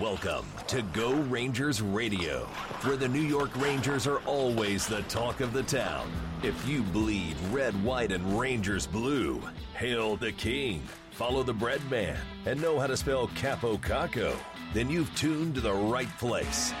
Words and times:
Welcome 0.00 0.46
to 0.66 0.82
Go 0.82 1.12
Rangers 1.12 1.80
Radio, 1.80 2.46
where 2.82 2.96
the 2.96 3.06
New 3.06 3.20
York 3.20 3.56
Rangers 3.56 4.08
are 4.08 4.18
always 4.26 4.88
the 4.88 5.02
talk 5.02 5.40
of 5.40 5.52
the 5.52 5.62
town. 5.62 6.10
If 6.42 6.66
you 6.66 6.82
bleed 6.82 7.36
red, 7.52 7.80
white, 7.84 8.10
and 8.10 8.36
Rangers 8.36 8.88
blue, 8.88 9.40
hail 9.74 10.16
the 10.16 10.32
king, 10.32 10.82
follow 11.12 11.44
the 11.44 11.54
bread 11.54 11.80
man, 11.92 12.16
and 12.44 12.60
know 12.60 12.80
how 12.80 12.88
to 12.88 12.96
spell 12.96 13.28
Kaapo 13.28 13.80
Kakko, 13.80 14.36
then 14.72 14.90
you've 14.90 15.14
tuned 15.14 15.54
to 15.54 15.60
the 15.60 15.72
right 15.72 16.10
place. 16.18 16.74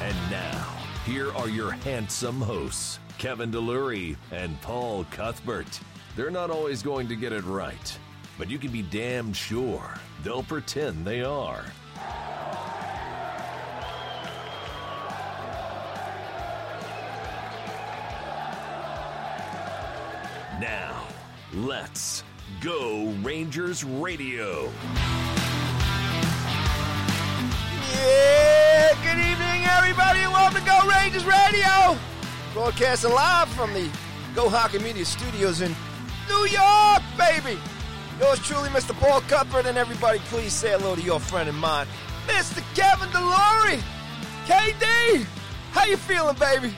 And 0.00 0.16
now, 0.30 0.74
here 1.04 1.30
are 1.34 1.50
your 1.50 1.72
handsome 1.72 2.40
hosts, 2.40 2.98
Kevin 3.18 3.52
DeLury 3.52 4.16
and 4.32 4.58
Paul 4.62 5.04
Cuthbert. 5.10 5.80
They're 6.16 6.30
not 6.30 6.50
always 6.50 6.82
going 6.82 7.08
to 7.08 7.14
get 7.14 7.34
it 7.34 7.44
right, 7.44 7.98
but 8.38 8.50
you 8.50 8.58
can 8.58 8.70
be 8.70 8.82
damn 8.82 9.32
sure 9.32 9.94
they'll 10.22 10.42
pretend 10.42 11.06
they 11.06 11.22
are. 11.22 11.64
Now, 20.60 21.06
let's 21.52 22.24
go 22.60 23.12
Rangers 23.22 23.84
Radio. 23.84 24.70
Yeah, 27.92 28.94
good 29.02 29.18
evening, 29.18 29.64
everybody, 29.70 30.20
and 30.20 30.32
welcome 30.32 30.60
to 30.60 30.66
Go 30.66 30.88
Rangers 30.88 31.24
Radio. 31.24 31.98
Broadcasting 32.52 33.12
live 33.12 33.48
from 33.50 33.72
the 33.74 33.88
Go 34.34 34.48
Hockey 34.48 34.78
Media 34.78 35.04
Studios 35.04 35.60
in 35.60 35.74
New 36.28 36.46
York, 36.46 37.02
baby. 37.16 37.58
Yours 38.20 38.38
truly, 38.40 38.68
Mr. 38.68 38.94
Paul 39.00 39.20
Cuthbert, 39.22 39.66
and 39.66 39.76
everybody, 39.76 40.20
please 40.26 40.52
say 40.52 40.70
hello 40.70 40.94
to 40.94 41.02
your 41.02 41.18
friend 41.18 41.48
and 41.48 41.58
mine, 41.58 41.86
Mr. 42.26 42.62
Kevin 42.74 43.08
DeLory. 43.08 43.80
KD, 44.46 45.26
how 45.72 45.84
you 45.84 45.96
feeling, 45.96 46.36
baby? 46.36 46.72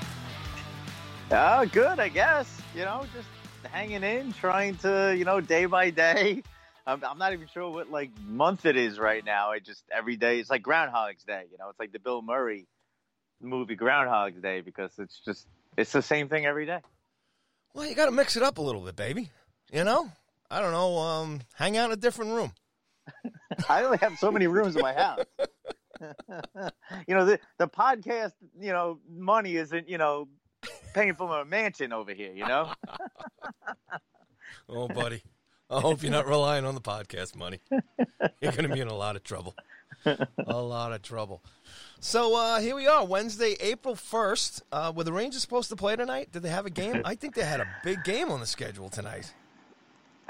Uh, 1.30 1.66
good, 1.66 2.00
I 2.00 2.08
guess. 2.08 2.62
You 2.74 2.84
know, 2.84 3.04
just 3.14 3.28
hanging 3.70 4.02
in, 4.02 4.32
trying 4.32 4.76
to, 4.76 5.14
you 5.16 5.24
know, 5.24 5.40
day 5.40 5.66
by 5.66 5.90
day. 5.90 6.42
I'm, 6.86 7.04
I'm 7.04 7.18
not 7.18 7.32
even 7.32 7.48
sure 7.48 7.68
what 7.70 7.90
like 7.90 8.10
month 8.24 8.64
it 8.64 8.76
is 8.76 8.98
right 8.98 9.24
now. 9.24 9.50
I 9.50 9.58
just 9.58 9.82
every 9.92 10.16
day 10.16 10.38
it's 10.38 10.48
like 10.48 10.62
Groundhog's 10.62 11.24
Day. 11.24 11.44
You 11.50 11.58
know, 11.58 11.68
it's 11.68 11.80
like 11.80 11.92
the 11.92 11.98
Bill 11.98 12.22
Murray 12.22 12.66
movie 13.42 13.74
Groundhog's 13.74 14.40
Day 14.40 14.60
because 14.60 14.92
it's 14.98 15.20
just 15.24 15.46
it's 15.76 15.92
the 15.92 16.02
same 16.02 16.28
thing 16.28 16.46
every 16.46 16.64
day. 16.64 16.78
Well, 17.74 17.86
you 17.86 17.94
got 17.94 18.06
to 18.06 18.12
mix 18.12 18.36
it 18.36 18.42
up 18.42 18.58
a 18.58 18.62
little 18.62 18.80
bit, 18.80 18.94
baby. 18.94 19.30
You 19.72 19.82
know, 19.84 20.10
I 20.50 20.60
don't 20.60 20.72
know. 20.72 20.98
Um, 20.98 21.40
hang 21.54 21.76
out 21.76 21.86
in 21.86 21.92
a 21.92 21.96
different 21.96 22.32
room. 22.32 22.52
I 23.68 23.84
only 23.84 23.98
have 23.98 24.16
so 24.18 24.30
many 24.30 24.46
rooms 24.46 24.76
in 24.76 24.82
my 24.82 24.92
house. 24.92 25.24
you 27.06 27.14
know, 27.14 27.24
the 27.24 27.40
the 27.58 27.68
podcast, 27.68 28.32
you 28.58 28.72
know, 28.72 28.98
money 29.08 29.56
isn't, 29.56 29.88
you 29.88 29.98
know, 29.98 30.28
paying 30.94 31.14
for 31.14 31.40
a 31.40 31.44
mansion 31.44 31.92
over 31.92 32.12
here, 32.12 32.32
you 32.32 32.46
know? 32.46 32.72
Oh, 34.68 34.88
buddy. 34.88 35.22
I 35.70 35.80
hope 35.80 36.02
you're 36.02 36.10
not 36.10 36.26
relying 36.26 36.64
on 36.64 36.74
the 36.74 36.80
podcast 36.80 37.36
money. 37.36 37.60
You're 38.40 38.52
going 38.52 38.68
to 38.68 38.74
be 38.74 38.80
in 38.80 38.88
a 38.88 38.94
lot 38.94 39.14
of 39.14 39.22
trouble. 39.22 39.54
A 40.04 40.60
lot 40.60 40.92
of 40.92 41.02
trouble. 41.02 41.42
So 42.00 42.36
uh, 42.36 42.60
here 42.60 42.74
we 42.74 42.86
are, 42.88 43.04
Wednesday, 43.04 43.56
April 43.60 43.94
1st. 43.94 44.62
Uh, 44.72 44.92
were 44.94 45.04
the 45.04 45.12
Rangers 45.12 45.42
supposed 45.42 45.68
to 45.70 45.76
play 45.76 45.94
tonight? 45.94 46.32
Did 46.32 46.42
they 46.42 46.48
have 46.48 46.66
a 46.66 46.70
game? 46.70 47.02
I 47.04 47.14
think 47.14 47.34
they 47.34 47.44
had 47.44 47.60
a 47.60 47.68
big 47.84 48.02
game 48.02 48.30
on 48.30 48.40
the 48.40 48.46
schedule 48.46 48.88
tonight. 48.88 49.32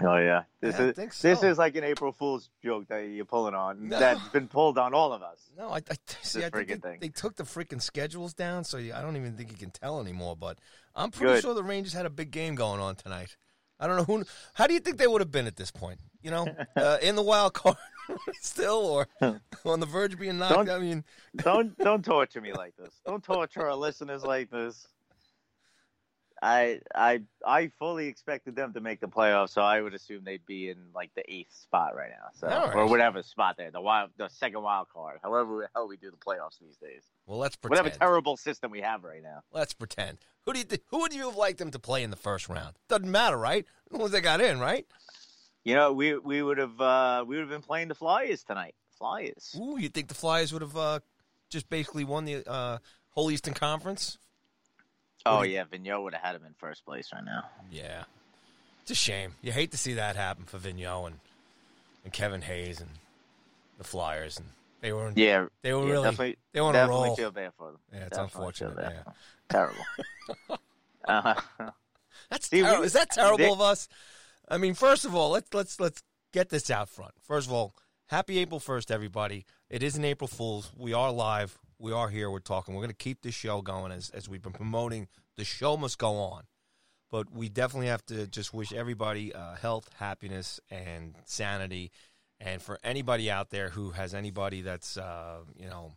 Oh 0.02 0.16
yeah, 0.16 0.42
this 0.60 0.78
Yeah, 0.78 0.84
I 0.84 0.88
is 0.88 0.96
think 0.96 1.14
this 1.16 1.42
is 1.42 1.56
like 1.58 1.74
an 1.76 1.84
April 1.84 2.12
Fool's 2.12 2.50
joke 2.62 2.88
that 2.88 3.00
you're 3.08 3.24
pulling 3.24 3.54
on. 3.54 3.88
No. 3.88 3.98
That's 3.98 4.28
been 4.28 4.46
pulled 4.48 4.76
on 4.76 4.92
all 4.92 5.12
of 5.12 5.22
us. 5.22 5.48
No, 5.56 5.68
I, 5.70 5.78
I 5.78 5.96
see. 6.22 6.44
I 6.44 6.50
think 6.50 6.68
they, 6.68 6.76
thing. 6.76 6.98
they 7.00 7.08
took 7.08 7.36
the 7.36 7.44
freaking 7.44 7.80
schedules 7.80 8.34
down, 8.34 8.64
so 8.64 8.76
you, 8.76 8.92
I 8.92 9.00
don't 9.00 9.16
even 9.16 9.36
think 9.36 9.50
you 9.50 9.56
can 9.56 9.70
tell 9.70 10.00
anymore. 10.00 10.36
But 10.36 10.58
I'm 10.94 11.10
pretty 11.10 11.34
Good. 11.34 11.42
sure 11.42 11.54
the 11.54 11.62
Rangers 11.62 11.94
had 11.94 12.04
a 12.04 12.10
big 12.10 12.30
game 12.30 12.54
going 12.56 12.80
on 12.80 12.96
tonight. 12.96 13.36
I 13.80 13.86
don't 13.86 13.96
know 13.96 14.04
who. 14.04 14.24
How 14.54 14.66
do 14.66 14.74
you 14.74 14.80
think 14.80 14.96
they 14.98 15.06
would 15.06 15.20
have 15.20 15.30
been 15.30 15.46
at 15.46 15.56
this 15.56 15.70
point? 15.70 16.00
You 16.22 16.30
know, 16.30 16.46
uh, 16.76 16.98
in 17.00 17.14
the 17.16 17.22
wild 17.22 17.54
card 17.54 17.76
still, 18.40 18.84
or 18.86 19.08
on 19.64 19.80
the 19.80 19.86
verge 19.86 20.14
of 20.14 20.20
being 20.20 20.38
knocked. 20.38 20.54
Don't- 20.54 20.70
I 20.70 20.78
mean, 20.78 21.04
Don't 21.36 21.76
don't 21.78 22.04
torture 22.04 22.40
me 22.40 22.52
like 22.52 22.74
this. 22.76 23.00
Don't 23.06 23.22
torture 23.24 23.66
our 23.66 23.76
listeners 23.76 24.22
like 24.24 24.50
this. 24.50 24.88
I 26.42 26.80
I 26.94 27.22
I 27.46 27.68
fully 27.78 28.08
expected 28.08 28.56
them 28.56 28.74
to 28.74 28.80
make 28.80 29.00
the 29.00 29.08
playoffs, 29.08 29.50
so 29.50 29.62
I 29.62 29.80
would 29.80 29.94
assume 29.94 30.24
they'd 30.24 30.44
be 30.44 30.68
in 30.68 30.76
like 30.94 31.10
the 31.14 31.22
eighth 31.32 31.54
spot 31.54 31.94
right 31.96 32.10
now, 32.10 32.28
so 32.34 32.46
right. 32.46 32.74
or 32.74 32.86
whatever 32.86 33.22
spot 33.22 33.56
there, 33.56 33.70
the 33.70 33.80
wild, 33.80 34.10
the 34.18 34.28
second 34.28 34.62
wild 34.62 34.88
card, 34.92 35.18
however 35.22 35.62
the 35.62 35.68
hell 35.74 35.88
we 35.88 35.96
do 35.96 36.10
the 36.10 36.16
playoffs 36.16 36.58
these 36.60 36.76
days. 36.76 37.02
well, 37.26 37.38
let's 37.38 37.56
pretend. 37.56 37.84
Whatever 37.84 37.98
terrible 37.98 38.36
system 38.36 38.70
we 38.70 38.82
have 38.82 39.02
right 39.04 39.22
now. 39.22 39.42
let's 39.52 39.72
pretend. 39.72 40.18
Who 40.42 40.52
do 40.52 40.58
you 40.58 40.64
think, 40.64 40.82
who 40.90 41.00
would 41.00 41.14
you 41.14 41.26
have 41.26 41.36
liked 41.36 41.58
them 41.58 41.70
to 41.72 41.78
play 41.78 42.02
in 42.02 42.10
the 42.10 42.16
first 42.16 42.48
round? 42.48 42.76
Doesn't 42.88 43.10
matter, 43.10 43.36
right? 43.36 43.64
The 43.90 43.98
ones 43.98 44.12
that 44.12 44.20
got 44.20 44.40
in, 44.40 44.60
right? 44.60 44.86
You 45.64 45.74
know, 45.74 45.92
we 45.92 46.16
we 46.18 46.42
would 46.42 46.58
have 46.58 46.80
uh, 46.80 47.24
we 47.26 47.36
would 47.36 47.42
have 47.42 47.50
been 47.50 47.62
playing 47.62 47.88
the 47.88 47.94
Flyers 47.94 48.44
tonight. 48.44 48.74
Flyers. 48.98 49.56
Ooh, 49.58 49.76
you 49.78 49.88
think 49.88 50.08
the 50.08 50.14
Flyers 50.14 50.52
would 50.52 50.62
have 50.62 50.76
uh, 50.76 51.00
just 51.50 51.68
basically 51.68 52.04
won 52.04 52.24
the 52.24 52.48
uh, 52.48 52.78
whole 53.10 53.30
Eastern 53.30 53.54
Conference? 53.54 54.18
Oh 55.26 55.42
yeah, 55.42 55.64
Vigneault 55.64 56.02
would 56.02 56.14
have 56.14 56.22
had 56.22 56.34
him 56.36 56.44
in 56.46 56.54
first 56.58 56.84
place 56.84 57.10
right 57.12 57.24
now. 57.24 57.44
Yeah. 57.70 58.04
It's 58.82 58.90
a 58.92 58.94
shame. 58.94 59.32
You 59.42 59.52
hate 59.52 59.72
to 59.72 59.76
see 59.78 59.94
that 59.94 60.14
happen 60.16 60.44
for 60.44 60.58
Vigneault 60.58 61.06
and, 61.08 61.16
and 62.04 62.12
Kevin 62.12 62.42
Hayes 62.42 62.80
and 62.80 62.90
the 63.78 63.84
Flyers. 63.84 64.36
And 64.38 64.46
they 64.80 64.92
were 64.92 65.12
Yeah, 65.16 65.46
they 65.62 65.72
were 65.72 65.86
yeah, 65.86 65.92
really 65.92 66.36
they 66.52 66.60
were 66.60 66.68
on 66.68 66.74
a 66.74 66.78
definitely 66.78 67.06
roll. 67.08 67.16
feel 67.16 67.30
bad 67.32 67.52
for 67.58 67.72
them. 67.72 67.80
Yeah, 67.92 67.98
it's 68.06 68.16
Definitely 68.16 68.46
unfortunate. 68.46 68.92
Yeah. 69.06 69.12
Terrible. 69.48 69.84
uh, 71.08 71.34
That's 72.30 72.48
See, 72.48 72.62
we- 72.62 72.68
Is 72.68 72.92
that 72.92 73.10
terrible 73.10 73.38
they- 73.38 73.50
of 73.50 73.60
us? 73.60 73.88
I 74.48 74.58
mean, 74.58 74.74
first 74.74 75.04
of 75.04 75.14
all, 75.14 75.30
let's 75.30 75.52
let's 75.52 75.80
let's 75.80 76.02
get 76.32 76.50
this 76.50 76.70
out 76.70 76.88
front. 76.88 77.12
First 77.20 77.48
of 77.48 77.52
all, 77.52 77.74
happy 78.06 78.38
April 78.38 78.60
first, 78.60 78.92
everybody. 78.92 79.44
It 79.68 79.82
is 79.82 79.96
an 79.96 80.04
April 80.04 80.28
Fool's. 80.28 80.70
We 80.76 80.92
are 80.94 81.10
live. 81.10 81.58
We 81.78 81.92
are 81.92 82.08
here. 82.08 82.30
We're 82.30 82.38
talking. 82.38 82.74
We're 82.74 82.82
going 82.82 82.90
to 82.90 82.96
keep 82.96 83.22
this 83.22 83.34
show 83.34 83.60
going 83.60 83.92
as 83.92 84.10
as 84.10 84.28
we've 84.28 84.42
been 84.42 84.52
promoting. 84.52 85.08
The 85.36 85.44
show 85.44 85.76
must 85.76 85.98
go 85.98 86.16
on, 86.16 86.44
but 87.10 87.30
we 87.30 87.48
definitely 87.48 87.88
have 87.88 88.04
to 88.06 88.26
just 88.26 88.54
wish 88.54 88.72
everybody 88.72 89.34
uh, 89.34 89.56
health, 89.56 89.90
happiness, 89.98 90.58
and 90.70 91.14
sanity. 91.24 91.90
And 92.40 92.62
for 92.62 92.78
anybody 92.82 93.30
out 93.30 93.50
there 93.50 93.68
who 93.70 93.90
has 93.90 94.14
anybody 94.14 94.62
that's 94.62 94.96
uh, 94.96 95.40
you 95.58 95.68
know 95.68 95.92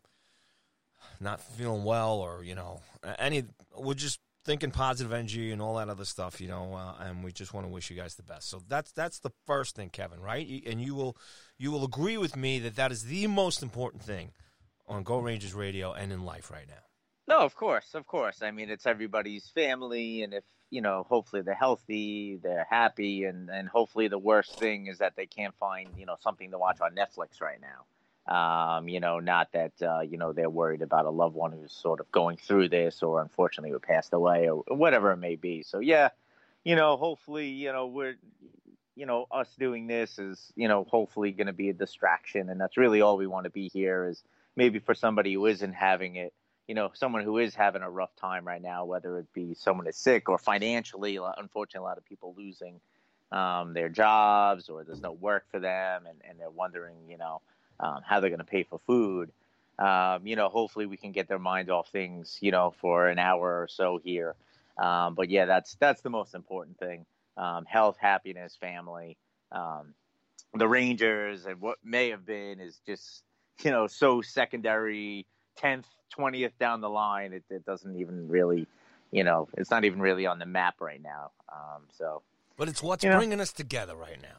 not 1.19 1.41
feeling 1.41 1.83
well 1.83 2.19
or 2.19 2.43
you 2.43 2.55
know 2.55 2.81
any 3.17 3.43
we're 3.77 3.93
just 3.93 4.19
thinking 4.45 4.71
positive 4.71 5.13
energy 5.13 5.51
and 5.51 5.61
all 5.61 5.75
that 5.75 5.89
other 5.89 6.05
stuff 6.05 6.39
you 6.39 6.47
know 6.47 6.73
uh, 6.73 7.03
and 7.03 7.23
we 7.23 7.31
just 7.31 7.53
want 7.53 7.65
to 7.65 7.71
wish 7.71 7.89
you 7.89 7.95
guys 7.95 8.15
the 8.15 8.23
best 8.23 8.49
so 8.49 8.61
that's 8.67 8.91
that's 8.93 9.19
the 9.19 9.31
first 9.45 9.75
thing 9.75 9.89
kevin 9.89 10.19
right 10.19 10.63
and 10.65 10.81
you 10.81 10.95
will 10.95 11.17
you 11.57 11.71
will 11.71 11.83
agree 11.83 12.17
with 12.17 12.35
me 12.35 12.59
that 12.59 12.75
that 12.75 12.91
is 12.91 13.05
the 13.05 13.27
most 13.27 13.61
important 13.61 14.01
thing 14.01 14.31
on 14.89 15.03
go 15.03 15.19
rangers 15.19 15.53
radio 15.53 15.93
and 15.93 16.11
in 16.11 16.23
life 16.23 16.51
right 16.51 16.67
now 16.67 16.83
no, 17.29 17.41
of 17.41 17.55
course, 17.55 17.93
of 17.93 18.07
course. 18.07 18.41
I 18.41 18.49
mean, 18.49 18.71
it's 18.71 18.87
everybody's 18.87 19.47
family, 19.49 20.23
and 20.23 20.33
if 20.33 20.43
you 20.71 20.81
know, 20.81 21.05
hopefully 21.07 21.43
they're 21.43 21.53
healthy, 21.53 22.39
they're 22.41 22.65
happy, 22.67 23.25
and 23.25 23.51
and 23.51 23.69
hopefully 23.69 24.07
the 24.07 24.17
worst 24.17 24.57
thing 24.57 24.87
is 24.87 24.97
that 24.97 25.15
they 25.15 25.27
can't 25.27 25.53
find 25.59 25.89
you 25.95 26.07
know 26.07 26.15
something 26.21 26.49
to 26.49 26.57
watch 26.57 26.81
on 26.81 26.95
Netflix 26.95 27.39
right 27.39 27.59
now. 27.61 27.85
Um, 28.35 28.87
you 28.87 28.99
know, 28.99 29.19
not 29.19 29.51
that 29.51 29.73
uh, 29.79 29.99
you 29.99 30.17
know 30.17 30.33
they're 30.33 30.49
worried 30.49 30.81
about 30.81 31.05
a 31.05 31.11
loved 31.11 31.35
one 31.35 31.51
who's 31.51 31.71
sort 31.71 31.99
of 31.99 32.11
going 32.11 32.37
through 32.37 32.69
this, 32.69 33.03
or 33.03 33.21
unfortunately 33.21 33.69
who 33.69 33.79
passed 33.79 34.13
away, 34.13 34.49
or 34.49 34.63
whatever 34.75 35.11
it 35.11 35.17
may 35.17 35.35
be. 35.35 35.61
So 35.61 35.77
yeah, 35.77 36.09
you 36.63 36.75
know, 36.75 36.97
hopefully, 36.97 37.49
you 37.49 37.71
know, 37.71 37.85
we're 37.85 38.15
you 38.95 39.05
know 39.05 39.27
us 39.29 39.49
doing 39.59 39.85
this 39.85 40.17
is 40.17 40.51
you 40.55 40.67
know 40.67 40.83
hopefully 40.89 41.31
going 41.31 41.45
to 41.45 41.53
be 41.53 41.69
a 41.69 41.73
distraction, 41.73 42.49
and 42.49 42.59
that's 42.59 42.75
really 42.75 43.01
all 43.01 43.17
we 43.17 43.27
want 43.27 43.43
to 43.43 43.51
be 43.51 43.69
here 43.71 44.07
is 44.07 44.23
maybe 44.55 44.79
for 44.79 44.93
somebody 44.93 45.33
who 45.33 45.45
isn't 45.45 45.73
having 45.73 46.15
it 46.15 46.33
you 46.69 46.75
know, 46.75 46.91
someone 46.93 47.23
who 47.23 47.39
is 47.39 47.55
having 47.55 47.81
a 47.81 47.89
rough 47.89 48.15
time 48.15 48.45
right 48.45 48.61
now, 48.61 48.85
whether 48.85 49.17
it 49.17 49.33
be 49.33 49.55
someone 49.55 49.87
is 49.87 49.97
sick 49.97 50.29
or 50.29 50.37
financially, 50.37 51.17
unfortunately, 51.17 51.83
a 51.83 51.89
lot 51.89 51.97
of 51.97 52.05
people 52.05 52.35
losing 52.37 52.79
um, 53.31 53.73
their 53.73 53.89
jobs 53.89 54.69
or 54.69 54.83
there's 54.83 55.01
no 55.01 55.11
work 55.11 55.45
for 55.49 55.59
them 55.59 56.05
and, 56.05 56.19
and 56.29 56.39
they're 56.39 56.51
wondering, 56.51 56.95
you 57.09 57.17
know, 57.17 57.41
um, 57.79 58.01
how 58.05 58.19
they're 58.19 58.29
going 58.29 58.37
to 58.37 58.45
pay 58.45 58.61
for 58.61 58.79
food. 58.85 59.31
Um, 59.79 60.27
you 60.27 60.35
know, 60.35 60.47
hopefully 60.47 60.85
we 60.85 60.95
can 60.95 61.11
get 61.11 61.27
their 61.27 61.39
minds 61.39 61.71
off 61.71 61.89
things, 61.89 62.37
you 62.39 62.51
know, 62.51 62.69
for 62.79 63.07
an 63.07 63.17
hour 63.17 63.63
or 63.63 63.67
so 63.67 63.99
here. 64.03 64.35
Um, 64.77 65.15
but 65.15 65.31
yeah, 65.31 65.45
that's 65.45 65.75
that's 65.79 66.01
the 66.01 66.11
most 66.11 66.35
important 66.35 66.77
thing: 66.77 67.07
um, 67.35 67.65
health, 67.65 67.97
happiness, 67.99 68.55
family. 68.61 69.17
Um, 69.51 69.95
the 70.53 70.67
Rangers 70.67 71.45
and 71.45 71.59
what 71.61 71.79
may 71.83 72.09
have 72.09 72.25
been 72.27 72.59
is 72.59 72.79
just, 72.85 73.23
you 73.63 73.71
know, 73.71 73.87
so 73.87 74.21
secondary. 74.21 75.25
Tenth, 75.55 75.87
twentieth 76.09 76.57
down 76.57 76.79
the 76.79 76.89
line, 76.89 77.33
it, 77.33 77.43
it 77.49 77.65
doesn't 77.65 77.99
even 77.99 78.29
really, 78.29 78.65
you 79.11 79.25
know, 79.25 79.49
it's 79.57 79.69
not 79.69 79.83
even 79.83 79.99
really 80.01 80.25
on 80.25 80.39
the 80.39 80.45
map 80.45 80.75
right 80.79 81.01
now. 81.03 81.31
Um, 81.51 81.81
so 81.91 82.21
but 82.55 82.69
it's 82.69 82.81
what's 82.81 83.03
You 83.03 83.09
know. 83.09 83.17
bringing 83.17 83.41
us 83.41 83.51
together 83.51 83.93
right 83.95 84.21
now 84.21 84.37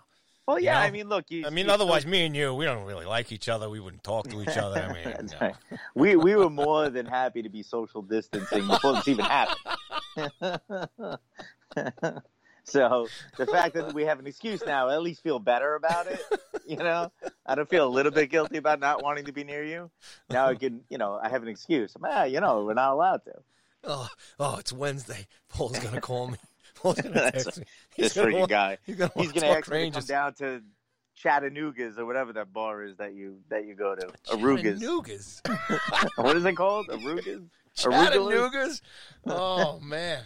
Well, 0.49 0.59
yeah. 0.59 0.75
know? 0.75 0.81
I 0.81 0.91
mean, 0.91 1.09
look. 1.11 1.27
You, 1.31 1.47
I 1.47 1.51
mean, 1.51 1.67
you 1.67 1.73
otherwise, 1.73 2.03
still- 2.03 2.13
me 2.13 2.25
and 2.25 2.35
you, 2.35 2.55
we 2.55 2.65
don't 2.65 2.87
really 2.87 3.05
like 3.05 3.33
each 3.33 3.51
other. 3.51 3.69
We 3.69 3.81
wouldn't 3.81 4.03
talk 4.03 4.29
to 4.31 4.41
each 4.41 4.57
other. 4.57 4.81
I 4.81 4.93
mean, 5.05 5.29
no. 5.31 5.39
right. 5.43 5.55
we 5.95 6.17
we 6.17 6.35
were 6.37 6.49
more 6.49 6.89
than 6.89 7.05
happy 7.05 7.43
to 7.43 7.51
be 7.51 7.63
social 7.63 8.01
distancing 8.01 8.67
before 8.67 8.95
this 8.95 9.09
even 9.09 9.27
happened. 9.27 9.79
so 12.71 13.09
the 13.37 13.47
fact 13.47 13.75
that 13.75 13.93
we 13.93 14.05
have 14.05 14.19
an 14.19 14.27
excuse 14.27 14.63
now, 14.65 14.89
I 14.89 14.95
at 14.95 15.03
least 15.03 15.23
feel 15.23 15.39
better 15.39 15.75
about 15.75 16.07
it. 16.07 16.21
You 16.67 16.77
know, 16.77 17.11
I 17.45 17.55
don't 17.57 17.69
feel 17.69 17.87
a 17.87 17.91
little 17.91 18.13
bit 18.13 18.31
guilty 18.31 18.57
about 18.57 18.79
not 18.81 19.03
wanting 19.03 19.25
to 19.27 19.33
be 19.33 19.43
near 19.45 19.65
you. 19.65 19.91
Now 20.31 20.47
I 20.47 20.55
can, 20.55 20.83
you 20.89 20.99
know, 20.99 21.19
I 21.21 21.29
have 21.29 21.43
an 21.43 21.49
excuse. 21.49 21.97
Ah, 22.05 22.25
you 22.25 22.41
know, 22.41 22.65
we're 22.65 22.75
not 22.75 22.93
allowed 22.93 23.25
to. 23.25 23.33
oh, 23.85 24.09
oh, 24.39 24.57
it's 24.59 24.73
Wednesday. 24.73 25.27
Paul's 25.49 25.79
gonna 25.79 26.01
call 26.11 26.29
me. 26.29 26.39
Paul's 26.77 27.01
gonna 27.01 27.31
text 27.33 27.59
me. 27.59 27.65
This 27.97 28.15
gonna 28.15 28.29
freaking 28.29 28.39
want- 28.39 28.51
guy. 28.51 28.79
He's 28.87 28.97
gonna, 28.97 29.13
He's 29.17 29.33
gonna 29.33 29.61
me 29.71 29.91
come 29.91 30.05
down 30.05 30.35
to 30.35 30.63
Chattanooga's 31.17 31.99
or 31.99 32.07
whatever 32.07 32.33
that 32.35 32.53
bar 32.53 32.83
is 32.83 32.97
that 32.97 33.15
you 33.15 33.39
that 33.49 33.67
you 33.67 33.75
go 33.75 33.95
to. 33.95 34.07
Arugas. 34.33 34.81
Chattanoogas. 34.81 36.11
what 36.17 36.37
is 36.37 36.45
it 36.45 36.55
called? 36.57 36.87
Arugas. 36.89 37.49
Chattanoogas. 37.77 38.81
Oh 39.27 39.81
man. 39.81 40.23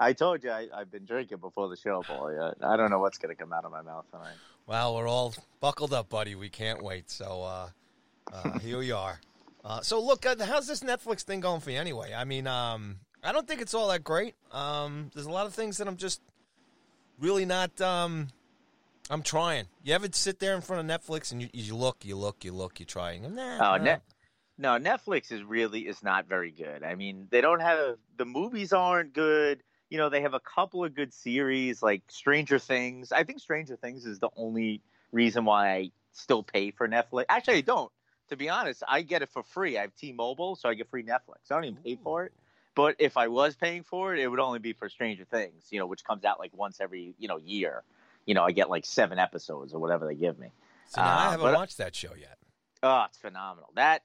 I 0.00 0.12
told 0.12 0.44
you 0.44 0.50
I, 0.50 0.68
I've 0.74 0.90
been 0.90 1.04
drinking 1.04 1.38
before 1.38 1.68
the 1.68 1.76
show, 1.76 2.02
boy. 2.06 2.36
I, 2.40 2.74
I 2.74 2.76
don't 2.76 2.90
know 2.90 3.00
what's 3.00 3.18
going 3.18 3.34
to 3.34 3.40
come 3.40 3.52
out 3.52 3.64
of 3.64 3.72
my 3.72 3.82
mouth 3.82 4.04
tonight. 4.10 4.34
Well, 4.66 4.94
we're 4.94 5.08
all 5.08 5.34
buckled 5.60 5.92
up, 5.92 6.08
buddy. 6.08 6.34
We 6.34 6.48
can't 6.48 6.82
wait. 6.82 7.10
So 7.10 7.42
uh, 7.42 7.68
uh, 8.32 8.58
here 8.60 8.78
we 8.78 8.92
are. 8.92 9.20
Uh, 9.64 9.80
so 9.80 10.00
look, 10.00 10.24
uh, 10.24 10.36
how's 10.44 10.66
this 10.66 10.80
Netflix 10.80 11.22
thing 11.22 11.40
going 11.40 11.60
for 11.60 11.70
you 11.70 11.78
anyway? 11.78 12.14
I 12.14 12.24
mean, 12.24 12.46
um, 12.46 13.00
I 13.24 13.32
don't 13.32 13.46
think 13.46 13.60
it's 13.60 13.74
all 13.74 13.88
that 13.88 14.04
great. 14.04 14.34
Um, 14.52 15.10
there's 15.14 15.26
a 15.26 15.30
lot 15.30 15.46
of 15.46 15.54
things 15.54 15.78
that 15.78 15.88
I'm 15.88 15.96
just 15.96 16.20
really 17.18 17.44
not. 17.44 17.80
Um, 17.80 18.28
I'm 19.10 19.22
trying. 19.22 19.66
You 19.82 19.94
ever 19.94 20.06
sit 20.12 20.38
there 20.38 20.54
in 20.54 20.60
front 20.60 20.88
of 20.88 21.00
Netflix 21.00 21.32
and 21.32 21.42
you, 21.42 21.48
you 21.52 21.74
look, 21.74 22.04
you 22.04 22.14
look, 22.16 22.44
you 22.44 22.52
look, 22.52 22.78
you 22.78 22.86
try, 22.86 23.12
and 23.12 23.34
nah, 23.34 23.54
Oh, 23.54 23.76
nah. 23.76 23.84
Net, 23.84 24.02
no, 24.58 24.78
Netflix 24.78 25.32
is 25.32 25.42
really 25.42 25.82
is 25.82 26.02
not 26.02 26.28
very 26.28 26.50
good. 26.50 26.82
I 26.82 26.94
mean, 26.94 27.26
they 27.30 27.40
don't 27.40 27.60
have 27.60 27.96
the 28.16 28.24
movies 28.24 28.72
aren't 28.72 29.12
good. 29.14 29.62
You 29.90 29.96
know, 29.98 30.08
they 30.10 30.20
have 30.20 30.34
a 30.34 30.40
couple 30.40 30.84
of 30.84 30.94
good 30.94 31.14
series 31.14 31.82
like 31.82 32.02
Stranger 32.08 32.58
Things. 32.58 33.10
I 33.10 33.24
think 33.24 33.40
Stranger 33.40 33.76
Things 33.76 34.04
is 34.04 34.18
the 34.18 34.28
only 34.36 34.82
reason 35.12 35.44
why 35.44 35.70
I 35.72 35.90
still 36.12 36.42
pay 36.42 36.70
for 36.70 36.86
Netflix. 36.88 37.24
Actually, 37.28 37.58
I 37.58 37.60
don't. 37.62 37.90
To 38.28 38.36
be 38.36 38.50
honest, 38.50 38.82
I 38.86 39.00
get 39.00 39.22
it 39.22 39.30
for 39.30 39.42
free. 39.42 39.78
I 39.78 39.82
have 39.82 39.94
T-Mobile, 39.96 40.56
so 40.56 40.68
I 40.68 40.74
get 40.74 40.90
free 40.90 41.02
Netflix. 41.02 41.50
I 41.50 41.54
don't 41.54 41.64
even 41.64 41.78
pay 41.82 41.96
for 42.02 42.24
it. 42.24 42.32
But 42.74 42.96
if 42.98 43.16
I 43.16 43.28
was 43.28 43.56
paying 43.56 43.82
for 43.82 44.14
it, 44.14 44.20
it 44.20 44.28
would 44.28 44.38
only 44.40 44.58
be 44.58 44.74
for 44.74 44.90
Stranger 44.90 45.24
Things, 45.24 45.66
you 45.70 45.78
know, 45.78 45.86
which 45.86 46.04
comes 46.04 46.24
out 46.26 46.38
like 46.38 46.50
once 46.54 46.80
every, 46.80 47.14
you 47.18 47.26
know, 47.26 47.38
year. 47.38 47.82
You 48.26 48.34
know, 48.34 48.44
I 48.44 48.52
get 48.52 48.68
like 48.68 48.84
seven 48.84 49.18
episodes 49.18 49.72
or 49.72 49.80
whatever 49.80 50.06
they 50.06 50.14
give 50.14 50.38
me. 50.38 50.48
So 50.90 51.00
now 51.00 51.06
I 51.06 51.10
Uh, 51.26 51.30
haven't 51.30 51.46
but- 51.46 51.54
watched 51.54 51.78
that 51.78 51.94
show 51.96 52.14
yet. 52.14 52.36
Oh, 52.82 53.04
it's 53.08 53.16
phenomenal. 53.18 53.70
That 53.74 54.02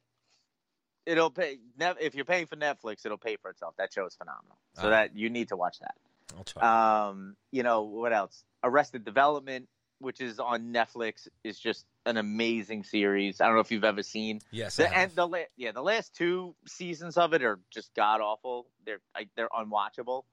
it'll 1.06 1.30
pay. 1.32 1.60
If 1.80 2.16
you're 2.16 2.26
paying 2.26 2.46
for 2.48 2.56
Netflix, 2.56 3.06
it'll 3.06 3.18
pay 3.18 3.36
for 3.38 3.50
itself. 3.52 3.76
That 3.78 3.94
show 3.94 4.06
is 4.06 4.16
phenomenal. 4.16 4.58
So 4.76 4.88
Ah. 4.88 4.90
that 4.92 5.16
you 5.16 5.30
need 5.30 5.50
to 5.50 5.56
watch 5.58 5.80
that. 5.80 5.96
I'll 6.38 6.44
try. 6.44 7.08
Um, 7.10 7.36
you 7.52 7.64
know 7.64 7.82
what 7.84 8.14
else? 8.14 8.44
Arrested 8.64 9.04
Development, 9.06 9.68
which 10.00 10.20
is 10.22 10.40
on 10.40 10.74
Netflix, 10.74 11.28
is 11.44 11.60
just 11.60 11.86
an 12.06 12.18
amazing 12.18 12.84
series. 12.84 13.40
I 13.40 13.46
don't 13.46 13.56
know 13.56 13.62
if 13.62 13.72
you've 13.72 13.84
ever 13.84 14.04
seen 14.04 14.42
yes, 14.52 14.80
I 14.80 14.84
the 14.84 14.98
and 14.98 15.12
the 15.12 15.28
la- 15.28 15.38
yeah 15.56 15.72
the 15.72 15.82
last 15.84 16.16
two 16.16 16.56
seasons 16.66 17.18
of 17.18 17.34
it 17.34 17.44
are 17.44 17.60
just 17.72 17.94
god 17.94 18.20
awful. 18.22 18.68
They're 18.86 19.02
like, 19.16 19.30
they're 19.36 19.50
unwatchable. 19.50 20.24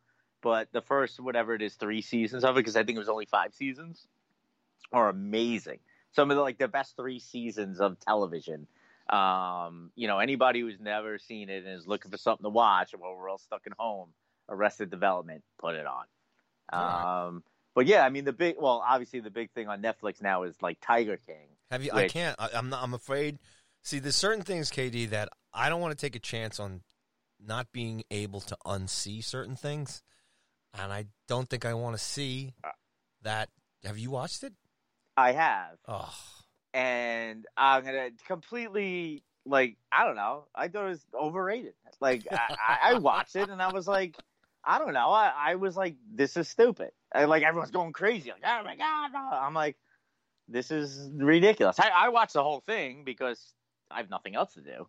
But 0.43 0.73
the 0.73 0.81
first 0.81 1.21
whatever 1.21 1.55
it 1.55 1.61
is 1.63 1.75
three 1.75 2.01
seasons 2.03 2.45
of 2.45 2.57
it 2.57 2.61
because 2.61 2.75
I 2.77 2.83
think 2.85 2.97
it 2.97 3.01
was 3.01 3.09
only 3.11 3.27
five 3.27 3.53
seasons 3.55 4.07
are 4.93 5.09
amazing. 5.09 5.81
Some 6.13 6.31
of 6.31 6.37
the 6.37 6.43
like 6.43 6.59
the 6.59 6.67
best 6.67 6.97
three 6.97 7.19
seasons 7.21 7.79
of 7.81 8.01
television. 8.01 8.67
Um, 9.12 9.91
you 9.97 10.07
know, 10.07 10.19
anybody 10.19 10.61
who's 10.61 10.79
never 10.81 11.19
seen 11.19 11.49
it 11.49 11.65
and 11.65 11.75
is 11.79 11.87
looking 11.87 12.11
for 12.11 12.17
something 12.19 12.45
to 12.45 12.51
watch 12.51 12.93
while 12.97 13.15
we're 13.17 13.29
all 13.29 13.39
stuck 13.39 13.62
at 13.67 13.73
home, 13.79 14.11
Arrested 14.49 14.91
Development, 14.91 15.43
put 15.59 15.75
it 15.75 15.87
on. 15.87 16.05
All 16.73 17.27
Um, 17.29 17.45
but 17.75 17.87
yeah, 17.87 18.05
I 18.05 18.11
mean 18.11 18.25
the 18.25 18.33
big 18.33 18.57
well, 18.59 18.83
obviously 18.87 19.21
the 19.21 19.31
big 19.31 19.51
thing 19.53 19.69
on 19.69 19.83
Netflix 19.83 20.23
now 20.23 20.45
is 20.45 20.55
like 20.62 20.79
Tiger 20.81 21.17
King. 21.27 21.49
Have 21.71 21.83
you? 21.85 21.91
I 21.93 22.09
can't. 22.09 22.37
I, 22.39 22.51
I'm 22.55 22.69
not. 22.69 22.83
I'm 22.83 22.95
afraid. 22.95 23.39
See, 23.83 23.99
there's 23.99 24.17
certain 24.17 24.43
things, 24.45 24.71
KD, 24.71 25.11
that 25.11 25.29
I 25.55 25.69
don't 25.69 25.81
want 25.81 25.97
to 25.97 26.07
take 26.07 26.15
a 26.15 26.21
chance 26.21 26.61
on 26.61 26.83
not 27.45 27.73
being 27.73 28.03
able 28.11 28.41
to 28.43 28.57
unsee 28.67 29.25
certain 29.25 29.57
things, 29.57 30.03
and 30.75 30.93
I 30.93 31.07
don't 31.29 31.49
think 31.49 31.65
I 31.65 31.75
want 31.75 31.97
to 31.97 32.03
see 32.03 32.55
Uh. 32.62 32.71
that. 33.23 33.49
Have 33.85 33.99
you 33.99 34.11
watched 34.11 34.43
it? 34.45 34.53
I 35.17 35.33
have. 35.33 35.79
Oh, 35.89 36.15
and 36.75 37.47
I'm 37.57 37.85
gonna 37.85 38.11
completely 38.27 39.23
like 39.47 39.77
I 39.93 40.05
don't 40.05 40.17
know. 40.17 40.45
I 40.55 40.69
thought 40.69 40.87
it 40.87 40.91
was 40.91 41.07
overrated. 41.15 41.75
Like 42.01 42.27
I, 42.31 42.79
I, 42.83 42.99
watched 42.99 43.37
it 43.37 43.49
and 43.49 43.61
I 43.61 43.73
was 43.73 43.87
like, 43.87 44.17
I 44.65 44.79
don't 44.79 44.95
know. 44.95 45.11
I, 45.11 45.33
I 45.37 45.55
was 45.57 45.77
like, 45.77 45.97
this 46.15 46.37
is 46.37 46.49
stupid. 46.49 46.91
Like 47.15 47.43
everyone's 47.43 47.71
going 47.71 47.93
crazy. 47.93 48.31
Like 48.31 48.43
oh 48.45 48.65
my 48.65 48.77
god. 48.77 49.11
I'm 49.15 49.55
like, 49.55 49.77
this 50.49 50.71
is 50.71 51.11
ridiculous. 51.15 51.79
I, 51.79 51.89
I 51.89 52.09
watched 52.09 52.35
the 52.35 52.43
whole 52.43 52.61
thing 52.61 53.05
because 53.05 53.53
I 53.91 53.99
have 53.99 54.11
nothing 54.11 54.35
else 54.35 54.55
to 54.55 54.61
do. 54.61 54.87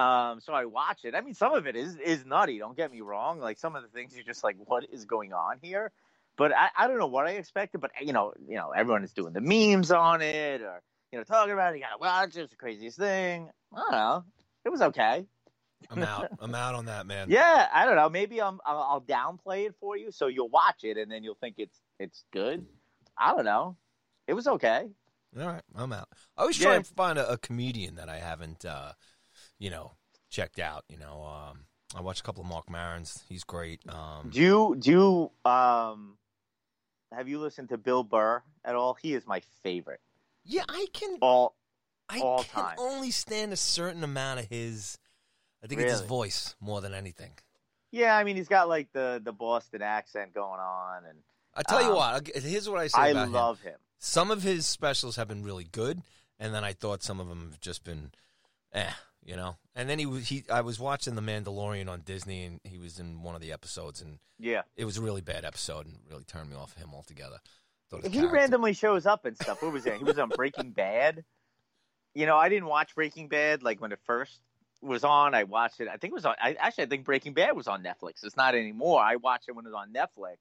Um, 0.00 0.40
so 0.40 0.52
I 0.52 0.66
watch 0.66 1.04
it. 1.04 1.14
I 1.14 1.22
mean, 1.22 1.34
some 1.34 1.54
of 1.54 1.66
it 1.66 1.74
is 1.74 1.96
is 1.96 2.26
nutty. 2.26 2.58
Don't 2.58 2.76
get 2.76 2.92
me 2.92 3.00
wrong. 3.00 3.40
Like 3.40 3.58
some 3.58 3.74
of 3.74 3.82
the 3.82 3.88
things 3.88 4.14
you're 4.14 4.24
just 4.24 4.44
like, 4.44 4.56
what 4.66 4.84
is 4.92 5.06
going 5.06 5.32
on 5.32 5.58
here? 5.62 5.90
But 6.36 6.52
I, 6.52 6.68
I 6.76 6.86
don't 6.86 6.98
know 6.98 7.06
what 7.06 7.26
I 7.26 7.30
expected. 7.30 7.80
But 7.80 7.92
you 8.02 8.12
know, 8.12 8.34
you 8.46 8.56
know, 8.56 8.72
everyone 8.76 9.04
is 9.04 9.12
doing 9.12 9.32
the 9.32 9.40
memes 9.40 9.90
on 9.90 10.20
it, 10.20 10.60
or 10.60 10.82
you 11.12 11.18
know, 11.18 11.24
talking 11.24 11.52
about 11.52 11.74
it. 11.74 11.78
You 11.78 11.82
gotta 11.84 11.98
watch 11.98 12.36
it. 12.36 12.40
It's 12.42 12.50
the 12.50 12.56
craziest 12.56 12.98
thing. 12.98 13.50
I 13.74 13.78
don't 13.80 13.92
know. 13.92 14.24
It 14.64 14.68
was 14.70 14.82
okay. 14.82 15.26
I'm 15.90 16.02
out. 16.02 16.28
I'm 16.40 16.54
out 16.54 16.74
on 16.74 16.86
that, 16.86 17.06
man. 17.06 17.28
Yeah, 17.30 17.68
I 17.72 17.84
don't 17.84 17.96
know. 17.96 18.08
Maybe 18.08 18.40
I'm, 18.40 18.60
I'll, 18.64 18.78
I'll 18.78 19.00
downplay 19.00 19.66
it 19.66 19.74
for 19.78 19.96
you, 19.96 20.10
so 20.10 20.26
you'll 20.26 20.48
watch 20.48 20.82
it 20.84 20.96
and 20.96 21.10
then 21.10 21.22
you'll 21.22 21.36
think 21.36 21.56
it's 21.58 21.80
it's 22.00 22.24
good. 22.32 22.64
I 23.16 23.34
don't 23.34 23.44
know. 23.44 23.76
It 24.26 24.34
was 24.34 24.46
okay. 24.46 24.88
All 25.38 25.46
right, 25.46 25.62
I'm 25.74 25.92
out. 25.92 26.08
I 26.36 26.42
always 26.42 26.58
Yeah. 26.58 26.66
try 26.68 26.76
and 26.76 26.86
find 26.86 27.18
a, 27.18 27.30
a 27.30 27.38
comedian 27.38 27.96
that 27.96 28.08
I 28.08 28.18
haven't, 28.18 28.64
uh, 28.64 28.92
you 29.58 29.70
know, 29.70 29.92
checked 30.30 30.58
out. 30.58 30.84
You 30.88 30.98
know, 30.98 31.22
um, 31.24 31.66
I 31.94 32.00
watched 32.00 32.20
a 32.20 32.22
couple 32.24 32.42
of 32.42 32.48
Marc 32.48 32.68
Maron's. 32.70 33.22
He's 33.28 33.44
great. 33.44 33.80
Um, 33.88 34.30
Do 34.30 34.40
you 34.40 34.76
do 34.78 34.90
you 34.90 35.50
um 35.50 36.16
have 37.12 37.28
you 37.28 37.38
listened 37.38 37.68
to 37.68 37.78
Bill 37.78 38.02
Burr 38.02 38.42
at 38.64 38.74
all? 38.74 38.94
He 38.94 39.14
is 39.14 39.26
my 39.26 39.40
favorite. 39.62 40.00
Yeah, 40.46 40.64
I 40.68 40.86
can. 40.92 41.18
All 41.20 41.54
I 42.08 42.20
all 42.20 42.42
can 42.44 42.64
time. 42.64 42.76
only 42.78 43.10
stand 43.10 43.52
a 43.52 43.56
certain 43.56 44.04
amount 44.04 44.40
of 44.40 44.46
his. 44.46 44.98
I 45.62 45.66
think 45.66 45.80
it's 45.80 45.92
his 45.92 46.00
voice 46.02 46.54
more 46.60 46.80
than 46.80 46.94
anything. 46.94 47.32
yeah, 47.90 48.16
I 48.16 48.24
mean 48.24 48.36
he's 48.36 48.48
got 48.48 48.68
like 48.68 48.92
the 48.92 49.20
the 49.24 49.32
Boston 49.32 49.82
accent 49.82 50.32
going 50.34 50.60
on, 50.60 51.04
and 51.04 51.18
I 51.54 51.62
tell 51.62 51.82
you 51.82 51.88
Um, 51.90 51.96
what. 51.96 52.28
Here's 52.36 52.68
what 52.68 52.78
I 52.78 52.86
say 52.88 52.98
I 53.00 53.08
about 53.08 53.30
love 53.30 53.60
him. 53.62 53.76
Some 53.98 54.30
of 54.30 54.42
his 54.42 54.66
specials 54.66 55.16
have 55.16 55.26
been 55.28 55.42
really 55.42 55.64
good, 55.64 56.02
and 56.38 56.54
then 56.54 56.62
I 56.64 56.72
thought 56.74 57.02
some 57.02 57.18
of 57.18 57.28
them 57.28 57.48
have 57.50 57.60
just 57.60 57.82
been, 57.82 58.12
eh, 58.72 58.90
you 59.24 59.34
know. 59.36 59.56
And 59.74 59.88
then 59.90 59.98
he 59.98 60.06
was- 60.06 60.28
he. 60.28 60.44
I 60.50 60.60
was 60.60 60.78
watching 60.78 61.14
The 61.16 61.22
Mandalorian 61.22 61.88
on 61.88 62.02
Disney, 62.02 62.44
and 62.44 62.60
he 62.62 62.78
was 62.78 62.98
in 63.00 63.22
one 63.22 63.34
of 63.34 63.40
the 63.40 63.52
episodes, 63.52 64.00
and 64.02 64.18
Yeah, 64.38 64.62
it 64.76 64.84
was 64.84 64.98
a 64.98 65.02
really 65.02 65.22
bad 65.22 65.44
episode, 65.46 65.86
and 65.86 65.98
really 66.10 66.24
turned 66.24 66.50
me 66.50 66.56
off 66.56 66.76
of 66.76 66.82
him 66.82 66.94
altogether. 66.94 67.38
He 68.10 68.26
randomly 68.26 68.72
shows 68.72 69.06
up 69.06 69.24
and 69.24 69.36
stuff. 69.36 69.62
What 69.62 69.72
was 69.72 69.86
it? 69.86 69.96
He 69.96 70.04
was 70.04 70.18
on 70.18 70.28
Breaking 70.30 70.70
Bad. 70.70 71.24
You 72.14 72.26
know, 72.26 72.36
I 72.36 72.48
didn't 72.48 72.66
watch 72.66 72.94
Breaking 72.94 73.28
Bad 73.28 73.62
like 73.62 73.80
when 73.80 73.92
it 73.92 74.00
first 74.04 74.40
was 74.82 75.04
on. 75.04 75.34
I 75.34 75.44
watched 75.44 75.80
it. 75.80 75.88
I 75.88 75.96
think 75.96 76.12
it 76.12 76.14
was 76.14 76.26
on. 76.26 76.34
I 76.40 76.54
actually 76.54 76.84
I 76.84 76.86
think 76.88 77.04
Breaking 77.04 77.32
Bad 77.32 77.54
was 77.56 77.68
on 77.68 77.82
Netflix. 77.82 78.24
It's 78.24 78.36
not 78.36 78.54
anymore. 78.54 79.00
I 79.00 79.16
watched 79.16 79.48
it 79.48 79.52
when 79.52 79.66
it 79.66 79.68
was 79.68 79.76
on 79.76 79.92
Netflix, 79.92 80.36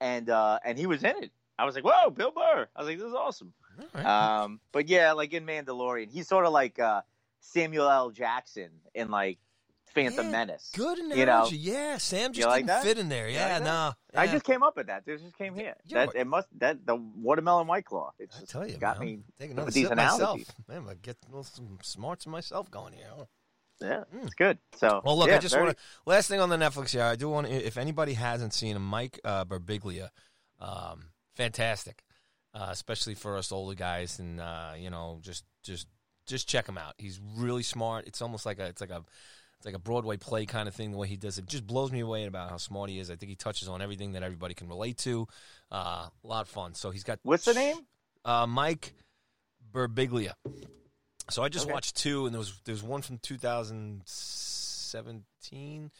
and 0.00 0.28
uh 0.28 0.58
and 0.64 0.78
he 0.78 0.86
was 0.86 1.02
in 1.02 1.16
it. 1.22 1.32
I 1.58 1.64
was 1.64 1.74
like, 1.74 1.84
whoa, 1.84 2.10
Bill 2.10 2.32
Burr. 2.32 2.68
I 2.74 2.80
was 2.80 2.88
like, 2.88 2.98
this 2.98 3.06
is 3.06 3.14
awesome. 3.14 3.52
Right. 3.94 4.04
Um, 4.04 4.60
but 4.72 4.88
yeah, 4.88 5.12
like 5.12 5.32
in 5.32 5.46
Mandalorian, 5.46 6.10
he's 6.10 6.26
sort 6.26 6.46
of 6.46 6.52
like 6.52 6.78
uh, 6.78 7.02
Samuel 7.40 7.88
L. 7.88 8.10
Jackson 8.10 8.70
in 8.94 9.10
like 9.10 9.38
Phantom 9.94 10.26
Yeah, 10.26 10.32
Menace. 10.32 10.70
Good 10.74 10.98
analogy. 10.98 11.20
you 11.20 11.26
know. 11.26 11.48
yeah, 11.78 11.98
Sam 11.98 12.32
just 12.32 12.38
You 12.40 12.46
like 12.46 12.56
didn't 12.66 12.66
that? 12.68 12.82
fit 12.82 12.98
in 12.98 13.08
there. 13.08 13.28
Yeah, 13.28 13.54
like 13.54 13.62
no. 13.64 13.92
I 14.16 14.26
just 14.26 14.44
came 14.44 14.62
up 14.62 14.76
with 14.76 14.88
that. 14.88 15.04
This 15.06 15.20
just 15.22 15.36
came 15.38 15.54
here. 15.54 15.74
That 15.90 16.14
it 16.14 16.26
must 16.26 16.48
that 16.58 16.84
the 16.86 16.96
watermelon 16.96 17.66
white 17.66 17.84
claw. 17.84 18.12
It's 18.18 18.36
I 18.40 18.44
tell 18.44 18.66
you, 18.68 18.76
got 18.76 18.98
man, 18.98 19.06
me. 19.08 19.18
Taking 19.38 19.56
another 19.56 19.70
these 19.70 19.86
sip 19.88 19.96
myself. 19.96 20.20
analogies. 20.20 20.52
Man, 20.68 20.84
I 20.88 20.94
get 20.94 21.16
some 21.42 21.78
smarts 21.82 22.26
myself 22.26 22.70
going 22.70 22.92
here. 22.94 23.06
Yeah, 23.80 24.04
Mm. 24.14 24.24
it's 24.24 24.34
good. 24.34 24.58
So 24.76 25.02
Well, 25.04 25.18
look, 25.18 25.28
yeah, 25.28 25.36
I 25.36 25.38
just 25.38 25.54
very- 25.54 25.66
want 25.66 25.76
to. 25.76 25.82
Last 26.06 26.28
thing 26.28 26.40
on 26.40 26.48
the 26.48 26.56
Netflix 26.56 26.90
here, 26.90 27.02
I 27.02 27.16
do 27.16 27.28
want 27.28 27.46
to. 27.48 27.52
If 27.52 27.76
anybody 27.76 28.14
hasn't 28.14 28.54
seen 28.54 28.76
him, 28.76 28.86
Mike 28.86 29.18
uh, 29.24 29.44
um, 30.60 31.10
fantastic, 31.34 32.04
uh, 32.54 32.68
especially 32.70 33.14
for 33.14 33.36
us 33.36 33.50
older 33.52 33.74
guys, 33.74 34.18
and 34.18 34.40
uh, 34.40 34.72
you 34.76 34.90
know, 34.90 35.18
just 35.22 35.44
just 35.62 35.88
just 36.26 36.48
check 36.48 36.68
him 36.68 36.78
out. 36.78 36.94
He's 36.98 37.20
really 37.20 37.62
smart. 37.62 38.06
It's 38.06 38.22
almost 38.22 38.46
like 38.46 38.58
a 38.58 38.66
it's 38.66 38.80
like 38.80 38.90
a 38.90 39.04
it's 39.64 39.66
like 39.66 39.74
a 39.74 39.78
Broadway 39.78 40.18
play 40.18 40.44
kind 40.44 40.68
of 40.68 40.74
thing. 40.74 40.92
The 40.92 40.98
way 40.98 41.08
he 41.08 41.16
does 41.16 41.38
it 41.38 41.46
just 41.46 41.66
blows 41.66 41.90
me 41.90 42.00
away 42.00 42.26
about 42.26 42.50
how 42.50 42.58
smart 42.58 42.90
he 42.90 42.98
is. 42.98 43.10
I 43.10 43.16
think 43.16 43.30
he 43.30 43.36
touches 43.36 43.66
on 43.66 43.80
everything 43.80 44.12
that 44.12 44.22
everybody 44.22 44.52
can 44.52 44.68
relate 44.68 44.98
to. 44.98 45.26
Uh, 45.72 46.08
a 46.22 46.26
lot 46.26 46.42
of 46.42 46.48
fun. 46.48 46.74
So 46.74 46.90
he's 46.90 47.02
got 47.02 47.18
What's 47.22 47.46
the 47.46 47.54
name? 47.54 47.76
Uh, 48.26 48.46
Mike 48.46 48.92
Birbiglia. 49.72 50.32
So 51.30 51.42
I 51.42 51.48
just 51.48 51.64
Okay. 51.64 51.72
watched 51.72 51.96
two, 51.96 52.26
and 52.26 52.34
there 52.34 52.38
was 52.38 52.60
there 52.66 52.74
was 52.74 52.82
one 52.82 53.00
from 53.00 53.16
2017, 53.18 55.90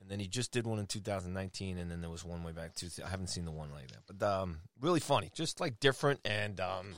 and 0.00 0.10
then 0.10 0.20
he 0.20 0.28
just 0.28 0.52
did 0.52 0.66
one 0.66 0.78
in 0.78 0.86
2019, 0.86 1.78
and 1.78 1.90
then 1.90 2.02
there 2.02 2.10
was 2.10 2.22
one 2.24 2.42
way 2.44 2.52
back 2.52 2.74
to. 2.76 2.90
I 3.04 3.08
haven't 3.08 3.28
seen 3.28 3.46
the 3.46 3.50
one 3.50 3.70
like 3.72 3.88
that, 3.88 4.02
but 4.06 4.22
um, 4.26 4.58
really 4.80 5.00
funny, 5.00 5.30
just 5.34 5.60
like 5.60 5.80
different, 5.80 6.20
and 6.26 6.60
um, 6.60 6.96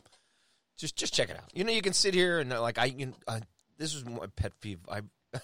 just 0.77 0.97
just 0.97 1.15
check 1.15 1.31
it 1.31 1.37
out. 1.37 1.51
You 1.55 1.63
know, 1.63 1.71
you 1.73 1.83
can 1.83 1.93
sit 1.93 2.15
here 2.15 2.41
and 2.41 2.53
uh, 2.53 2.61
like 2.61 2.79
I, 2.79 2.87
you 2.87 3.07
know, 3.07 3.15
uh, 3.29 3.39
this 3.79 3.95
was 3.95 4.05
my 4.05 4.27
pet 4.35 4.53
peeve. 4.61 4.81
I, 4.89 5.03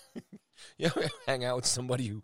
you 0.78 0.88
know, 0.88 1.02
hang 1.26 1.44
out 1.44 1.56
with 1.56 1.66
somebody 1.66 2.06
who 2.06 2.22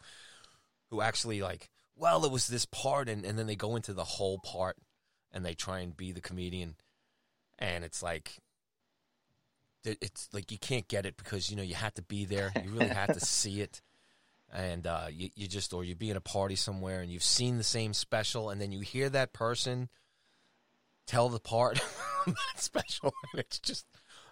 who 0.91 1.01
actually 1.01 1.41
like, 1.41 1.71
well, 1.97 2.25
it 2.25 2.33
was 2.33 2.47
this 2.47 2.67
part, 2.67 3.09
and 3.09 3.25
and 3.25 3.39
then 3.39 3.47
they 3.47 3.57
go 3.57 3.77
into 3.77 3.93
the 3.93 4.05
whole 4.05 4.39
part, 4.39 4.77
and 5.33 5.45
they 5.45 5.55
try 5.55 5.81
and 5.81 5.97
be 5.97 6.13
the 6.13 6.21
comedian, 6.21 6.77
and 7.59 7.85
it's 7.85 8.03
like 8.03 8.39
it's 9.85 10.29
like 10.33 10.53
you 10.53 10.59
can't 10.59 10.87
get 10.89 11.07
it 11.07 11.17
because 11.17 11.51
you 11.51 11.57
know 11.57 11.63
you 11.63 11.75
had 11.75 11.95
to 11.97 12.03
be 12.03 12.25
there. 12.25 12.53
You 12.63 12.71
really 12.71 12.89
had 12.89 13.15
to 13.15 13.21
see 13.25 13.61
it, 13.61 13.81
and 14.53 14.87
uh, 14.87 15.07
you 15.11 15.31
you 15.35 15.49
just 15.49 15.73
or 15.73 15.85
you 15.85 15.95
be 15.95 16.11
in 16.11 16.17
a 16.17 16.21
party 16.21 16.57
somewhere 16.57 17.01
and 17.01 17.11
you've 17.11 17.23
seen 17.23 17.59
the 17.59 17.65
same 17.65 17.95
special, 17.95 18.51
and 18.51 18.61
then 18.61 18.73
you 18.73 18.81
hear 18.81 19.09
that 19.11 19.33
person 19.33 19.89
tell 21.07 21.29
the 21.29 21.41
part 21.41 21.81
that 22.27 22.37
special, 22.57 23.13
and 23.33 23.41
it's 23.41 23.59
just 23.59 23.87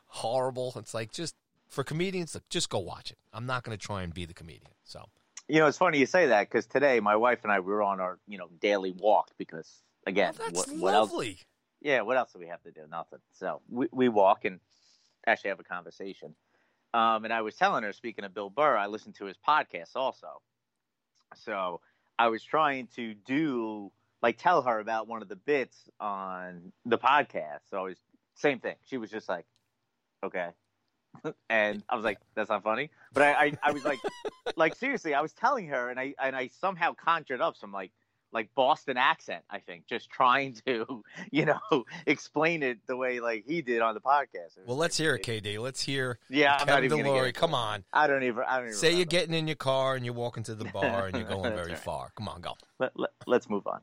horrible. 0.07 0.73
It's 0.77 0.95
like 0.95 1.13
just 1.13 1.35
for 1.71 1.85
comedians, 1.85 2.35
look, 2.35 2.47
just 2.51 2.69
go 2.69 2.79
watch 2.81 3.11
it. 3.11 3.19
I'm 3.33 3.47
not 3.47 3.63
going 3.65 3.77
to 3.77 3.83
try 3.83 4.03
and 4.03 4.13
be 4.13 4.27
the 4.27 4.35
comedian. 4.35 4.73
So 4.85 5.07
You 5.49 5.61
know, 5.61 5.67
it's 5.67 5.79
funny 5.79 5.99
you 5.99 6.07
say 6.07 6.27
that 6.27 6.49
because 6.51 6.67
today 6.67 7.01
my 7.01 7.17
wife 7.17 7.39
and 7.45 7.53
I 7.53 7.61
we 7.61 7.73
were 7.73 7.83
on 7.83 8.01
our 8.01 8.19
you 8.29 8.37
know 8.39 8.49
daily 8.61 8.93
walk 8.93 9.31
because 9.39 9.83
again, 10.07 10.35
Oh, 10.39 10.43
that's 10.45 10.69
what, 10.69 10.79
what 10.79 10.95
else? 10.95 11.11
lovely. 11.11 11.39
Yeah, 11.81 12.03
what 12.03 12.17
else 12.19 12.33
do 12.33 12.39
we 12.39 12.49
have 12.49 12.63
to 12.65 12.71
do? 12.73 12.83
Nothing. 12.91 13.21
So 13.33 13.63
we 13.71 13.87
we 13.93 14.09
walk 14.09 14.45
and 14.45 14.61
actually 15.27 15.51
have 15.51 15.61
a 15.61 15.65
conversation. 15.65 16.35
Um, 16.93 17.25
and 17.25 17.33
I 17.33 17.43
was 17.43 17.55
telling 17.55 17.85
her, 17.85 17.93
speaking 17.93 18.25
of 18.25 18.35
Bill 18.35 18.51
Burr, 18.51 18.77
I 18.77 18.89
listened 18.89 19.15
to 19.17 19.27
his 19.27 19.37
podcast 19.39 19.95
also. 19.95 20.43
So 21.37 21.81
I 22.19 22.29
was 22.29 22.43
trying 22.43 22.89
to 22.97 23.15
do 23.15 23.93
like 24.23 24.37
tell 24.39 24.63
her 24.63 24.79
about 24.81 25.07
one 25.07 25.23
of 25.23 25.29
the 25.29 25.37
bits 25.37 25.89
on 26.01 26.73
the 26.85 26.99
podcast. 26.99 27.61
So 27.71 27.79
I 27.79 27.83
was 27.83 27.97
same 28.35 28.59
thing. 28.59 28.75
She 28.87 28.97
was 28.99 29.11
just 29.11 29.29
like, 29.29 29.47
okay. 30.25 30.49
And 31.49 31.83
I 31.89 31.97
was 31.97 32.05
like, 32.05 32.19
that's 32.35 32.51
not 32.51 32.63
funny. 32.63 32.91
But 33.13 33.23
I, 33.23 33.33
I, 33.33 33.53
I 33.63 33.73
was 33.73 33.85
like, 33.85 33.99
like 34.57 34.75
seriously, 34.77 35.15
I 35.15 35.21
was 35.21 35.33
telling 35.33 35.69
her, 35.69 35.91
and 35.91 35.99
I 35.99 36.15
and 36.23 36.35
I 36.35 36.49
somehow 36.61 36.95
conjured 36.95 37.41
up 37.41 37.57
some 37.57 37.73
like 37.73 37.93
like 38.33 38.49
Boston 38.55 38.97
accent. 38.97 39.43
I 39.51 39.59
think 39.59 39.87
just 39.87 40.11
trying 40.11 40.55
to 40.67 41.03
you 41.31 41.47
know 41.47 41.85
explain 42.07 42.63
it 42.63 42.79
the 42.87 42.97
way 42.97 43.21
like 43.21 43.45
he 43.47 43.63
did 43.63 43.81
on 43.83 43.95
the 43.95 44.01
podcast. 44.01 44.59
Well, 44.67 44.77
let's 44.77 44.97
hear 44.97 45.15
it. 45.15 45.25
KD. 45.25 45.59
Let's 45.59 45.83
hear 45.83 46.19
Yeah, 46.29 46.57
I'm 46.59 46.67
not 46.67 46.85
even 46.85 46.99
Delory. 46.99 47.35
Come 47.35 47.55
on. 47.55 47.85
I 47.93 48.07
don't 48.07 48.23
even. 48.23 48.45
I 48.47 48.59
don't 48.59 48.67
even. 48.67 48.79
Say 48.79 48.95
you're 48.95 49.05
getting 49.05 49.35
in 49.35 49.47
your 49.47 49.57
car 49.57 49.97
and 49.97 50.05
you're 50.05 50.15
walking 50.15 50.43
to 50.45 50.55
the 50.55 50.65
bar 50.73 51.07
and 51.07 51.17
you're 51.17 51.29
going 51.29 51.55
very 51.55 51.73
right. 51.73 51.79
far. 51.79 52.13
Come 52.17 52.29
on, 52.29 52.41
go. 52.41 52.55
Let, 52.79 52.93
let, 52.97 53.11
let's 53.27 53.49
move 53.49 53.67
on. 53.67 53.81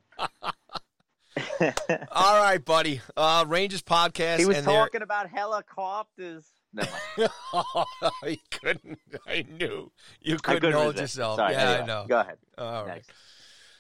All 2.12 2.42
right, 2.42 2.64
buddy. 2.64 3.02
Uh, 3.16 3.46
Rangers 3.48 3.84
podcast. 3.84 4.40
he 4.40 4.46
was 4.46 4.62
talking 4.64 5.02
about 5.02 5.30
helicopters. 5.30 6.46
Never 6.74 6.90
mind. 7.20 7.30
you 8.26 8.38
couldn't. 8.52 9.00
I 9.28 9.46
knew 9.50 9.92
you 10.22 10.38
couldn't 10.38 10.62
couldn't 10.62 10.74
hold 10.74 10.98
yourself. 11.00 11.38
Sorry, 11.38 11.54
yeah, 11.54 11.80
I 11.82 11.86
know. 11.86 12.06
Go 12.08 12.20
ahead. 12.20 12.38
All 12.58 12.86
right. 12.86 12.96
Next. 12.96 13.12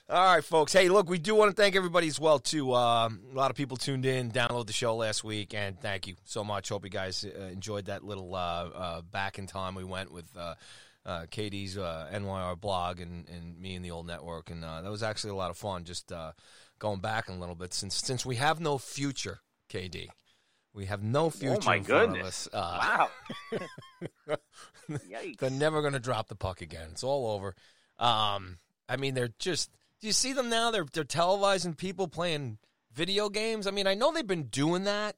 All 0.09 0.35
right, 0.35 0.43
folks. 0.43 0.71
Hey, 0.71 0.87
look, 0.87 1.09
we 1.09 1.19
do 1.19 1.35
want 1.35 1.53
to 1.53 1.61
thank 1.61 1.75
everybody 1.75 2.07
as 2.07 2.17
well 2.17 2.39
too. 2.39 2.73
Um, 2.73 3.19
a 3.29 3.35
lot 3.35 3.51
of 3.51 3.57
people 3.57 3.75
tuned 3.75 4.05
in, 4.05 4.31
downloaded 4.31 4.67
the 4.67 4.73
show 4.73 4.95
last 4.95 5.21
week, 5.25 5.53
and 5.53 5.77
thank 5.81 6.07
you 6.07 6.15
so 6.23 6.45
much. 6.45 6.69
Hope 6.69 6.85
you 6.85 6.89
guys 6.89 7.25
uh, 7.25 7.41
enjoyed 7.47 7.87
that 7.87 8.05
little 8.05 8.33
uh, 8.33 8.69
uh, 8.73 9.01
back 9.01 9.37
in 9.37 9.47
time 9.47 9.75
we 9.75 9.83
went 9.83 10.09
with 10.09 10.25
uh, 10.37 10.55
uh, 11.05 11.25
KD's 11.31 11.77
uh, 11.77 12.09
NYR 12.13 12.59
blog 12.59 13.01
and, 13.01 13.27
and 13.27 13.59
me 13.59 13.75
and 13.75 13.83
the 13.83 13.91
old 13.91 14.07
network, 14.07 14.49
and 14.49 14.63
uh, 14.63 14.81
that 14.81 14.91
was 14.91 15.03
actually 15.03 15.31
a 15.31 15.35
lot 15.35 15.49
of 15.49 15.57
fun. 15.57 15.83
Just 15.83 16.11
uh, 16.11 16.31
going 16.79 16.99
back 16.99 17.27
a 17.27 17.33
little 17.33 17.55
bit 17.55 17.73
since 17.73 17.95
since 17.95 18.25
we 18.25 18.35
have 18.35 18.61
no 18.61 18.77
future, 18.77 19.39
KD. 19.69 20.07
We 20.77 20.85
have 20.85 21.01
no 21.01 21.31
future 21.31 21.57
Oh 21.59 21.65
my 21.65 21.77
in 21.77 21.83
front 21.83 22.03
of 22.03 22.13
goodness! 22.13 22.47
Uh, 22.53 23.07
wow. 24.29 24.37
They're 25.39 25.49
never 25.49 25.81
going 25.81 25.93
to 25.93 25.99
drop 25.99 26.27
the 26.27 26.35
puck 26.35 26.61
again. 26.61 26.89
It's 26.91 27.03
all 27.03 27.31
over. 27.31 27.55
Um, 27.97 28.59
I 28.87 28.95
mean, 28.95 29.15
they're 29.15 29.33
just. 29.39 29.71
Do 29.99 30.05
you 30.05 30.13
see 30.13 30.33
them 30.33 30.49
now? 30.49 30.69
They're 30.69 30.85
they're 30.93 31.03
televising 31.03 31.75
people 31.75 32.07
playing 32.07 32.59
video 32.93 33.27
games. 33.27 33.65
I 33.65 33.71
mean, 33.71 33.87
I 33.87 33.95
know 33.95 34.11
they've 34.13 34.25
been 34.25 34.49
doing 34.49 34.83
that. 34.83 35.17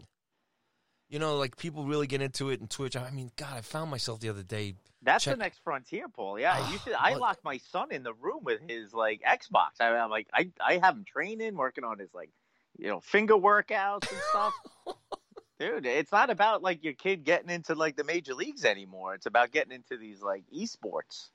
You 1.09 1.19
know, 1.19 1.35
like 1.35 1.57
people 1.57 1.83
really 1.83 2.07
get 2.07 2.21
into 2.21 2.51
it 2.51 2.61
in 2.61 2.67
Twitch. 2.67 2.95
I 2.95 3.09
mean, 3.11 3.29
God, 3.35 3.57
I 3.57 3.61
found 3.61 3.91
myself 3.91 4.21
the 4.21 4.29
other 4.29 4.43
day. 4.43 4.75
That's 5.01 5.25
Check- 5.25 5.33
the 5.35 5.39
next 5.39 5.59
frontier, 5.61 6.07
Paul. 6.07 6.39
Yeah, 6.39 6.55
Ah, 6.55 6.71
you 6.71 6.79
should. 6.85 6.93
I 6.93 7.15
locked 7.15 7.43
my 7.43 7.57
son 7.57 7.91
in 7.91 8.03
the 8.03 8.13
room 8.13 8.45
with 8.45 8.61
his 8.65 8.93
like 8.93 9.21
Xbox. 9.27 9.81
I, 9.81 9.89
I'm 9.89 10.09
like, 10.09 10.27
I, 10.33 10.51
I 10.65 10.77
have 10.77 10.95
him 10.95 11.03
training, 11.03 11.57
working 11.57 11.83
on 11.83 11.99
his 11.99 12.13
like, 12.13 12.29
you 12.77 12.87
know, 12.87 13.01
finger 13.01 13.35
workouts 13.35 14.09
and 14.09 14.21
stuff. 14.29 14.53
Dude, 15.59 15.85
it's 15.85 16.11
not 16.11 16.29
about 16.29 16.63
like 16.63 16.83
your 16.83 16.93
kid 16.93 17.25
getting 17.25 17.49
into 17.49 17.75
like 17.75 17.97
the 17.97 18.03
major 18.05 18.33
leagues 18.33 18.63
anymore. 18.63 19.13
It's 19.15 19.25
about 19.25 19.51
getting 19.51 19.73
into 19.73 19.97
these 19.97 20.21
like 20.21 20.43
esports, 20.55 21.29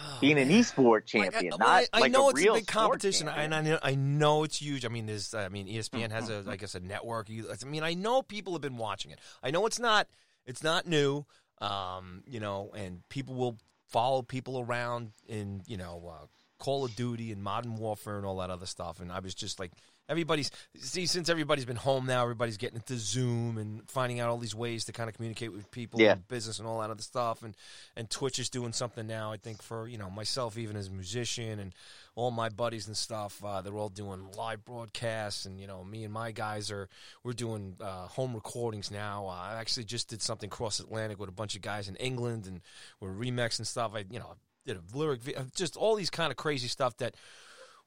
Oh, 0.00 0.18
being 0.20 0.38
an 0.38 0.48
man. 0.48 0.60
esport 0.60 1.12
Like, 1.14 1.32
champion, 1.32 1.52
I, 1.54 1.56
not 1.56 1.68
I, 1.68 1.86
I 1.92 2.00
like 2.00 2.12
know 2.12 2.28
a 2.28 2.30
it's 2.30 2.40
real 2.40 2.54
a 2.54 2.58
big 2.58 2.66
competition, 2.66 3.28
and 3.28 3.54
I 3.54 3.60
know, 3.62 3.78
I 3.82 3.94
know 3.94 4.44
it's 4.44 4.58
huge. 4.62 4.84
I 4.84 4.88
mean, 4.88 5.06
there's, 5.06 5.34
I 5.34 5.48
mean, 5.48 5.66
ESPN 5.66 6.10
has 6.12 6.30
a, 6.30 6.44
I 6.48 6.56
guess, 6.56 6.74
a 6.76 6.80
network. 6.80 7.28
I 7.30 7.66
mean, 7.66 7.82
I 7.82 7.94
know 7.94 8.22
people 8.22 8.52
have 8.52 8.62
been 8.62 8.76
watching 8.76 9.10
it. 9.10 9.18
I 9.42 9.50
know 9.50 9.66
it's 9.66 9.80
not, 9.80 10.06
it's 10.46 10.62
not 10.62 10.86
new. 10.86 11.26
Um, 11.60 12.22
you 12.26 12.38
know, 12.38 12.70
and 12.76 13.02
people 13.08 13.34
will 13.34 13.58
follow 13.88 14.22
people 14.22 14.60
around 14.60 15.10
in, 15.26 15.62
you 15.66 15.76
know, 15.76 16.12
uh, 16.14 16.26
Call 16.58 16.84
of 16.84 16.94
Duty 16.94 17.32
and 17.32 17.42
Modern 17.42 17.74
Warfare 17.76 18.18
and 18.18 18.24
all 18.26 18.36
that 18.36 18.50
other 18.50 18.66
stuff. 18.66 19.00
And 19.00 19.10
I 19.10 19.18
was 19.18 19.34
just 19.34 19.58
like, 19.58 19.72
everybody's 20.08 20.50
see 20.76 21.06
since 21.06 21.28
everybody's 21.28 21.64
been 21.64 21.76
home 21.76 22.06
now, 22.06 22.22
everybody's 22.22 22.56
getting 22.56 22.76
into 22.76 22.96
Zoom 22.96 23.58
and 23.58 23.88
finding 23.90 24.20
out 24.20 24.28
all 24.30 24.38
these 24.38 24.54
ways 24.54 24.84
to 24.86 24.92
kind 24.92 25.08
of 25.08 25.14
communicate 25.16 25.52
with 25.52 25.70
people 25.70 26.00
Yeah. 26.00 26.12
in 26.14 26.24
business 26.28 26.58
and 26.58 26.66
all 26.68 26.80
that 26.80 26.90
other 26.90 27.02
stuff. 27.02 27.42
And 27.42 27.54
and 27.96 28.08
Twitch 28.08 28.38
is 28.38 28.48
doing 28.50 28.72
something 28.72 29.06
now. 29.06 29.32
I 29.32 29.36
think 29.36 29.62
for 29.62 29.86
you 29.88 29.98
know 29.98 30.10
myself, 30.10 30.56
even 30.58 30.76
as 30.76 30.88
a 30.88 30.92
musician, 30.92 31.58
and 31.58 31.74
all 32.14 32.30
my 32.32 32.48
buddies 32.48 32.88
and 32.88 32.96
stuff. 32.96 33.42
Uh, 33.44 33.60
they're 33.60 33.76
all 33.76 33.88
doing 33.88 34.28
live 34.36 34.64
broadcasts, 34.64 35.46
and 35.46 35.60
you 35.60 35.66
know 35.66 35.84
me 35.84 36.04
and 36.04 36.12
my 36.12 36.32
guys 36.32 36.70
are 36.70 36.88
we're 37.22 37.32
doing 37.32 37.76
uh, 37.80 38.06
home 38.08 38.34
recordings 38.34 38.90
now. 38.90 39.26
Uh, 39.26 39.30
I 39.30 39.54
actually 39.60 39.84
just 39.84 40.08
did 40.08 40.20
something 40.22 40.50
cross 40.50 40.80
Atlantic 40.80 41.18
with 41.20 41.28
a 41.28 41.32
bunch 41.32 41.54
of 41.54 41.62
guys 41.62 41.88
in 41.88 41.94
England, 41.96 42.46
and 42.46 42.60
we're 43.00 43.12
remixing 43.12 43.66
stuff. 43.66 43.92
I 43.94 44.04
you 44.10 44.18
know 44.18 44.34
did 44.66 44.76
a 44.76 44.96
lyric, 44.98 45.22
vi- 45.22 45.34
just 45.54 45.76
all 45.76 45.94
these 45.94 46.10
kind 46.10 46.30
of 46.30 46.36
crazy 46.36 46.68
stuff 46.68 46.96
that 46.98 47.14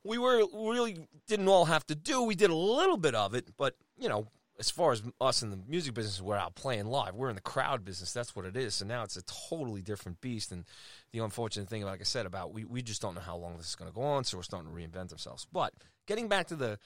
we 0.04 0.18
were 0.18 0.44
really 0.54 1.08
didn't 1.28 1.48
all 1.48 1.66
have 1.66 1.86
to 1.88 1.96
do. 1.96 2.24
We 2.24 2.36
did 2.36 2.50
a 2.50 2.56
little 2.56 2.98
bit 2.98 3.16
of 3.16 3.34
it, 3.36 3.50
but 3.58 3.76
you 3.98 4.10
know, 4.10 4.28
as 4.60 4.70
far 4.70 4.92
as 4.92 5.02
us 5.20 5.42
in 5.42 5.50
the 5.50 5.60
music 5.68 5.94
business, 5.94 6.22
we're 6.22 6.38
out 6.38 6.54
playing 6.54 6.86
live. 6.86 7.16
We're 7.16 7.30
in 7.30 7.36
the 7.36 7.42
crowd 7.42 7.84
business. 7.84 8.14
That's 8.14 8.36
what 8.36 8.46
it 8.46 8.56
is. 8.56 8.76
So 8.76 8.86
now 8.86 9.04
it's 9.04 9.18
a 9.18 9.24
totally 9.50 9.82
different 9.82 10.22
beast. 10.22 10.52
And 10.52 10.66
the 11.12 11.20
unfortunate 11.20 11.68
thing, 11.68 11.84
like 11.84 12.00
I 12.00 12.04
said, 12.04 12.28
about 12.28 12.54
we, 12.54 12.66
we 12.66 12.84
just 12.84 13.02
don't 13.02 13.16
know 13.16 13.22
how 13.22 13.38
long 13.38 13.58
this 13.58 13.70
is 13.70 13.76
going 13.76 13.90
to 13.90 13.96
go 13.96 14.04
on. 14.04 14.24
So 14.24 14.38
we're 14.38 14.44
starting 14.44 14.70
to 14.70 14.76
reinvent 14.76 15.12
ourselves. 15.12 15.48
But 15.52 15.74
getting 16.08 16.28
back 16.28 16.48
to 16.48 16.56
the 16.56 16.78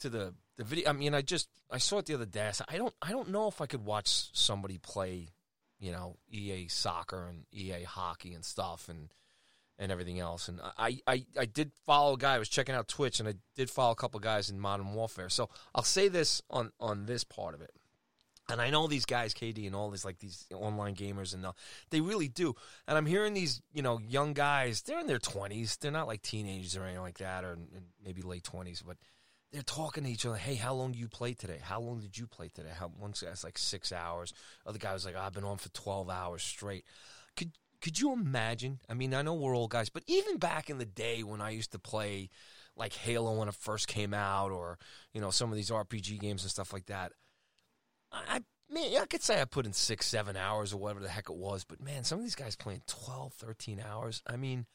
to 0.00 0.10
the 0.10 0.34
the 0.58 0.64
video, 0.64 0.90
I 0.90 0.92
mean, 0.92 1.14
I 1.14 1.22
just 1.22 1.48
I 1.70 1.78
saw 1.78 1.98
it 1.98 2.06
the 2.06 2.14
other 2.14 2.26
day. 2.26 2.50
I 2.68 2.74
I 2.74 2.76
don't 2.76 2.94
I 3.00 3.10
don't 3.10 3.30
know 3.30 3.48
if 3.48 3.60
I 3.60 3.66
could 3.66 3.84
watch 3.84 4.28
somebody 4.36 4.76
play, 4.76 5.28
you 5.80 5.92
know, 5.92 6.16
EA 6.30 6.68
soccer 6.68 7.26
and 7.26 7.46
EA 7.52 7.84
hockey 7.84 8.34
and 8.34 8.44
stuff 8.44 8.88
and 8.90 9.08
and 9.78 9.92
everything 9.92 10.18
else. 10.18 10.48
And 10.48 10.60
I, 10.76 10.98
I, 11.06 11.24
I 11.38 11.44
did 11.46 11.72
follow 11.86 12.14
a 12.14 12.18
guy. 12.18 12.34
I 12.34 12.38
was 12.38 12.48
checking 12.48 12.74
out 12.74 12.88
Twitch, 12.88 13.20
and 13.20 13.28
I 13.28 13.34
did 13.56 13.70
follow 13.70 13.92
a 13.92 13.96
couple 13.96 14.18
guys 14.20 14.50
in 14.50 14.58
Modern 14.58 14.92
Warfare. 14.92 15.28
So 15.28 15.48
I'll 15.74 15.82
say 15.82 16.08
this 16.08 16.42
on 16.50 16.72
on 16.80 17.06
this 17.06 17.24
part 17.24 17.54
of 17.54 17.62
it. 17.62 17.70
And 18.50 18.62
I 18.62 18.70
know 18.70 18.86
these 18.86 19.04
guys, 19.04 19.34
KD, 19.34 19.66
and 19.66 19.76
all 19.76 19.90
these 19.90 20.06
like 20.06 20.18
these 20.18 20.46
online 20.54 20.94
gamers, 20.94 21.34
and 21.34 21.46
they 21.90 22.00
really 22.00 22.28
do. 22.28 22.54
And 22.86 22.96
I'm 22.96 23.04
hearing 23.06 23.34
these, 23.34 23.60
you 23.72 23.82
know, 23.82 23.98
young 23.98 24.32
guys. 24.32 24.80
They're 24.82 25.00
in 25.00 25.06
their 25.06 25.18
20s. 25.18 25.78
They're 25.78 25.90
not 25.90 26.06
like 26.06 26.22
teenagers 26.22 26.74
or 26.74 26.84
anything 26.84 27.02
like 27.02 27.18
that, 27.18 27.44
or 27.44 27.58
maybe 28.02 28.22
late 28.22 28.44
20s. 28.44 28.82
But 28.84 28.96
they're 29.52 29.62
talking 29.62 30.04
to 30.04 30.10
each 30.10 30.24
other. 30.24 30.36
Hey, 30.36 30.54
how 30.54 30.72
long 30.74 30.92
do 30.92 30.98
you 30.98 31.08
play 31.08 31.34
today? 31.34 31.58
How 31.62 31.78
long 31.80 32.00
did 32.00 32.16
you 32.16 32.26
play 32.26 32.48
today? 32.48 32.70
How 32.74 32.88
one 32.88 33.12
guy's 33.20 33.44
like 33.44 33.58
six 33.58 33.92
hours. 33.92 34.32
Other 34.64 34.78
guy 34.78 34.94
was 34.94 35.04
like, 35.04 35.16
I've 35.16 35.34
been 35.34 35.44
on 35.44 35.58
for 35.58 35.68
12 35.70 36.08
hours 36.08 36.42
straight. 36.42 36.84
Could 37.36 37.52
could 37.80 38.00
you 38.00 38.12
imagine? 38.12 38.80
I 38.88 38.94
mean, 38.94 39.14
I 39.14 39.22
know 39.22 39.34
we're 39.34 39.54
old 39.56 39.70
guys, 39.70 39.88
but 39.88 40.02
even 40.06 40.38
back 40.38 40.70
in 40.70 40.78
the 40.78 40.86
day 40.86 41.22
when 41.22 41.40
I 41.40 41.50
used 41.50 41.72
to 41.72 41.78
play 41.78 42.30
like 42.76 42.92
Halo 42.92 43.38
when 43.38 43.48
it 43.48 43.54
first 43.54 43.88
came 43.88 44.14
out, 44.14 44.50
or 44.50 44.78
you 45.12 45.20
know 45.20 45.30
some 45.30 45.50
of 45.50 45.56
these 45.56 45.70
RPG 45.70 46.20
games 46.20 46.42
and 46.42 46.50
stuff 46.50 46.72
like 46.72 46.86
that, 46.86 47.12
I 48.12 48.42
man, 48.70 49.00
I 49.00 49.06
could 49.06 49.22
say 49.22 49.40
I 49.40 49.44
put 49.44 49.66
in 49.66 49.72
six, 49.72 50.06
seven 50.06 50.36
hours 50.36 50.72
or 50.72 50.78
whatever 50.78 51.00
the 51.00 51.08
heck 51.08 51.30
it 51.30 51.36
was. 51.36 51.64
But 51.64 51.82
man, 51.82 52.04
some 52.04 52.18
of 52.18 52.24
these 52.24 52.34
guys 52.34 52.56
playing 52.56 52.82
12, 52.86 53.32
13 53.34 53.82
hours. 53.86 54.22
I 54.26 54.36
mean, 54.36 54.66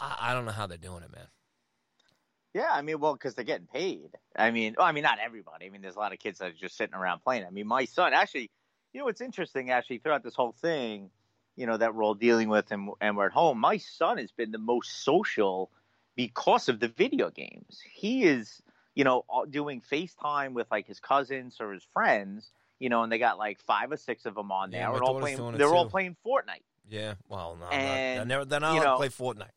I, 0.00 0.16
I 0.20 0.34
don't 0.34 0.44
know 0.44 0.52
how 0.52 0.66
they're 0.66 0.78
doing 0.78 1.02
it, 1.02 1.12
man. 1.12 1.26
Yeah, 2.54 2.68
I 2.70 2.82
mean, 2.82 2.98
well, 2.98 3.12
because 3.12 3.34
they're 3.34 3.44
getting 3.44 3.66
paid. 3.66 4.10
I 4.34 4.50
mean, 4.50 4.74
well, 4.78 4.86
I 4.86 4.92
mean, 4.92 5.02
not 5.02 5.18
everybody. 5.22 5.66
I 5.66 5.70
mean, 5.70 5.82
there's 5.82 5.96
a 5.96 5.98
lot 5.98 6.12
of 6.12 6.18
kids 6.18 6.38
that 6.38 6.50
are 6.50 6.54
just 6.58 6.76
sitting 6.76 6.94
around 6.94 7.20
playing. 7.22 7.44
I 7.44 7.50
mean, 7.50 7.66
my 7.66 7.84
son 7.84 8.14
actually, 8.14 8.50
you 8.92 9.00
know, 9.00 9.04
what's 9.04 9.20
interesting 9.20 9.70
actually 9.70 9.98
throughout 9.98 10.24
this 10.24 10.34
whole 10.34 10.54
thing, 10.60 11.10
you 11.58 11.66
know, 11.66 11.76
that 11.76 11.92
we're 11.92 12.04
all 12.04 12.14
dealing 12.14 12.48
with 12.48 12.70
and, 12.70 12.90
and 13.00 13.16
we're 13.16 13.26
at 13.26 13.32
home. 13.32 13.58
My 13.58 13.78
son 13.78 14.18
has 14.18 14.30
been 14.30 14.52
the 14.52 14.58
most 14.58 15.02
social 15.02 15.70
because 16.14 16.68
of 16.68 16.78
the 16.78 16.86
video 16.86 17.30
games. 17.30 17.80
He 17.92 18.22
is, 18.22 18.62
you 18.94 19.02
know, 19.02 19.24
doing 19.50 19.82
FaceTime 19.90 20.52
with 20.52 20.68
like 20.70 20.86
his 20.86 21.00
cousins 21.00 21.56
or 21.58 21.72
his 21.72 21.82
friends, 21.92 22.52
you 22.78 22.88
know, 22.88 23.02
and 23.02 23.10
they 23.10 23.18
got 23.18 23.38
like 23.38 23.58
five 23.58 23.90
or 23.90 23.96
six 23.96 24.24
of 24.24 24.36
them 24.36 24.52
on 24.52 24.70
there. 24.70 24.82
Yeah, 24.82 24.94
and 24.94 25.02
all 25.02 25.18
playing, 25.18 25.52
they're 25.56 25.74
all 25.74 25.86
too. 25.86 25.90
playing 25.90 26.16
Fortnite. 26.24 26.62
Yeah, 26.88 27.14
well, 27.28 27.58
no, 27.60 27.66
And, 27.66 28.18
they're 28.18 28.24
never, 28.26 28.44
they're 28.44 28.60
not 28.60 28.96
play 28.96 29.08
Fortnite. 29.08 29.50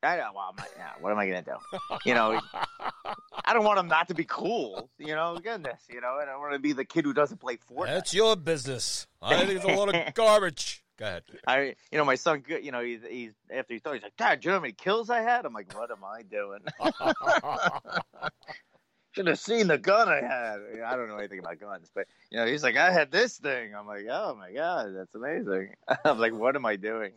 I 0.00 0.16
don't, 0.16 0.32
well, 0.32 0.54
not, 0.56 0.68
yeah, 0.76 0.90
what 1.00 1.10
am 1.10 1.18
I 1.18 1.26
going 1.26 1.42
to 1.42 1.50
do? 1.50 1.98
You 2.04 2.14
know, 2.14 2.40
I 3.44 3.52
don't 3.52 3.64
want 3.64 3.80
him 3.80 3.88
not 3.88 4.06
to 4.08 4.14
be 4.14 4.24
cool. 4.24 4.88
You 4.98 5.16
know, 5.16 5.36
goodness, 5.42 5.82
you 5.90 6.00
know, 6.00 6.16
I 6.22 6.26
don't 6.26 6.38
want 6.38 6.52
to 6.52 6.60
be 6.60 6.72
the 6.72 6.84
kid 6.84 7.04
who 7.04 7.12
doesn't 7.12 7.38
play 7.38 7.56
Fortnite. 7.56 7.86
That's 7.86 8.14
your 8.14 8.36
business. 8.36 9.08
I 9.20 9.36
think 9.44 9.50
it's 9.50 9.64
a 9.64 9.74
lot 9.74 9.92
of 9.92 10.14
garbage. 10.14 10.84
Go 10.98 11.06
ahead. 11.06 11.22
I, 11.46 11.76
you 11.92 11.98
know, 11.98 12.04
my 12.04 12.16
son, 12.16 12.42
you 12.48 12.72
know, 12.72 12.82
he's, 12.82 13.00
he's 13.08 13.32
after 13.54 13.72
he 13.72 13.78
thought 13.80 13.94
he's 13.94 14.02
like, 14.02 14.16
Dad, 14.16 14.40
do 14.40 14.48
you 14.48 14.50
know 14.50 14.56
how 14.58 14.62
many 14.62 14.72
kills 14.72 15.10
I 15.10 15.20
had? 15.22 15.46
I'm 15.46 15.52
like, 15.54 15.72
what 15.78 15.90
am 15.90 16.04
I 16.04 16.22
doing? 16.22 16.60
Should 19.12 19.26
have 19.28 19.38
seen 19.38 19.68
the 19.68 19.78
gun 19.78 20.08
I 20.08 20.20
had. 20.20 20.58
I 20.84 20.96
don't 20.96 21.08
know 21.08 21.16
anything 21.16 21.38
about 21.38 21.58
guns, 21.58 21.90
but 21.94 22.06
you 22.30 22.38
know, 22.38 22.46
he's 22.46 22.62
like, 22.62 22.76
I 22.76 22.90
had 22.92 23.10
this 23.10 23.38
thing. 23.38 23.74
I'm 23.74 23.86
like, 23.86 24.06
oh 24.10 24.34
my 24.38 24.52
god, 24.52 24.88
that's 24.94 25.14
amazing. 25.14 25.74
I'm 26.04 26.18
like, 26.18 26.34
what 26.34 26.56
am 26.56 26.66
I 26.66 26.76
doing? 26.76 27.12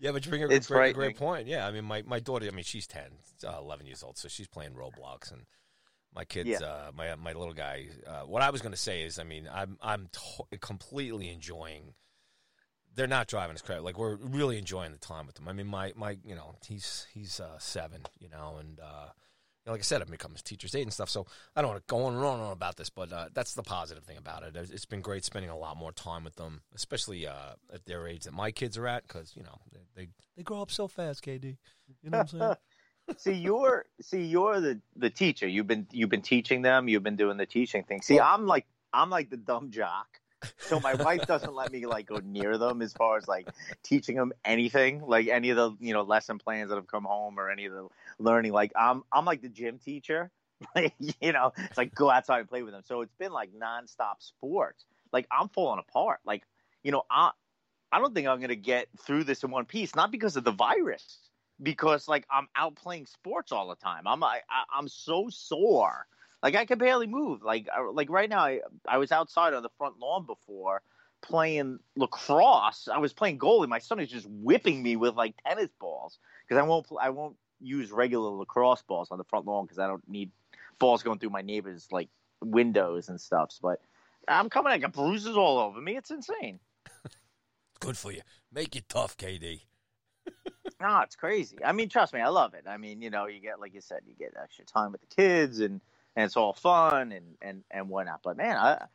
Yeah, 0.00 0.12
but 0.12 0.24
you 0.24 0.30
bring 0.30 0.44
a 0.44 0.48
It's 0.48 0.66
great, 0.66 0.94
frightening. 0.94 0.94
great 0.94 1.16
point. 1.16 1.46
Yeah, 1.46 1.66
I 1.66 1.70
mean, 1.72 1.84
my, 1.84 2.02
my 2.02 2.20
daughter, 2.20 2.46
I 2.46 2.50
mean, 2.50 2.64
she's 2.64 2.86
10, 2.86 3.02
uh, 3.46 3.58
11 3.58 3.86
years 3.86 4.02
old, 4.02 4.16
so 4.16 4.28
she's 4.28 4.46
playing 4.46 4.72
Roblox. 4.72 5.32
And 5.32 5.42
my 6.14 6.24
kids, 6.24 6.48
Yeah. 6.48 6.58
uh, 6.66 6.90
my 6.96 7.14
my 7.16 7.32
little 7.32 7.54
guy, 7.54 7.88
uh, 8.06 8.22
what 8.22 8.42
I 8.42 8.50
was 8.50 8.60
going 8.62 8.72
to 8.72 8.78
say 8.78 9.02
is, 9.02 9.18
I 9.18 9.24
mean, 9.24 9.48
I'm, 9.52 9.78
I'm 9.80 10.08
to- 10.12 10.58
completely 10.58 11.28
enjoying. 11.30 11.94
They're 12.94 13.06
not 13.06 13.28
driving 13.28 13.54
us 13.54 13.62
crazy. 13.62 13.80
Like, 13.80 13.98
we're 13.98 14.16
really 14.16 14.58
enjoying 14.58 14.90
the 14.92 14.98
time 14.98 15.26
with 15.26 15.36
them. 15.36 15.46
I 15.48 15.52
mean, 15.52 15.68
my, 15.68 15.92
my 15.94 16.18
you 16.24 16.34
know, 16.34 16.56
he's 16.66 17.06
he's 17.12 17.38
uh, 17.38 17.58
seven, 17.58 18.02
you 18.18 18.28
know, 18.28 18.56
and 18.58 18.80
uh, 18.80 19.08
like 19.66 19.78
I 19.80 19.82
said, 19.82 20.00
I've 20.00 20.10
become 20.10 20.32
his 20.32 20.42
teacher's 20.42 20.74
aide 20.74 20.82
and 20.82 20.92
stuff. 20.92 21.10
So 21.10 21.26
I 21.54 21.60
don't 21.60 21.70
want 21.72 21.86
to 21.86 21.90
go 21.90 22.04
on 22.06 22.14
and 22.16 22.24
on 22.24 22.34
and 22.38 22.42
on 22.44 22.52
about 22.52 22.76
this, 22.76 22.88
but 22.90 23.12
uh, 23.12 23.28
that's 23.34 23.52
the 23.54 23.62
positive 23.62 24.02
thing 24.04 24.16
about 24.16 24.42
it. 24.42 24.56
It's 24.56 24.86
been 24.86 25.02
great 25.02 25.24
spending 25.24 25.50
a 25.50 25.56
lot 25.56 25.76
more 25.76 25.92
time 25.92 26.24
with 26.24 26.36
them, 26.36 26.62
especially 26.74 27.26
uh, 27.26 27.52
at 27.72 27.84
their 27.84 28.08
age 28.08 28.24
that 28.24 28.32
my 28.32 28.50
kids 28.50 28.76
are 28.78 28.86
at, 28.88 29.06
because 29.06 29.36
you 29.36 29.42
know 29.44 29.58
they, 29.72 29.80
they 29.94 30.08
they 30.38 30.42
grow 30.42 30.62
up 30.62 30.70
so 30.70 30.88
fast. 30.88 31.22
KD, 31.22 31.58
you 32.02 32.10
know 32.10 32.18
what 32.18 32.32
I'm 32.32 32.38
saying? 32.40 32.54
see, 33.16 33.32
you're 33.32 33.86
see, 34.00 34.22
you're 34.22 34.60
the 34.60 34.80
the 34.96 35.10
teacher. 35.10 35.48
You've 35.48 35.66
been 35.66 35.86
you've 35.90 36.10
been 36.10 36.22
teaching 36.22 36.62
them. 36.62 36.88
You've 36.88 37.02
been 37.02 37.16
doing 37.16 37.36
the 37.36 37.46
teaching 37.46 37.84
thing. 37.84 38.02
See, 38.02 38.20
I'm 38.20 38.46
like 38.46 38.66
I'm 38.92 39.10
like 39.10 39.30
the 39.30 39.36
dumb 39.36 39.70
jock. 39.70 40.06
So 40.58 40.78
my 40.78 40.94
wife 40.94 41.26
doesn't 41.26 41.52
let 41.52 41.72
me 41.72 41.86
like 41.86 42.06
go 42.06 42.20
near 42.24 42.58
them 42.58 42.80
as 42.80 42.92
far 42.92 43.16
as 43.16 43.26
like 43.26 43.48
teaching 43.82 44.16
them 44.16 44.32
anything, 44.44 45.02
like 45.02 45.26
any 45.28 45.50
of 45.50 45.56
the 45.56 45.72
you 45.80 45.92
know 45.92 46.02
lesson 46.02 46.38
plans 46.38 46.70
that 46.70 46.76
have 46.76 46.86
come 46.86 47.04
home 47.04 47.38
or 47.38 47.50
any 47.50 47.66
of 47.66 47.72
the 47.72 47.88
learning. 48.18 48.52
Like 48.52 48.72
I'm 48.76 49.02
I'm 49.12 49.24
like 49.24 49.42
the 49.42 49.48
gym 49.48 49.78
teacher. 49.78 50.30
Like 50.74 50.94
you 50.98 51.32
know, 51.32 51.52
it's 51.56 51.78
like 51.78 51.94
go 51.94 52.10
outside 52.10 52.40
and 52.40 52.48
play 52.48 52.64
with 52.64 52.74
them. 52.74 52.82
So 52.84 53.02
it's 53.02 53.14
been 53.14 53.30
like 53.30 53.50
nonstop 53.52 54.14
sports. 54.18 54.86
Like 55.12 55.28
I'm 55.30 55.48
falling 55.50 55.78
apart. 55.78 56.18
Like 56.24 56.42
you 56.82 56.90
know, 56.90 57.04
I 57.08 57.30
I 57.92 58.00
don't 58.00 58.12
think 58.12 58.26
I'm 58.26 58.40
gonna 58.40 58.56
get 58.56 58.88
through 59.06 59.22
this 59.22 59.44
in 59.44 59.52
one 59.52 59.66
piece. 59.66 59.94
Not 59.94 60.10
because 60.10 60.36
of 60.36 60.42
the 60.42 60.50
virus, 60.50 61.18
because 61.62 62.08
like 62.08 62.26
I'm 62.30 62.48
out 62.56 62.76
playing 62.76 63.06
sports 63.06 63.52
all 63.52 63.68
the 63.68 63.76
time. 63.76 64.06
I'm 64.06 64.22
I, 64.22 64.40
I'm 64.74 64.88
so 64.88 65.28
sore. 65.30 66.06
Like 66.42 66.54
I 66.54 66.66
can 66.66 66.78
barely 66.78 67.06
move. 67.06 67.42
Like 67.42 67.68
like 67.92 68.10
right 68.10 68.28
now, 68.28 68.40
I 68.40 68.60
I 68.86 68.98
was 68.98 69.12
outside 69.12 69.54
on 69.54 69.62
the 69.62 69.70
front 69.78 69.98
lawn 69.98 70.26
before 70.26 70.82
playing 71.20 71.78
lacrosse. 71.96 72.88
I 72.92 72.98
was 72.98 73.12
playing 73.12 73.38
goalie. 73.38 73.68
My 73.68 73.80
son 73.80 74.00
is 74.00 74.08
just 74.08 74.26
whipping 74.28 74.82
me 74.82 74.96
with 74.96 75.14
like 75.14 75.34
tennis 75.46 75.70
balls 75.80 76.18
because 76.46 76.60
I 76.60 76.66
won't 76.66 76.86
I 77.00 77.10
won't 77.10 77.36
use 77.60 77.90
regular 77.90 78.30
lacrosse 78.30 78.82
balls 78.82 79.10
on 79.10 79.18
the 79.18 79.24
front 79.24 79.46
lawn 79.46 79.64
because 79.64 79.78
I 79.78 79.86
don't 79.86 80.06
need 80.08 80.30
balls 80.78 81.02
going 81.02 81.18
through 81.18 81.30
my 81.30 81.42
neighbors 81.42 81.88
like 81.90 82.08
windows 82.40 83.08
and 83.08 83.20
stuff. 83.20 83.54
But 83.60 83.80
I'm 84.28 84.48
coming. 84.48 84.72
I 84.72 84.78
got 84.78 84.92
bruises 84.92 85.36
all 85.36 85.58
over 85.58 85.80
me. 85.80 85.96
It's 85.96 86.10
insane. 86.10 86.60
Good 87.80 87.96
for 87.96 88.12
you. 88.12 88.22
Make 88.52 88.76
it 88.76 88.88
tough, 88.88 89.16
KD. 89.16 89.62
No, 90.80 91.00
it's 91.00 91.16
crazy. 91.16 91.58
I 91.64 91.72
mean, 91.72 91.88
trust 91.88 92.14
me, 92.14 92.20
I 92.20 92.28
love 92.28 92.54
it. 92.54 92.64
I 92.68 92.76
mean, 92.76 93.02
you 93.02 93.10
know, 93.10 93.26
you 93.26 93.40
get 93.40 93.58
like 93.60 93.74
you 93.74 93.80
said, 93.80 94.00
you 94.06 94.14
get 94.18 94.34
extra 94.40 94.64
time 94.64 94.92
with 94.92 95.00
the 95.00 95.08
kids, 95.14 95.58
and 95.60 95.80
and 96.14 96.24
it's 96.24 96.36
all 96.36 96.52
fun 96.52 97.12
and 97.12 97.34
and 97.42 97.64
and 97.70 97.88
whatnot. 97.88 98.20
But 98.22 98.36
man, 98.36 98.56
I. 98.56 98.86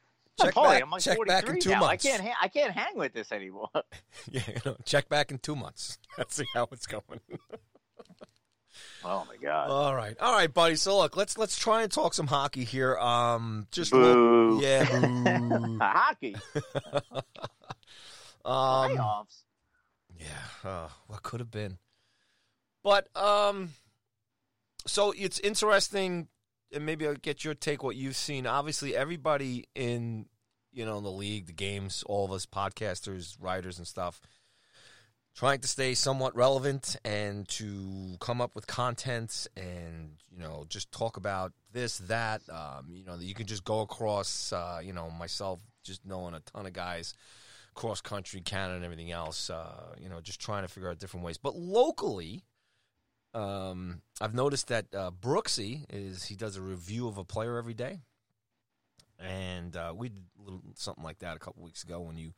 Check 0.41 0.57
I'm, 0.57 0.63
back- 0.63 0.81
I'm 0.81 0.89
like 0.89 1.01
check 1.03 1.15
43 1.17 1.35
back 1.41 1.47
in 1.47 1.59
two 1.59 1.69
now. 1.69 1.79
months. 1.81 2.05
I 2.05 2.09
can't. 2.09 2.23
Ha- 2.23 2.37
I 2.41 2.47
can't 2.47 2.71
hang 2.71 2.97
with 2.97 3.13
this 3.13 3.31
anymore. 3.31 3.69
Yeah, 4.31 4.41
you 4.47 4.61
know, 4.65 4.75
check 4.83 5.07
back 5.07 5.29
in 5.29 5.37
two 5.37 5.55
months. 5.55 5.99
Let's 6.17 6.33
see 6.35 6.45
how 6.55 6.67
it's 6.71 6.87
going. 6.87 7.19
oh 9.03 9.25
my 9.29 9.35
god. 9.39 9.69
All 9.69 9.95
right, 9.95 10.17
all 10.19 10.33
right, 10.33 10.51
buddy. 10.51 10.75
So 10.75 10.97
look, 10.97 11.15
let's 11.15 11.37
let's 11.37 11.55
try 11.57 11.83
and 11.83 11.91
talk 11.91 12.15
some 12.15 12.25
hockey 12.27 12.63
here. 12.63 12.97
Um, 12.97 13.67
just 13.71 13.91
Boo. 13.91 14.59
yeah, 14.63 14.85
boo. 14.89 15.77
Hockey 15.79 16.35
um, 18.45 18.89
playoffs. 18.89 19.43
Yeah, 20.23 20.69
uh, 20.69 20.87
what 21.07 21.23
could 21.23 21.39
have 21.39 21.51
been. 21.51 21.77
But 22.83 23.15
um 23.15 23.69
so 24.85 25.13
it's 25.17 25.39
interesting 25.39 26.27
and 26.73 26.85
maybe 26.85 27.07
I'll 27.07 27.13
get 27.15 27.43
your 27.43 27.53
take 27.53 27.83
what 27.83 27.95
you've 27.95 28.15
seen. 28.15 28.47
Obviously 28.47 28.95
everybody 28.95 29.65
in 29.75 30.25
you 30.71 30.85
know 30.85 30.97
in 30.97 31.03
the 31.03 31.11
league, 31.11 31.47
the 31.47 31.53
games, 31.53 32.03
all 32.07 32.25
of 32.25 32.31
us 32.31 32.45
podcasters, 32.45 33.37
writers 33.39 33.77
and 33.77 33.87
stuff 33.87 34.21
trying 35.35 35.59
to 35.59 35.67
stay 35.67 35.93
somewhat 35.93 36.35
relevant 36.35 36.95
and 37.03 37.47
to 37.47 38.15
come 38.19 38.39
up 38.39 38.53
with 38.55 38.67
content 38.67 39.47
and 39.57 40.11
you 40.31 40.39
know 40.39 40.65
just 40.69 40.91
talk 40.91 41.17
about 41.17 41.51
this 41.71 41.97
that 41.99 42.41
um, 42.49 42.85
you 42.91 43.03
know 43.03 43.17
that 43.17 43.25
you 43.25 43.33
can 43.33 43.47
just 43.47 43.63
go 43.63 43.81
across 43.81 44.53
uh, 44.53 44.79
you 44.83 44.93
know 44.93 45.09
myself 45.09 45.59
just 45.83 46.05
knowing 46.05 46.33
a 46.33 46.39
ton 46.41 46.65
of 46.65 46.73
guys 46.73 47.13
cross 47.73 48.01
country 48.01 48.41
Canada 48.41 48.75
and 48.75 48.85
everything 48.85 49.11
else 49.11 49.49
uh, 49.49 49.93
you 49.99 50.09
know 50.09 50.21
just 50.21 50.39
trying 50.39 50.63
to 50.63 50.67
figure 50.67 50.89
out 50.89 50.99
different 50.99 51.25
ways 51.25 51.37
but 51.37 51.55
locally 51.55 52.43
um, 53.33 54.01
I've 54.21 54.35
noticed 54.35 54.67
that 54.67 54.85
uh, 54.93 55.09
Brooksy 55.09 55.85
is 55.89 56.25
he 56.25 56.35
does 56.35 56.55
a 56.55 56.61
review 56.61 57.07
of 57.07 57.17
a 57.17 57.23
player 57.23 57.57
every 57.57 57.73
day 57.73 58.01
and 59.19 59.75
uh, 59.75 59.93
we 59.95 60.09
did 60.09 60.23
little, 60.37 60.61
something 60.75 61.03
like 61.03 61.19
that 61.19 61.35
a 61.35 61.39
couple 61.39 61.63
weeks 61.63 61.83
ago 61.83 61.99
when 62.01 62.17
you 62.17 62.33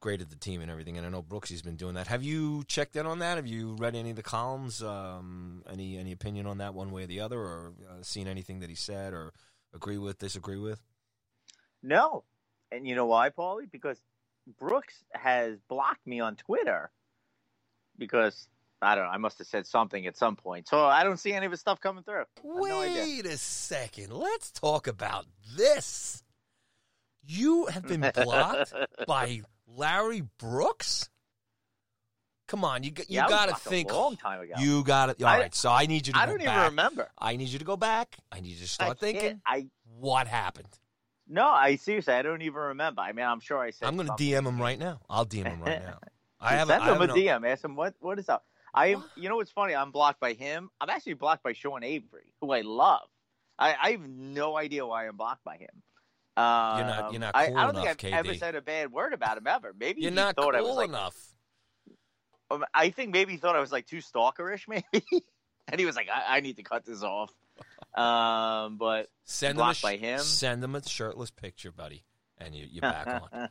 graded 0.00 0.30
the 0.30 0.36
team 0.36 0.60
and 0.60 0.70
everything. 0.70 0.96
And 0.96 1.06
I 1.06 1.10
know 1.10 1.22
Brooksy's 1.22 1.62
been 1.62 1.76
doing 1.76 1.94
that. 1.94 2.08
Have 2.08 2.22
you 2.22 2.64
checked 2.64 2.96
in 2.96 3.06
on 3.06 3.20
that? 3.20 3.36
Have 3.36 3.46
you 3.46 3.74
read 3.78 3.94
any 3.94 4.10
of 4.10 4.16
the 4.16 4.22
columns? 4.22 4.82
Um, 4.82 5.62
any 5.70 5.98
any 5.98 6.12
opinion 6.12 6.46
on 6.46 6.58
that 6.58 6.74
one 6.74 6.90
way 6.90 7.04
or 7.04 7.06
the 7.06 7.20
other, 7.20 7.38
or 7.38 7.72
uh, 7.88 8.02
seen 8.02 8.26
anything 8.26 8.60
that 8.60 8.70
he 8.70 8.76
said, 8.76 9.12
or 9.12 9.32
agree 9.74 9.98
with, 9.98 10.18
disagree 10.18 10.58
with? 10.58 10.80
No, 11.82 12.24
and 12.72 12.86
you 12.86 12.94
know 12.94 13.06
why, 13.06 13.30
Paulie? 13.30 13.70
Because 13.70 14.00
Brooks 14.58 14.94
has 15.12 15.58
blocked 15.68 16.06
me 16.06 16.20
on 16.20 16.36
Twitter 16.36 16.90
because 17.98 18.48
I 18.82 18.94
don't 18.94 19.04
know. 19.04 19.10
I 19.10 19.18
must 19.18 19.38
have 19.38 19.46
said 19.46 19.66
something 19.66 20.06
at 20.06 20.16
some 20.16 20.36
point, 20.36 20.68
so 20.68 20.84
I 20.86 21.04
don't 21.04 21.18
see 21.18 21.32
any 21.32 21.46
of 21.46 21.52
his 21.52 21.60
stuff 21.60 21.80
coming 21.80 22.02
through. 22.02 22.14
I 22.14 22.18
have 22.20 22.26
no. 22.44 22.60
Wait 22.62 23.26
a 23.26 23.36
second. 23.36 24.10
Let's 24.12 24.50
talk 24.50 24.86
about 24.86 25.26
this. 25.56 26.22
You 27.22 27.66
have 27.66 27.86
been 27.86 28.00
blocked 28.14 28.72
by 29.06 29.42
Larry 29.76 30.22
Brooks. 30.38 31.08
Come 32.48 32.64
on, 32.64 32.82
you 32.82 32.90
you 32.96 33.04
Yeah, 33.08 33.28
got 33.28 33.48
to 33.50 33.54
think. 33.54 33.92
a 33.92 33.94
long 33.96 34.16
time 34.16 34.40
ago. 34.40 34.54
You 34.58 34.82
got 34.82 35.10
it. 35.10 35.22
All 35.22 35.28
I- 35.28 35.38
right, 35.38 35.54
so 35.54 35.70
I 35.70 35.86
need 35.86 36.06
you 36.08 36.14
to 36.14 36.18
I 36.18 36.24
go 36.26 36.32
don't 36.32 36.40
even 36.40 36.52
back. 36.54 36.70
remember. 36.70 37.08
I 37.18 37.36
need 37.36 37.48
you 37.48 37.58
to 37.60 37.64
go 37.64 37.76
back. 37.76 38.16
I 38.32 38.40
need 38.40 38.48
you 38.56 38.60
to 38.62 38.68
start 38.68 38.98
can't- 38.98 39.18
thinking. 39.18 39.42
I 39.46 39.66
What 39.98 40.26
happened? 40.26 40.66
No, 41.30 41.46
I 41.48 41.76
seriously, 41.76 42.12
I 42.12 42.22
don't 42.22 42.42
even 42.42 42.60
remember. 42.60 43.00
I 43.00 43.12
mean, 43.12 43.24
I'm 43.24 43.40
sure 43.40 43.58
I 43.58 43.70
said. 43.70 43.86
I'm 43.88 43.96
going 43.96 44.08
to. 44.08 44.12
DM 44.14 44.46
him 44.46 44.60
right 44.60 44.78
now. 44.78 45.00
I'll 45.08 45.24
DM 45.24 45.46
him 45.46 45.62
right 45.62 45.82
now. 45.82 45.98
I 46.40 46.54
have 46.56 46.68
Send 46.68 46.82
I 46.82 46.94
him 46.94 47.00
a 47.02 47.08
DM. 47.08 47.48
Ask 47.50 47.64
him 47.64 47.76
what 47.76 47.94
what 48.00 48.18
is 48.18 48.28
up. 48.28 48.44
I 48.74 48.88
am. 48.88 49.04
You 49.16 49.28
know 49.28 49.36
what's 49.36 49.50
funny? 49.50 49.74
I'm 49.74 49.90
blocked 49.92 50.20
by 50.20 50.32
him. 50.34 50.70
I'm 50.80 50.90
actually 50.90 51.14
blocked 51.14 51.42
by 51.42 51.52
Sean 51.54 51.82
Avery, 51.82 52.32
who 52.40 52.50
I 52.52 52.60
love. 52.62 53.08
I, 53.58 53.74
I 53.80 53.90
have 53.92 54.00
no 54.08 54.56
idea 54.56 54.86
why 54.86 55.06
I'm 55.06 55.16
blocked 55.16 55.44
by 55.44 55.56
him. 55.56 55.68
Um, 56.36 56.78
You're 56.78 56.86
not- 56.86 57.12
you're 57.12 57.20
not 57.20 57.36
I, 57.36 57.46
cool 57.48 57.58
I 57.58 57.66
don't 57.66 57.70
enough, 57.82 57.96
think 57.98 58.14
I've 58.14 58.24
KD. 58.24 58.28
ever 58.30 58.34
said 58.38 58.54
a 58.54 58.62
bad 58.62 58.90
word 58.92 59.12
about 59.12 59.36
him 59.36 59.46
ever. 59.46 59.74
Maybe 59.78 60.00
You're 60.00 60.10
he 60.10 60.16
not 60.16 60.36
thought 60.36 60.54
I 60.54 60.60
was 60.62 60.68
cool 60.70 60.76
like. 60.76 60.88
enough. 60.88 61.16
um, 62.50 62.64
I 62.72 62.90
think 62.90 63.12
maybe 63.12 63.32
he 63.32 63.38
thought 63.38 63.54
I 63.56 63.60
was 63.60 63.70
like 63.72 63.86
too 63.86 63.98
stalkerish, 63.98 64.62
maybe, 64.68 65.04
and 65.68 65.78
he 65.78 65.84
was 65.84 65.96
like, 65.96 66.08
I, 66.08 66.36
I 66.38 66.40
need 66.40 66.56
to 66.56 66.62
cut 66.62 66.84
this 66.86 67.02
off. 67.02 67.30
Um, 67.94 68.76
but 68.76 69.08
Send 69.24 69.52
him, 69.52 69.56
a 69.56 69.60
blocked 69.64 69.82
by 69.82 69.96
him? 69.96 70.20
send 70.20 70.62
him 70.62 70.74
a 70.74 70.86
shirtless 70.86 71.30
picture, 71.30 71.72
buddy, 71.72 72.04
and 72.38 72.54
you, 72.54 72.66
you're 72.70 72.82
back 72.82 73.06
on. 73.06 73.48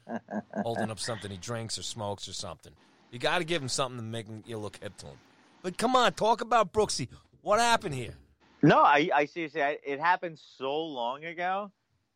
Holding 0.64 0.90
up 0.90 1.00
something 1.00 1.30
he 1.30 1.38
drinks 1.38 1.78
or 1.78 1.84
smokes 1.84 2.28
or 2.28 2.34
something. 2.34 2.74
You 3.12 3.20
got 3.20 3.40
to 3.40 3.44
give 3.44 3.62
him 3.62 3.70
something 3.70 3.98
to 3.98 4.04
make 4.04 4.28
him, 4.28 4.44
you 4.46 4.58
look 4.58 4.78
hip 4.82 4.96
to 4.98 5.08
him. 5.08 5.18
But 5.62 5.78
come 5.78 5.96
on, 5.96 6.14
talk 6.14 6.42
about 6.42 6.72
Brooksy. 6.72 7.10
What 7.42 7.60
happened 7.60 7.96
here? 7.96 8.14
No, 8.62 8.80
I, 8.80 9.10
I 9.14 9.26
seriously, 9.26 9.64
I, 9.64 9.78
it 9.86 10.00
happened 10.00 10.40
so 10.58 10.76
long 10.86 11.26
ago. 11.26 11.72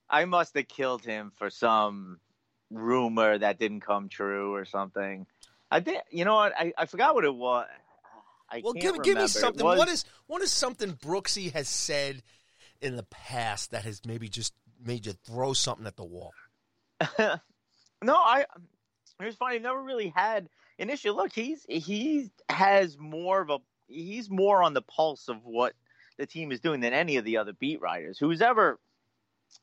I 0.10 0.26
must 0.26 0.56
have 0.56 0.68
killed 0.68 1.04
him 1.04 1.32
for 1.38 1.50
some 1.50 2.20
rumor 2.70 3.38
that 3.38 3.60
didn't 3.60 3.82
come 3.82 4.10
true 4.10 4.54
or 4.54 4.66
something. 4.66 5.26
I 5.72 5.80
did. 5.80 6.02
You 6.12 6.26
know 6.26 6.36
what? 6.36 6.54
I, 6.58 6.74
I 6.78 6.86
forgot 6.86 7.16
what 7.16 7.24
it 7.26 7.34
was. 7.34 7.68
I 8.50 8.62
well, 8.64 8.74
give, 8.74 9.02
give 9.04 9.18
me 9.18 9.28
something. 9.28 9.66
was- 9.66 9.78
What 9.78 9.90
is 9.90 10.06
what 10.28 10.42
is 10.42 10.52
something 10.52 10.94
Brooksy 10.94 11.52
has 11.54 11.68
said 11.68 12.24
in 12.82 12.96
the 12.96 13.04
past 13.04 13.72
that 13.72 13.84
has 13.86 14.02
maybe 14.06 14.28
just 14.30 14.54
made 14.84 15.06
you 15.06 15.14
throw 15.26 15.54
something 15.54 15.88
at 15.88 15.96
the 15.96 16.04
wall? 16.04 16.34
no, 17.20 18.16
I. 18.16 18.46
It 19.20 19.26
was 19.26 19.36
funny. 19.36 19.56
I 19.56 19.60
never 19.60 19.82
really 19.82 20.12
had 20.16 20.50
an 20.80 20.90
issue. 20.90 21.12
Look, 21.12 21.34
he's 21.34 21.66
he 21.70 22.30
has 22.50 22.98
more 22.98 23.42
of 23.42 23.50
a 23.50 23.60
he's 23.88 24.30
more 24.30 24.64
on 24.64 24.74
the 24.74 24.82
pulse 24.82 25.28
of 25.30 25.38
what 25.44 25.74
the 26.18 26.26
team 26.26 26.52
is 26.52 26.60
doing 26.60 26.82
than 26.82 26.94
any 26.94 27.18
of 27.18 27.26
the 27.26 27.38
other 27.38 27.54
beat 27.54 27.82
writers. 27.82 28.18
Who's 28.20 28.42
ever 28.42 28.80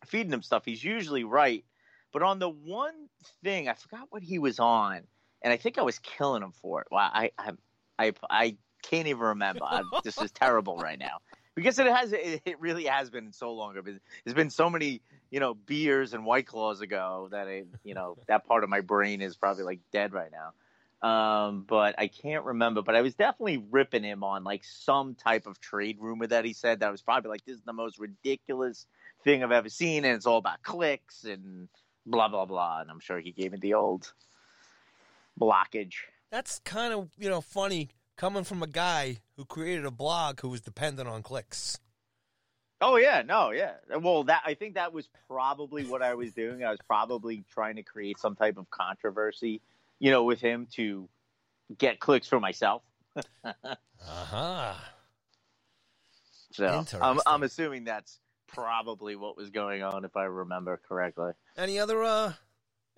feeding 0.06 0.32
him 0.32 0.42
stuff, 0.42 0.64
he's 0.64 0.82
usually 0.82 1.24
right. 1.24 1.64
But 2.12 2.22
on 2.22 2.38
the 2.38 2.48
one 2.48 3.08
thing, 3.44 3.68
I 3.68 3.74
forgot 3.74 4.06
what 4.10 4.22
he 4.22 4.38
was 4.38 4.58
on, 4.58 5.02
and 5.42 5.52
I 5.52 5.56
think 5.56 5.78
I 5.78 5.82
was 5.82 5.98
killing 6.00 6.42
him 6.42 6.52
for 6.60 6.80
it. 6.80 6.88
Wow, 6.90 7.10
I 7.12 7.30
I 7.38 7.52
I, 7.98 8.12
I 8.28 8.56
can't 8.82 9.08
even 9.08 9.20
remember. 9.20 9.64
I, 9.64 9.82
this 10.04 10.20
is 10.20 10.30
terrible 10.32 10.76
right 10.76 10.98
now 10.98 11.18
because 11.54 11.78
it 11.78 11.86
has 11.86 12.12
it, 12.12 12.42
it 12.44 12.60
really 12.60 12.84
has 12.84 13.10
been 13.10 13.32
so 13.32 13.52
long. 13.52 13.76
It's 14.24 14.34
been 14.34 14.50
so 14.50 14.70
many 14.70 15.02
you 15.30 15.40
know 15.40 15.54
beers 15.54 16.14
and 16.14 16.24
white 16.24 16.46
claws 16.46 16.80
ago 16.80 17.28
that 17.30 17.48
I 17.48 17.64
you 17.84 17.94
know 17.94 18.16
that 18.28 18.46
part 18.46 18.64
of 18.64 18.70
my 18.70 18.80
brain 18.80 19.20
is 19.20 19.36
probably 19.36 19.64
like 19.64 19.80
dead 19.92 20.12
right 20.12 20.30
now. 20.30 20.52
Um, 21.02 21.64
but 21.66 21.94
I 21.98 22.08
can't 22.08 22.44
remember. 22.44 22.82
But 22.82 22.94
I 22.94 23.00
was 23.00 23.14
definitely 23.14 23.64
ripping 23.70 24.04
him 24.04 24.22
on 24.22 24.44
like 24.44 24.64
some 24.64 25.14
type 25.14 25.46
of 25.46 25.60
trade 25.60 25.96
rumor 25.98 26.26
that 26.26 26.44
he 26.44 26.52
said 26.52 26.80
that 26.80 26.92
was 26.92 27.02
probably 27.02 27.30
like 27.30 27.44
this 27.44 27.56
is 27.56 27.62
the 27.62 27.72
most 27.72 27.98
ridiculous 27.98 28.86
thing 29.24 29.42
I've 29.42 29.52
ever 29.52 29.70
seen, 29.70 30.04
and 30.04 30.14
it's 30.14 30.26
all 30.26 30.38
about 30.38 30.62
clicks 30.62 31.24
and 31.24 31.68
blah 32.06 32.28
blah 32.28 32.44
blah. 32.44 32.80
And 32.80 32.90
I'm 32.90 33.00
sure 33.00 33.18
he 33.18 33.32
gave 33.32 33.52
me 33.52 33.58
the 33.60 33.74
old 33.74 34.12
blockage. 35.40 35.94
That's 36.30 36.60
kind 36.60 36.92
of 36.92 37.08
you 37.18 37.30
know 37.30 37.40
funny 37.40 37.90
coming 38.20 38.44
from 38.44 38.62
a 38.62 38.66
guy 38.66 39.16
who 39.38 39.46
created 39.46 39.87
a 39.87 39.90
blog 39.90 40.40
who 40.40 40.50
was 40.50 40.61
dependent 40.61 41.09
on 41.09 41.22
clicks. 41.22 41.80
Oh 42.83 42.96
yeah, 42.96 43.22
no, 43.22 43.50
yeah. 43.50 43.72
Well, 43.98 44.24
that 44.24 44.42
I 44.44 44.52
think 44.52 44.74
that 44.74 44.92
was 44.92 45.09
probably 45.26 45.85
what 45.85 46.02
I 46.02 46.14
was 46.14 46.33
doing. 46.33 46.62
I 46.62 46.70
was 46.70 46.80
probably 46.87 47.44
trying 47.50 47.76
to 47.76 47.83
create 47.83 48.18
some 48.18 48.37
type 48.37 48.59
of 48.59 48.68
controversy, 48.68 49.62
you 49.98 50.11
know, 50.11 50.24
with 50.24 50.38
him 50.38 50.68
to 50.76 51.09
get 51.78 51.98
clicks 51.98 52.28
for 52.28 52.38
myself. 52.38 52.83
Uh 53.42 53.54
huh. 54.02 54.74
So 56.52 56.85
I'm, 57.00 57.20
I'm 57.26 57.42
assuming 57.42 57.85
that's 57.85 58.18
probably 58.46 59.16
what 59.16 59.37
was 59.37 59.50
going 59.50 59.83
on, 59.83 60.04
if 60.04 60.16
I 60.16 60.24
remember 60.24 60.80
correctly. 60.88 61.33
Any 61.56 61.78
other 61.78 62.02
uh, 62.02 62.33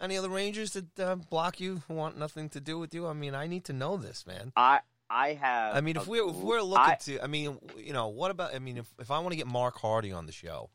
any 0.01 0.17
other 0.17 0.29
Rangers 0.29 0.73
that 0.73 1.01
uh, 1.01 1.15
block 1.17 1.61
you, 1.61 1.83
who 1.87 1.95
want 1.95 2.19
nothing 2.19 2.49
to 2.51 2.61
do 2.61 2.79
with 2.79 2.93
you? 2.93 3.07
I 3.07 3.13
mean, 3.13 3.35
I 3.35 3.47
need 3.47 3.65
to 3.67 3.73
know 3.73 3.97
this, 3.97 4.27
man. 4.27 4.53
I 4.57 4.81
I 5.13 5.35
have. 5.35 5.77
I 5.77 5.81
mean, 5.83 5.97
if 5.97 6.07
we're 6.07 6.29
if 6.29 6.37
we're 6.37 6.63
looking 6.63 6.93
I- 6.93 6.95
to, 7.03 7.23
I 7.23 7.27
mean, 7.27 7.59
you 7.77 7.93
know, 7.93 8.09
what 8.09 8.31
about? 8.31 8.55
I 8.55 8.59
mean, 8.59 8.79
if 8.79 8.87
if 8.99 9.11
I 9.11 9.19
want 9.19 9.33
to 9.33 9.37
get 9.37 9.47
Mark 9.47 9.79
Hardy 9.79 10.11
on 10.11 10.27
the 10.27 10.33
show, 10.33 10.71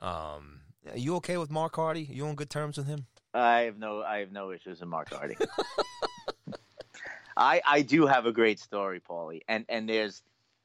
um, 0.00 0.60
are 0.90 0.98
you 0.98 1.16
okay 1.16 1.36
with 1.36 1.50
Mark 1.50 1.76
Hardy? 1.76 2.02
you 2.02 2.26
on 2.26 2.34
good 2.34 2.50
terms 2.50 2.76
with 2.76 2.86
him? 2.86 3.06
I 3.32 3.60
have 3.62 3.78
no 3.78 4.02
I 4.02 4.18
have 4.18 4.32
no 4.32 4.50
issues 4.50 4.80
with 4.80 4.88
Mark 4.88 5.12
Hardy. 5.12 5.36
I 7.36 7.62
I 7.64 7.82
do 7.82 8.06
have 8.06 8.26
a 8.26 8.32
great 8.32 8.58
story, 8.58 9.00
Paulie, 9.00 9.42
and 9.48 9.64
and 9.68 9.88
there's 9.88 10.22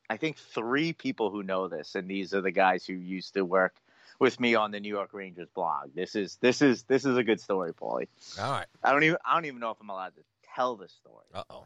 I 0.09 0.17
think 0.17 0.37
three 0.37 0.93
people 0.93 1.29
who 1.29 1.43
know 1.43 1.67
this, 1.67 1.93
and 1.93 2.09
these 2.09 2.33
are 2.33 2.41
the 2.41 2.51
guys 2.51 2.85
who 2.85 2.93
used 2.93 3.35
to 3.35 3.45
work 3.45 3.75
with 4.19 4.39
me 4.39 4.55
on 4.55 4.71
the 4.71 4.79
New 4.79 4.89
York 4.89 5.11
Rangers 5.13 5.49
blog. 5.53 5.93
This 5.93 6.15
is 6.15 6.37
this 6.41 6.61
is 6.61 6.83
this 6.83 7.05
is 7.05 7.17
a 7.17 7.23
good 7.23 7.39
story, 7.39 7.73
Paulie. 7.73 8.07
All 8.39 8.51
right. 8.51 8.65
I 8.83 8.91
don't 8.91 9.03
even 9.03 9.17
I 9.23 9.35
don't 9.35 9.45
even 9.45 9.59
know 9.59 9.71
if 9.71 9.77
I'm 9.79 9.89
allowed 9.89 10.15
to 10.15 10.23
tell 10.55 10.75
this 10.75 10.91
story. 10.91 11.25
Uh 11.33 11.43
oh. 11.49 11.65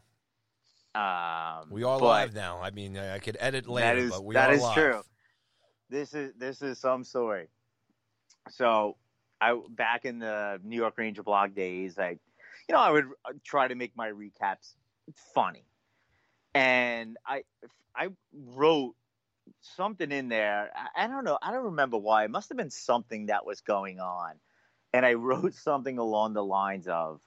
Um, 0.94 1.70
We 1.70 1.82
are 1.82 1.98
live 1.98 2.34
now. 2.34 2.60
I 2.62 2.70
mean, 2.70 2.96
I 2.96 3.18
could 3.18 3.36
edit 3.40 3.68
later, 3.68 3.98
is 3.98 4.10
but 4.10 4.24
we 4.24 4.34
that 4.34 4.50
are 4.50 4.54
is 4.54 4.62
live. 4.62 4.74
true. 4.74 5.02
This 5.90 6.14
is 6.14 6.32
this 6.38 6.62
is 6.62 6.78
some 6.78 7.02
story. 7.04 7.48
So, 8.50 8.96
I 9.40 9.58
back 9.70 10.04
in 10.04 10.18
the 10.20 10.60
New 10.62 10.76
York 10.76 10.94
Ranger 10.96 11.22
blog 11.22 11.54
days, 11.54 11.98
I, 11.98 12.10
you 12.68 12.74
know, 12.74 12.78
I 12.78 12.90
would 12.90 13.06
uh, 13.24 13.32
try 13.42 13.66
to 13.68 13.74
make 13.74 13.96
my 13.96 14.10
recaps 14.10 14.74
funny, 15.34 15.64
and 16.54 17.16
I 17.26 17.42
I 17.96 18.08
wrote 18.32 18.94
something 19.62 20.12
in 20.12 20.28
there. 20.28 20.70
I, 20.76 21.04
I 21.04 21.06
don't 21.08 21.24
know. 21.24 21.38
I 21.42 21.50
don't 21.50 21.64
remember 21.64 21.96
why. 21.98 22.24
It 22.24 22.30
must 22.30 22.50
have 22.50 22.58
been 22.58 22.70
something 22.70 23.26
that 23.26 23.44
was 23.44 23.60
going 23.62 23.98
on, 23.98 24.34
and 24.92 25.04
I 25.04 25.14
wrote 25.14 25.54
something 25.54 25.98
along 25.98 26.34
the 26.34 26.44
lines 26.44 26.86
of. 26.86 27.20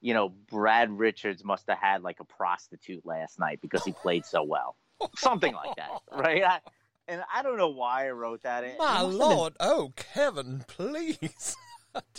You 0.00 0.14
know, 0.14 0.28
Brad 0.28 0.90
Richards 0.96 1.44
must 1.44 1.66
have 1.68 1.78
had 1.78 2.02
like 2.02 2.20
a 2.20 2.24
prostitute 2.24 3.04
last 3.04 3.38
night 3.38 3.60
because 3.60 3.84
he 3.84 3.92
played 3.92 4.24
so 4.24 4.42
well 4.42 4.76
something 5.16 5.54
like 5.54 5.76
that, 5.76 5.90
right? 6.12 6.42
I, 6.44 6.60
and 7.08 7.22
I 7.32 7.42
don't 7.42 7.56
know 7.56 7.68
why 7.70 8.06
I 8.06 8.10
wrote 8.10 8.42
that. 8.42 8.64
It- 8.64 8.74
it 8.74 8.78
My 8.78 8.98
have 8.98 9.08
been- 9.10 9.18
lord, 9.18 9.52
oh 9.60 9.92
Kevin, 9.96 10.64
please. 10.68 11.56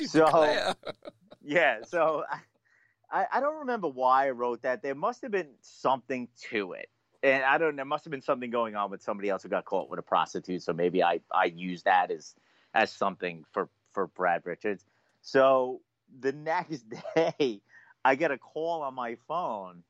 So- 0.07 0.73
yeah. 1.41 1.83
So 1.87 2.23
I, 3.11 3.25
I 3.31 3.39
don't 3.39 3.59
remember 3.59 3.87
why 3.87 4.27
I 4.27 4.31
wrote 4.31 4.63
that. 4.63 4.81
There 4.81 4.95
must 4.95 5.21
have 5.21 5.31
been 5.31 5.51
something 5.61 6.27
to 6.49 6.73
it, 6.73 6.89
and 7.23 7.43
I 7.43 7.57
don't. 7.57 7.75
There 7.75 7.85
must 7.85 8.03
have 8.05 8.11
been 8.11 8.21
something 8.21 8.49
going 8.49 8.75
on 8.75 8.91
with 8.91 9.01
somebody 9.01 9.29
else 9.29 9.43
who 9.43 9.49
got 9.49 9.65
caught 9.65 9.89
with 9.89 9.99
a 9.99 10.03
prostitute. 10.03 10.63
So 10.63 10.73
maybe 10.73 11.01
I 11.03 11.21
I 11.33 11.45
used 11.45 11.85
that 11.85 12.11
as 12.11 12.35
as 12.73 12.91
something 12.91 13.45
for 13.51 13.69
for 13.93 14.07
Brad 14.07 14.41
Richards. 14.45 14.85
So 15.21 15.81
the 16.19 16.31
next 16.33 16.83
day, 17.15 17.61
I 18.03 18.15
get 18.15 18.31
a 18.31 18.38
call 18.38 18.81
on 18.81 18.93
my 18.93 19.17
phone, 19.27 19.83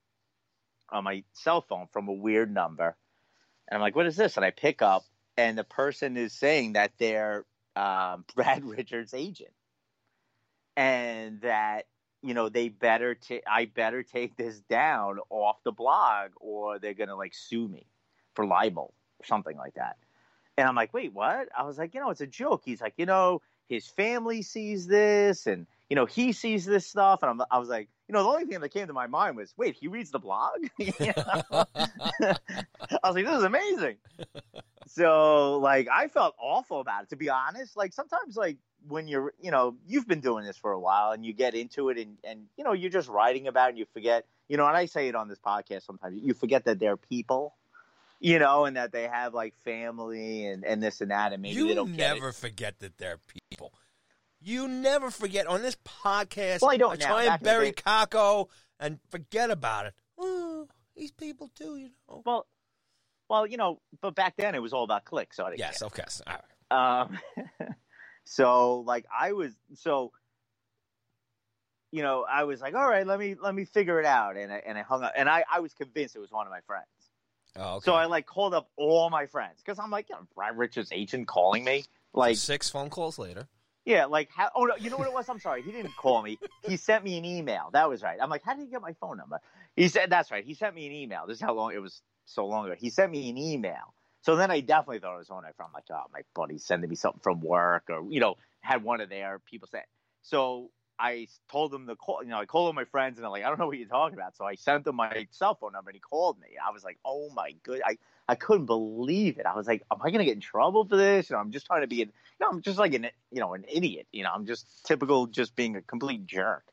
on 0.89 1.03
my 1.03 1.23
cell 1.33 1.61
phone 1.61 1.87
from 1.91 2.07
a 2.07 2.13
weird 2.13 2.53
number, 2.53 2.95
and 3.67 3.75
I'm 3.75 3.81
like, 3.81 3.95
"What 3.95 4.07
is 4.07 4.15
this?" 4.15 4.35
And 4.37 4.45
I 4.45 4.51
pick 4.51 4.81
up, 4.81 5.03
and 5.37 5.57
the 5.57 5.63
person 5.63 6.17
is 6.17 6.33
saying 6.33 6.73
that 6.73 6.91
they're 6.97 7.45
um, 7.75 8.25
Brad 8.35 8.65
Richards' 8.65 9.13
agent, 9.13 9.53
and 10.75 11.41
that 11.41 11.85
you 12.21 12.33
know 12.33 12.49
they 12.49 12.69
better 12.69 13.15
ta- 13.15 13.45
I 13.47 13.65
better 13.65 14.03
take 14.03 14.35
this 14.35 14.59
down 14.61 15.19
off 15.29 15.63
the 15.63 15.71
blog, 15.71 16.31
or 16.39 16.79
they're 16.79 16.93
gonna 16.93 17.15
like 17.15 17.33
sue 17.35 17.67
me 17.67 17.85
for 18.33 18.45
libel 18.45 18.93
or 19.19 19.25
something 19.25 19.57
like 19.57 19.75
that. 19.75 19.97
And 20.57 20.67
I'm 20.67 20.75
like, 20.75 20.93
wait, 20.93 21.13
what? 21.13 21.47
I 21.57 21.63
was 21.63 21.77
like, 21.77 21.93
you 21.93 22.01
know, 22.01 22.09
it's 22.09 22.21
a 22.21 22.27
joke. 22.27 22.63
He's 22.65 22.81
like, 22.81 22.95
you 22.97 23.05
know, 23.05 23.41
his 23.69 23.87
family 23.87 24.41
sees 24.41 24.87
this, 24.87 25.47
and 25.47 25.67
you 25.89 25.95
know, 25.95 26.05
he 26.05 26.33
sees 26.33 26.65
this 26.65 26.85
stuff, 26.85 27.23
and 27.23 27.31
I'm, 27.31 27.41
I 27.49 27.57
was 27.57 27.67
like, 27.67 27.89
you 28.07 28.13
know, 28.13 28.23
the 28.23 28.29
only 28.29 28.45
thing 28.45 28.59
that 28.59 28.69
came 28.69 28.87
to 28.87 28.93
my 28.93 29.07
mind 29.07 29.35
was, 29.35 29.53
wait, 29.57 29.75
he 29.75 29.87
reads 29.87 30.11
the 30.11 30.19
blog. 30.19 30.59
I 30.79 31.65
was 33.03 33.15
like, 33.15 33.25
this 33.25 33.37
is 33.37 33.43
amazing. 33.43 33.97
so 34.87 35.59
like 35.59 35.87
I 35.93 36.07
felt 36.07 36.35
awful 36.39 36.79
about 36.79 37.03
it 37.03 37.09
to 37.09 37.15
be 37.15 37.29
honest. 37.29 37.77
Like 37.77 37.93
sometimes 37.93 38.35
like 38.35 38.57
when 38.87 39.07
you're 39.07 39.33
you 39.39 39.51
know, 39.51 39.75
you've 39.87 40.07
been 40.07 40.21
doing 40.21 40.45
this 40.45 40.57
for 40.57 40.71
a 40.71 40.79
while 40.79 41.11
and 41.11 41.25
you 41.25 41.33
get 41.33 41.53
into 41.53 41.89
it 41.89 41.97
and, 41.97 42.17
and 42.23 42.45
you 42.57 42.63
know, 42.63 42.73
you're 42.73 42.89
just 42.89 43.09
writing 43.09 43.47
about 43.47 43.67
it 43.67 43.69
and 43.69 43.77
you 43.77 43.85
forget 43.93 44.25
you 44.47 44.57
know, 44.57 44.65
and 44.67 44.75
I 44.75 44.87
say 44.87 45.07
it 45.07 45.15
on 45.15 45.27
this 45.27 45.37
podcast 45.37 45.85
sometimes, 45.85 46.19
you 46.19 46.33
forget 46.33 46.65
that 46.65 46.79
they're 46.79 46.97
people. 46.97 47.55
You 48.21 48.37
know, 48.37 48.65
and 48.65 48.75
that 48.75 48.91
they 48.91 49.03
have 49.03 49.33
like 49.33 49.55
family 49.63 50.45
and, 50.45 50.65
and 50.65 50.83
this 50.83 50.99
and 50.99 51.09
that 51.09 51.31
and 51.31 51.41
maybe 51.41 51.55
they 51.55 51.69
you 51.69 51.73
don't 51.73 51.95
get 51.95 52.11
it. 52.11 52.13
never 52.15 52.33
forget 52.33 52.77
that 52.79 52.97
they're 52.97 53.17
people. 53.49 53.71
You 54.41 54.67
never 54.67 55.11
forget 55.11 55.47
on 55.47 55.61
this 55.61 55.75
podcast. 56.03 56.61
Well, 56.61 56.71
I 56.71 56.77
don't 56.77 56.99
now. 56.99 57.05
try 57.07 57.25
Back 57.25 57.39
and 57.39 57.43
bury 57.43 57.71
Kakko 57.73 58.47
and 58.79 58.99
forget 59.09 59.51
about 59.51 59.87
it. 59.87 59.93
Oh, 60.17 60.67
these 60.95 61.11
people 61.11 61.49
too, 61.55 61.75
you 61.77 61.89
know. 62.07 62.23
Well 62.25 62.47
well, 63.29 63.45
you 63.45 63.57
know, 63.57 63.79
but 64.01 64.15
back 64.15 64.35
then 64.37 64.55
it 64.55 64.61
was 64.61 64.73
all 64.73 64.83
about 64.83 65.05
clicks, 65.05 65.35
so 65.37 65.45
I 65.45 65.49
didn't 65.51 65.59
Yes, 65.59 65.79
care. 65.79 65.87
okay. 65.87 66.03
so- 66.07 66.23
All 66.25 66.33
right. 66.71 67.01
Um, 67.01 67.19
so 68.25 68.79
like 68.81 69.05
I 69.17 69.33
was 69.33 69.51
so 69.75 70.11
you 71.91 72.03
know 72.03 72.25
I 72.29 72.43
was 72.43 72.61
like 72.61 72.75
all 72.75 72.87
right 72.87 73.05
let 73.07 73.17
me 73.19 73.35
let 73.41 73.55
me 73.55 73.65
figure 73.65 73.99
it 73.99 74.05
out 74.05 74.37
and 74.37 74.53
I, 74.53 74.61
and 74.65 74.77
I 74.77 74.83
hung 74.83 75.03
up 75.03 75.13
and 75.15 75.27
I 75.27 75.43
I 75.51 75.59
was 75.61 75.73
convinced 75.73 76.15
it 76.15 76.19
was 76.19 76.31
one 76.31 76.45
of 76.45 76.51
my 76.51 76.61
friends 76.61 76.85
Oh, 77.55 77.77
okay. 77.77 77.85
so 77.85 77.93
I 77.95 78.05
like 78.05 78.27
called 78.27 78.53
up 78.53 78.69
all 78.77 79.09
my 79.09 79.25
friends 79.25 79.61
because 79.65 79.79
I'm 79.79 79.89
like 79.89 80.09
you 80.09 80.15
know 80.15 80.27
Brad 80.35 80.55
Richards 80.57 80.91
agent 80.91 81.27
calling 81.27 81.63
me 81.63 81.85
like 82.13 82.37
six 82.37 82.69
phone 82.69 82.89
calls 82.91 83.17
later. 83.17 83.47
Yeah 83.85 84.05
like 84.05 84.29
how 84.35 84.49
oh 84.55 84.65
no 84.65 84.75
you 84.75 84.89
know 84.89 84.97
what 84.97 85.07
it 85.07 85.13
was? 85.13 85.27
I'm 85.29 85.39
sorry. 85.39 85.61
He 85.61 85.71
didn't 85.71 85.95
call 85.95 86.21
me. 86.21 86.37
He 86.63 86.77
sent 86.77 87.03
me 87.03 87.17
an 87.17 87.25
email. 87.25 87.69
That 87.73 87.89
was 87.89 88.01
right. 88.03 88.19
I'm 88.21 88.29
like 88.29 88.43
how 88.43 88.53
did 88.53 88.63
he 88.63 88.67
get 88.67 88.81
my 88.81 88.93
phone 88.99 89.17
number? 89.17 89.39
He 89.75 89.87
said 89.87 90.09
that's 90.09 90.31
right. 90.31 90.43
He 90.43 90.53
sent 90.53 90.75
me 90.75 90.87
an 90.87 90.93
email. 90.93 91.25
This 91.27 91.37
is 91.37 91.41
how 91.41 91.53
long 91.53 91.73
it 91.73 91.81
was 91.81 92.01
so 92.25 92.45
long 92.45 92.65
ago. 92.65 92.75
He 92.77 92.89
sent 92.89 93.11
me 93.11 93.29
an 93.29 93.37
email. 93.37 93.93
So 94.21 94.35
then 94.35 94.51
I 94.51 94.59
definitely 94.59 94.99
thought 94.99 95.15
it 95.15 95.19
was 95.19 95.29
one 95.29 95.45
I 95.45 95.51
from 95.53 95.71
like, 95.73 95.85
oh, 95.91 96.03
my 96.13 96.21
buddy's 96.35 96.65
sending 96.65 96.89
me 96.89 96.95
something 96.95 97.21
from 97.21 97.39
work, 97.39 97.83
or 97.89 98.03
you 98.09 98.19
know, 98.19 98.35
had 98.61 98.83
one 98.83 99.01
of 99.01 99.09
their 99.09 99.39
people 99.39 99.67
say. 99.71 99.81
So 100.21 100.71
I 100.99 101.27
told 101.49 101.73
him 101.73 101.87
to 101.87 101.95
call. 101.95 102.21
You 102.23 102.29
know, 102.29 102.39
I 102.39 102.45
called 102.45 102.67
all 102.67 102.73
my 102.73 102.85
friends, 102.85 103.17
and 103.17 103.25
I'm 103.25 103.31
like, 103.31 103.43
I 103.43 103.47
don't 103.47 103.57
know 103.57 103.67
what 103.67 103.77
you're 103.77 103.87
talking 103.87 104.17
about. 104.17 104.35
So 104.35 104.45
I 104.45 104.55
sent 104.55 104.85
him 104.85 104.95
my 104.95 105.27
cell 105.31 105.55
phone 105.55 105.71
number, 105.71 105.89
and 105.89 105.95
he 105.95 106.01
called 106.01 106.39
me. 106.39 106.49
I 106.63 106.71
was 106.71 106.83
like, 106.83 106.97
oh 107.05 107.29
my 107.33 107.55
good, 107.63 107.81
I 107.85 107.97
I 108.27 108.35
couldn't 108.35 108.65
believe 108.65 109.39
it. 109.39 109.45
I 109.45 109.55
was 109.55 109.65
like, 109.65 109.83
am 109.91 109.99
I 110.03 110.11
gonna 110.11 110.25
get 110.25 110.35
in 110.35 110.41
trouble 110.41 110.85
for 110.85 110.97
this? 110.97 111.29
You 111.29 111.35
know, 111.35 111.39
I'm 111.39 111.51
just 111.51 111.65
trying 111.65 111.81
to 111.81 111.87
be 111.87 112.01
an, 112.01 112.09
you 112.39 112.45
know, 112.45 112.51
I'm 112.51 112.61
just 112.61 112.77
like 112.77 112.93
an, 112.93 113.07
you 113.31 113.39
know, 113.39 113.53
an 113.53 113.65
idiot. 113.67 114.07
You 114.11 114.23
know, 114.23 114.31
I'm 114.33 114.45
just 114.45 114.85
typical, 114.85 115.27
just 115.27 115.55
being 115.55 115.75
a 115.75 115.81
complete 115.81 116.25
jerk. 116.25 116.65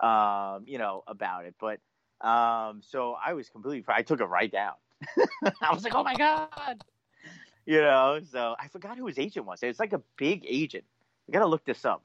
Um, 0.00 0.64
you 0.66 0.78
know, 0.78 1.04
about 1.06 1.44
it. 1.44 1.54
But 1.60 1.78
um, 2.26 2.80
so 2.82 3.16
I 3.24 3.34
was 3.34 3.48
completely. 3.48 3.84
I 3.88 4.02
took 4.02 4.20
it 4.20 4.24
right 4.24 4.50
down. 4.50 4.74
I 5.60 5.74
was 5.74 5.84
like, 5.84 5.94
oh 5.94 6.02
my 6.02 6.14
god. 6.14 6.82
You 7.66 7.80
know, 7.80 8.20
so 8.30 8.54
I 8.58 8.68
forgot 8.68 8.98
who 8.98 9.06
his 9.06 9.18
agent 9.18 9.46
was. 9.46 9.62
It's 9.62 9.80
like 9.80 9.92
a 9.92 10.02
big 10.16 10.44
agent. 10.48 10.84
I 11.28 11.32
gotta 11.32 11.46
look 11.46 11.64
this 11.64 11.84
up 11.84 12.02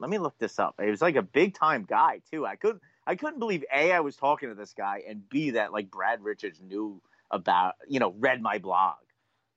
let 0.00 0.10
me 0.10 0.18
look 0.18 0.38
this 0.38 0.58
up. 0.58 0.74
It 0.80 0.90
was 0.90 1.02
like 1.02 1.16
a 1.16 1.22
big 1.22 1.54
time 1.54 1.84
guy 1.88 2.22
too. 2.30 2.46
I 2.46 2.56
couldn't 2.56 2.82
I 3.06 3.14
couldn't 3.14 3.38
believe 3.38 3.64
a 3.72 3.92
I 3.92 4.00
was 4.00 4.16
talking 4.16 4.48
to 4.48 4.54
this 4.54 4.72
guy 4.72 5.02
and 5.06 5.28
b 5.28 5.50
that 5.50 5.72
like 5.72 5.90
Brad 5.90 6.24
Richards 6.24 6.60
knew 6.60 7.00
about 7.30 7.74
you 7.86 8.00
know 8.00 8.14
read 8.18 8.42
my 8.42 8.58
blog 8.58 8.96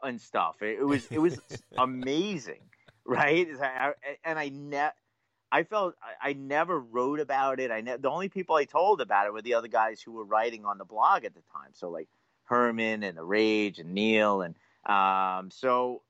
and 0.04 0.22
stuff. 0.22 0.62
It, 0.62 0.80
it 0.80 0.84
was 0.84 1.08
it 1.10 1.20
was 1.20 1.40
amazing, 1.78 2.62
right? 3.06 3.48
And 4.24 4.38
I 4.38 4.50
net. 4.50 4.96
I 5.52 5.64
felt 5.64 5.96
I 6.22 6.34
never 6.34 6.80
wrote 6.80 7.20
about 7.20 7.60
it. 7.60 7.72
I 7.72 7.82
ne- 7.82 7.98
the 7.98 8.10
only 8.10 8.28
people 8.28 8.56
I 8.56 8.66
told 8.66 9.02
about 9.02 9.28
it 9.28 9.34
were 9.34 9.42
the 9.42 9.54
other 9.54 9.68
guys 9.68 10.02
who 10.02 10.12
were 10.12 10.26
writing 10.26 10.66
on 10.66 10.78
the 10.78 10.86
blog 10.86 11.26
at 11.26 11.36
the 11.36 11.44
time. 11.54 11.70
So 11.74 11.90
like 11.90 12.10
Herman 12.46 13.04
and 13.04 13.18
the 13.18 13.24
Rage 13.24 13.80
and 13.80 13.94
Neil 13.94 14.42
and 14.42 14.56
um, 14.86 15.52
so 15.52 16.02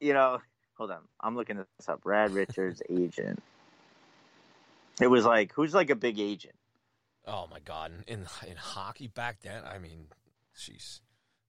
you 0.00 0.12
know, 0.12 0.40
hold 0.76 0.90
on, 0.90 1.00
I'm 1.20 1.36
looking 1.36 1.56
this 1.56 1.88
up. 1.88 2.02
Brad 2.02 2.32
Richards 2.32 2.82
agent. 2.90 3.40
It 5.00 5.08
was 5.08 5.24
like 5.24 5.52
who's 5.52 5.74
like 5.74 5.90
a 5.90 5.96
big 5.96 6.18
agent. 6.18 6.54
Oh 7.26 7.46
my 7.50 7.60
god! 7.60 7.92
In 8.06 8.26
in 8.46 8.56
hockey 8.56 9.06
back 9.06 9.40
then, 9.42 9.62
I 9.64 9.78
mean, 9.78 10.06
jeez, 10.56 11.00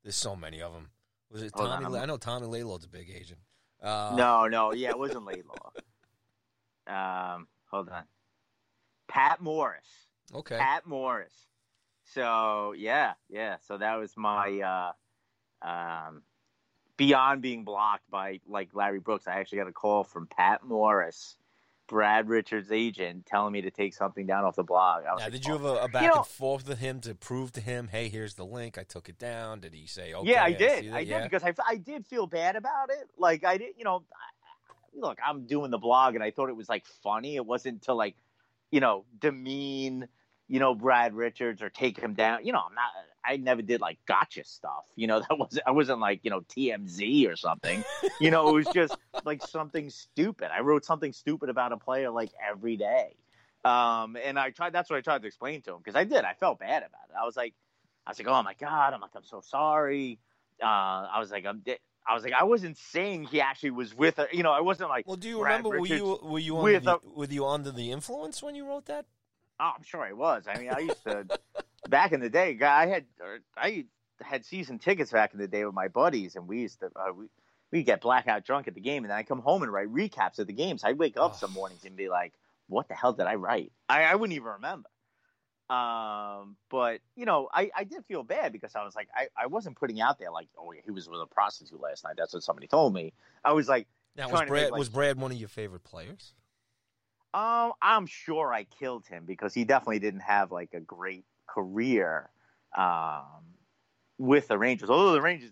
there's 0.04 0.16
so 0.16 0.36
many 0.36 0.62
of 0.62 0.74
them. 0.74 0.90
Was 1.32 1.44
it 1.44 1.54
Tommy? 1.56 1.86
On, 1.86 1.96
I 1.96 2.06
know 2.06 2.18
Tommy 2.18 2.48
Laylo's 2.48 2.84
a 2.84 2.90
big 2.90 3.10
agent. 3.10 3.40
Uh, 3.82 4.14
no, 4.16 4.48
no, 4.48 4.74
yeah, 4.74 4.90
it 4.90 5.00
wasn't 5.00 5.26
Laylaw. 5.26 5.72
um, 7.36 7.48
hold 7.72 7.90
on, 7.90 8.04
Pat 9.08 9.42
Morris. 9.42 9.88
Okay, 10.34 10.58
Pat 10.58 10.86
Morris. 10.86 11.34
So 12.14 12.74
yeah, 12.78 13.14
yeah. 13.30 13.58
So 13.68 13.78
that 13.78 13.96
was 13.96 14.18
my 14.18 14.94
uh, 15.64 15.68
um, 15.68 16.24
beyond 16.98 17.42
being 17.42 17.64
blocked 17.64 18.10
by 18.10 18.42
like 18.48 18.70
Larry 18.74 19.00
Brooks. 19.00 19.28
I 19.28 19.40
actually 19.40 19.60
got 19.60 19.68
a 19.68 19.74
call 19.74 20.04
from 20.04 20.28
Pat 20.28 20.64
Morris 20.64 21.38
Brad 21.90 22.30
Richards' 22.30 22.72
agent 22.72 23.26
telling 23.26 23.52
me 23.52 23.62
to 23.62 23.72
take 23.72 23.94
something 23.96 24.26
down 24.26 24.46
off 24.46 24.56
the 24.56 24.64
blog. 24.64 25.04
now, 25.04 25.16
like, 25.16 25.32
did 25.32 25.46
you 25.46 25.56
oh. 25.56 25.58
have 25.58 25.66
a, 25.66 25.76
a 25.84 25.88
back 25.90 26.04
you 26.04 26.10
know, 26.10 26.18
and 26.18 26.26
forth 26.28 26.68
with 26.68 26.80
him 26.80 27.02
to 27.02 27.16
prove 27.16 27.52
to 27.54 27.62
him, 27.62 27.90
hey, 27.92 28.08
here's 28.08 28.36
the 28.36 28.46
link. 28.46 28.78
I 28.78 28.84
took 28.84 29.10
it 29.10 29.18
down. 29.18 29.60
Did 29.60 29.74
he 29.74 29.88
say, 29.88 30.14
okay? 30.14 30.30
Yeah, 30.30 30.44
I 30.44 30.54
did. 30.54 30.94
I, 30.94 31.00
I 31.00 31.04
did 31.04 31.24
because 31.24 31.44
I, 31.44 31.54
I 31.68 31.76
did 31.76 32.06
feel 32.06 32.28
bad 32.28 32.56
about 32.56 32.92
it. 32.92 33.10
Like, 33.18 33.44
I 33.44 33.58
didn't, 33.58 33.78
you 33.78 33.84
know, 33.84 34.04
look, 34.94 35.18
I'm 35.26 35.48
doing 35.48 35.72
the 35.72 35.80
blog 35.80 36.16
and 36.16 36.24
I 36.24 36.32
thought 36.32 36.50
it 36.50 36.56
was 36.56 36.70
like 36.70 36.86
funny. 37.04 37.36
It 37.36 37.46
wasn't 37.46 37.82
to 37.84 37.94
like, 37.94 38.16
you 38.72 38.80
know, 38.80 39.06
demean, 39.20 40.08
you 40.50 40.60
know, 40.60 40.74
Brad 40.74 41.14
Richards 41.14 41.62
or 41.62 41.70
take 41.70 41.98
him 41.98 42.16
down. 42.16 42.46
You 42.46 42.52
know, 42.52 42.64
I'm 42.68 42.74
not, 42.74 42.90
I 43.24 43.38
never 43.38 43.62
did 43.62 43.80
like 43.80 44.00
gotcha 44.08 44.44
stuff. 44.44 44.84
You 44.96 45.08
know, 45.08 45.20
that 45.30 45.38
was 45.38 45.60
I 45.66 45.72
wasn't 45.72 46.00
like 46.00 46.22
you 46.24 46.32
know 46.32 46.42
TMZ 46.42 47.32
or 47.32 47.38
something. 47.38 47.84
you 48.20 48.32
know, 48.32 48.50
it 48.50 48.54
was 48.54 48.68
just 48.74 48.98
like 49.26 49.46
something 49.46 49.90
stupid. 49.90 50.50
I 50.54 50.62
wrote 50.62 50.84
something 50.84 51.14
stupid 51.14 51.50
about 51.50 51.72
a 51.72 51.78
player 51.78 52.10
like 52.10 52.32
every 52.46 52.76
day, 52.76 53.16
um, 53.64 54.18
and 54.22 54.38
I 54.38 54.50
tried. 54.50 54.74
That's 54.74 54.90
what 54.90 54.98
I 54.98 55.02
tried 55.02 55.22
to 55.22 55.28
explain 55.28 55.62
to 55.62 55.74
him 55.74 55.78
because 55.78 55.96
I 55.96 56.04
did. 56.04 56.26
I 56.26 56.34
felt 56.34 56.60
bad 56.60 56.80
about 56.80 57.10
it. 57.10 57.16
I 57.20 57.26
was 57.26 57.38
like, 57.38 57.54
I 58.06 58.12
was 58.12 58.20
like, 58.20 58.28
oh 58.28 58.44
my 58.44 58.56
god, 58.56 58.94
I'm 58.94 59.02
like, 59.02 59.12
I'm 59.16 59.24
so 59.24 59.42
sorry. 59.42 60.20
Uh, 60.62 60.66
I 60.66 61.20
was 61.20 61.32
like, 61.32 61.46
I'm. 61.46 61.64
I 62.08 62.16
was 62.16 62.24
like, 62.24 62.34
I 62.34 62.46
wasn't 62.46 62.76
saying 62.76 63.26
he 63.26 63.40
actually 63.40 63.70
was 63.70 63.94
with 63.94 64.18
her. 64.18 64.28
You 64.32 64.42
know, 64.42 64.52
I 64.52 64.62
wasn't 64.62 64.90
like. 64.90 65.06
Well, 65.08 65.16
do 65.16 65.30
you 65.30 65.44
remember? 65.44 65.70
were 65.70 65.86
you 65.86 66.20
were 66.24 66.40
you 66.40 66.58
under 66.58 66.80
the, 66.80 66.96
a, 66.96 67.00
were 67.16 67.26
you 67.26 67.46
under 67.46 67.72
the 67.72 67.92
influence 67.92 68.42
when 68.42 68.56
you 68.56 68.66
wrote 68.66 68.88
that? 68.88 69.06
Oh, 69.60 69.72
I'm 69.76 69.84
sure 69.84 70.02
I 70.02 70.14
was. 70.14 70.46
I 70.48 70.58
mean, 70.58 70.70
I 70.72 70.80
used 70.80 71.04
to 71.04 71.28
back 71.90 72.12
in 72.12 72.20
the 72.20 72.30
day. 72.30 72.58
I 72.62 72.88
had 72.88 73.06
I 73.58 73.86
had 74.22 74.46
season 74.46 74.80
tickets 74.80 75.12
back 75.12 75.34
in 75.34 75.40
the 75.40 75.48
day 75.48 75.66
with 75.66 75.76
my 75.76 75.88
buddies, 75.88 76.36
and 76.36 76.48
we 76.48 76.62
used 76.62 76.80
to 76.80 76.88
uh, 76.96 77.12
we 77.14 77.26
we 77.72 77.84
get 77.84 78.02
blackout 78.02 78.46
drunk 78.46 78.68
at 78.68 78.74
the 78.74 78.82
game, 78.82 79.04
and 79.04 79.12
then 79.12 79.18
I 79.18 79.24
come 79.24 79.40
home 79.40 79.64
and 79.64 79.72
write 79.72 79.88
recaps 79.88 80.40
of 80.40 80.48
the 80.48 80.54
games. 80.54 80.84
I'd 80.84 80.98
wake 80.98 81.18
up 81.18 81.34
oh. 81.36 81.38
some 81.38 81.54
mornings 81.54 81.86
and 81.86 81.96
be 81.96 82.10
like, 82.10 82.34
"What 82.68 82.88
the 82.88 82.96
hell 82.96 83.14
did 83.14 83.26
I 83.26 83.36
write?" 83.36 83.72
I, 83.88 84.04
I 84.04 84.16
wouldn't 84.16 84.36
even 84.36 84.48
remember. 84.48 84.90
Um, 85.70 86.56
but 86.72 87.02
you 87.16 87.26
know, 87.26 87.48
I, 87.54 87.70
I 87.76 87.84
did 87.84 88.04
feel 88.08 88.24
bad 88.24 88.52
because 88.52 88.76
I 88.76 88.84
was 88.84 88.96
like, 88.96 89.08
I, 89.16 89.28
I 89.38 89.46
wasn't 89.46 89.78
putting 89.78 90.02
out 90.02 90.18
there 90.18 90.32
like, 90.32 90.48
oh, 90.58 90.74
he 90.84 90.90
was 90.90 91.08
with 91.08 91.22
a 91.22 91.28
prostitute 91.28 91.80
last 91.80 92.04
night. 92.04 92.16
That's 92.18 92.34
what 92.34 92.42
somebody 92.42 92.68
told 92.68 92.94
me. 92.94 93.14
I 93.46 93.54
was 93.54 93.68
like, 93.68 93.88
now 94.16 94.30
was 94.30 94.42
Brad 94.48 94.72
like, 94.72 94.80
was 94.80 94.90
Brad 94.90 95.20
one 95.20 95.32
of 95.32 95.38
your 95.38 95.48
favorite 95.48 95.84
players? 95.84 96.34
Um, 97.34 97.74
I'm 97.82 98.08
sure 98.08 98.54
I 98.54 98.64
killed 98.64 99.06
him 99.06 99.26
because 99.26 99.54
he 99.54 99.64
definitely 99.64 100.00
didn't 100.00 100.22
have 100.22 100.52
like 100.52 100.74
a 100.74 100.80
great 100.80 101.26
career 101.48 102.30
um, 102.76 103.24
with 104.18 104.48
the 104.48 104.58
Rangers. 104.58 104.90
Although 104.90 105.14
the 105.14 105.22
Rangers 105.22 105.52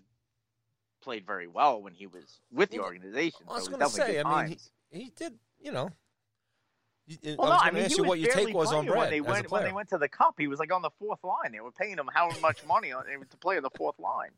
played 1.00 1.26
very 1.26 1.46
well 1.46 1.80
when 1.80 1.94
he 1.94 2.06
was 2.06 2.40
with 2.52 2.70
the 2.70 2.80
organization. 2.80 3.40
I 3.48 3.54
was 3.54 3.64
so 3.64 3.70
going 3.70 3.80
to 3.82 3.88
say, 3.88 4.20
I 4.20 4.46
mean, 4.46 4.58
he, 4.90 4.98
he, 4.98 5.12
did, 5.16 5.34
you 5.60 5.72
know. 5.72 5.90
Well, 7.38 7.52
I 7.52 7.54
was 7.54 7.60
no, 7.62 7.68
I 7.68 7.70
mean, 7.70 7.84
ask 7.84 7.96
you 7.96 8.04
what 8.04 8.18
your 8.18 8.34
take 8.34 8.52
was 8.52 8.72
on 8.72 8.84
Brad 8.84 8.98
when 8.98 9.10
they, 9.10 9.20
went, 9.20 9.50
when 9.50 9.64
they 9.64 9.72
went 9.72 9.88
to 9.90 9.98
the 9.98 10.08
Cup. 10.08 10.34
He 10.36 10.46
was 10.46 10.58
like 10.58 10.72
on 10.72 10.82
the 10.82 10.90
fourth 10.98 11.24
line. 11.24 11.52
They 11.52 11.60
were 11.60 11.72
paying 11.72 11.96
him 11.96 12.10
how 12.12 12.30
much 12.40 12.66
money 12.66 12.90
to 12.90 13.36
play 13.38 13.56
on 13.56 13.62
the 13.62 13.70
fourth 13.70 13.98
line. 13.98 14.30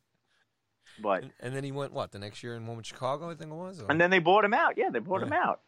But 1.03 1.23
and, 1.23 1.33
and, 1.41 1.57
then 1.57 1.65
he 1.65 1.73
went 1.73 1.93
what 1.93 2.13
the 2.13 2.19
next 2.19 2.43
year 2.43 2.55
in 2.55 2.67
one 2.67 2.77
with 2.77 2.87
Chicago, 2.87 3.31
I 3.31 3.35
think 3.35 3.51
it 3.51 3.55
was. 3.55 3.81
Or? 3.81 3.87
And 3.91 4.01
then 4.01 4.11
they 4.11 4.19
bought 4.19 4.45
him 4.45 4.55
out. 4.55 4.75
Yeah, 4.77 4.91
they 4.91 4.99
bought 4.99 5.23
him 5.23 5.33
out. 5.33 5.61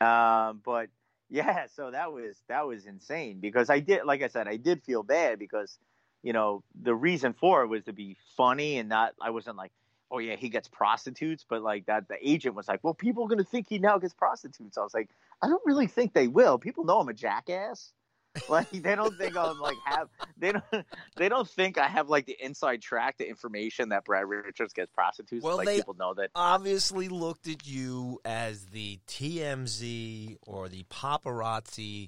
Um, 0.00 0.60
but 0.64 0.88
yeah, 1.28 1.66
so 1.74 1.90
that 1.90 2.12
was 2.12 2.36
that 2.48 2.66
was 2.66 2.86
insane 2.86 3.38
because 3.40 3.70
I 3.70 3.80
did, 3.80 4.04
like 4.04 4.22
I 4.22 4.28
said, 4.28 4.48
I 4.48 4.56
did 4.56 4.82
feel 4.82 5.02
bad 5.02 5.38
because 5.38 5.78
you 6.22 6.32
know 6.32 6.62
the 6.80 6.94
reason 6.94 7.32
for 7.32 7.62
it 7.62 7.68
was 7.68 7.84
to 7.84 7.92
be 7.92 8.16
funny 8.36 8.78
and 8.78 8.88
not. 8.88 9.14
I 9.20 9.30
wasn't 9.30 9.56
like, 9.56 9.72
oh 10.10 10.18
yeah, 10.18 10.36
he 10.36 10.48
gets 10.48 10.68
prostitutes, 10.68 11.44
but 11.48 11.62
like 11.62 11.86
that 11.86 12.08
the 12.08 12.16
agent 12.20 12.54
was 12.54 12.68
like, 12.68 12.80
well, 12.82 12.94
people 12.94 13.24
are 13.24 13.28
gonna 13.28 13.44
think 13.44 13.68
he 13.68 13.78
now 13.78 13.98
gets 13.98 14.14
prostitutes. 14.14 14.76
I 14.76 14.82
was 14.82 14.94
like, 14.94 15.10
I 15.42 15.48
don't 15.48 15.62
really 15.64 15.86
think 15.86 16.12
they 16.12 16.28
will. 16.28 16.58
People 16.58 16.84
know 16.84 17.00
I'm 17.00 17.08
a 17.08 17.14
jackass. 17.14 17.92
like 18.48 18.70
they 18.70 18.94
don't 18.94 19.16
think 19.18 19.36
I'm 19.36 19.58
like 19.58 19.76
have 19.84 20.08
they 20.36 20.52
don't 20.52 20.64
they 21.16 21.28
don't 21.28 21.48
think 21.48 21.78
I 21.78 21.88
have 21.88 22.08
like 22.08 22.26
the 22.26 22.36
inside 22.40 22.80
track 22.80 23.18
the 23.18 23.28
information 23.28 23.88
that 23.88 24.04
Brad 24.04 24.28
Richards 24.28 24.72
gets 24.72 24.92
prostitutes. 24.92 25.42
Well, 25.42 25.56
like, 25.56 25.66
they 25.66 25.76
people 25.76 25.94
know 25.98 26.14
that 26.14 26.30
obviously 26.34 27.08
looked 27.08 27.48
at 27.48 27.66
you 27.66 28.20
as 28.24 28.66
the 28.66 29.00
TMZ 29.08 30.36
or 30.42 30.68
the 30.68 30.84
paparazzi 30.84 32.06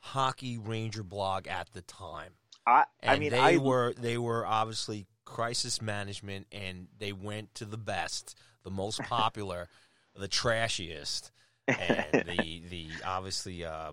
hockey 0.00 0.58
ranger 0.58 1.02
blog 1.02 1.46
at 1.46 1.72
the 1.72 1.82
time. 1.82 2.32
I, 2.66 2.84
I 3.02 3.18
mean, 3.18 3.30
they 3.30 3.38
I, 3.38 3.56
were 3.56 3.94
they 3.98 4.18
were 4.18 4.46
obviously 4.46 5.06
crisis 5.24 5.80
management, 5.80 6.46
and 6.52 6.88
they 6.98 7.12
went 7.12 7.54
to 7.56 7.64
the 7.64 7.78
best, 7.78 8.38
the 8.62 8.70
most 8.70 9.00
popular, 9.02 9.68
the 10.14 10.28
trashiest, 10.28 11.30
and 11.66 12.06
the 12.12 12.62
the 12.68 12.88
obviously 13.04 13.64
uh, 13.64 13.92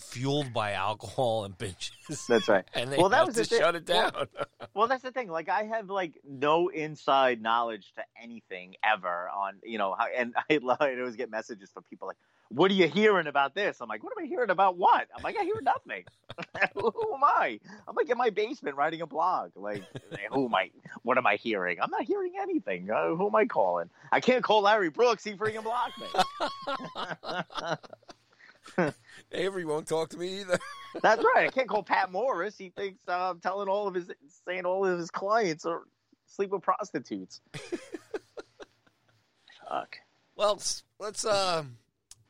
fueled 0.00 0.52
by 0.52 0.72
alcohol 0.72 1.44
and 1.44 1.56
bitches. 1.56 2.26
That's 2.28 2.48
right. 2.48 2.64
and 2.74 2.92
they 2.92 2.96
well, 2.96 3.08
that 3.10 3.26
was 3.26 3.36
to 3.36 3.44
shut 3.44 3.74
it 3.74 3.84
down. 3.84 4.12
Well, 4.14 4.26
well, 4.74 4.88
that's 4.88 5.02
the 5.02 5.10
thing. 5.10 5.28
Like 5.28 5.48
I 5.48 5.64
have 5.64 5.90
like 5.90 6.20
no 6.24 6.68
inside 6.68 7.42
knowledge 7.42 7.92
to 7.96 8.02
anything 8.22 8.74
ever 8.84 9.28
on 9.28 9.54
you 9.64 9.78
know, 9.78 9.94
how, 9.98 10.06
and 10.16 10.34
I, 10.50 10.58
love, 10.62 10.78
I 10.80 10.98
always 10.98 11.16
get 11.16 11.30
messages 11.30 11.70
from 11.70 11.82
people 11.84 12.08
like, 12.08 12.16
"What 12.48 12.70
are 12.70 12.74
you 12.74 12.88
hearing 12.88 13.26
about 13.26 13.54
this?" 13.54 13.80
I'm 13.80 13.88
like, 13.88 14.04
"What 14.04 14.12
am 14.16 14.24
I 14.24 14.26
hearing 14.28 14.50
about 14.50 14.76
what?" 14.76 15.08
I'm 15.16 15.22
like, 15.22 15.36
"I 15.38 15.44
hear 15.44 15.60
nothing. 15.62 16.04
who 16.74 17.14
am 17.14 17.24
I? 17.24 17.58
I'm 17.88 17.94
like 17.94 18.10
in 18.10 18.18
my 18.18 18.30
basement 18.30 18.76
writing 18.76 19.00
a 19.00 19.06
blog. 19.06 19.50
Like, 19.56 19.82
who 20.30 20.46
am 20.46 20.54
I? 20.54 20.70
What 21.02 21.18
am 21.18 21.26
I 21.26 21.36
hearing? 21.36 21.78
I'm 21.80 21.90
not 21.90 22.02
hearing 22.02 22.32
anything. 22.40 22.90
Uh, 22.90 23.14
who 23.14 23.26
am 23.26 23.34
I 23.34 23.46
calling? 23.46 23.90
I 24.12 24.20
can't 24.20 24.44
call 24.44 24.62
Larry 24.62 24.90
Brooks. 24.90 25.24
He 25.24 25.34
freaking 25.34 25.64
blocked 25.64 25.98
me." 25.98 26.06
Avery 29.32 29.64
won't 29.64 29.86
talk 29.86 30.10
to 30.10 30.18
me 30.18 30.40
either. 30.40 30.58
That's 31.02 31.22
right. 31.34 31.46
I 31.46 31.50
can't 31.50 31.68
call 31.68 31.82
Pat 31.82 32.10
Morris. 32.10 32.56
He 32.56 32.70
thinks 32.70 32.98
uh, 33.08 33.30
I'm 33.30 33.40
telling 33.40 33.68
all 33.68 33.86
of 33.86 33.94
his, 33.94 34.10
saying 34.46 34.64
all 34.64 34.86
of 34.86 34.98
his 34.98 35.10
clients 35.10 35.66
are 35.66 35.82
sleep 36.26 36.50
with 36.50 36.62
prostitutes. 36.62 37.40
Fuck. 39.68 39.98
Well, 40.36 40.60
let's. 40.98 41.24
Uh, 41.24 41.64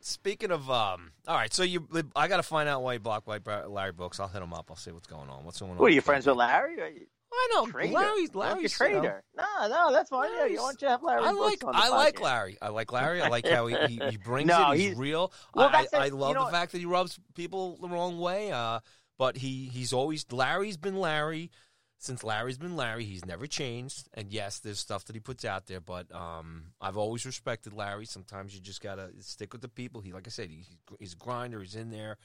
speaking 0.00 0.50
of, 0.50 0.70
um, 0.70 1.12
all 1.26 1.36
right. 1.36 1.52
So 1.52 1.62
you, 1.62 1.86
I 2.14 2.28
got 2.28 2.38
to 2.38 2.42
find 2.42 2.68
out 2.68 2.82
why 2.82 2.94
you 2.94 2.98
blocked 2.98 3.28
Larry 3.28 3.92
Brooks. 3.92 4.20
I'll 4.20 4.28
hit 4.28 4.42
him 4.42 4.54
up. 4.54 4.66
I'll 4.70 4.76
see 4.76 4.92
what's 4.92 5.06
going 5.06 5.28
on. 5.28 5.44
What's 5.44 5.60
going 5.60 5.72
on? 5.72 5.78
What 5.78 5.90
are 5.90 5.94
you 5.94 6.00
friends 6.00 6.26
with 6.26 6.36
Larry? 6.36 7.08
I 7.32 7.48
know 7.54 7.66
Trader. 7.66 7.92
Larry's 7.92 8.30
Why 8.32 8.52
Larry's 8.52 8.72
trade 8.72 8.94
you 8.96 9.02
know. 9.02 9.14
No, 9.36 9.68
no, 9.68 9.92
that's 9.92 10.10
fine. 10.10 10.30
Yeah, 10.36 10.46
you 10.46 10.60
want 10.62 10.78
to 10.80 10.88
have 10.88 11.02
Larry. 11.02 11.22
I 11.24 11.30
like 11.32 11.62
I 11.64 11.88
like. 11.90 12.20
Larry. 12.20 12.58
I 12.62 12.68
like 12.68 12.92
Larry. 12.92 13.20
I 13.22 13.28
like 13.28 13.46
how 13.46 13.66
he, 13.66 13.76
he, 13.88 14.00
he 14.10 14.16
brings 14.24 14.48
No, 14.48 14.70
it. 14.72 14.76
He's, 14.76 14.86
he's- 14.88 14.98
real. 14.98 15.32
Well, 15.54 15.70
I. 15.72 15.86
I 15.92 16.06
You 16.06 16.12
love 16.16 16.34
know 16.34 16.40
the 16.40 16.44
what? 16.46 16.52
fact 16.52 16.72
that 16.72 16.78
he 16.78 16.86
rubs 16.86 17.18
people 17.34 17.76
the 17.80 17.88
wrong 17.88 18.18
way. 18.18 18.52
Uh, 18.52 18.80
but 19.18 19.36
he 19.36 19.64
he's 19.72 19.92
always 19.92 20.24
Larry's 20.30 20.76
been 20.76 20.96
Larry 20.98 21.50
since 21.98 22.22
Larry's 22.22 22.58
been 22.58 22.76
Larry. 22.76 23.04
He's 23.04 23.24
never 23.24 23.46
changed. 23.46 24.08
And 24.14 24.30
yes, 24.32 24.58
there's 24.60 24.78
stuff 24.78 25.04
that 25.06 25.16
he 25.16 25.20
puts 25.20 25.44
out 25.44 25.66
there, 25.66 25.80
but 25.80 26.14
um, 26.14 26.64
I've 26.80 26.96
always 26.98 27.24
respected 27.26 27.72
Larry. 27.72 28.04
Sometimes 28.06 28.54
you 28.54 28.60
just 28.60 28.82
gotta 28.82 29.10
stick 29.20 29.52
with 29.52 29.62
the 29.62 29.68
people. 29.68 30.00
He, 30.00 30.12
like 30.12 30.26
I 30.26 30.30
said, 30.30 30.50
he, 30.50 30.64
he's 31.00 31.14
a 31.14 31.16
grinder. 31.16 31.60
He's 31.60 31.74
in 31.76 31.90
there. 31.90 32.18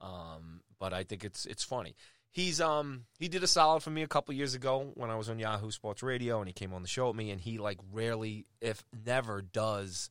Um, 0.00 0.60
but 0.78 0.92
I 0.92 1.02
think 1.02 1.24
it's 1.24 1.44
it's 1.46 1.64
funny. 1.64 1.96
He's 2.30 2.60
um 2.60 3.04
he 3.18 3.28
did 3.28 3.42
a 3.42 3.46
solid 3.46 3.82
for 3.82 3.90
me 3.90 4.02
a 4.02 4.06
couple 4.08 4.34
years 4.34 4.54
ago 4.54 4.92
when 4.94 5.10
I 5.10 5.16
was 5.16 5.28
on 5.28 5.38
Yahoo 5.38 5.70
Sports 5.70 6.02
Radio 6.02 6.38
and 6.38 6.46
he 6.48 6.52
came 6.52 6.72
on 6.72 6.82
the 6.82 6.88
show 6.88 7.08
with 7.08 7.16
me 7.16 7.30
and 7.30 7.40
he 7.40 7.58
like 7.58 7.78
rarely 7.92 8.46
if 8.60 8.84
never 9.04 9.40
does 9.42 10.10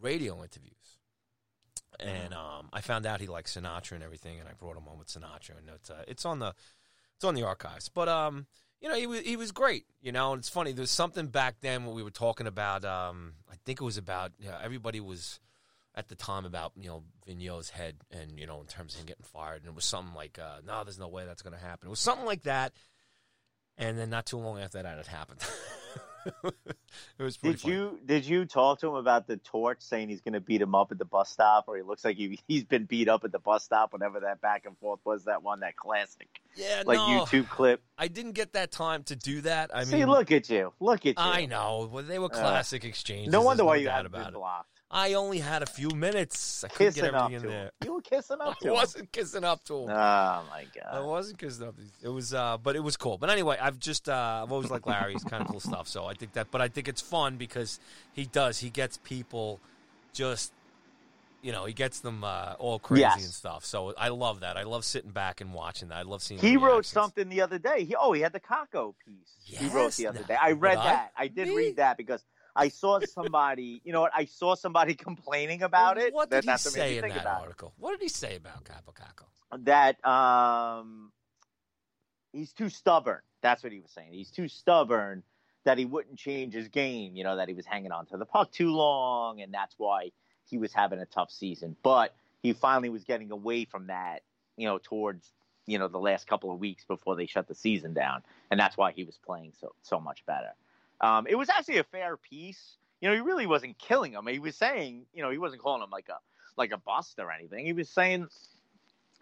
radio 0.00 0.42
interviews. 0.42 0.74
And 1.98 2.32
um 2.32 2.70
I 2.72 2.80
found 2.80 3.06
out 3.06 3.20
he 3.20 3.26
likes 3.26 3.56
Sinatra 3.56 3.92
and 3.92 4.02
everything 4.02 4.40
and 4.40 4.48
I 4.48 4.52
brought 4.52 4.76
him 4.76 4.88
on 4.88 4.98
with 4.98 5.08
Sinatra 5.08 5.58
and 5.58 5.68
it's 5.74 5.90
uh, 5.90 6.02
it's 6.08 6.24
on 6.24 6.38
the 6.38 6.54
it's 7.16 7.24
on 7.24 7.34
the 7.34 7.42
archives. 7.42 7.88
But 7.88 8.08
um 8.08 8.46
you 8.80 8.88
know, 8.88 8.94
he 8.96 9.06
was 9.06 9.20
he 9.20 9.36
was 9.36 9.52
great, 9.52 9.84
you 10.00 10.12
know, 10.12 10.32
and 10.32 10.40
it's 10.40 10.48
funny 10.48 10.72
there's 10.72 10.90
something 10.90 11.26
back 11.26 11.56
then 11.60 11.84
when 11.84 11.94
we 11.94 12.02
were 12.02 12.10
talking 12.10 12.46
about 12.46 12.84
um 12.86 13.34
I 13.50 13.56
think 13.66 13.80
it 13.80 13.84
was 13.84 13.98
about 13.98 14.32
you 14.38 14.48
know, 14.48 14.56
everybody 14.62 14.98
was 15.00 15.38
at 15.94 16.08
the 16.08 16.14
time 16.14 16.44
about 16.44 16.72
you 16.76 16.88
know 16.88 17.02
Vigneault's 17.26 17.70
head 17.70 17.96
and 18.10 18.38
you 18.38 18.46
know 18.46 18.60
in 18.60 18.66
terms 18.66 18.94
of 18.94 19.00
him 19.00 19.06
getting 19.06 19.24
fired, 19.24 19.62
and 19.62 19.66
it 19.70 19.74
was 19.74 19.84
something 19.84 20.14
like, 20.14 20.38
uh, 20.38 20.60
"No, 20.66 20.84
there's 20.84 20.98
no 20.98 21.08
way 21.08 21.24
that's 21.26 21.42
going 21.42 21.54
to 21.56 21.60
happen." 21.64 21.88
It 21.88 21.90
was 21.90 22.00
something 22.00 22.26
like 22.26 22.42
that, 22.44 22.72
and 23.76 23.98
then 23.98 24.10
not 24.10 24.26
too 24.26 24.38
long 24.38 24.58
after 24.60 24.82
that, 24.82 24.98
it 24.98 25.06
happened. 25.06 25.40
it 26.44 27.22
was 27.22 27.36
pretty 27.38 27.54
Did 27.54 27.60
funny. 27.62 27.74
you 27.74 27.98
did 28.04 28.26
you 28.26 28.44
talk 28.44 28.80
to 28.80 28.88
him 28.88 28.94
about 28.94 29.26
the 29.26 29.38
torch 29.38 29.78
saying 29.80 30.10
he's 30.10 30.20
going 30.20 30.34
to 30.34 30.40
beat 30.40 30.60
him 30.60 30.74
up 30.74 30.92
at 30.92 30.98
the 30.98 31.04
bus 31.04 31.30
stop, 31.30 31.64
or 31.66 31.76
he 31.76 31.82
looks 31.82 32.04
like 32.04 32.16
he 32.16 32.38
he's 32.46 32.64
been 32.64 32.84
beat 32.84 33.08
up 33.08 33.24
at 33.24 33.32
the 33.32 33.38
bus 33.38 33.64
stop? 33.64 33.92
Whenever 33.92 34.20
that 34.20 34.40
back 34.40 34.66
and 34.66 34.76
forth 34.78 35.00
was, 35.04 35.24
that 35.24 35.42
one, 35.42 35.60
that 35.60 35.76
classic, 35.76 36.28
Yeah, 36.56 36.82
like 36.84 36.96
no, 36.98 37.24
YouTube 37.24 37.48
clip. 37.48 37.82
I 37.96 38.08
didn't 38.08 38.32
get 38.32 38.52
that 38.52 38.70
time 38.70 39.02
to 39.04 39.16
do 39.16 39.40
that. 39.42 39.70
I 39.74 39.84
See, 39.84 39.96
mean, 39.96 40.08
look 40.10 40.30
at 40.30 40.48
you, 40.50 40.72
look 40.78 41.00
at 41.06 41.06
you. 41.06 41.14
I 41.16 41.46
know 41.46 41.88
well, 41.90 42.04
they 42.04 42.18
were 42.18 42.26
Uh, 42.26 42.28
classic 42.28 42.84
exchanges. 42.84 43.32
No 43.32 43.40
wonder 43.42 43.62
there's 43.62 43.66
why 43.68 43.76
you 43.76 43.88
had 43.88 44.02
been 44.02 44.14
about 44.20 44.28
it. 44.28 44.34
blocked. 44.34 44.79
I 44.92 45.12
only 45.14 45.38
had 45.38 45.62
a 45.62 45.66
few 45.66 45.90
minutes. 45.90 46.64
I 46.64 46.68
couldn't 46.68 46.94
Kissing 46.94 47.04
get 47.04 47.14
up 47.14 47.24
everything 47.26 47.48
in 47.48 47.54
him. 47.56 47.62
there. 47.62 47.70
You 47.84 47.94
were 47.94 48.00
kissing 48.00 48.38
up 48.40 48.48
I 48.60 48.62
to 48.62 48.68
him. 48.68 48.74
wasn't 48.74 49.12
kissing 49.12 49.44
up 49.44 49.62
to 49.66 49.74
him. 49.84 49.90
Oh 49.90 50.42
my 50.50 50.66
god. 50.74 50.84
I 50.92 51.00
wasn't 51.00 51.38
because 51.38 51.60
it 52.02 52.08
was, 52.08 52.34
uh, 52.34 52.56
but 52.58 52.74
it 52.74 52.80
was 52.80 52.96
cool. 52.96 53.16
But 53.16 53.30
anyway, 53.30 53.56
I've 53.60 53.78
just, 53.78 54.08
uh, 54.08 54.40
I've 54.42 54.50
always 54.50 54.68
liked 54.70 54.86
Larry. 54.88 55.12
He's 55.12 55.22
kind 55.22 55.42
of 55.42 55.48
cool 55.48 55.60
stuff. 55.60 55.86
So 55.86 56.06
I 56.06 56.14
think 56.14 56.32
that, 56.32 56.50
but 56.50 56.60
I 56.60 56.66
think 56.68 56.88
it's 56.88 57.00
fun 57.00 57.36
because 57.36 57.78
he 58.12 58.26
does. 58.26 58.58
He 58.58 58.68
gets 58.70 58.96
people 58.96 59.60
just, 60.12 60.52
you 61.40 61.52
know, 61.52 61.66
he 61.66 61.72
gets 61.72 62.00
them 62.00 62.24
uh, 62.24 62.54
all 62.58 62.80
crazy 62.80 63.02
Yes. 63.02 63.22
and 63.24 63.32
stuff. 63.32 63.64
So 63.64 63.94
I 63.96 64.08
love 64.08 64.40
that. 64.40 64.56
I 64.56 64.64
love 64.64 64.84
sitting 64.84 65.12
back 65.12 65.40
and 65.40 65.54
watching 65.54 65.88
that. 65.90 65.98
I 65.98 66.02
love 66.02 66.20
seeing. 66.22 66.40
He 66.40 66.56
wrote 66.56 66.84
something 66.84 67.28
the 67.28 67.42
other 67.42 67.58
day. 67.60 67.84
He 67.84 67.94
oh 67.94 68.12
he 68.12 68.20
had 68.22 68.32
the 68.32 68.40
Kakko 68.40 68.94
piece. 69.06 69.36
he 69.44 69.68
wrote 69.68 69.92
the 69.94 70.08
other 70.08 70.20
no, 70.20 70.26
day. 70.26 70.36
I 70.38 70.50
read 70.52 70.74
but 70.74 70.80
I- 70.84 70.84
that. 70.92 71.12
I, 71.16 71.28
did 71.28 71.46
me? 71.48 71.56
read 71.56 71.76
that 71.76 71.96
because 71.96 72.22
I 72.56 72.68
saw 72.68 73.00
somebody. 73.00 73.80
you 73.84 73.92
know 73.92 74.00
what? 74.02 74.12
I 74.14 74.24
saw 74.26 74.54
somebody 74.54 74.94
complaining 75.08 75.62
about 75.62 75.98
it. 75.98 76.12
What 76.12 76.30
That- 76.30 76.42
did 76.42 76.50
he 76.50 76.50
made 76.50 76.64
me 76.64 76.70
say 76.70 76.96
in 76.98 77.02
that 77.08 77.20
about 77.20 77.40
it. 77.40 77.42
article? 77.44 77.72
What 77.78 77.92
did 77.92 78.02
he 78.02 78.08
say 78.08 78.36
about 78.36 78.64
Kaapo 78.64 78.94
Kakko? 78.94 79.24
that 79.64 80.04
um 80.06 81.10
he's 82.32 82.52
too 82.52 82.68
stubborn. 82.68 83.20
That's 83.42 83.62
what 83.62 83.72
he 83.72 83.80
was 83.80 83.90
saying. 83.90 84.12
He's 84.12 84.30
too 84.30 84.48
stubborn 84.48 85.22
that 85.64 85.76
he 85.78 85.84
wouldn't 85.84 86.18
change 86.18 86.54
his 86.54 86.68
game, 86.68 87.16
you 87.16 87.24
know, 87.24 87.36
that 87.36 87.48
he 87.48 87.54
was 87.54 87.66
hanging 87.66 87.92
on 87.92 88.06
to 88.06 88.16
the 88.16 88.24
puck 88.24 88.50
too 88.52 88.70
long 88.70 89.40
and 89.40 89.52
that's 89.52 89.74
why 89.78 90.10
he 90.44 90.56
was 90.58 90.72
having 90.72 90.98
a 91.00 91.06
tough 91.06 91.30
season. 91.30 91.76
But 91.82 92.14
he 92.42 92.52
finally 92.52 92.88
was 92.90 93.04
getting 93.04 93.30
away 93.30 93.64
from 93.64 93.88
that, 93.88 94.22
you 94.56 94.66
know, 94.66 94.78
towards 94.82 95.32
you 95.66 95.78
know 95.78 95.88
the 95.88 95.98
last 95.98 96.26
couple 96.26 96.50
of 96.52 96.58
weeks 96.58 96.84
before 96.84 97.14
they 97.16 97.26
shut 97.26 97.46
the 97.46 97.54
season 97.54 97.92
down, 97.92 98.22
and 98.50 98.58
that's 98.58 98.76
why 98.76 98.90
he 98.92 99.04
was 99.04 99.18
playing 99.18 99.52
so 99.60 99.72
so 99.82 100.00
much 100.00 100.24
better. 100.26 100.52
Um, 101.00 101.26
it 101.28 101.34
was 101.34 101.48
actually 101.48 101.78
a 101.78 101.84
fair 101.84 102.16
piece. 102.16 102.76
You 103.00 103.08
know, 103.08 103.14
he 103.14 103.20
really 103.22 103.46
wasn't 103.46 103.78
killing 103.78 104.12
him. 104.12 104.26
He 104.26 104.38
was 104.38 104.56
saying, 104.56 105.06
you 105.14 105.22
know, 105.22 105.30
he 105.30 105.38
wasn't 105.38 105.62
calling 105.62 105.82
him 105.82 105.90
like 105.90 106.08
a 106.08 106.18
like 106.56 106.72
a 106.72 106.78
bust 106.78 107.18
or 107.18 107.30
anything. 107.32 107.64
He 107.64 107.72
was 107.72 107.88
saying 107.88 108.28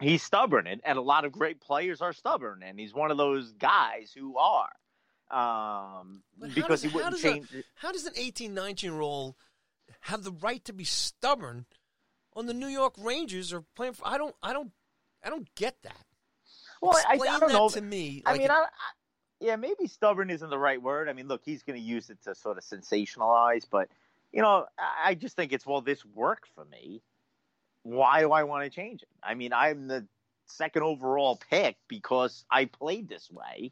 he's 0.01 0.21
stubborn, 0.23 0.67
and, 0.67 0.81
and 0.83 0.97
a 0.97 1.01
lot 1.01 1.23
of 1.25 1.31
great 1.31 1.61
players 1.61 2.01
are 2.01 2.11
stubborn, 2.13 2.61
and 2.63 2.77
he's 2.79 2.93
one 2.93 3.11
of 3.11 3.17
those 3.17 3.53
guys 3.53 4.11
who 4.17 4.37
are. 4.37 4.69
Um, 5.31 6.23
because 6.41 6.81
does- 6.81 6.83
he 6.83 6.87
wouldn't 6.89 7.15
a- 7.17 7.21
change. 7.21 7.47
How 7.75 7.91
does 7.91 8.05
an 8.05 8.13
18, 8.17 8.53
19 8.53 8.91
year 8.91 9.01
old 9.01 9.35
have 10.01 10.23
the 10.23 10.31
right 10.31 10.63
to 10.65 10.73
be 10.73 10.83
stubborn 10.83 11.65
on 12.33 12.45
the 12.47 12.53
New 12.53 12.67
York 12.67 12.95
Rangers 12.97 13.53
or 13.53 13.63
playing 13.75 13.93
for? 13.93 14.07
I 14.07 14.17
don't, 14.17 14.35
I 14.41 14.51
don't, 14.53 14.71
I 15.23 15.29
don't 15.29 15.47
get 15.55 15.77
that. 15.83 16.05
well, 16.81 16.93
I, 17.07 17.13
Explain 17.13 17.31
I 17.35 17.39
don't 17.39 17.49
that 17.49 17.53
know. 17.57 17.69
to 17.69 17.81
me. 17.81 18.23
I 18.25 18.31
like 18.31 18.39
mean, 18.41 18.49
it- 18.49 18.51
I, 18.53 18.61
I, 18.63 18.67
yeah, 19.39 19.55
maybe 19.55 19.87
stubborn 19.87 20.29
isn't 20.29 20.49
the 20.49 20.57
right 20.57 20.81
word. 20.81 21.09
I 21.09 21.13
mean, 21.13 21.27
look, 21.27 21.41
he's 21.43 21.63
going 21.63 21.79
to 21.79 21.85
use 21.85 22.09
it 22.09 22.21
to 22.23 22.35
sort 22.35 22.57
of 22.57 22.63
sensationalize, 22.63 23.65
but 23.69 23.89
you 24.31 24.41
know, 24.41 24.65
I 25.03 25.15
just 25.15 25.35
think 25.35 25.53
it's 25.53 25.65
well, 25.65 25.81
this 25.81 26.05
worked 26.05 26.49
for 26.53 26.65
me. 26.65 27.01
Why 27.83 28.21
do 28.21 28.31
I 28.31 28.43
want 28.43 28.65
to 28.65 28.69
change 28.69 29.01
it? 29.01 29.09
I 29.23 29.33
mean, 29.33 29.53
I'm 29.53 29.87
the 29.87 30.05
second 30.45 30.83
overall 30.83 31.39
pick 31.49 31.77
because 31.87 32.45
I 32.51 32.65
played 32.65 33.07
this 33.07 33.31
way. 33.31 33.71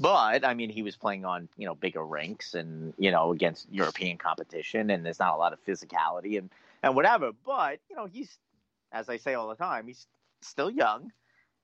But 0.00 0.44
I 0.44 0.54
mean, 0.54 0.70
he 0.70 0.82
was 0.82 0.96
playing 0.96 1.24
on 1.24 1.48
you 1.58 1.66
know 1.66 1.74
bigger 1.74 2.04
rinks 2.04 2.54
and 2.54 2.94
you 2.98 3.10
know 3.10 3.32
against 3.32 3.66
European 3.70 4.16
competition, 4.16 4.90
and 4.90 5.04
there's 5.04 5.18
not 5.18 5.34
a 5.34 5.36
lot 5.36 5.52
of 5.52 5.64
physicality 5.64 6.38
and 6.38 6.50
and 6.82 6.94
whatever. 6.96 7.32
But 7.44 7.80
you 7.90 7.96
know, 7.96 8.06
he's 8.06 8.38
as 8.92 9.08
I 9.08 9.18
say 9.18 9.34
all 9.34 9.48
the 9.48 9.56
time, 9.56 9.86
he's 9.86 10.06
still 10.40 10.70
young 10.70 11.12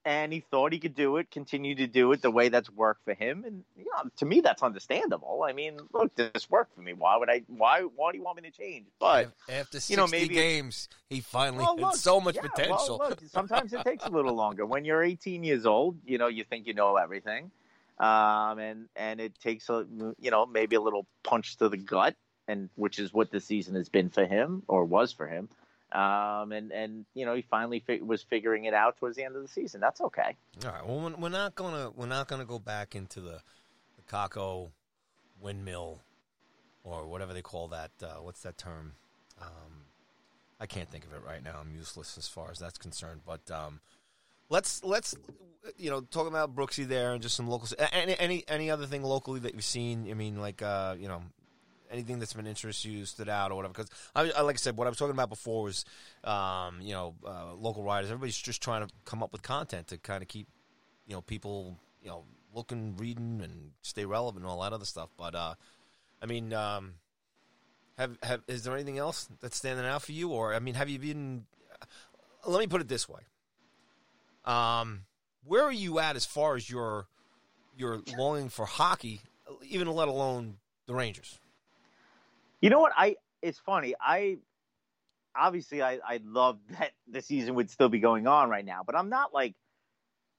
and 0.04 0.32
he 0.32 0.40
thought 0.40 0.72
he 0.72 0.78
could 0.78 0.94
do 0.94 1.18
it, 1.18 1.30
continue 1.30 1.74
to 1.74 1.86
do 1.86 2.10
it 2.12 2.22
the 2.22 2.30
way 2.30 2.48
that's 2.48 2.70
worked 2.70 3.04
for 3.04 3.12
him, 3.12 3.44
and 3.44 3.64
you 3.76 3.84
know, 3.84 4.10
to 4.16 4.24
me 4.24 4.40
that's 4.40 4.62
understandable. 4.62 5.44
I 5.46 5.52
mean, 5.52 5.78
look, 5.92 6.14
this 6.14 6.48
worked 6.48 6.74
for 6.74 6.80
me. 6.80 6.94
Why 6.94 7.16
would 7.16 7.28
I? 7.28 7.42
Why? 7.48 7.82
Why 7.82 8.12
do 8.12 8.18
you 8.18 8.24
want 8.24 8.42
me 8.42 8.48
to 8.48 8.56
change? 8.56 8.86
But 8.98 9.32
after 9.48 9.78
60 9.78 9.92
you 9.92 9.96
know, 9.98 10.06
maybe- 10.06 10.34
games, 10.34 10.88
he 11.08 11.20
finally 11.20 11.58
well, 11.58 11.76
had 11.76 11.82
look, 11.82 11.96
so 11.96 12.20
much 12.20 12.36
yeah, 12.36 12.42
potential. 12.42 12.98
Well, 12.98 13.10
look, 13.10 13.20
sometimes 13.30 13.72
it 13.72 13.84
takes 13.84 14.04
a 14.04 14.10
little 14.10 14.34
longer. 14.34 14.64
When 14.64 14.84
you're 14.84 15.02
18 15.02 15.44
years 15.44 15.66
old, 15.66 15.98
you 16.04 16.18
know, 16.18 16.28
you 16.28 16.44
think 16.44 16.66
you 16.66 16.74
know 16.74 16.96
everything, 16.96 17.50
um, 17.98 18.58
and 18.58 18.88
and 18.96 19.20
it 19.20 19.38
takes 19.40 19.68
a 19.68 19.86
you 20.18 20.30
know 20.30 20.46
maybe 20.46 20.76
a 20.76 20.80
little 20.80 21.06
punch 21.24 21.58
to 21.58 21.68
the 21.68 21.76
gut, 21.76 22.16
and 22.48 22.70
which 22.76 22.98
is 22.98 23.12
what 23.12 23.30
the 23.30 23.40
season 23.40 23.74
has 23.74 23.90
been 23.90 24.08
for 24.08 24.24
him 24.24 24.62
or 24.66 24.84
was 24.84 25.12
for 25.12 25.26
him. 25.26 25.50
Um, 25.92 26.52
and 26.52 26.70
and 26.70 27.04
you 27.14 27.26
know 27.26 27.34
he 27.34 27.42
finally 27.42 27.80
fi- 27.84 28.00
was 28.00 28.22
figuring 28.22 28.64
it 28.64 28.74
out 28.74 28.96
towards 28.98 29.16
the 29.16 29.24
end 29.24 29.34
of 29.34 29.42
the 29.42 29.48
season. 29.48 29.80
That's 29.80 30.00
okay. 30.00 30.36
All 30.64 30.70
right. 30.70 30.86
Well, 30.86 31.14
we're- 31.18 31.30
not 31.30 31.54
gonna 31.54 31.90
we're 31.90 32.06
not 32.06 32.28
gonna 32.28 32.44
go 32.44 32.58
back 32.58 32.94
into 32.94 33.20
the 33.20 33.40
the 33.96 34.02
Kakko 34.10 34.70
windmill 35.40 36.00
or 36.84 37.06
whatever 37.06 37.32
they 37.32 37.42
call 37.42 37.68
that. 37.68 37.90
Uh, 38.02 38.22
what's 38.22 38.42
that 38.42 38.56
term? 38.56 38.94
Um, 39.40 39.86
I 40.60 40.66
can't 40.66 40.88
think 40.88 41.04
of 41.04 41.12
it 41.12 41.22
right 41.26 41.42
now. 41.42 41.58
I'm 41.60 41.74
useless 41.74 42.16
as 42.18 42.28
far 42.28 42.50
as 42.50 42.58
that's 42.58 42.78
concerned. 42.78 43.22
But 43.26 43.50
um, 43.50 43.80
let's 44.48 44.84
let's 44.84 45.14
you 45.76 45.90
know 45.90 46.02
talk 46.02 46.26
about 46.28 46.54
Brooksy 46.54 46.86
there 46.86 47.12
and 47.14 47.22
just 47.22 47.34
some 47.34 47.48
local. 47.48 47.66
Any 47.92 48.18
any 48.18 48.44
any 48.46 48.70
other 48.70 48.86
thing 48.86 49.02
locally 49.02 49.40
that 49.40 49.54
you've 49.54 49.64
seen? 49.64 50.08
I 50.10 50.14
mean, 50.14 50.40
like 50.40 50.62
uh, 50.62 50.94
you 50.98 51.08
know. 51.08 51.22
Anything 51.90 52.20
that's 52.20 52.34
been 52.34 52.46
interest 52.46 52.84
you 52.84 53.04
stood 53.04 53.28
out 53.28 53.50
or 53.50 53.56
whatever? 53.56 53.72
Because 53.74 53.90
I, 54.14 54.30
I, 54.30 54.42
like 54.42 54.54
I 54.54 54.58
said, 54.58 54.76
what 54.76 54.86
I 54.86 54.90
was 54.90 54.98
talking 54.98 55.14
about 55.14 55.28
before 55.28 55.64
was, 55.64 55.84
um, 56.22 56.78
you 56.80 56.92
know, 56.92 57.14
uh, 57.26 57.54
local 57.54 57.82
writers. 57.82 58.10
Everybody's 58.10 58.36
just 58.36 58.62
trying 58.62 58.86
to 58.86 58.94
come 59.04 59.22
up 59.22 59.32
with 59.32 59.42
content 59.42 59.88
to 59.88 59.98
kind 59.98 60.22
of 60.22 60.28
keep 60.28 60.46
you 61.10 61.16
know 61.16 61.20
people 61.20 61.76
you 62.02 62.08
know 62.08 62.22
looking 62.54 62.96
reading 62.96 63.40
and 63.42 63.72
stay 63.82 64.04
relevant 64.04 64.44
and 64.44 64.50
all 64.50 64.62
that 64.62 64.72
other 64.72 64.84
stuff 64.84 65.10
but 65.16 65.34
uh 65.34 65.54
i 66.22 66.26
mean 66.26 66.52
um 66.52 66.94
have 67.98 68.16
have 68.22 68.42
is 68.46 68.62
there 68.62 68.74
anything 68.74 68.96
else 68.96 69.28
that's 69.40 69.56
standing 69.56 69.84
out 69.84 70.02
for 70.02 70.12
you 70.12 70.30
or 70.30 70.54
i 70.54 70.60
mean 70.60 70.74
have 70.74 70.88
you 70.88 71.00
been 71.00 71.44
let 72.46 72.60
me 72.60 72.66
put 72.68 72.80
it 72.80 72.86
this 72.86 73.08
way 73.08 73.20
um 74.44 75.00
where 75.44 75.64
are 75.64 75.72
you 75.72 75.98
at 75.98 76.14
as 76.14 76.24
far 76.24 76.54
as 76.54 76.70
your 76.70 77.08
your 77.76 78.00
longing 78.16 78.48
for 78.48 78.66
hockey 78.66 79.20
even 79.68 79.88
let 79.88 80.06
alone 80.06 80.58
the 80.86 80.94
rangers 80.94 81.40
You 82.60 82.70
know 82.70 82.80
what? 82.80 82.92
I 82.96 83.16
it's 83.42 83.58
funny. 83.58 83.94
I 84.00 84.38
obviously 85.36 85.82
I 85.82 85.98
I 86.06 86.20
love 86.24 86.58
that 86.78 86.92
the 87.08 87.22
season 87.22 87.54
would 87.54 87.70
still 87.70 87.88
be 87.88 88.00
going 88.00 88.26
on 88.26 88.48
right 88.50 88.64
now, 88.64 88.82
but 88.84 88.96
I'm 88.96 89.08
not 89.08 89.32
like 89.32 89.54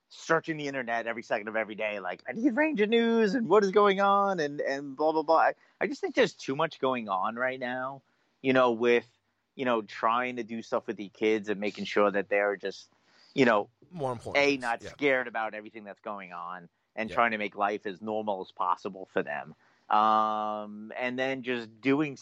searching 0.10 0.58
the 0.58 0.68
internet 0.68 1.08
every 1.08 1.24
second 1.24 1.48
of 1.48 1.56
every 1.56 1.74
day 1.74 2.02
like 2.02 2.22
I 2.28 2.34
need 2.34 2.54
Ranger 2.54 2.86
news 2.86 3.34
and 3.34 3.48
what 3.48 3.64
is 3.64 3.72
going 3.72 4.02
on 4.02 4.42
and 4.42 4.60
and 4.62 4.96
blah 4.96 5.12
blah 5.12 5.24
blah. 5.24 5.38
I, 5.38 5.54
I 5.80 5.88
just 5.88 6.02
think 6.02 6.16
there's 6.16 6.34
too 6.34 6.56
much 6.56 6.80
going 6.80 7.10
on 7.10 7.36
right 7.36 7.60
now. 7.60 8.02
You 8.42 8.54
know, 8.54 8.72
with 8.72 9.08
you 9.56 9.66
know 9.66 9.82
trying 9.82 10.38
to 10.38 10.44
do 10.44 10.62
stuff 10.62 10.88
with 10.88 10.98
the 10.98 11.10
kids 11.10 11.50
and 11.50 11.60
making 11.60 11.86
sure 11.86 12.12
that 12.12 12.30
they're 12.30 12.56
just 12.56 12.90
you 13.34 13.46
know 13.46 13.70
more 13.92 14.12
important 14.12 14.46
a 14.46 14.58
not 14.58 14.82
yeah. 14.82 14.90
scared 14.90 15.28
about 15.28 15.54
everything 15.54 15.84
that's 15.84 16.00
going 16.02 16.34
on 16.34 16.70
and 16.96 17.10
Yeah. 17.10 17.16
trying 17.16 17.32
to 17.32 17.38
make 17.38 17.56
life 17.56 17.86
as 17.86 18.02
normal 18.02 18.42
as 18.42 18.52
possible 18.52 19.08
for 19.14 19.24
them. 19.24 19.56
Um, 19.92 20.94
and 20.98 21.20
then 21.20 21.44
just 21.44 21.82
doing 21.82 22.18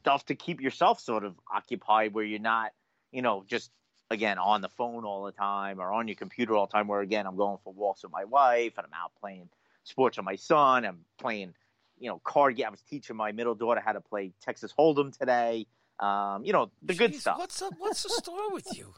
stuff 0.00 0.24
to 0.26 0.36
keep 0.36 0.60
yourself 0.60 1.00
sort 1.00 1.24
of 1.24 1.34
occupied 1.52 2.14
where 2.14 2.24
you're 2.24 2.38
not, 2.38 2.72
you 3.10 3.22
know, 3.22 3.44
just 3.46 3.72
again 4.10 4.38
on 4.38 4.62
the 4.62 4.68
phone 4.68 5.04
all 5.04 5.24
the 5.24 5.32
time 5.32 5.80
or 5.80 5.92
on 5.92 6.08
your 6.08 6.14
computer 6.14 6.54
all 6.54 6.66
the 6.66 6.72
time 6.72 6.86
where 6.86 7.00
again 7.00 7.26
I'm 7.26 7.36
going 7.36 7.58
for 7.62 7.72
walks 7.72 8.04
with 8.04 8.12
my 8.12 8.24
wife 8.24 8.74
and 8.78 8.86
I'm 8.86 8.92
out 8.94 9.12
playing 9.20 9.48
sports 9.82 10.16
with 10.16 10.24
my 10.24 10.36
son. 10.36 10.84
I'm 10.84 11.00
playing, 11.18 11.54
you 11.98 12.08
know, 12.08 12.20
card 12.22 12.56
game. 12.56 12.66
I 12.66 12.70
was 12.70 12.82
teaching 12.82 13.16
my 13.16 13.32
middle 13.32 13.56
daughter 13.56 13.82
how 13.84 13.92
to 13.92 14.00
play 14.00 14.32
Texas 14.40 14.72
Hold'em 14.78 15.16
today. 15.16 15.66
Um, 15.98 16.44
you 16.44 16.52
know, 16.52 16.70
the 16.82 16.94
good 16.94 17.16
stuff. 17.16 17.38
What's 17.38 17.60
up? 17.60 17.74
What's 17.78 18.04
the 18.04 18.10
story 18.10 18.48
with 18.52 18.76
you? 18.76 18.94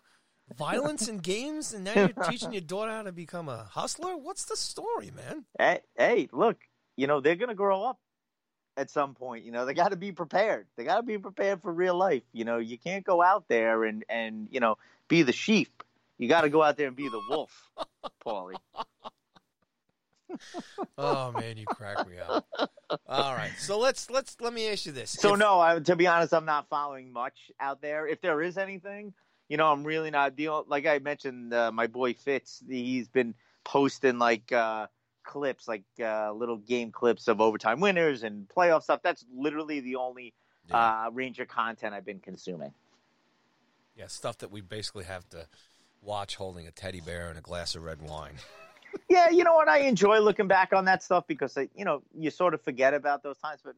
Violence 0.58 1.08
and 1.08 1.22
games, 1.22 1.72
and 1.72 1.84
now 1.84 1.94
you're 1.94 2.28
teaching 2.28 2.52
your 2.52 2.60
daughter 2.60 2.90
how 2.90 3.02
to 3.02 3.12
become 3.12 3.48
a 3.48 3.68
hustler. 3.70 4.16
What's 4.16 4.44
the 4.46 4.56
story, 4.56 5.12
man? 5.14 5.44
Hey, 5.56 5.80
hey, 5.96 6.28
look, 6.32 6.58
you 6.96 7.06
know, 7.06 7.20
they're 7.20 7.36
going 7.36 7.50
to 7.50 7.54
grow 7.54 7.84
up 7.84 8.00
at 8.80 8.90
some 8.90 9.14
point. 9.14 9.44
You 9.44 9.52
know, 9.52 9.66
they 9.66 9.74
got 9.74 9.90
to 9.90 9.96
be 9.96 10.10
prepared. 10.10 10.66
They 10.76 10.84
got 10.84 10.96
to 10.96 11.02
be 11.02 11.18
prepared 11.18 11.60
for 11.60 11.70
real 11.72 11.94
life. 11.94 12.22
You 12.32 12.44
know, 12.44 12.56
you 12.56 12.78
can't 12.78 13.04
go 13.04 13.22
out 13.22 13.44
there 13.46 13.84
and, 13.84 14.04
and 14.08 14.48
you 14.50 14.58
know, 14.58 14.78
be 15.06 15.22
the 15.22 15.32
sheep. 15.32 15.82
You 16.18 16.28
got 16.28 16.42
to 16.42 16.48
go 16.48 16.62
out 16.62 16.76
there 16.76 16.88
and 16.88 16.96
be 16.96 17.08
the 17.08 17.20
wolf, 17.28 17.70
Paulie. 18.26 18.56
Oh 20.96 21.32
man, 21.32 21.56
you 21.56 21.66
crack 21.66 22.08
me 22.08 22.16
up. 22.18 22.46
All 23.08 23.34
right, 23.34 23.50
so 23.58 23.80
let's 23.80 24.08
let's 24.10 24.36
let 24.40 24.54
me 24.54 24.68
ask 24.68 24.86
you 24.86 24.92
this. 24.92 25.10
So 25.10 25.32
If- 25.32 25.40
no, 25.40 25.58
I, 25.58 25.80
to 25.80 25.96
be 25.96 26.06
honest, 26.06 26.32
I'm 26.32 26.44
not 26.44 26.68
following 26.68 27.12
much 27.12 27.50
out 27.58 27.82
there. 27.82 28.06
If 28.06 28.20
there 28.20 28.40
is 28.40 28.56
anything, 28.56 29.12
you 29.48 29.56
know, 29.56 29.66
I'm 29.72 29.82
really 29.82 30.12
not 30.12 30.36
dealing. 30.36 30.66
Like 30.68 30.86
I 30.86 31.00
mentioned, 31.00 31.52
uh, 31.52 31.72
my 31.72 31.88
boy 31.88 32.14
Fitz, 32.14 32.62
he's 32.68 33.08
been 33.08 33.34
posting 33.64 34.18
like 34.20 34.52
uh, 34.52 34.86
clips, 35.30 35.68
like 35.68 35.84
uh, 36.02 36.32
little 36.32 36.56
game 36.56 36.90
clips 36.90 37.28
of 37.28 37.40
overtime 37.40 37.78
winners 37.80 38.24
and 38.24 38.48
playoff 38.48 38.82
stuff. 38.82 39.00
That's 39.02 39.24
literally 39.32 39.78
the 39.80 39.94
only 39.96 40.34
Yeah. 40.68 41.04
uh, 41.06 41.10
Ranger 41.12 41.46
content 41.46 41.94
I've 41.94 42.04
been 42.04 42.18
consuming. 42.20 42.72
yeah, 43.96 44.06
stuff 44.08 44.38
that 44.38 44.50
we 44.50 44.60
basically 44.60 45.04
have 45.04 45.28
to 45.30 45.46
watch 46.02 46.34
holding 46.36 46.66
a 46.66 46.70
teddy 46.70 47.00
bear 47.00 47.28
and 47.28 47.38
a 47.38 47.42
glass 47.42 47.74
of 47.76 47.82
red 47.84 48.02
wine. 48.02 48.34
Yeah, 49.08 49.30
you 49.30 49.44
know 49.44 49.54
what? 49.54 49.68
I 49.68 49.78
enjoy 49.82 50.18
looking 50.18 50.48
back 50.48 50.72
on 50.72 50.86
that 50.86 51.00
stuff 51.04 51.24
because 51.28 51.56
you 51.76 51.84
know 51.84 52.02
you 52.12 52.28
sort 52.32 52.54
of 52.54 52.60
forget 52.62 52.92
about 52.92 53.22
those 53.22 53.38
times, 53.38 53.60
but 53.64 53.76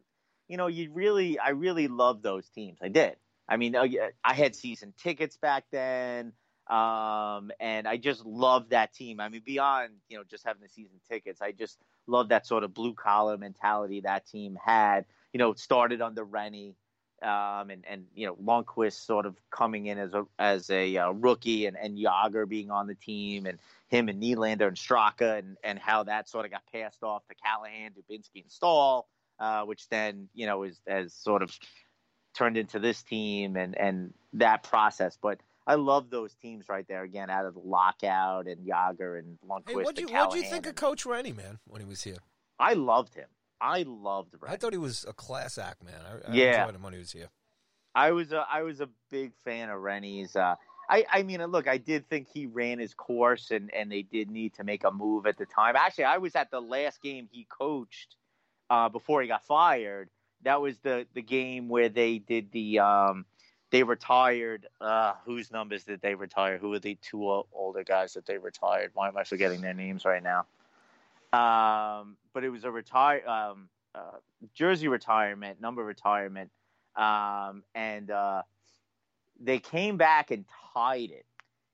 you 0.48 0.56
know 0.56 0.68
you 0.68 0.90
really, 0.90 1.38
I 1.38 1.50
really 1.50 1.86
love 1.86 2.22
those 2.22 2.48
teams. 2.48 2.78
I 2.80 2.88
did. 2.88 3.16
I 3.46 3.58
mean, 3.58 3.76
uh, 3.76 3.84
I 4.24 4.32
had 4.32 4.54
season 4.56 4.94
tickets 5.02 5.36
back 5.36 5.64
then, 5.70 6.32
um, 6.72 7.52
and 7.60 7.86
I 7.86 7.98
just 7.98 8.24
love 8.24 8.70
that 8.70 8.94
team. 8.94 9.20
I 9.20 9.28
mean, 9.28 9.42
beyond 9.44 9.90
you 10.08 10.16
know 10.16 10.24
just 10.24 10.44
having 10.46 10.62
the 10.62 10.70
season 10.70 11.00
tickets, 11.10 11.42
I 11.42 11.52
just 11.52 11.78
love 12.06 12.30
that 12.30 12.46
sort 12.46 12.64
of 12.64 12.72
blue 12.72 12.94
collar 12.94 13.36
mentality 13.36 14.00
that 14.00 14.26
team 14.26 14.58
had. 14.64 15.04
You 15.34 15.38
know, 15.38 15.52
started 15.52 16.00
under 16.00 16.24
Rennie. 16.24 16.74
Um, 17.22 17.70
and, 17.70 17.84
and 17.88 18.06
you 18.16 18.26
know 18.26 18.34
Lundqvist 18.34 19.06
sort 19.06 19.26
of 19.26 19.36
coming 19.48 19.86
in 19.86 19.96
as 19.96 20.12
a 20.12 20.24
as 20.40 20.68
a 20.70 20.96
uh, 20.96 21.10
rookie 21.12 21.66
and, 21.66 21.76
and 21.76 21.96
Jagr 21.96 22.48
being 22.48 22.72
on 22.72 22.88
the 22.88 22.96
team 22.96 23.46
and 23.46 23.60
him 23.86 24.08
and 24.08 24.20
Nylander 24.20 24.66
and 24.66 24.76
Straka 24.76 25.38
and, 25.38 25.56
and 25.62 25.78
how 25.78 26.02
that 26.02 26.28
sort 26.28 26.46
of 26.46 26.50
got 26.50 26.62
passed 26.72 27.04
off 27.04 27.22
to 27.28 27.36
Callahan, 27.36 27.92
Dubinsky, 27.92 28.42
and 28.42 28.50
Staal, 28.50 29.06
uh, 29.38 29.62
which 29.62 29.88
then 29.88 30.30
you 30.34 30.46
know 30.46 30.64
is 30.64 30.80
has 30.88 31.14
sort 31.14 31.44
of 31.44 31.56
turned 32.34 32.56
into 32.56 32.80
this 32.80 33.04
team 33.04 33.54
and 33.54 33.78
and 33.78 34.14
that 34.32 34.64
process. 34.64 35.16
But 35.22 35.38
I 35.66 35.74
love 35.76 36.10
those 36.10 36.34
teams 36.34 36.68
right 36.68 36.86
there 36.88 37.02
again 37.02 37.30
out 37.30 37.46
of 37.46 37.54
the 37.54 37.60
lockout 37.60 38.46
and 38.46 38.66
Jagr 38.66 39.18
and 39.18 39.38
Lundqvist. 39.48 39.68
Hey, 39.68 39.74
what'd 39.76 40.00
you 40.00 40.08
what'd 40.12 40.34
you 40.34 40.42
think 40.48 40.66
of 40.66 40.74
Coach 40.74 41.06
Rennie, 41.06 41.32
man, 41.32 41.58
when 41.66 41.80
he 41.80 41.86
was 41.86 42.02
here? 42.02 42.18
I 42.58 42.74
loved 42.74 43.14
him. 43.14 43.28
I 43.60 43.84
loved 43.86 44.34
I 44.46 44.56
thought 44.56 44.72
he 44.72 44.78
was 44.78 45.04
a 45.08 45.12
class 45.12 45.56
act, 45.56 45.84
man. 45.84 46.00
I, 46.04 46.30
I 46.30 46.34
Yeah. 46.34 46.62
enjoyed 46.62 46.74
him 46.74 46.82
when 46.82 46.92
he 46.94 46.98
was 46.98 47.12
here. 47.12 47.28
I 47.94 48.10
was 48.10 48.32
a 48.32 48.44
I 48.50 48.62
was 48.62 48.80
a 48.80 48.88
big 49.10 49.32
fan 49.44 49.68
of 49.70 49.80
Rennie's. 49.80 50.34
Uh, 50.34 50.56
I 50.88 51.04
I 51.10 51.22
mean, 51.22 51.44
look, 51.44 51.68
I 51.68 51.78
did 51.78 52.08
think 52.08 52.28
he 52.28 52.46
ran 52.46 52.78
his 52.78 52.94
course, 52.94 53.50
and 53.50 53.72
and 53.72 53.92
they 53.92 54.02
did 54.02 54.30
need 54.30 54.54
to 54.54 54.64
make 54.64 54.82
a 54.84 54.90
move 54.90 55.26
at 55.26 55.36
the 55.36 55.46
time. 55.46 55.76
Actually, 55.76 56.04
I 56.04 56.18
was 56.18 56.34
at 56.34 56.50
the 56.50 56.60
last 56.60 57.02
game 57.02 57.28
he 57.30 57.46
coached 57.48 58.16
uh, 58.70 58.88
before 58.88 59.22
he 59.22 59.28
got 59.28 59.44
fired. 59.44 60.10
That 60.42 60.60
was 60.60 60.78
the 60.78 61.06
the 61.14 61.22
game 61.22 61.68
where 61.68 61.88
they 61.88 62.18
did 62.18 62.50
the 62.50 62.80
um, 62.80 63.26
they 63.72 63.82
retired. 63.82 64.68
Uh, 64.80 65.14
whose 65.24 65.50
numbers 65.50 65.82
did 65.82 66.00
they 66.02 66.14
retire? 66.14 66.58
Who 66.58 66.72
are 66.74 66.78
the 66.78 66.96
two 67.02 67.26
older 67.52 67.82
guys 67.82 68.12
that 68.12 68.26
they 68.26 68.38
retired? 68.38 68.92
Why 68.94 69.08
am 69.08 69.16
I 69.16 69.24
forgetting 69.24 69.62
their 69.62 69.74
names 69.74 70.04
right 70.04 70.22
now? 70.22 70.46
Um, 71.32 72.18
but 72.34 72.44
it 72.44 72.50
was 72.50 72.64
a 72.64 72.70
retire 72.70 73.26
um, 73.26 73.68
uh, 73.94 74.18
jersey 74.54 74.88
retirement, 74.88 75.60
number 75.60 75.82
retirement, 75.82 76.50
um, 76.94 77.62
and 77.74 78.10
uh, 78.10 78.42
they 79.40 79.58
came 79.58 79.96
back 79.96 80.30
and 80.30 80.44
tied 80.74 81.10
it 81.10 81.24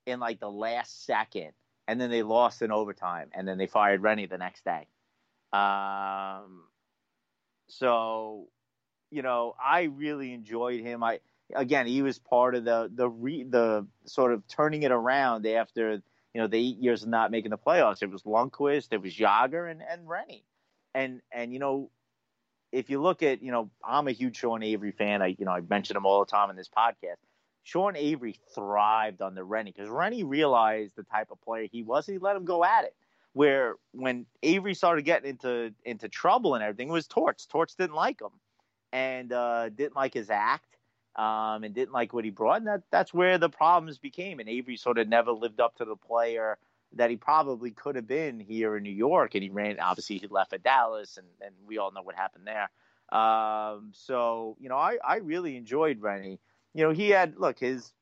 in 0.06 0.20
like 0.20 0.38
the 0.38 0.50
last 0.50 1.04
second, 1.04 1.50
and 1.88 2.00
then 2.00 2.10
they 2.10 2.22
lost 2.22 2.62
in 2.62 2.70
overtime, 2.70 3.30
and 3.34 3.46
then 3.48 3.58
they 3.58 3.66
fired 3.66 4.00
Rennie 4.02 4.26
the 4.26 4.38
next 4.38 4.64
day. 4.64 4.86
Um, 5.52 6.62
so, 7.66 8.46
you 9.10 9.22
know, 9.22 9.56
I 9.60 9.82
really 9.82 10.32
enjoyed 10.32 10.80
him. 10.80 11.02
I 11.02 11.18
again, 11.54 11.86
he 11.86 12.02
was 12.02 12.18
part 12.18 12.54
of 12.54 12.64
the 12.64 12.90
the 12.94 13.08
re, 13.08 13.44
the 13.44 13.86
sort 14.06 14.32
of 14.32 14.46
turning 14.48 14.82
it 14.82 14.92
around 14.92 15.46
after 15.46 15.92
you 15.92 16.40
know 16.40 16.46
the 16.46 16.58
eight 16.58 16.78
years 16.78 17.02
of 17.02 17.08
not 17.08 17.30
making 17.30 17.50
the 17.50 17.58
playoffs. 17.58 18.02
It 18.02 18.10
was 18.10 18.22
Lundqvist, 18.22 18.92
it 18.92 19.02
was 19.02 19.14
Jagr, 19.14 19.70
and 19.70 19.82
and 19.82 20.08
Rennie, 20.08 20.44
and 20.94 21.20
and 21.32 21.52
you 21.52 21.58
know. 21.58 21.90
If 22.70 22.90
you 22.90 23.00
look 23.00 23.22
at, 23.22 23.42
you 23.42 23.50
know, 23.50 23.70
I'm 23.82 24.08
a 24.08 24.12
huge 24.12 24.36
Sean 24.36 24.62
Avery 24.62 24.92
fan. 24.92 25.22
I, 25.22 25.28
you 25.38 25.46
know, 25.46 25.52
I 25.52 25.62
mention 25.62 25.96
him 25.96 26.04
all 26.04 26.22
the 26.22 26.30
time 26.30 26.50
in 26.50 26.56
this 26.56 26.68
podcast. 26.68 27.16
Sean 27.62 27.96
Avery 27.96 28.38
thrived 28.54 29.20
under 29.20 29.44
Rennie 29.44 29.72
because 29.72 29.90
Rennie 29.90 30.24
realized 30.24 30.96
the 30.96 31.02
type 31.02 31.30
of 31.30 31.40
player 31.40 31.66
he 31.70 31.82
was, 31.82 32.06
he 32.06 32.18
let 32.18 32.36
him 32.36 32.44
go 32.44 32.64
at 32.64 32.84
it. 32.84 32.94
Where 33.34 33.76
when 33.92 34.24
Avery 34.42 34.74
started 34.74 35.06
getting 35.06 35.30
into 35.30 35.72
into 35.84 36.08
trouble 36.08 36.54
and 36.54 36.64
everything, 36.64 36.88
it 36.88 36.92
was 36.92 37.06
Torts. 37.06 37.46
Torts 37.46 37.74
didn't 37.74 37.94
like 37.94 38.20
him, 38.20 38.32
and 38.92 39.32
uh, 39.32 39.68
didn't 39.68 39.96
like 39.96 40.14
his 40.14 40.30
act, 40.30 40.67
um, 41.18 41.64
and 41.64 41.74
didn't 41.74 41.92
like 41.92 42.14
what 42.14 42.24
he 42.24 42.30
brought. 42.30 42.58
And 42.58 42.66
that 42.66 42.82
that's 42.90 43.12
where 43.12 43.36
the 43.36 43.50
problems 43.50 43.98
became. 43.98 44.40
And 44.40 44.48
Avery 44.48 44.76
sort 44.76 44.98
of 44.98 45.08
never 45.08 45.32
lived 45.32 45.60
up 45.60 45.76
to 45.76 45.84
the 45.84 45.96
player 45.96 46.56
that 46.94 47.10
he 47.10 47.16
probably 47.16 47.70
could 47.70 47.96
have 47.96 48.06
been 48.06 48.40
here 48.40 48.76
in 48.76 48.82
New 48.82 48.90
York. 48.90 49.34
And 49.34 49.42
he 49.42 49.50
ran. 49.50 49.78
Obviously, 49.80 50.18
he 50.18 50.26
left 50.28 50.50
for 50.50 50.58
Dallas, 50.58 51.18
and 51.18 51.26
and 51.40 51.54
we 51.66 51.76
all 51.78 51.92
know 51.92 52.02
what 52.02 52.14
happened 52.14 52.46
there. 52.46 52.70
Um, 53.10 53.90
so 53.92 54.56
you 54.58 54.70
know, 54.70 54.76
I 54.76 54.96
I 55.06 55.16
really 55.16 55.56
enjoyed 55.56 56.00
Rennie 56.00 56.40
you 56.74 56.84
know, 56.84 56.92
he 56.92 57.10
had 57.10 57.36
look 57.38 57.58
his. 57.58 57.92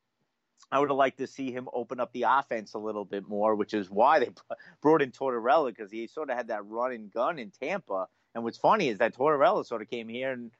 I 0.73 0.81
would 0.81 0.91
have 0.91 0.97
liked 0.97 1.19
to 1.19 1.27
see 1.27 1.53
him 1.53 1.69
open 1.73 2.01
up 2.01 2.13
the 2.13 2.25
offense 2.25 2.75
a 2.75 2.79
little 2.79 3.05
bit 3.05 3.29
more, 3.29 3.55
which 3.55 3.73
is 3.73 3.89
why 3.89 4.19
they 4.19 4.31
brought 4.83 5.01
in 5.01 5.13
Tortorella 5.13 5.69
because 5.69 5.93
he 5.93 6.09
sort 6.09 6.29
of 6.29 6.37
had 6.37 6.49
that 6.49 6.67
run 6.67 6.93
and 6.93 7.13
gun 7.13 7.39
in 7.39 7.51
Tampa. 7.51 8.09
And 8.35 8.43
what's 8.43 8.59
funny 8.59 8.89
is 8.89 8.99
that 8.99 9.15
Tortorella 9.15 9.65
sort 9.65 9.83
of 9.83 9.89
came 9.89 10.09
here 10.09 10.33
and 10.33 10.51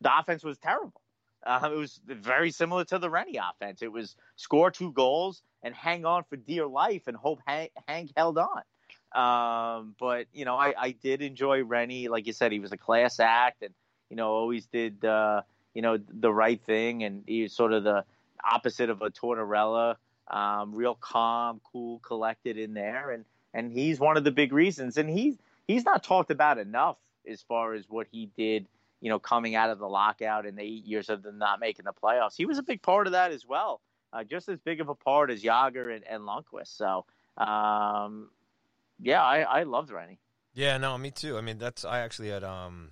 the 0.00 0.18
offense 0.18 0.42
was 0.42 0.58
terrible. 0.58 1.01
Uh, 1.44 1.70
it 1.72 1.76
was 1.76 2.00
very 2.06 2.50
similar 2.50 2.84
to 2.84 2.98
the 2.98 3.10
Rennie 3.10 3.38
offense. 3.38 3.82
It 3.82 3.90
was 3.92 4.16
score 4.36 4.70
two 4.70 4.92
goals 4.92 5.42
and 5.62 5.74
hang 5.74 6.04
on 6.04 6.24
for 6.24 6.36
dear 6.36 6.66
life 6.66 7.02
and 7.06 7.16
hope 7.16 7.40
Hank, 7.46 8.12
held 8.16 8.38
on. 8.38 8.62
Um, 9.14 9.94
but 9.98 10.26
you 10.32 10.44
know, 10.44 10.56
I, 10.56 10.74
I 10.78 10.90
did 10.92 11.22
enjoy 11.22 11.62
Rennie. 11.62 12.08
Like 12.08 12.26
you 12.26 12.32
said, 12.32 12.52
he 12.52 12.60
was 12.60 12.72
a 12.72 12.76
class 12.76 13.20
act, 13.20 13.62
and 13.62 13.74
you 14.08 14.16
know, 14.16 14.28
always 14.30 14.66
did 14.66 15.04
uh, 15.04 15.42
you 15.74 15.82
know 15.82 15.98
the 16.08 16.32
right 16.32 16.60
thing, 16.62 17.02
and 17.04 17.22
he's 17.26 17.52
sort 17.52 17.72
of 17.72 17.84
the 17.84 18.04
opposite 18.42 18.90
of 18.90 19.02
a 19.02 19.10
Tortorella. 19.10 19.96
Um, 20.28 20.74
real 20.74 20.94
calm, 20.94 21.60
cool, 21.72 21.98
collected 21.98 22.56
in 22.56 22.74
there, 22.74 23.10
and 23.10 23.24
and 23.52 23.70
he's 23.72 24.00
one 24.00 24.16
of 24.16 24.24
the 24.24 24.30
big 24.30 24.52
reasons. 24.52 24.96
And 24.96 25.10
he's 25.10 25.36
he's 25.66 25.84
not 25.84 26.02
talked 26.02 26.30
about 26.30 26.58
enough 26.58 26.96
as 27.28 27.42
far 27.42 27.74
as 27.74 27.84
what 27.88 28.06
he 28.10 28.30
did. 28.36 28.66
You 29.02 29.10
know, 29.10 29.18
coming 29.18 29.54
out 29.54 29.68
of 29.68 29.78
the 29.78 29.88
lockout 29.88 30.46
and 30.46 30.56
the 30.56 30.62
eight 30.62 30.86
years 30.86 31.10
of 31.10 31.22
them 31.22 31.36
not 31.36 31.60
making 31.60 31.84
the 31.84 31.92
playoffs, 31.92 32.36
he 32.36 32.46
was 32.46 32.56
a 32.56 32.62
big 32.62 32.80
part 32.80 33.06
of 33.06 33.12
that 33.12 33.32
as 33.32 33.44
well. 33.44 33.82
Uh, 34.14 34.24
just 34.24 34.48
as 34.48 34.58
big 34.58 34.80
of 34.80 34.88
a 34.88 34.94
part 34.94 35.30
as 35.30 35.42
Jagr 35.42 35.94
and, 35.94 36.04
and 36.06 36.22
Lundqvist. 36.22 36.76
So, 36.76 37.04
um, 37.36 38.30
yeah, 39.00 39.22
I, 39.22 39.40
I 39.40 39.62
loved 39.64 39.90
Rennie. 39.90 40.20
Yeah, 40.54 40.78
no, 40.78 40.96
me 40.96 41.10
too. 41.10 41.36
I 41.36 41.40
mean, 41.40 41.58
that's 41.58 41.84
I 41.84 42.00
actually 42.00 42.28
had 42.28 42.44
um, 42.44 42.90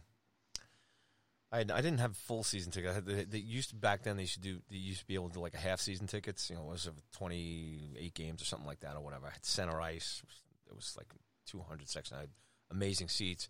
I 1.53 1.59
had, 1.59 1.71
I 1.71 1.81
didn't 1.81 2.01
have 2.01 2.17
full 2.17 2.43
season 2.43 2.73
tickets. 2.73 3.01
They, 3.05 3.25
they 3.25 3.39
used 3.39 3.71
to 3.71 3.77
back 3.77 4.03
then. 4.03 4.17
They 4.17 4.25
to 4.25 4.41
do. 4.41 4.61
They 4.71 4.77
used 4.77 5.01
to 5.01 5.07
be 5.07 5.15
able 5.15 5.29
to 5.29 5.35
do 5.35 5.41
like 5.41 5.55
a 5.55 5.59
half 5.59 5.81
season 5.81 6.07
tickets. 6.07 6.49
You 6.49 6.57
know, 6.57 6.63
it 6.63 6.73
was 6.73 6.91
twenty 7.13 7.97
eight 7.99 8.15
games 8.15 8.41
or 8.41 8.47
something 8.47 8.67
like 8.67 8.81
that 8.81 8.97
or 8.97 9.01
whatever. 9.01 9.27
I 9.27 9.33
had 9.33 9.45
center 9.45 9.81
ice. 9.81 10.23
It 10.69 10.75
was 10.75 10.95
like 10.97 11.09
two 11.47 11.61
hundred 11.61 11.89
section. 11.89 12.17
I 12.17 12.21
had 12.21 12.31
amazing 12.71 13.09
seats, 13.09 13.49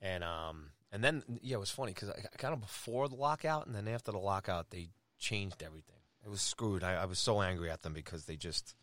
and 0.00 0.24
um, 0.24 0.70
and 0.92 1.02
then 1.02 1.22
yeah, 1.42 1.56
it 1.56 1.60
was 1.60 1.70
funny 1.70 1.92
because 1.92 2.10
I 2.10 2.36
kind 2.36 2.54
of 2.54 2.60
before 2.60 3.08
the 3.08 3.16
lockout 3.16 3.66
and 3.66 3.74
then 3.74 3.88
after 3.88 4.12
the 4.12 4.18
lockout 4.18 4.70
they 4.70 4.88
changed 5.18 5.62
everything. 5.62 5.96
It 6.24 6.30
was 6.30 6.40
screwed. 6.40 6.82
I, 6.84 6.94
I 6.94 7.04
was 7.04 7.18
so 7.18 7.40
angry 7.40 7.70
at 7.70 7.82
them 7.82 7.92
because 7.92 8.24
they 8.24 8.36
just. 8.36 8.74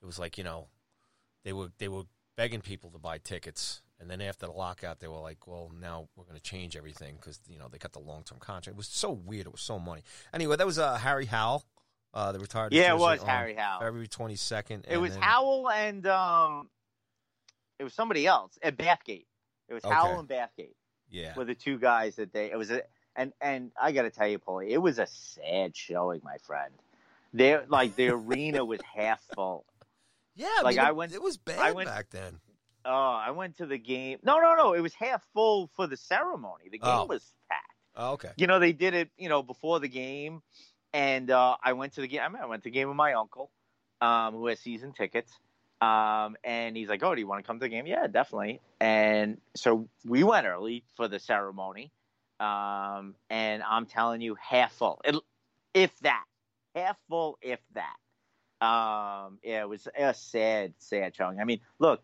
It 0.00 0.06
was 0.06 0.18
like 0.18 0.38
you 0.38 0.44
know, 0.44 0.68
they 1.44 1.52
were 1.52 1.68
they 1.78 1.88
were 1.88 2.04
begging 2.36 2.60
people 2.60 2.90
to 2.90 2.98
buy 2.98 3.18
tickets. 3.18 3.82
And 4.00 4.08
then 4.08 4.20
after 4.20 4.46
the 4.46 4.52
lockout, 4.52 5.00
they 5.00 5.08
were 5.08 5.18
like, 5.18 5.48
"Well, 5.48 5.72
now 5.80 6.08
we're 6.14 6.24
going 6.24 6.36
to 6.36 6.42
change 6.42 6.76
everything 6.76 7.16
because 7.16 7.40
you 7.48 7.58
know 7.58 7.66
they 7.68 7.78
got 7.78 7.92
the 7.92 7.98
long 7.98 8.22
term 8.22 8.38
contract." 8.38 8.74
It 8.74 8.76
was 8.76 8.86
so 8.86 9.10
weird. 9.10 9.46
It 9.46 9.52
was 9.52 9.60
so 9.60 9.80
money. 9.80 10.02
Anyway, 10.32 10.54
that 10.56 10.66
was 10.66 10.78
uh, 10.78 10.96
Harry 10.98 11.26
Howell, 11.26 11.64
uh, 12.14 12.30
the 12.30 12.38
retired. 12.38 12.72
Yeah, 12.72 12.94
it 12.94 12.98
was 12.98 13.22
Harry 13.24 13.54
Howell. 13.54 13.80
February 13.80 14.06
twenty 14.06 14.36
second. 14.36 14.86
It 14.88 14.98
was 14.98 15.16
Howell 15.16 15.68
and 15.68 16.06
um, 16.06 16.70
it 17.80 17.84
was 17.84 17.92
somebody 17.92 18.24
else 18.24 18.56
at 18.62 18.76
Bathgate. 18.76 19.26
It 19.68 19.74
was 19.74 19.84
Okay. 19.84 19.94
Howell 19.94 20.20
and 20.20 20.28
Bathgate 20.28 20.74
Yeah, 21.10 21.34
were 21.36 21.44
the 21.44 21.54
two 21.54 21.78
guys 21.78 22.16
that 22.16 22.32
they. 22.32 22.50
It 22.50 22.56
was 22.56 22.70
a 22.70 22.82
and 23.16 23.32
and 23.40 23.72
I 23.80 23.92
got 23.92 24.02
to 24.02 24.10
tell 24.10 24.28
you, 24.28 24.38
Paulie, 24.38 24.70
it 24.70 24.78
was 24.78 24.98
a 24.98 25.06
sad 25.06 25.76
showing, 25.76 26.20
my 26.24 26.36
friend. 26.46 26.72
There, 27.32 27.64
like 27.68 27.96
the 27.96 28.08
arena 28.10 28.64
was 28.64 28.80
half 28.82 29.20
full. 29.34 29.64
yeah. 30.36 30.48
I 30.58 30.62
like, 30.62 30.76
mean, 30.76 30.84
I 30.86 30.92
went- 30.92 31.12
It 31.12 31.22
was 31.22 31.36
bad 31.36 31.58
I 31.58 31.72
went- 31.72 31.88
back 31.88 32.10
then. 32.10 32.40
Oh, 32.84 32.90
I 32.90 33.32
went 33.32 33.58
to 33.58 33.66
the 33.66 33.76
game. 33.76 34.18
No, 34.22 34.38
no, 34.40 34.54
no. 34.54 34.72
It 34.72 34.80
was 34.80 34.94
half 34.94 35.22
full 35.34 35.68
for 35.76 35.86
the 35.86 35.96
ceremony. 35.96 36.64
The 36.70 36.78
game 36.78 36.88
Oh. 36.90 37.04
was 37.06 37.34
packed. 37.50 37.64
Oh, 37.96 38.12
okay. 38.12 38.30
You 38.36 38.46
know, 38.46 38.58
they 38.60 38.72
did 38.72 38.94
it, 38.94 39.10
you 39.18 39.28
know, 39.28 39.42
before 39.42 39.78
the 39.80 39.88
game. 39.88 40.40
And 40.94 41.30
uh, 41.30 41.56
I 41.62 41.74
went 41.74 41.94
to 41.94 42.00
the 42.00 42.08
game. 42.08 42.20
I, 42.22 42.28
mean, 42.28 42.40
I 42.42 42.46
went 42.46 42.62
to 42.62 42.68
the 42.68 42.70
game 42.72 42.88
with 42.88 42.96
my 42.96 43.12
uncle, 43.12 43.50
um, 44.00 44.34
who 44.34 44.46
has 44.46 44.60
season 44.60 44.92
tickets. 44.92 45.30
Um, 45.80 46.36
and 46.44 46.76
he's 46.76 46.88
like, 46.88 47.02
"Oh, 47.02 47.14
do 47.14 47.20
you 47.20 47.26
want 47.26 47.42
to 47.42 47.46
come 47.46 47.58
to 47.58 47.64
the 47.64 47.68
game?" 47.68 47.86
Yeah, 47.86 48.06
definitely. 48.08 48.60
And 48.80 49.40
so 49.54 49.88
we 50.04 50.24
went 50.24 50.46
early 50.46 50.84
for 50.96 51.08
the 51.08 51.18
ceremony. 51.18 51.92
Um, 52.40 53.14
and 53.30 53.62
I'm 53.62 53.86
telling 53.86 54.20
you, 54.20 54.36
half 54.36 54.72
full, 54.72 55.00
it, 55.04 55.16
if 55.74 55.96
that, 56.00 56.24
half 56.74 56.96
full, 57.08 57.38
if 57.42 57.60
that. 57.74 57.96
Um, 58.60 59.38
yeah, 59.42 59.62
it 59.62 59.68
was 59.68 59.86
a 59.96 60.14
sad, 60.14 60.74
sad 60.78 61.14
showing. 61.14 61.40
I 61.40 61.44
mean, 61.44 61.60
look, 61.78 62.02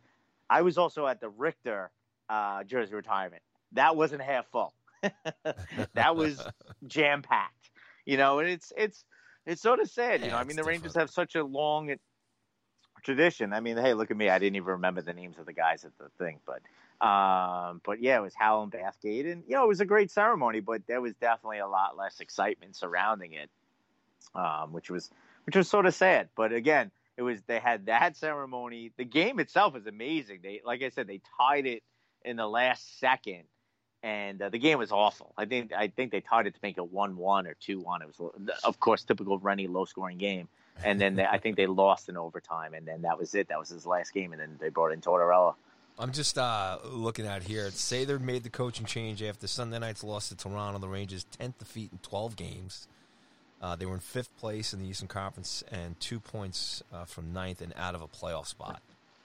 I 0.48 0.62
was 0.62 0.78
also 0.78 1.06
at 1.06 1.20
the 1.20 1.28
Richter 1.28 1.90
uh, 2.28 2.62
jersey 2.64 2.94
retirement. 2.94 3.42
That 3.72 3.96
wasn't 3.96 4.22
half 4.22 4.46
full. 4.50 4.74
that 5.94 6.16
was 6.16 6.46
jam 6.86 7.22
packed. 7.22 7.70
You 8.06 8.16
know, 8.16 8.38
and 8.38 8.48
it's 8.48 8.72
it's 8.76 9.04
it's 9.46 9.62
sort 9.62 9.80
of 9.80 9.90
sad. 9.90 10.22
you 10.22 10.28
Yeah, 10.28 10.32
know, 10.32 10.36
I 10.36 10.44
mean, 10.44 10.56
the 10.56 10.64
Rangers 10.64 10.94
have 10.94 11.10
such 11.10 11.34
a 11.34 11.44
long 11.44 11.90
tradition. 13.04 13.52
I 13.52 13.60
mean, 13.60 13.76
hey, 13.76 13.94
look 13.94 14.10
at 14.10 14.16
me. 14.16 14.28
I 14.28 14.38
didn't 14.38 14.56
even 14.56 14.68
remember 14.68 15.02
the 15.02 15.12
names 15.12 15.38
of 15.38 15.46
the 15.46 15.52
guys 15.52 15.84
at 15.84 15.96
the 15.98 16.08
thing, 16.18 16.40
but 16.46 16.62
um, 17.04 17.80
but 17.84 18.00
yeah, 18.00 18.18
it 18.18 18.22
was 18.22 18.34
Howell 18.34 18.64
and 18.64 18.72
Bathgate, 18.72 19.30
and 19.30 19.44
you 19.46 19.54
know, 19.54 19.64
it 19.64 19.68
was 19.68 19.80
a 19.80 19.84
great 19.84 20.10
ceremony, 20.10 20.60
but 20.60 20.86
there 20.86 21.00
was 21.00 21.14
definitely 21.14 21.58
a 21.58 21.68
lot 21.68 21.96
less 21.96 22.20
excitement 22.20 22.76
surrounding 22.76 23.32
it, 23.32 23.50
um, 24.34 24.72
which 24.72 24.90
was 24.90 25.10
which 25.44 25.56
was 25.56 25.68
sort 25.68 25.86
of 25.86 25.94
sad. 25.94 26.28
But 26.34 26.52
again, 26.52 26.90
it 27.16 27.22
was 27.22 27.42
they 27.46 27.58
had 27.58 27.86
that 27.86 28.16
ceremony. 28.16 28.92
The 28.96 29.04
game 29.04 29.38
itself 29.38 29.76
is 29.76 29.86
amazing. 29.86 30.40
They, 30.42 30.62
like 30.64 30.82
I 30.82 30.88
said, 30.88 31.06
they 31.06 31.20
tied 31.38 31.66
it 31.66 31.82
in 32.24 32.36
the 32.36 32.46
last 32.46 32.98
second, 32.98 33.44
and 34.02 34.40
uh, 34.40 34.48
the 34.48 34.58
game 34.58 34.78
was 34.78 34.92
awful. 34.92 35.34
I 35.36 35.44
think 35.44 35.72
I 35.72 35.88
think 35.88 36.10
they 36.10 36.20
tied 36.20 36.46
it 36.46 36.54
to 36.54 36.60
make 36.62 36.78
it 36.78 36.90
one 36.90 37.16
one 37.16 37.46
or 37.46 37.54
two 37.54 37.80
one. 37.80 38.02
It 38.02 38.08
was, 38.08 38.32
of 38.64 38.80
course, 38.80 39.04
typical 39.04 39.38
Rennie 39.38 39.66
low 39.66 39.84
scoring 39.84 40.18
game. 40.18 40.48
And 40.82 41.00
then 41.00 41.16
they, 41.16 41.24
I 41.24 41.38
think 41.38 41.56
they 41.56 41.66
lost 41.66 42.08
in 42.08 42.16
overtime, 42.16 42.74
and 42.74 42.86
then 42.86 43.02
that 43.02 43.18
was 43.18 43.34
it. 43.34 43.48
That 43.48 43.58
was 43.58 43.68
his 43.68 43.86
last 43.86 44.12
game, 44.12 44.32
and 44.32 44.40
then 44.40 44.56
they 44.60 44.70
brought 44.70 44.92
in 44.92 45.00
Tortorella. 45.00 45.54
I'm 45.98 46.12
just 46.12 46.36
uh, 46.36 46.78
looking 46.84 47.26
at 47.26 47.44
here. 47.44 47.68
Sather 47.68 48.20
made 48.20 48.42
the 48.42 48.50
coaching 48.50 48.84
change 48.84 49.22
after 49.22 49.46
Sunday 49.46 49.78
night's 49.78 50.02
loss 50.02 50.30
to 50.30 50.36
Toronto. 50.36 50.80
The 50.80 50.88
Rangers' 50.88 51.24
10th 51.38 51.58
defeat 51.58 51.92
in 51.92 51.98
12 51.98 52.34
games. 52.34 52.88
Uh, 53.62 53.76
they 53.76 53.86
were 53.86 53.94
in 53.94 54.00
fifth 54.00 54.36
place 54.36 54.74
in 54.74 54.80
the 54.80 54.86
Eastern 54.86 55.08
Conference 55.08 55.62
and 55.70 55.98
two 56.00 56.18
points 56.18 56.82
uh, 56.92 57.04
from 57.04 57.32
ninth 57.32 57.60
and 57.60 57.72
out 57.76 57.94
of 57.94 58.02
a 58.02 58.08
playoff 58.08 58.46
spot. 58.46 58.82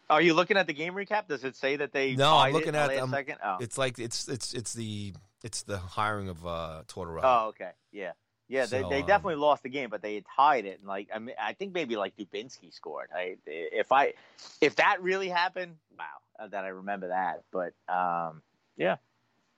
Are 0.09 0.21
you 0.21 0.33
looking 0.33 0.57
at 0.57 0.65
the 0.65 0.73
game 0.73 0.93
recap? 0.93 1.27
Does 1.27 1.43
it 1.43 1.55
say 1.55 1.75
that 1.75 1.91
they? 1.91 2.15
No, 2.15 2.37
I'm 2.37 2.53
looking 2.53 2.75
at 2.75 2.95
um, 2.97 3.11
second. 3.11 3.37
Oh. 3.43 3.57
It's 3.59 3.77
like 3.77 3.99
it's 3.99 4.27
it's 4.27 4.53
it's 4.53 4.73
the 4.73 5.13
it's 5.43 5.63
the 5.63 5.77
hiring 5.77 6.29
of 6.29 6.45
uh, 6.45 6.81
Tortorella. 6.87 7.21
oh, 7.23 7.47
okay, 7.49 7.71
yeah, 7.91 8.13
yeah. 8.49 8.65
They, 8.65 8.81
So, 8.81 8.89
they 8.89 8.99
um, 8.99 9.07
definitely 9.07 9.35
lost 9.35 9.63
the 9.63 9.69
game, 9.69 9.89
but 9.89 10.01
they 10.01 10.15
had 10.15 10.25
tied 10.35 10.65
it, 10.65 10.79
and 10.79 10.87
like 10.87 11.07
I 11.15 11.19
mean, 11.19 11.35
I 11.41 11.53
think 11.53 11.73
maybe 11.73 11.95
like 11.95 12.17
Dubinsky 12.17 12.73
scored. 12.73 13.07
I 13.15 13.37
if 13.45 13.93
I 13.93 14.13
if 14.59 14.75
that 14.75 15.01
really 15.01 15.29
happened, 15.29 15.75
wow, 15.97 16.05
uh, 16.37 16.47
that 16.47 16.65
I 16.65 16.69
remember 16.69 17.07
that. 17.07 17.43
But 17.51 17.73
um, 17.87 18.41
yeah, 18.75 18.97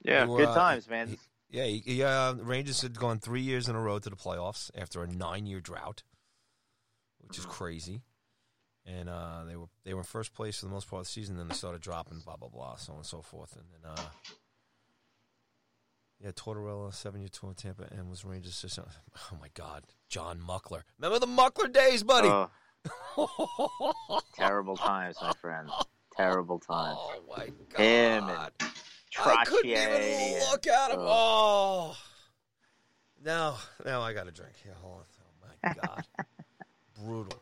yeah, 0.03 0.25
were, 0.25 0.37
good 0.37 0.49
uh, 0.49 0.53
times, 0.53 0.87
man. 0.87 1.17
Yeah, 1.49 1.65
he, 1.65 2.03
uh, 2.03 2.35
Rangers 2.35 2.81
had 2.81 2.97
gone 2.97 3.19
three 3.19 3.41
years 3.41 3.67
in 3.67 3.75
a 3.75 3.81
row 3.81 3.99
to 3.99 4.09
the 4.09 4.15
playoffs 4.15 4.71
after 4.73 5.03
a 5.03 5.07
nine-year 5.07 5.59
drought, 5.59 6.03
which 7.19 7.37
is 7.37 7.45
crazy. 7.45 8.03
And 8.85 9.09
uh, 9.09 9.43
they 9.45 9.55
were 9.55 9.67
they 9.83 9.93
were 9.93 9.99
in 9.99 10.05
first 10.05 10.33
place 10.33 10.59
for 10.59 10.65
the 10.65 10.71
most 10.71 10.89
part 10.89 11.01
of 11.01 11.05
the 11.05 11.11
season. 11.11 11.37
Then 11.37 11.47
they 11.47 11.53
started 11.53 11.81
dropping, 11.81 12.19
blah 12.19 12.37
blah 12.37 12.49
blah, 12.49 12.77
so 12.77 12.93
on 12.93 12.99
and 12.99 13.05
so 13.05 13.21
forth. 13.21 13.55
And 13.55 13.65
then, 13.71 13.91
uh, 13.91 14.09
yeah, 16.23 16.31
Tortorella, 16.31 16.93
seven-year 16.93 17.29
tour 17.29 17.49
in 17.49 17.55
Tampa, 17.55 17.87
and 17.91 18.09
was 18.09 18.23
Rangers 18.23 18.51
assistant. 18.51 18.87
Oh 19.31 19.37
my 19.41 19.47
God, 19.53 19.83
John 20.07 20.39
Muckler! 20.39 20.83
Remember 20.99 21.19
the 21.19 21.31
Muckler 21.31 21.71
days, 21.71 22.03
buddy? 22.03 22.27
Oh, 22.29 22.49
terrible 24.35 24.77
times, 24.77 25.17
my 25.21 25.33
friend. 25.33 25.69
Terrible 26.15 26.59
times. 26.59 26.97
oh 26.99 27.23
my 27.29 27.47
God! 27.69 27.79
Him 27.79 28.23
and 28.29 28.71
I 29.17 29.43
couldn't 29.45 29.69
even 29.69 30.39
look 30.51 30.67
at 30.67 30.91
him. 30.91 30.99
Oh. 30.99 31.95
Oh. 31.95 31.97
Now, 33.23 33.57
now 33.85 34.01
I 34.01 34.13
got 34.13 34.25
to 34.25 34.31
drink. 34.31 34.53
Yeah, 34.65 34.73
hold 34.81 34.99
on. 34.99 35.05
Oh 35.21 35.47
my 35.63 35.73
God, 35.73 36.05
brutal. 37.03 37.41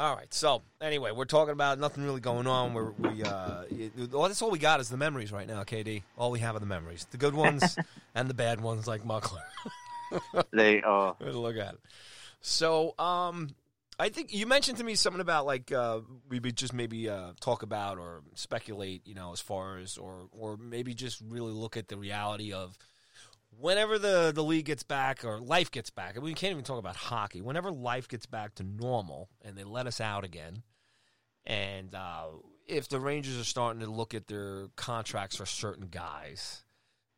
All 0.00 0.16
right. 0.16 0.32
So 0.32 0.62
anyway, 0.80 1.10
we're 1.10 1.26
talking 1.26 1.52
about 1.52 1.78
nothing 1.78 2.02
really 2.02 2.22
going 2.22 2.46
on. 2.46 2.72
We're, 2.72 2.92
we 2.92 3.22
uh, 3.22 3.64
it, 3.68 3.92
well, 4.10 4.22
that's 4.28 4.40
all 4.40 4.50
we 4.50 4.58
got 4.58 4.80
is 4.80 4.88
the 4.88 4.96
memories 4.96 5.30
right 5.30 5.46
now, 5.46 5.62
KD. 5.62 6.04
All 6.16 6.30
we 6.30 6.38
have 6.38 6.56
are 6.56 6.58
the 6.58 6.64
memories, 6.64 7.06
the 7.10 7.18
good 7.18 7.34
ones 7.34 7.76
and 8.14 8.30
the 8.30 8.32
bad 8.32 8.62
ones, 8.62 8.88
like 8.88 9.04
Muckler. 9.04 9.42
They 10.52 10.82
oh 10.82 11.16
look 11.20 11.56
at 11.56 11.74
it. 11.74 11.80
So, 12.40 12.94
um, 12.98 13.50
I 13.98 14.08
think 14.08 14.34
you 14.34 14.46
mentioned 14.46 14.78
to 14.78 14.84
me 14.84 14.94
something 14.94 15.20
about 15.20 15.44
like 15.44 15.70
uh, 15.70 16.00
we 16.30 16.40
would 16.40 16.56
just 16.56 16.72
maybe 16.72 17.08
uh, 17.08 17.32
talk 17.38 17.62
about 17.62 17.98
or 17.98 18.22
speculate, 18.34 19.06
you 19.06 19.14
know, 19.14 19.32
as 19.32 19.40
far 19.40 19.78
as 19.78 19.98
or 19.98 20.28
or 20.32 20.56
maybe 20.56 20.94
just 20.94 21.20
really 21.28 21.52
look 21.52 21.76
at 21.76 21.88
the 21.88 21.98
reality 21.98 22.54
of 22.54 22.76
whenever 23.58 23.98
the 23.98 24.32
the 24.34 24.42
league 24.42 24.66
gets 24.66 24.82
back 24.82 25.24
or 25.24 25.40
life 25.40 25.70
gets 25.70 25.90
back. 25.90 26.20
We 26.20 26.34
can't 26.34 26.52
even 26.52 26.64
talk 26.64 26.78
about 26.78 26.96
hockey. 26.96 27.40
Whenever 27.40 27.70
life 27.70 28.08
gets 28.08 28.26
back 28.26 28.54
to 28.56 28.62
normal 28.62 29.28
and 29.42 29.56
they 29.56 29.64
let 29.64 29.86
us 29.86 30.00
out 30.00 30.24
again, 30.24 30.62
and 31.44 31.94
uh, 31.94 32.26
if 32.66 32.88
the 32.88 33.00
Rangers 33.00 33.38
are 33.38 33.44
starting 33.44 33.80
to 33.80 33.90
look 33.90 34.14
at 34.14 34.26
their 34.26 34.68
contracts 34.76 35.36
for 35.36 35.46
certain 35.46 35.88
guys. 35.88 36.64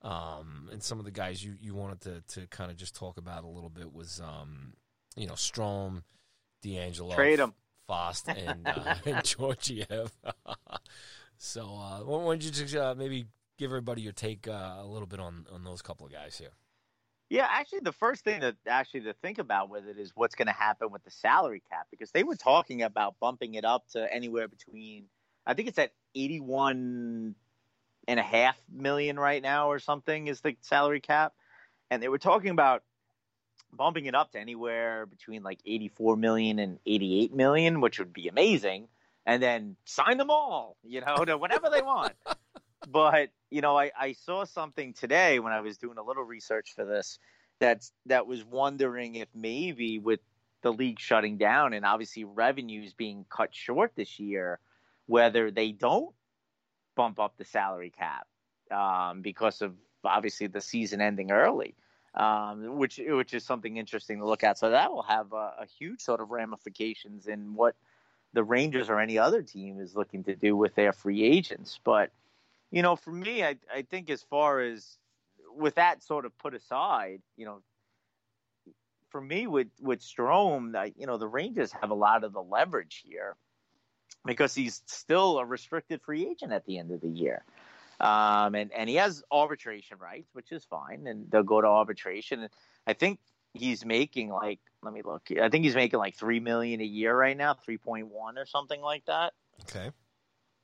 Um, 0.05 0.69
and 0.73 0.83
some 0.83 0.99
of 0.99 1.05
the 1.05 1.13
guys 1.13 1.45
you, 1.45 1.55
you 1.61 1.77
wanted 1.77 2.01
to, 2.01 2.41
to 2.41 2.49
kind 2.49 2.73
of 2.73 2.77
just 2.77 2.97
talk 2.97 3.19
about 3.19 3.45
a 3.45 3.47
little 3.47 3.71
bit 3.71 3.93
was, 3.93 4.21
um, 4.21 4.73
you 5.15 5.29
know, 5.29 5.35
Strome, 5.35 6.03
DeAngelo, 6.65 7.15
Trade 7.15 7.39
'em. 7.39 7.55
Fost, 7.87 8.29
and, 8.29 8.67
uh, 8.67 8.97
and 9.07 9.25
Georgiev. 9.25 10.11
so, 11.39 11.63
uh, 11.63 12.01
why 12.01 12.17
why 12.17 12.33
don't 12.33 12.43
you 12.43 12.51
just 12.51 12.75
uh, 12.75 12.97
maybe 12.99 13.27
give 13.59 13.71
everybody 13.71 14.03
your 14.03 14.13
take 14.13 14.49
uh, 14.49 14.77
a 14.79 14.87
little 14.87 15.07
bit 15.07 15.21
on, 15.21 15.47
on 15.53 15.65
those 15.65 15.83
couple 15.83 16.07
of 16.07 16.13
guys 16.13 16.39
here? 16.39 16.53
Yeah, 17.33 17.47
actually, 17.49 17.81
the 17.81 17.93
first 17.93 18.25
thing 18.25 18.41
that 18.41 18.57
actually 18.67 19.03
to 19.03 19.15
think 19.15 19.39
about 19.39 19.71
with 19.71 19.87
it 19.87 19.99
is 19.99 20.13
what's 20.15 20.35
going 20.35 20.49
to 20.49 20.53
happen 20.53 20.91
with 20.91 21.03
the 21.03 21.11
salary 21.11 21.63
cap 21.71 21.87
because 21.91 22.11
they 22.11 22.25
were 22.25 22.37
talking 22.37 22.83
about 22.83 23.15
bumping 23.21 23.55
it 23.55 23.65
up 23.65 23.89
to 23.93 24.13
anywhere 24.13 24.49
between, 24.49 25.07
I 25.47 25.55
think 25.55 25.69
it's 25.69 25.79
at 25.79 25.93
eighty-one 26.15 27.35
and 28.07 28.21
a 28.21 28.23
half 28.23 28.57
million 28.71 29.19
right 29.19 29.43
now 29.43 29.71
or 29.71 29.79
something 29.79 30.27
is 30.27 30.43
the 30.43 30.57
salary 30.61 31.01
cap, 31.01 31.33
and 31.91 32.03
they 32.03 32.09
were 32.09 32.19
talking 32.19 32.51
about 32.51 32.83
bumping 33.73 34.05
it 34.05 34.15
up 34.15 34.33
to 34.33 34.39
anywhere 34.39 35.07
between 35.07 35.43
like 35.43 35.61
eighty-four 35.65 36.17
million 36.19 36.59
and 36.59 36.81
eighty-eight 36.85 37.33
million, 37.33 37.81
which 37.81 37.99
would 37.99 38.13
be 38.13 38.29
amazing, 38.29 38.89
and 39.25 39.43
then 39.43 39.77
sign 39.87 40.19
them 40.19 40.29
all, 40.29 40.77
you 40.85 41.01
know, 41.01 41.25
to 41.25 41.39
whatever 41.39 41.71
they 41.71 41.81
want. 41.81 42.13
but 42.89 43.31
you 43.51 43.61
know, 43.61 43.79
I, 43.79 43.91
I 43.99 44.13
saw 44.13 44.45
something 44.45 44.95
today 44.95 45.39
when 45.39 45.53
I 45.53 45.61
was 45.61 45.77
doing 45.77 45.99
a 45.99 46.03
little 46.03 46.25
research 46.25 46.75
for 46.75 46.85
this 46.85 47.19
that's 47.61 47.93
that 48.07 48.27
was 48.27 48.45
wondering 48.45 49.15
if 49.17 49.29
maybe 49.35 49.99
with 49.99 50.21
the 50.63 50.73
league 50.73 50.99
shutting 50.99 51.37
down 51.37 51.73
and 51.73 51.85
obviously 51.85 52.25
revenues 52.25 52.95
being 52.95 53.25
cut 53.29 53.55
short 53.55 53.93
this 53.95 54.19
year, 54.19 54.59
whether 55.07 55.51
they 55.51 55.73
don't 55.73 56.15
bump 56.95 57.21
up 57.21 57.37
the 57.37 57.45
salary 57.45 57.91
cap 57.91 58.27
um, 58.71 59.23
because 59.23 59.63
of 59.63 59.75
obviously 60.05 60.47
the 60.47 60.61
season 60.61 61.01
ending 61.01 61.31
early, 61.31 61.75
um, 62.15 62.79
which 62.79 63.01
which 63.07 63.35
is 63.35 63.45
something 63.45 63.77
interesting 63.77 64.19
to 64.19 64.27
look 64.27 64.45
at. 64.45 64.59
So 64.59 64.71
that 64.71 64.93
will 64.93 65.03
have 65.03 65.33
a, 65.33 65.55
a 65.61 65.67
huge 65.79 66.01
sort 66.01 66.21
of 66.21 66.31
ramifications 66.31 67.27
in 67.27 67.55
what 67.55 67.77
the 68.33 68.43
Rangers 68.43 68.89
or 68.89 68.99
any 68.99 69.19
other 69.19 69.43
team 69.43 69.79
is 69.79 69.95
looking 69.95 70.25
to 70.25 70.35
do 70.35 70.57
with 70.57 70.75
their 70.75 70.93
free 70.93 71.23
agents. 71.23 71.79
But 71.85 72.11
you 72.73 72.83
know, 72.83 72.97
for 72.97 73.13
me, 73.13 73.45
I 73.45 73.57
I 73.73 73.83
think 73.83 74.11
as 74.11 74.23
far 74.23 74.61
as 74.61 74.99
with 75.55 75.77
that 75.77 76.03
sort 76.03 76.25
of 76.25 76.37
put 76.39 76.55
aside, 76.55 77.21
you 77.37 77.45
know, 77.45 77.63
for 79.11 79.21
me 79.21 79.47
with 79.47 79.69
with 79.81 80.01
Strome, 80.01 80.75
I, 80.75 80.93
you 80.97 81.07
know, 81.07 81.19
the 81.19 81.29
Rangers 81.29 81.71
have 81.81 81.91
a 81.91 81.95
lot 81.95 82.25
of 82.25 82.33
the 82.33 82.43
leverage 82.43 83.03
here 83.05 83.37
because 84.25 84.55
he's 84.55 84.83
still 84.87 85.39
a 85.39 85.45
restricted 85.45 86.01
free 86.03 86.27
agent 86.27 86.53
at 86.53 86.65
the 86.65 86.79
end 86.79 86.91
of 86.91 87.01
the 87.01 87.09
year. 87.09 87.45
Um, 88.01 88.55
and, 88.57 88.73
and 88.73 88.89
he 88.89 88.97
has 88.97 89.23
arbitration 89.31 89.99
rights, 89.99 90.29
which 90.33 90.51
is 90.51 90.65
fine, 90.65 91.07
and 91.07 91.31
they'll 91.31 91.45
go 91.45 91.61
to 91.61 91.69
arbitration. 91.69 92.41
And 92.41 92.51
I 92.87 92.95
think 92.95 93.21
he's 93.55 93.85
making 93.85 94.31
like, 94.31 94.59
let 94.83 94.93
me 94.93 95.03
look. 95.05 95.29
I 95.41 95.49
think 95.51 95.65
he's 95.65 95.77
making 95.77 95.99
like 95.99 96.17
three 96.17 96.41
million 96.41 96.81
a 96.81 96.85
year 96.85 97.17
right 97.17 97.37
now, 97.37 97.55
three 97.55 97.79
point 97.79 98.09
one 98.09 98.39
or 98.39 98.47
something 98.47 98.81
like 98.81 99.05
that. 99.05 99.35
Okay, 99.63 99.91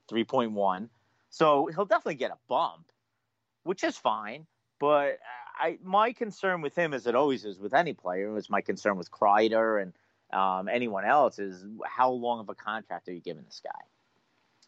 three 0.09 0.25
point 0.25 0.53
one. 0.53 0.89
So 1.31 1.67
he'll 1.75 1.85
definitely 1.85 2.17
get 2.17 2.31
a 2.31 2.39
bump, 2.49 2.91
which 3.65 3.85
is 3.85 3.97
fine. 3.97 4.47
But 4.81 5.19
I, 5.59 5.79
my 5.83 6.13
concern 6.13 6.61
with 6.61 6.77
him, 6.77 6.95
as 6.95 7.07
it 7.07 7.15
always 7.15 7.45
is 7.45 7.59
with 7.59 7.75
any 7.75 7.93
player, 7.93 8.33
was 8.33 8.49
my 8.49 8.61
concern 8.61 8.97
with 8.97 9.11
Kreider 9.11 9.83
and 9.83 9.93
um, 10.33 10.69
anyone 10.69 11.05
else, 11.05 11.39
is 11.39 11.65
how 11.85 12.11
long 12.11 12.41
of 12.41 12.49
a 12.49 12.55
contract 12.55 13.09
are 13.09 13.13
you 13.13 13.21
giving 13.21 13.45
this 13.45 13.61
guy? 13.65 13.81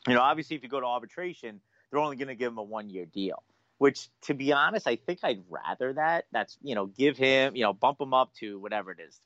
You 0.09 0.15
know, 0.15 0.23
obviously, 0.23 0.57
if 0.57 0.63
you 0.63 0.69
go 0.69 0.81
to 0.81 0.87
arbitration, 0.87 1.61
they're 1.91 2.01
only 2.01 2.17
going 2.17 2.29
to 2.29 2.35
give 2.35 2.53
him 2.53 2.59
a 2.59 2.63
one-year 2.63 3.07
deal. 3.07 3.43
Which, 3.79 4.09
to 4.23 4.35
be 4.35 4.53
honest, 4.53 4.87
I 4.87 4.97
think 4.97 5.21
I'd 5.23 5.43
rather 5.49 5.95
that. 5.95 6.27
That's 6.33 6.59
you 6.63 6.75
know, 6.75 6.87
give 6.87 7.17
him, 7.17 7.57
you 7.57 7.63
know, 7.63 7.73
bump 7.73 8.01
him 8.01 8.13
up 8.13 8.35
to 8.35 8.59
whatever 8.59 8.91
it 8.91 8.99
is, 9.01 9.19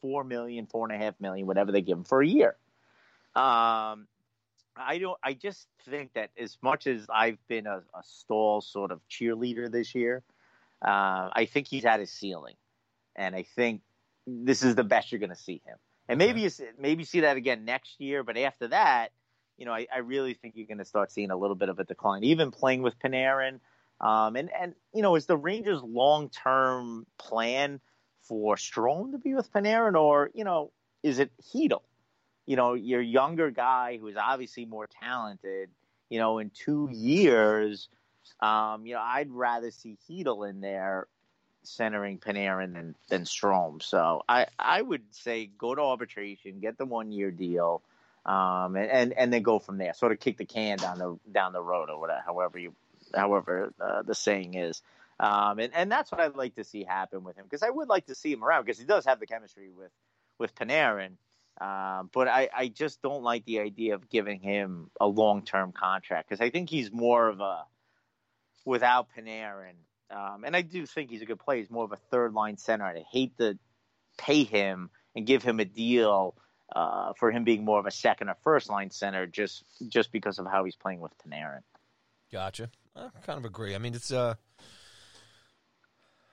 four 0.00 0.22
million, 0.22 0.66
four 0.66 0.88
and 0.88 0.94
a 0.94 1.04
half 1.04 1.14
million, 1.20 1.46
whatever 1.46 1.72
they 1.72 1.80
give 1.80 1.98
him 1.98 2.04
for 2.04 2.22
a 2.22 2.26
year. 2.26 2.56
Um, 3.34 4.06
I 4.78 4.98
don't. 4.98 5.18
I 5.22 5.34
just 5.34 5.66
think 5.88 6.14
that 6.14 6.30
as 6.38 6.56
much 6.62 6.86
as 6.86 7.06
I've 7.12 7.38
been 7.48 7.66
a, 7.66 7.78
a 7.78 8.02
Staal 8.02 8.60
sort 8.60 8.92
of 8.92 9.00
cheerleader 9.08 9.70
this 9.70 9.94
year, 9.94 10.22
uh, 10.82 11.30
I 11.32 11.48
think 11.50 11.66
he's 11.68 11.84
at 11.84 12.00
his 12.00 12.10
ceiling, 12.10 12.54
and 13.16 13.34
I 13.34 13.42
think 13.42 13.82
this 14.26 14.62
is 14.62 14.74
the 14.74 14.84
best 14.84 15.10
you're 15.10 15.18
going 15.18 15.30
to 15.30 15.36
see 15.36 15.60
him. 15.64 15.76
And 16.08 16.18
maybe 16.18 16.42
you 16.42 16.50
maybe 16.78 17.04
see 17.04 17.20
that 17.20 17.36
again 17.36 17.64
next 17.64 18.00
year, 18.00 18.22
but 18.22 18.38
after 18.38 18.68
that, 18.68 19.12
you 19.58 19.66
know, 19.66 19.72
I, 19.72 19.86
I 19.94 19.98
really 19.98 20.34
think 20.34 20.54
you're 20.56 20.66
going 20.66 20.78
to 20.78 20.84
start 20.84 21.12
seeing 21.12 21.30
a 21.30 21.36
little 21.36 21.56
bit 21.56 21.68
of 21.68 21.78
a 21.78 21.84
decline. 21.84 22.24
Even 22.24 22.50
playing 22.50 22.82
with 22.82 22.98
Panarin, 22.98 23.60
um, 24.00 24.36
and 24.36 24.50
and 24.58 24.74
you 24.94 25.02
know, 25.02 25.16
is 25.16 25.26
the 25.26 25.36
Rangers' 25.36 25.82
long 25.82 26.30
term 26.30 27.06
plan 27.18 27.80
for 28.22 28.56
Strome 28.56 29.12
to 29.12 29.18
be 29.18 29.34
with 29.34 29.52
Panarin, 29.52 29.96
or 30.00 30.30
you 30.34 30.44
know, 30.44 30.72
is 31.02 31.18
it 31.18 31.30
Chytil? 31.52 31.82
You 32.48 32.56
know, 32.56 32.72
your 32.72 33.02
younger 33.02 33.50
guy 33.50 33.98
who 33.98 34.06
is 34.06 34.16
obviously 34.16 34.64
more 34.64 34.88
talented, 35.02 35.68
you 36.08 36.18
know, 36.18 36.38
in 36.38 36.48
two 36.48 36.88
years, 36.90 37.90
um, 38.40 38.86
you 38.86 38.94
know, 38.94 39.02
I'd 39.02 39.30
rather 39.30 39.70
see 39.70 39.98
Chytil 40.08 40.48
in 40.48 40.62
there 40.62 41.08
centering 41.62 42.18
Panarin 42.18 42.72
than 42.72 42.96
than 43.10 43.24
Strome. 43.24 43.82
So 43.82 44.22
I 44.26 44.46
I 44.58 44.80
would 44.80 45.02
say 45.10 45.50
go 45.58 45.74
to 45.74 45.82
arbitration, 45.82 46.60
get 46.60 46.78
the 46.78 46.86
one 46.86 47.12
year 47.12 47.30
deal, 47.30 47.82
um, 48.24 48.76
and, 48.76 48.90
and 48.90 49.12
and 49.12 49.30
then 49.30 49.42
go 49.42 49.58
from 49.58 49.76
there. 49.76 49.92
Sort 49.92 50.12
of 50.12 50.18
kick 50.18 50.38
the 50.38 50.46
can 50.46 50.78
down 50.78 50.98
the 50.98 51.18
down 51.30 51.52
the 51.52 51.60
road 51.60 51.90
or 51.90 52.00
whatever, 52.00 52.22
however 52.24 52.58
you 52.58 52.74
however 53.14 53.74
uh, 53.78 54.00
the 54.00 54.14
saying 54.14 54.54
is. 54.54 54.80
Um, 55.20 55.58
and 55.58 55.74
and 55.74 55.92
that's 55.92 56.10
what 56.10 56.22
I'd 56.22 56.34
like 56.34 56.54
to 56.54 56.64
see 56.64 56.84
happen 56.84 57.24
with 57.24 57.36
him 57.36 57.44
because 57.44 57.62
I 57.62 57.68
would 57.68 57.88
like 57.88 58.06
to 58.06 58.14
see 58.14 58.32
him 58.32 58.42
around 58.42 58.64
because 58.64 58.78
he 58.78 58.86
does 58.86 59.04
have 59.04 59.20
the 59.20 59.26
chemistry 59.26 59.68
with 59.68 59.90
with 60.38 60.54
Panarin. 60.54 61.18
Um, 61.60 62.10
but 62.12 62.28
I, 62.28 62.48
I 62.56 62.68
just 62.68 63.02
don't 63.02 63.22
like 63.22 63.44
the 63.44 63.60
idea 63.60 63.94
of 63.94 64.08
giving 64.08 64.40
him 64.40 64.90
a 65.00 65.06
long 65.06 65.42
term 65.42 65.72
contract 65.72 66.28
because 66.28 66.40
I 66.40 66.50
think 66.50 66.70
he's 66.70 66.92
more 66.92 67.28
of 67.28 67.40
a 67.40 67.64
without 68.64 69.08
Panarin. 69.16 69.74
Um, 70.10 70.44
and 70.44 70.54
I 70.54 70.62
do 70.62 70.86
think 70.86 71.10
he's 71.10 71.22
a 71.22 71.26
good 71.26 71.38
player. 71.38 71.58
He's 71.58 71.70
more 71.70 71.84
of 71.84 71.92
a 71.92 71.96
third 71.96 72.32
line 72.32 72.56
center. 72.56 72.84
I 72.84 73.04
hate 73.10 73.36
to 73.38 73.58
pay 74.16 74.44
him 74.44 74.90
and 75.14 75.26
give 75.26 75.42
him 75.42 75.58
a 75.58 75.64
deal 75.64 76.34
uh, 76.74 77.12
for 77.14 77.30
him 77.30 77.44
being 77.44 77.64
more 77.64 77.80
of 77.80 77.86
a 77.86 77.90
second 77.90 78.28
or 78.28 78.36
first 78.42 78.68
line 78.70 78.90
center 78.90 79.26
just 79.26 79.64
just 79.88 80.12
because 80.12 80.38
of 80.38 80.46
how 80.46 80.64
he's 80.64 80.76
playing 80.76 81.00
with 81.00 81.12
Panarin. 81.18 81.62
Gotcha. 82.30 82.70
I 82.94 83.08
kind 83.24 83.38
of 83.38 83.44
agree. 83.44 83.74
I 83.74 83.78
mean, 83.78 83.94
it's 83.94 84.12
uh, 84.12 84.34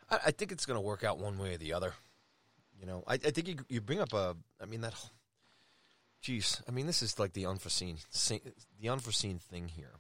I, 0.10 0.20
I 0.28 0.32
think 0.32 0.52
it's 0.52 0.66
going 0.66 0.78
to 0.78 0.82
work 0.82 1.04
out 1.04 1.20
one 1.20 1.38
way 1.38 1.54
or 1.54 1.58
the 1.58 1.74
other. 1.74 1.94
You 2.80 2.86
know, 2.86 3.04
I, 3.08 3.14
I 3.14 3.18
think 3.18 3.48
you, 3.48 3.56
you 3.70 3.82
bring 3.82 4.00
up 4.00 4.14
a. 4.14 4.36
I 4.62 4.66
mean 4.66 4.82
that. 4.82 4.94
Geez, 6.22 6.62
I 6.68 6.72
mean 6.72 6.88
this 6.88 7.04
is 7.04 7.20
like 7.20 7.34
the 7.34 7.46
unforeseen, 7.46 7.98
the 8.82 8.90
unforeseen 8.90 9.38
thing 9.38 9.68
here. 9.68 9.94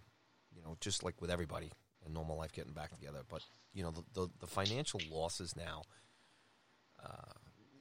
You 0.55 0.61
know, 0.63 0.75
just 0.79 1.03
like 1.03 1.21
with 1.21 1.29
everybody 1.29 1.71
in 2.05 2.13
normal 2.13 2.37
life 2.37 2.51
getting 2.51 2.73
back 2.73 2.93
together, 2.93 3.21
but 3.29 3.41
you 3.73 3.83
know 3.83 3.91
the 3.91 4.03
the, 4.13 4.27
the 4.39 4.47
financial 4.47 4.99
losses 5.11 5.55
now. 5.55 5.83
Uh, 7.03 7.33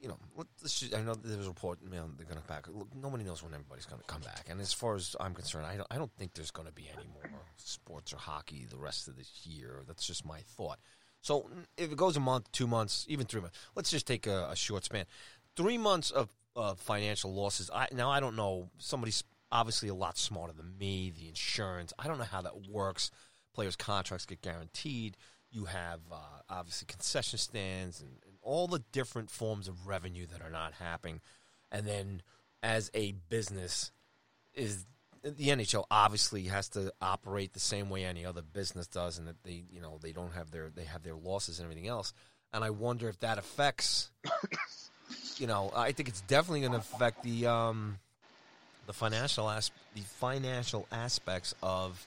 you 0.05 0.09
know, 0.09 0.18
just, 0.61 0.95
I 0.95 1.01
know 1.01 1.14
there's 1.14 1.47
a 1.47 1.49
report. 1.49 1.82
Man, 1.82 2.12
they're 2.18 2.26
going 2.26 2.40
to 2.40 2.47
back. 2.47 2.66
Look, 2.68 2.88
nobody 2.95 3.24
knows 3.24 3.42
when 3.42 3.55
everybody's 3.55 3.86
going 3.86 4.03
to 4.03 4.07
come 4.07 4.20
back. 4.20 4.49
And 4.51 4.61
as 4.61 4.70
far 4.70 4.97
as 4.97 5.16
I'm 5.18 5.32
concerned, 5.32 5.64
I 5.64 5.76
don't. 5.76 5.86
I 5.90 5.97
don't 5.97 6.12
think 6.18 6.34
there's 6.34 6.51
going 6.51 6.68
to 6.68 6.74
be 6.74 6.90
any 6.95 7.09
more 7.09 7.22
sports 7.57 8.12
or 8.12 8.18
hockey 8.18 8.66
the 8.68 8.76
rest 8.76 9.09
of 9.09 9.16
this 9.16 9.47
year. 9.47 9.82
That's 9.86 10.07
just 10.07 10.26
my 10.26 10.40
thought. 10.40 10.78
So 11.25 11.49
if 11.79 11.91
it 11.91 11.97
goes 11.97 12.18
a 12.18 12.20
month, 12.20 12.53
two 12.53 12.66
months, 12.66 13.07
even 13.09 13.25
three 13.25 13.41
months, 13.41 13.59
let's 13.75 13.91
just 13.91 14.07
take 14.07 14.27
a, 14.27 14.51
a 14.51 14.57
short 14.57 14.85
span. 14.85 15.07
Three 15.57 15.79
months 15.79 16.11
of 16.11 16.29
uh, 16.55 16.75
financial 16.75 17.33
losses. 17.33 17.70
I, 17.72 17.89
now 17.93 18.11
I 18.11 18.20
don't 18.20 18.37
know. 18.37 18.68
Somebody's 18.77 19.25
obviously 19.51 19.89
a 19.89 19.95
lot 19.95 20.18
smarter 20.18 20.53
than 20.53 20.77
me. 20.79 21.11
The 21.18 21.27
insurance. 21.27 21.95
I 21.99 22.09
don't 22.09 22.18
know 22.18 22.25
how 22.25 22.43
that 22.43 22.68
works. 22.68 23.11
Players' 23.55 23.75
contracts 23.75 24.27
get 24.27 24.43
guaranteed. 24.43 25.16
You 25.51 25.64
have 25.64 26.01
uh, 26.12 26.16
obviously 26.51 26.85
concession 26.87 27.39
stands 27.39 28.03
and, 28.03 28.11
and 28.27 28.37
all 28.43 28.66
the 28.66 28.83
different 28.93 29.31
forms 29.31 29.66
of 29.66 29.87
revenue 29.87 30.27
that 30.27 30.43
are 30.43 30.51
not 30.51 30.75
happening. 30.75 31.22
And 31.72 31.87
then 31.87 32.20
as 32.62 32.91
a 32.93 33.12
business, 33.31 33.93
is 34.53 34.85
the 35.25 35.49
NHL 35.49 35.85
obviously 35.91 36.45
has 36.45 36.68
to 36.70 36.93
operate 37.01 37.55
the 37.55 37.61
same 37.61 37.89
way 37.89 38.05
any 38.05 38.27
other 38.27 38.43
business 38.43 38.87
does, 38.87 39.18
and 39.18 39.27
that 39.27 39.43
they, 39.43 39.64
you 39.72 39.81
know, 39.81 39.99
they 40.03 40.12
don't 40.12 40.35
have 40.35 40.51
their 40.51 40.70
they 40.75 40.85
have 40.85 41.03
their 41.03 41.14
losses 41.14 41.59
and 41.59 41.64
everything 41.64 41.89
else. 41.89 42.12
And 42.53 42.62
I 42.62 42.70
wonder 42.70 43.09
if 43.09 43.18
that 43.20 43.39
affects, 43.39 44.11
you 45.39 45.47
know, 45.47 45.72
I 45.75 45.93
think 45.93 46.09
it's 46.09 46.20
definitely 46.22 46.61
going 46.61 46.72
to 46.72 46.79
affect 46.79 47.22
the 47.22 47.47
um, 47.47 47.99
the 48.87 48.93
financial 48.93 49.49
as 49.49 49.70
the 49.95 50.03
financial 50.03 50.87
aspects 50.93 51.55
of 51.62 52.07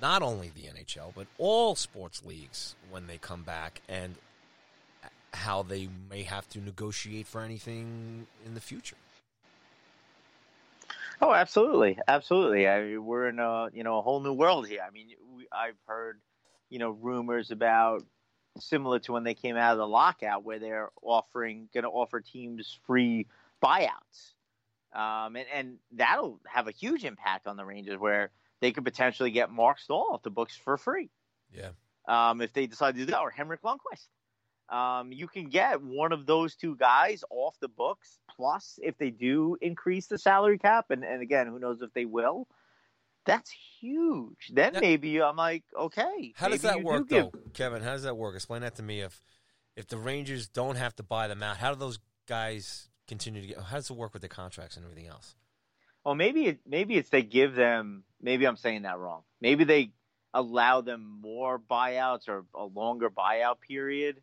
not 0.00 0.22
only 0.22 0.50
the 0.54 0.62
NHL 0.62 1.12
but 1.14 1.26
all 1.38 1.74
sports 1.74 2.22
leagues 2.24 2.74
when 2.90 3.06
they 3.06 3.18
come 3.18 3.42
back 3.42 3.80
and 3.88 4.14
how 5.32 5.62
they 5.62 5.88
may 6.10 6.22
have 6.22 6.48
to 6.50 6.60
negotiate 6.60 7.26
for 7.26 7.42
anything 7.42 8.26
in 8.44 8.54
the 8.54 8.60
future. 8.60 8.96
Oh, 11.20 11.32
absolutely, 11.32 11.98
absolutely. 12.06 12.68
I, 12.68 12.98
we're 12.98 13.28
in 13.28 13.38
a 13.38 13.68
you 13.72 13.84
know 13.84 13.98
a 13.98 14.02
whole 14.02 14.20
new 14.20 14.32
world 14.32 14.68
here. 14.68 14.80
I 14.86 14.90
mean, 14.90 15.08
we, 15.34 15.46
I've 15.50 15.78
heard 15.86 16.20
you 16.68 16.78
know 16.78 16.90
rumors 16.90 17.50
about 17.50 18.02
similar 18.58 18.98
to 19.00 19.12
when 19.12 19.24
they 19.24 19.34
came 19.34 19.56
out 19.56 19.72
of 19.72 19.78
the 19.78 19.86
lockout, 19.86 20.44
where 20.44 20.58
they're 20.58 20.90
offering 21.02 21.68
going 21.72 21.84
to 21.84 21.90
offer 21.90 22.20
teams 22.20 22.78
free 22.86 23.26
buyouts, 23.64 24.34
um, 24.94 25.36
and 25.36 25.46
and 25.52 25.78
that'll 25.92 26.40
have 26.46 26.68
a 26.68 26.72
huge 26.72 27.04
impact 27.04 27.46
on 27.46 27.56
the 27.56 27.64
Rangers, 27.64 27.98
where 27.98 28.30
they 28.60 28.72
could 28.72 28.84
potentially 28.84 29.30
get 29.30 29.50
Marc 29.50 29.78
Staal 29.78 30.08
off 30.12 30.22
the 30.22 30.30
books 30.30 30.56
for 30.56 30.76
free. 30.76 31.10
Yeah. 31.52 31.70
Um, 32.08 32.40
if 32.40 32.52
they 32.52 32.66
decide 32.66 32.94
to 32.94 33.00
do 33.00 33.06
that, 33.06 33.20
or 33.20 33.30
Henrik 33.30 33.62
Lundqvist 33.62 34.06
um, 34.68 35.12
you 35.12 35.28
can 35.28 35.48
get 35.48 35.82
one 35.82 36.12
of 36.12 36.26
those 36.26 36.56
two 36.56 36.76
guys 36.76 37.22
off 37.30 37.56
the 37.60 37.68
books. 37.68 38.18
Plus, 38.36 38.78
if 38.82 38.98
they 38.98 39.10
do 39.10 39.56
increase 39.60 40.06
the 40.08 40.18
salary 40.18 40.58
cap, 40.58 40.90
and, 40.90 41.04
and 41.04 41.22
again, 41.22 41.46
who 41.46 41.58
knows 41.58 41.80
if 41.80 41.92
they 41.94 42.04
will, 42.04 42.46
that's 43.24 43.50
huge. 43.80 44.50
Then 44.52 44.74
now, 44.74 44.80
maybe 44.80 45.20
I'm 45.22 45.36
like, 45.36 45.64
okay. 45.76 46.32
How 46.36 46.48
does 46.48 46.62
that 46.62 46.82
work, 46.82 47.08
though, 47.08 47.30
give... 47.30 47.52
Kevin? 47.54 47.82
How 47.82 47.92
does 47.92 48.02
that 48.02 48.16
work? 48.16 48.34
Explain 48.34 48.62
that 48.62 48.76
to 48.76 48.82
me. 48.82 49.00
If 49.00 49.20
if 49.74 49.88
the 49.88 49.98
Rangers 49.98 50.48
don't 50.48 50.76
have 50.76 50.94
to 50.96 51.02
buy 51.02 51.28
them 51.28 51.42
out, 51.42 51.56
how 51.56 51.72
do 51.72 51.78
those 51.78 51.98
guys 52.28 52.88
continue 53.08 53.40
to 53.40 53.46
get? 53.46 53.58
How 53.58 53.76
does 53.76 53.90
it 53.90 53.96
work 53.96 54.12
with 54.12 54.22
the 54.22 54.28
contracts 54.28 54.76
and 54.76 54.84
everything 54.84 55.08
else? 55.08 55.34
Well, 56.04 56.14
maybe 56.14 56.46
it, 56.46 56.60
maybe 56.66 56.96
it's 56.96 57.10
they 57.10 57.22
give 57.22 57.54
them. 57.54 58.04
Maybe 58.20 58.46
I'm 58.46 58.56
saying 58.56 58.82
that 58.82 58.98
wrong. 58.98 59.22
Maybe 59.40 59.64
they 59.64 59.92
allow 60.32 60.82
them 60.82 61.20
more 61.22 61.58
buyouts 61.58 62.28
or 62.28 62.44
a 62.54 62.64
longer 62.64 63.10
buyout 63.10 63.60
period 63.60 64.20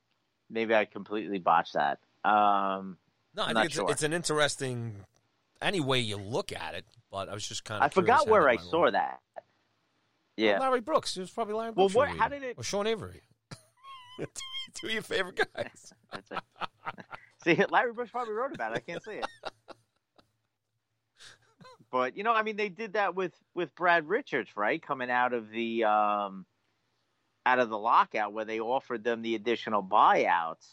maybe 0.50 0.74
I 0.76 0.86
completely 0.86 1.40
botched 1.40 1.74
that. 1.74 2.00
Um, 2.24 2.98
no, 3.36 3.44
I 3.44 3.54
think 3.54 3.66
it's, 3.66 3.76
sure. 3.76 3.92
it's, 3.92 4.04
an 4.04 4.14
interesting 4.14 4.96
any 5.62 5.80
way 5.80 6.00
you 6.00 6.18
look 6.18 6.52
at 6.52 6.76
it, 6.76 6.86
but 7.12 7.30
I 7.30 7.34
was 7.34 7.48
just 7.48 7.64
kind 7.64 7.82
of. 7.82 7.86
I 7.86 7.90
forgot 7.90 8.28
where 8.28 8.48
I 8.48 8.58
saw 8.58 8.90
that. 8.90 9.20
Yeah, 10.38 10.54
well, 10.60 10.70
Larry 10.70 10.82
Brooks. 10.82 11.16
It 11.18 11.22
was 11.22 11.32
probably 11.32 11.54
Larry 11.54 11.72
Brooks. 11.74 11.94
Well, 11.94 12.08
what, 12.08 12.18
how 12.18 12.28
did 12.28 12.44
it? 12.44 12.56
Or 12.58 12.64
Sean 12.64 12.88
Avery. 12.88 13.22
Two 14.76 14.88
of 14.88 14.94
your 14.94 15.02
favorite 15.02 15.48
guys. 15.54 15.94
see, 17.44 17.64
Larry 17.70 17.94
Brooks 17.94 18.12
probably 18.12 18.34
wrote 18.34 18.54
about 18.54 18.74
it. 18.74 18.78
I 18.78 18.92
can't 18.92 19.04
see 19.04 19.12
it. 19.12 19.26
but 21.92 22.18
you 22.18 22.24
know, 22.24 22.34
I 22.34 22.44
mean, 22.44 22.56
they 22.56 22.70
did 22.70 22.94
that 22.94 23.16
with 23.16 23.34
with 23.54 23.76
Brad 23.76 24.08
Richards, 24.08 24.50
right? 24.56 24.82
Coming 24.82 25.12
out 25.12 25.34
of 25.34 25.50
the 25.50 25.84
um, 25.84 26.46
out 27.46 27.60
of 27.60 27.70
the 27.70 27.78
lockout 27.78 28.34
where 28.34 28.46
they 28.46 28.60
offered 28.60 29.04
them 29.04 29.22
the 29.22 29.36
additional 29.36 29.84
buyouts. 29.84 30.68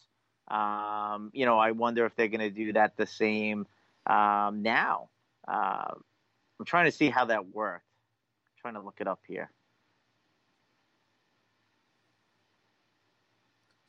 Um, 0.49 1.31
you 1.33 1.47
know, 1.47 1.59
I 1.59 1.73
wonder 1.73 2.07
if 2.07 2.15
they're 2.17 2.29
going 2.29 2.41
to 2.41 2.51
do 2.51 2.73
that 2.73 2.97
the 2.97 3.07
same 3.07 3.67
um, 4.07 4.63
now. 4.63 5.11
Uh, 5.47 5.95
I'm 6.59 6.67
trying 6.67 6.87
to 6.87 6.93
see 6.93 7.09
how 7.09 7.27
that 7.27 7.49
worked. 7.49 7.85
I'm 7.85 8.61
trying 8.61 8.75
to 8.75 8.85
look 8.85 8.99
it 9.01 9.09
up 9.09 9.21
here. 9.27 9.51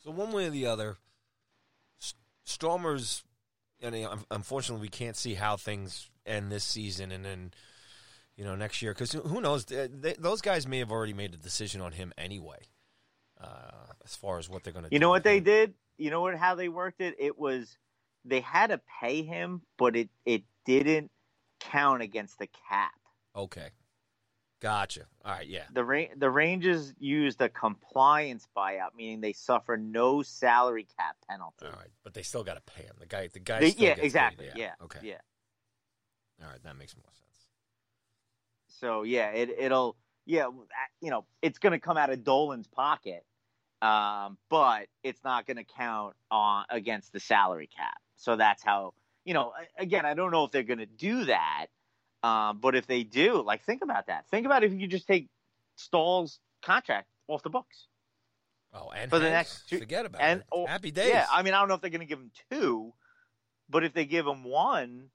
So 0.03 0.11
one 0.11 0.31
way 0.31 0.47
or 0.47 0.49
the 0.49 0.65
other, 0.65 0.97
Stormers. 2.43 3.23
And 3.83 4.07
unfortunately, 4.29 4.83
we 4.83 4.89
can't 4.89 5.17
see 5.17 5.33
how 5.33 5.57
things 5.57 6.09
end 6.23 6.51
this 6.51 6.63
season, 6.63 7.11
and 7.11 7.25
then 7.25 7.51
you 8.41 8.47
know 8.47 8.55
next 8.55 8.81
year 8.81 8.91
because 8.91 9.11
who 9.11 9.39
knows? 9.39 9.65
They, 9.65 10.15
those 10.17 10.41
guys 10.41 10.67
may 10.67 10.79
have 10.79 10.91
already 10.91 11.13
made 11.13 11.35
a 11.35 11.37
decision 11.37 11.79
on 11.79 11.91
him 11.91 12.11
anyway, 12.17 12.57
uh, 13.39 13.93
as 14.03 14.15
far 14.15 14.39
as 14.39 14.49
what 14.49 14.63
they're 14.63 14.73
going 14.73 14.85
to. 14.85 14.91
You 14.91 14.97
know 14.97 15.09
what 15.09 15.23
they 15.23 15.39
did? 15.39 15.75
You 15.99 16.09
know 16.09 16.21
what? 16.21 16.35
How 16.35 16.55
they 16.55 16.67
worked 16.67 17.01
it? 17.01 17.13
It 17.19 17.37
was 17.37 17.77
they 18.25 18.39
had 18.39 18.71
to 18.71 18.81
pay 18.99 19.21
him, 19.21 19.61
but 19.77 19.95
it 19.95 20.09
it 20.25 20.41
didn't 20.65 21.11
count 21.59 22.01
against 22.01 22.39
the 22.39 22.49
cap. 22.67 22.93
Okay. 23.35 23.67
Gotcha. 24.59 25.01
All 25.23 25.33
right, 25.33 25.47
yeah. 25.47 25.65
The 25.73 25.83
ra- 25.83 26.13
the 26.17 26.29
Rangers 26.31 26.95
used 26.97 27.41
a 27.41 27.49
compliance 27.49 28.47
buyout, 28.57 28.95
meaning 28.97 29.21
they 29.21 29.33
suffer 29.33 29.77
no 29.77 30.23
salary 30.23 30.87
cap 30.97 31.15
penalty. 31.29 31.67
All 31.67 31.73
right, 31.73 31.91
but 32.03 32.15
they 32.15 32.23
still 32.23 32.43
got 32.43 32.55
to 32.55 32.73
pay 32.73 32.83
him. 32.83 32.95
The 32.99 33.05
guy, 33.05 33.27
the 33.31 33.39
guy. 33.39 33.59
They, 33.59 33.75
yeah, 33.77 33.95
exactly. 33.99 34.47
Yeah. 34.47 34.53
yeah. 34.55 34.83
Okay. 34.83 34.99
Yeah. 35.03 36.43
All 36.43 36.49
right, 36.49 36.63
that 36.63 36.75
makes 36.75 36.95
more 36.95 37.05
sense. 37.13 37.30
So 38.81 39.03
yeah, 39.03 39.29
it 39.29 39.49
it'll 39.57 39.95
yeah, 40.25 40.47
you 40.99 41.09
know, 41.09 41.25
it's 41.41 41.59
going 41.59 41.73
to 41.73 41.79
come 41.79 41.97
out 41.97 42.09
of 42.09 42.23
Dolan's 42.23 42.67
pocket, 42.67 43.23
um, 43.81 44.37
but 44.49 44.87
it's 45.03 45.23
not 45.23 45.47
going 45.47 45.57
to 45.57 45.63
count 45.63 46.15
on 46.29 46.65
against 46.69 47.13
the 47.13 47.19
salary 47.19 47.69
cap. 47.75 47.97
So 48.17 48.35
that's 48.35 48.61
how 48.61 48.93
you 49.23 49.33
know. 49.33 49.53
Again, 49.77 50.05
I 50.05 50.13
don't 50.13 50.31
know 50.31 50.43
if 50.43 50.51
they're 50.51 50.63
going 50.63 50.79
to 50.79 50.85
do 50.85 51.25
that 51.25 51.67
um, 52.23 52.59
but 52.59 52.75
if 52.75 52.87
they 52.87 53.03
do, 53.03 53.41
like, 53.41 53.63
think 53.63 53.83
about 53.83 54.07
that. 54.07 54.27
Think 54.29 54.45
about 54.45 54.63
if 54.63 54.73
you 54.73 54.87
just 54.87 55.07
take 55.07 55.27
Staal's 55.75 56.39
contract 56.61 57.07
off 57.27 57.41
the 57.41 57.49
books. 57.49 57.87
Oh, 58.73 58.89
and 58.95 59.09
for 59.09 59.19
the 59.19 59.29
next 59.29 59.67
two, 59.67 59.79
forget 59.79 60.05
about 60.05 60.21
and, 60.21 60.43
it. 60.53 60.69
Happy 60.69 60.91
days. 60.91 61.09
Yeah, 61.09 61.25
I 61.29 61.41
mean, 61.41 61.53
I 61.53 61.59
don't 61.59 61.67
know 61.67 61.75
if 61.75 61.81
they're 61.81 61.89
going 61.89 62.01
to 62.01 62.05
give 62.05 62.19
him 62.19 62.31
two, 62.51 62.93
but 63.69 63.83
if 63.83 63.93
they 63.93 64.05
give 64.05 64.25
him 64.25 64.43
one, 64.43 65.09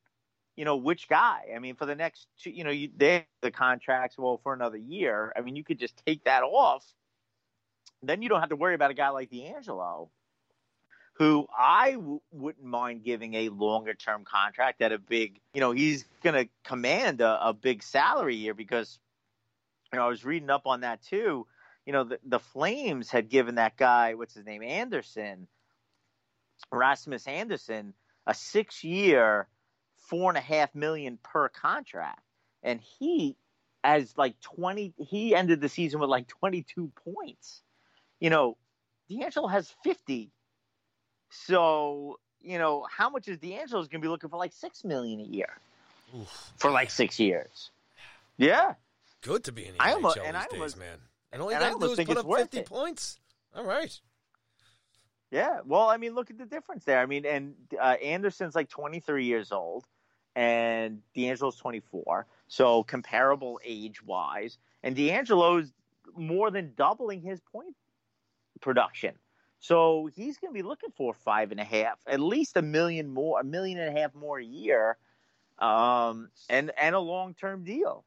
you 0.57 0.65
know, 0.65 0.77
which 0.77 1.09
guy? 1.09 1.49
I 1.55 1.59
mean, 1.59 1.77
for 1.77 1.87
the 1.87 1.95
next 1.95 2.27
two, 2.41 2.51
you 2.51 2.65
know, 2.65 2.71
you, 2.71 2.91
they 2.97 3.13
have 3.13 3.25
the 3.43 3.51
contracts 3.51 4.17
well 4.19 4.41
for 4.43 4.55
another 4.55 4.79
year. 4.79 5.33
I 5.37 5.43
mean, 5.43 5.57
you 5.57 5.65
could 5.65 5.79
just 5.79 6.03
take 6.07 6.25
that 6.25 6.43
off. 6.43 6.85
Then 8.03 8.23
you 8.23 8.29
don't 8.29 8.41
have 8.41 8.51
to 8.51 8.57
worry 8.57 8.75
about 8.75 8.91
a 8.91 8.95
guy 8.95 9.11
like 9.11 9.31
DeAngelo 9.31 10.09
who 11.19 11.47
I 11.57 11.93
w- 11.93 12.21
wouldn't 12.31 12.65
mind 12.65 13.05
giving 13.05 13.35
a 13.35 13.49
longer 13.49 13.95
term 13.95 14.25
contract 14.25 14.83
at 14.83 14.93
a 14.93 14.99
big, 14.99 15.41
you 15.55 15.61
know, 15.61 15.73
he's 15.73 16.05
going 16.23 16.35
to 16.35 16.51
command 16.63 17.21
a, 17.21 17.49
a, 17.49 17.53
big 17.55 17.83
salary 17.83 18.37
here 18.37 18.53
because, 18.53 18.99
you 19.93 19.99
know, 19.99 20.05
I 20.05 20.09
was 20.09 20.25
reading 20.25 20.51
up 20.51 20.67
on 20.67 20.83
that 20.83 21.03
too. 21.03 21.47
You 21.87 21.93
know, 21.93 22.05
the, 22.05 22.19
the 22.25 22.39
Flames 22.39 23.11
had 23.11 23.31
given 23.31 23.55
that 23.55 23.77
guy, 23.77 24.15
what's 24.15 24.35
his 24.35 24.45
name, 24.45 24.63
Andersson, 24.63 25.47
Rasmus 26.71 27.27
Andersson, 27.27 27.95
a 28.27 28.35
six 28.35 28.85
year, 28.85 29.49
four 30.07 30.31
and 30.31 30.39
a 30.39 30.41
half 30.41 30.75
million 30.75 31.19
per 31.23 31.49
contract. 31.49 32.21
And 32.63 32.81
he, 32.81 33.37
as 33.85 34.17
like 34.17 34.41
20, 34.41 34.95
he 34.99 35.35
ended 35.35 35.61
the 35.61 35.69
season 35.69 36.01
with 36.01 36.11
like 36.11 36.27
22 36.27 36.91
points. 37.05 37.63
You 38.21 38.31
know, 38.31 38.57
DeAngelo 39.11 39.51
has 39.51 39.73
50 39.85 40.31
so, 41.31 42.19
you 42.41 42.59
know, 42.59 42.87
how 42.91 43.11
much 43.11 43.29
is 43.29 43.39
DeAngelo's 43.39 43.89
going 43.89 43.89
to 43.89 43.99
be 44.01 44.09
looking 44.09 44.31
for 44.31 44.37
like 44.37 44.53
six 44.53 44.85
million 44.85 45.21
a 45.21 45.25
year 45.25 45.59
Oof. 46.17 46.53
for 46.57 46.71
like 46.71 46.91
six 46.91 47.19
years? 47.19 47.71
Yeah, 48.37 48.75
good 49.23 49.45
to 49.45 49.53
be 49.53 49.67
in 49.67 49.75
the 49.75 49.83
I 49.83 49.93
NHL 49.93 49.95
almost, 49.95 50.15
these 50.17 50.25
days, 50.25 50.47
almost, 50.53 50.79
man. 50.79 50.99
And 51.33 51.43
got 51.43 51.73
to 51.73 51.79
do 51.79 51.93
is 51.93 52.07
put 52.07 52.17
up 52.17 52.27
fifty 52.27 52.59
it. 52.59 52.67
points. 52.67 53.19
All 53.55 53.65
right. 53.65 53.99
Yeah, 55.31 55.61
well, 55.65 55.89
I 55.89 55.97
mean, 55.97 56.15
look 56.15 56.31
at 56.31 56.39
the 56.39 56.47
difference 56.47 56.85
there. 56.85 57.01
I 57.01 57.07
mean, 57.07 57.27
and 57.27 57.55
uh, 57.81 57.97
Andersson's 58.03 58.55
like 58.55 58.69
23 58.69 59.25
years 59.25 59.51
old, 59.51 59.85
and 60.37 61.01
DeAngelo's 61.17 61.57
24, 61.57 62.27
so 62.47 62.85
comparable 62.85 63.59
age 63.65 64.05
wise. 64.05 64.59
And 64.83 64.95
DeAngelo's 64.95 65.73
more 66.15 66.51
than 66.51 66.75
doubling 66.77 67.23
his 67.23 67.41
point 67.41 67.75
production. 68.61 69.15
So 69.59 70.11
he's 70.15 70.37
going 70.37 70.53
to 70.53 70.55
be 70.55 70.63
looking 70.63 70.91
for 70.97 71.15
five 71.15 71.51
and 71.51 71.59
a 71.59 71.65
half, 71.65 71.99
at 72.07 72.21
least 72.21 72.57
a 72.57 72.63
million 72.63 73.09
more, 73.09 73.41
a 73.41 73.45
million 73.45 73.79
and 73.79 73.97
a 73.97 74.01
half 74.01 74.15
more 74.15 74.39
a 74.39 74.45
year, 74.45 74.99
um, 75.59 76.29
and 76.51 76.71
and 76.79 76.95
a 76.95 77.01
long 77.01 77.35
term 77.35 77.65
deal. 77.65 78.05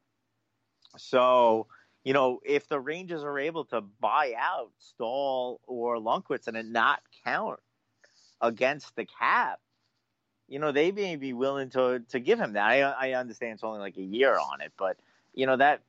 So 0.98 1.66
you 2.04 2.14
know, 2.14 2.40
if 2.46 2.68
the 2.70 2.80
Rangers 2.80 3.24
are 3.24 3.38
able 3.38 3.66
to 3.66 3.82
buy 3.82 4.34
out 4.38 4.72
Staal 4.78 5.60
or 5.68 5.98
Lundqvist 5.98 6.48
and 6.48 6.72
not 6.72 7.02
count 7.26 7.60
against 8.40 8.96
the 8.96 9.06
cap, 9.06 9.60
you 10.50 10.60
know, 10.60 10.72
they 10.72 10.92
may 10.92 11.16
be 11.16 11.34
willing 11.34 11.70
to 11.72 12.02
to 12.10 12.20
give 12.20 12.40
him 12.40 12.54
that. 12.54 12.66
I, 12.66 12.82
I 12.82 13.12
understand 13.14 13.54
it's 13.54 13.64
only 13.64 13.80
like 13.80 13.98
a 13.98 14.04
year 14.04 14.34
on 14.34 14.62
it, 14.62 14.74
but 14.78 14.98
you 15.34 15.46
know 15.46 15.58
that 15.58 15.82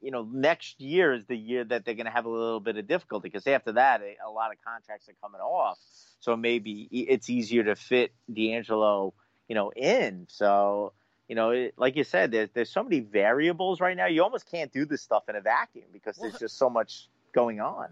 you 0.00 0.10
know, 0.10 0.28
next 0.30 0.80
year 0.80 1.14
is 1.14 1.24
the 1.26 1.36
year 1.36 1.64
that 1.64 1.84
they're 1.84 1.94
going 1.94 2.06
to 2.06 2.12
have 2.12 2.26
a 2.26 2.30
little 2.30 2.60
bit 2.60 2.76
of 2.76 2.86
difficulty 2.86 3.28
because 3.28 3.46
after 3.46 3.72
that, 3.72 4.02
a, 4.02 4.16
a, 4.28 4.30
lot 4.30 4.52
of 4.52 4.58
contracts 4.64 5.08
are 5.08 5.14
coming 5.22 5.40
off. 5.40 5.78
So 6.20 6.36
maybe 6.36 6.88
it's 6.92 7.30
easier 7.30 7.64
to 7.64 7.76
fit 7.76 8.12
DeAngelo, 8.30 9.12
you 9.48 9.54
know, 9.54 9.70
in. 9.70 10.26
So, 10.28 10.92
you 11.28 11.34
know, 11.34 11.50
it, 11.50 11.74
like 11.76 11.96
you 11.96 12.04
said, 12.04 12.30
there's 12.30 12.50
there's 12.52 12.70
so 12.70 12.82
many 12.82 13.00
variables 13.00 13.80
right 13.80 13.96
now. 13.96 14.06
You 14.06 14.22
almost 14.22 14.50
can't 14.50 14.72
do 14.72 14.84
this 14.84 15.02
stuff 15.02 15.28
in 15.28 15.36
a 15.36 15.40
vacuum 15.40 15.86
because 15.92 16.16
there's 16.16 16.38
just 16.38 16.58
so 16.58 16.70
much 16.70 17.08
going 17.32 17.60
on. 17.60 17.88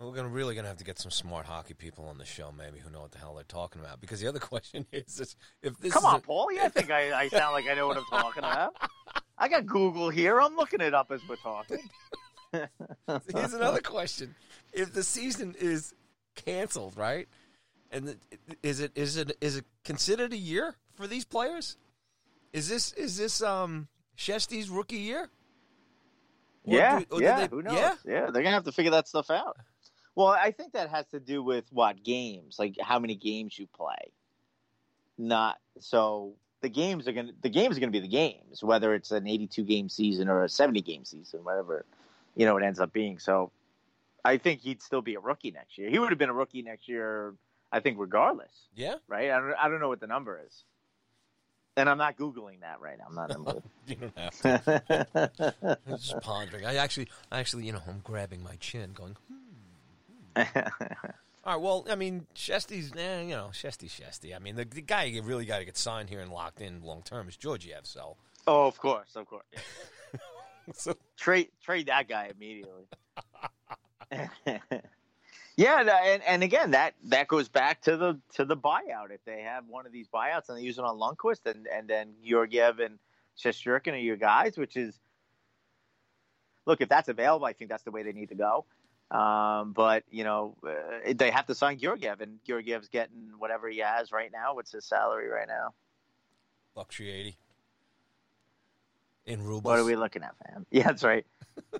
We're 0.00 0.14
gonna 0.14 0.28
really 0.28 0.54
gonna 0.54 0.68
have 0.68 0.76
to 0.76 0.84
get 0.84 0.98
some 0.98 1.10
smart 1.10 1.46
hockey 1.46 1.74
people 1.74 2.06
on 2.06 2.18
the 2.18 2.24
show, 2.24 2.52
maybe 2.56 2.78
who 2.78 2.88
know 2.90 3.00
what 3.00 3.10
the 3.10 3.18
hell 3.18 3.34
they're 3.34 3.44
talking 3.44 3.80
about. 3.80 4.00
Because 4.00 4.20
the 4.20 4.28
other 4.28 4.38
question 4.38 4.86
is, 4.92 5.36
if 5.62 5.76
this 5.78 5.92
come 5.92 6.04
on, 6.04 6.20
Paul, 6.20 6.48
I 6.60 6.68
think 6.68 6.90
I, 6.90 7.12
I 7.12 7.28
sound 7.28 7.52
like 7.52 7.66
I 7.68 7.74
know 7.74 7.88
what 7.88 7.96
I'm 7.96 8.04
talking 8.04 8.44
about. 8.44 8.74
I 9.36 9.48
got 9.48 9.66
Google 9.66 10.08
here. 10.08 10.40
I'm 10.40 10.56
looking 10.56 10.80
it 10.80 10.94
up 10.94 11.10
as 11.10 11.20
we're 11.28 11.36
talking. 11.36 11.88
Here's 13.34 13.54
another 13.54 13.80
question: 13.80 14.34
If 14.72 14.92
the 14.92 15.02
season 15.02 15.56
is 15.58 15.94
canceled, 16.36 16.96
right, 16.96 17.28
and 17.90 18.16
is 18.62 18.80
it 18.80 18.92
is 18.94 19.16
it 19.16 19.36
is 19.40 19.56
it 19.56 19.64
considered 19.84 20.32
a 20.32 20.36
year 20.36 20.76
for 20.94 21.08
these 21.08 21.24
players? 21.24 21.76
Is 22.52 22.68
this 22.68 22.92
is 22.92 23.16
this 23.16 23.42
um 23.42 23.88
Shesty's 24.16 24.70
rookie 24.70 24.96
year? 24.96 25.28
Or 26.64 26.74
yeah, 26.74 27.00
do, 27.00 27.18
yeah. 27.20 27.40
They, 27.40 27.46
who 27.48 27.62
knows? 27.62 27.74
Yeah? 27.74 27.94
yeah, 28.04 28.30
they're 28.30 28.42
gonna 28.42 28.50
have 28.50 28.64
to 28.64 28.72
figure 28.72 28.92
that 28.92 29.08
stuff 29.08 29.30
out. 29.30 29.56
Well, 30.18 30.26
I 30.26 30.50
think 30.50 30.72
that 30.72 30.90
has 30.90 31.06
to 31.12 31.20
do 31.20 31.44
with 31.44 31.66
what 31.70 32.02
games, 32.02 32.58
like 32.58 32.74
how 32.80 32.98
many 32.98 33.14
games 33.14 33.56
you 33.56 33.68
play. 33.68 34.10
Not 35.16 35.58
so 35.78 36.32
the 36.60 36.68
games 36.68 37.06
are 37.06 37.12
going 37.12 37.28
to 37.28 37.34
the 37.40 37.48
games 37.48 37.76
are 37.76 37.80
to 37.80 37.86
be 37.86 38.00
the 38.00 38.08
games, 38.08 38.60
whether 38.60 38.94
it's 38.94 39.12
an 39.12 39.28
82 39.28 39.62
game 39.62 39.88
season 39.88 40.28
or 40.28 40.42
a 40.42 40.48
70 40.48 40.80
game 40.80 41.04
season, 41.04 41.44
whatever 41.44 41.84
you 42.34 42.46
know 42.46 42.56
it 42.56 42.64
ends 42.64 42.80
up 42.80 42.92
being. 42.92 43.20
So, 43.20 43.52
I 44.24 44.38
think 44.38 44.62
he'd 44.62 44.82
still 44.82 45.02
be 45.02 45.14
a 45.14 45.20
rookie 45.20 45.52
next 45.52 45.78
year. 45.78 45.88
He 45.88 46.00
would 46.00 46.10
have 46.10 46.18
been 46.18 46.30
a 46.30 46.34
rookie 46.34 46.62
next 46.62 46.88
year, 46.88 47.34
I 47.70 47.78
think, 47.78 48.00
regardless. 48.00 48.66
Yeah. 48.74 48.96
Right. 49.06 49.30
I 49.30 49.38
don't. 49.38 49.54
I 49.54 49.68
don't 49.68 49.78
know 49.78 49.88
what 49.88 50.00
the 50.00 50.08
number 50.08 50.40
is, 50.44 50.64
and 51.76 51.88
I'm 51.88 51.98
not 51.98 52.18
googling 52.18 52.62
that 52.62 52.80
right 52.80 52.98
now. 52.98 53.04
I'm 53.08 53.14
not. 53.14 53.62
you 53.86 53.94
don't 53.94 54.18
have 54.18 54.40
to. 54.42 55.76
I'm 55.86 55.96
just 55.96 56.20
pondering. 56.22 56.66
I 56.66 56.74
actually, 56.74 57.06
I 57.30 57.38
actually, 57.38 57.66
you 57.66 57.72
know, 57.72 57.82
I'm 57.86 58.00
grabbing 58.02 58.42
my 58.42 58.56
chin, 58.56 58.90
going. 58.94 59.16
Hmm. 59.28 59.47
All 61.44 61.54
right. 61.54 61.62
Well, 61.62 61.86
I 61.90 61.94
mean, 61.94 62.26
Shesty's, 62.34 62.92
eh, 62.96 63.22
you 63.22 63.30
know, 63.30 63.50
Shesty, 63.52 63.88
Shesty. 63.88 64.34
I 64.34 64.38
mean, 64.38 64.56
the, 64.56 64.64
the 64.64 64.82
guy 64.82 65.04
you 65.04 65.22
really 65.22 65.44
got 65.46 65.58
to 65.58 65.64
get 65.64 65.76
signed 65.76 66.08
here 66.08 66.20
and 66.20 66.30
locked 66.30 66.60
in 66.60 66.82
long 66.82 67.02
term 67.02 67.28
is 67.28 67.36
Georgiev. 67.36 67.86
So. 67.86 68.16
Oh, 68.46 68.66
of 68.66 68.78
course, 68.78 69.16
of 69.16 69.26
course. 69.26 69.44
so 70.74 70.96
trade 71.16 71.48
trade 71.62 71.86
that 71.86 72.08
guy 72.08 72.30
immediately. 72.34 72.84
yeah, 75.56 76.00
and 76.04 76.22
and 76.22 76.42
again 76.42 76.70
that 76.70 76.94
that 77.04 77.28
goes 77.28 77.48
back 77.48 77.82
to 77.82 77.96
the 77.96 78.18
to 78.34 78.44
the 78.44 78.56
buyout. 78.56 79.10
If 79.10 79.24
they 79.24 79.42
have 79.42 79.64
one 79.68 79.86
of 79.86 79.92
these 79.92 80.08
buyouts 80.08 80.48
and 80.48 80.58
they 80.58 80.62
use 80.62 80.78
it 80.78 80.84
on 80.84 80.98
Lundqvist 80.98 81.46
and 81.46 81.66
and 81.66 81.88
then 81.88 82.14
Georgiev 82.24 82.78
and 82.78 82.98
Shesterkin 83.38 83.92
are 83.92 83.96
your 83.96 84.16
guys, 84.16 84.56
which 84.56 84.76
is 84.76 84.98
look 86.66 86.80
if 86.80 86.88
that's 86.88 87.08
available, 87.08 87.46
I 87.46 87.52
think 87.52 87.70
that's 87.70 87.84
the 87.84 87.90
way 87.90 88.02
they 88.02 88.12
need 88.12 88.30
to 88.30 88.34
go. 88.34 88.64
Um, 89.10 89.72
but 89.72 90.04
you 90.10 90.24
know, 90.24 90.56
uh, 90.66 91.12
they 91.14 91.30
have 91.30 91.46
to 91.46 91.54
sign 91.54 91.78
Georgiev, 91.78 92.20
and 92.20 92.38
Georgiev's 92.46 92.88
getting 92.88 93.30
whatever 93.38 93.68
he 93.68 93.78
has 93.78 94.12
right 94.12 94.30
now. 94.30 94.54
What's 94.54 94.72
his 94.72 94.84
salary 94.84 95.28
right 95.28 95.48
now? 95.48 95.72
Eighty 97.10 97.36
in 99.28 99.42
rubles. 99.42 99.64
What 99.64 99.78
are 99.78 99.84
we 99.84 99.96
looking 99.96 100.22
at, 100.22 100.34
fam? 100.46 100.66
Yeah, 100.70 100.84
that's 100.84 101.04
right. 101.04 101.26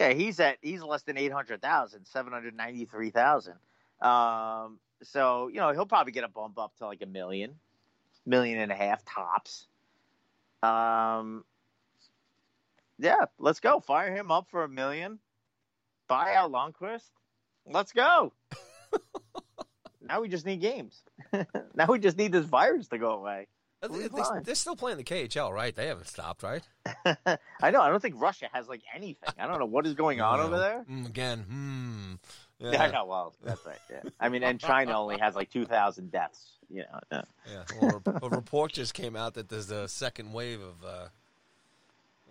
yeah, 0.00 0.12
he's 0.12 0.40
at 0.40 0.58
he's 0.62 0.82
less 0.82 1.02
than 1.02 1.16
eight 1.16 1.32
hundred 1.32 1.62
thousand, 1.62 2.06
seven 2.06 2.32
hundred 2.32 2.56
ninety 2.56 2.84
three 2.84 3.10
thousand. 3.10 3.54
Um, 4.00 4.78
so 5.02 5.48
you 5.48 5.56
know 5.56 5.72
he'll 5.72 5.86
probably 5.86 6.12
get 6.12 6.24
a 6.24 6.28
bump 6.28 6.58
up 6.58 6.76
to 6.78 6.86
like 6.86 7.02
a 7.02 7.06
million, 7.06 7.54
million 8.26 8.58
and 8.58 8.72
a 8.72 8.74
half 8.74 9.04
tops. 9.04 9.66
Um, 10.62 11.44
yeah, 13.02 13.24
let's 13.38 13.60
go. 13.60 13.80
Fire 13.80 14.14
him 14.14 14.30
up 14.30 14.48
for 14.50 14.64
a 14.64 14.68
million. 14.68 15.18
Buy 16.08 16.34
out 16.34 16.52
Lundqvist. 16.52 17.10
Let's 17.66 17.92
go. 17.92 18.32
now 20.00 20.20
we 20.20 20.28
just 20.28 20.46
need 20.46 20.60
games. 20.60 21.02
now 21.74 21.86
we 21.88 21.98
just 21.98 22.16
need 22.16 22.32
this 22.32 22.44
virus 22.44 22.88
to 22.88 22.98
go 22.98 23.10
away. 23.12 23.48
They, 23.80 24.08
they're 24.44 24.54
still 24.54 24.76
playing 24.76 24.98
the 24.98 25.04
KHL, 25.04 25.50
right? 25.50 25.74
They 25.74 25.88
haven't 25.88 26.06
stopped, 26.06 26.44
right? 26.44 26.62
I 27.60 27.70
know. 27.72 27.80
I 27.80 27.90
don't 27.90 28.00
think 28.00 28.20
Russia 28.20 28.48
has 28.52 28.68
like 28.68 28.82
anything. 28.94 29.30
I 29.36 29.48
don't 29.48 29.58
know 29.58 29.66
what 29.66 29.86
is 29.86 29.94
going 29.94 30.20
on 30.20 30.38
over 30.38 30.56
there. 30.56 30.84
Mm, 30.88 31.06
again, 31.08 31.40
hmm. 31.40 32.14
Yeah, 32.60 32.80
I 32.80 32.90
know. 32.92 33.06
Well, 33.06 33.34
that's 33.42 33.66
right. 33.66 33.78
Yeah. 33.90 34.02
I 34.20 34.28
mean, 34.28 34.44
and 34.44 34.60
China 34.60 35.00
only 35.00 35.18
has 35.18 35.34
like 35.34 35.50
two 35.50 35.64
thousand 35.64 36.12
deaths. 36.12 36.58
You 36.70 36.82
know. 36.82 37.00
yeah. 37.10 37.22
Yeah. 37.50 37.64
Well, 37.80 38.02
a 38.22 38.28
report 38.28 38.72
just 38.72 38.94
came 38.94 39.16
out 39.16 39.34
that 39.34 39.48
there's 39.48 39.72
a 39.72 39.88
second 39.88 40.32
wave 40.32 40.60
of. 40.60 40.84
Uh, 40.84 41.08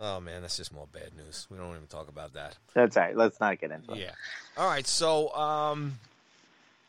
oh 0.02 0.20
man, 0.20 0.42
that's 0.42 0.58
just 0.58 0.74
more 0.74 0.88
bad 0.92 1.16
news. 1.16 1.48
We 1.50 1.58
don't 1.58 1.76
even 1.76 1.88
talk 1.88 2.10
about 2.10 2.34
that. 2.34 2.58
That's 2.74 2.98
all 2.98 3.04
right. 3.04 3.16
Let's 3.16 3.40
not 3.40 3.60
get 3.60 3.72
into 3.72 3.94
it. 3.94 4.00
Yeah. 4.00 4.12
All 4.58 4.68
right. 4.68 4.86
So, 4.86 5.34
um, 5.34 6.00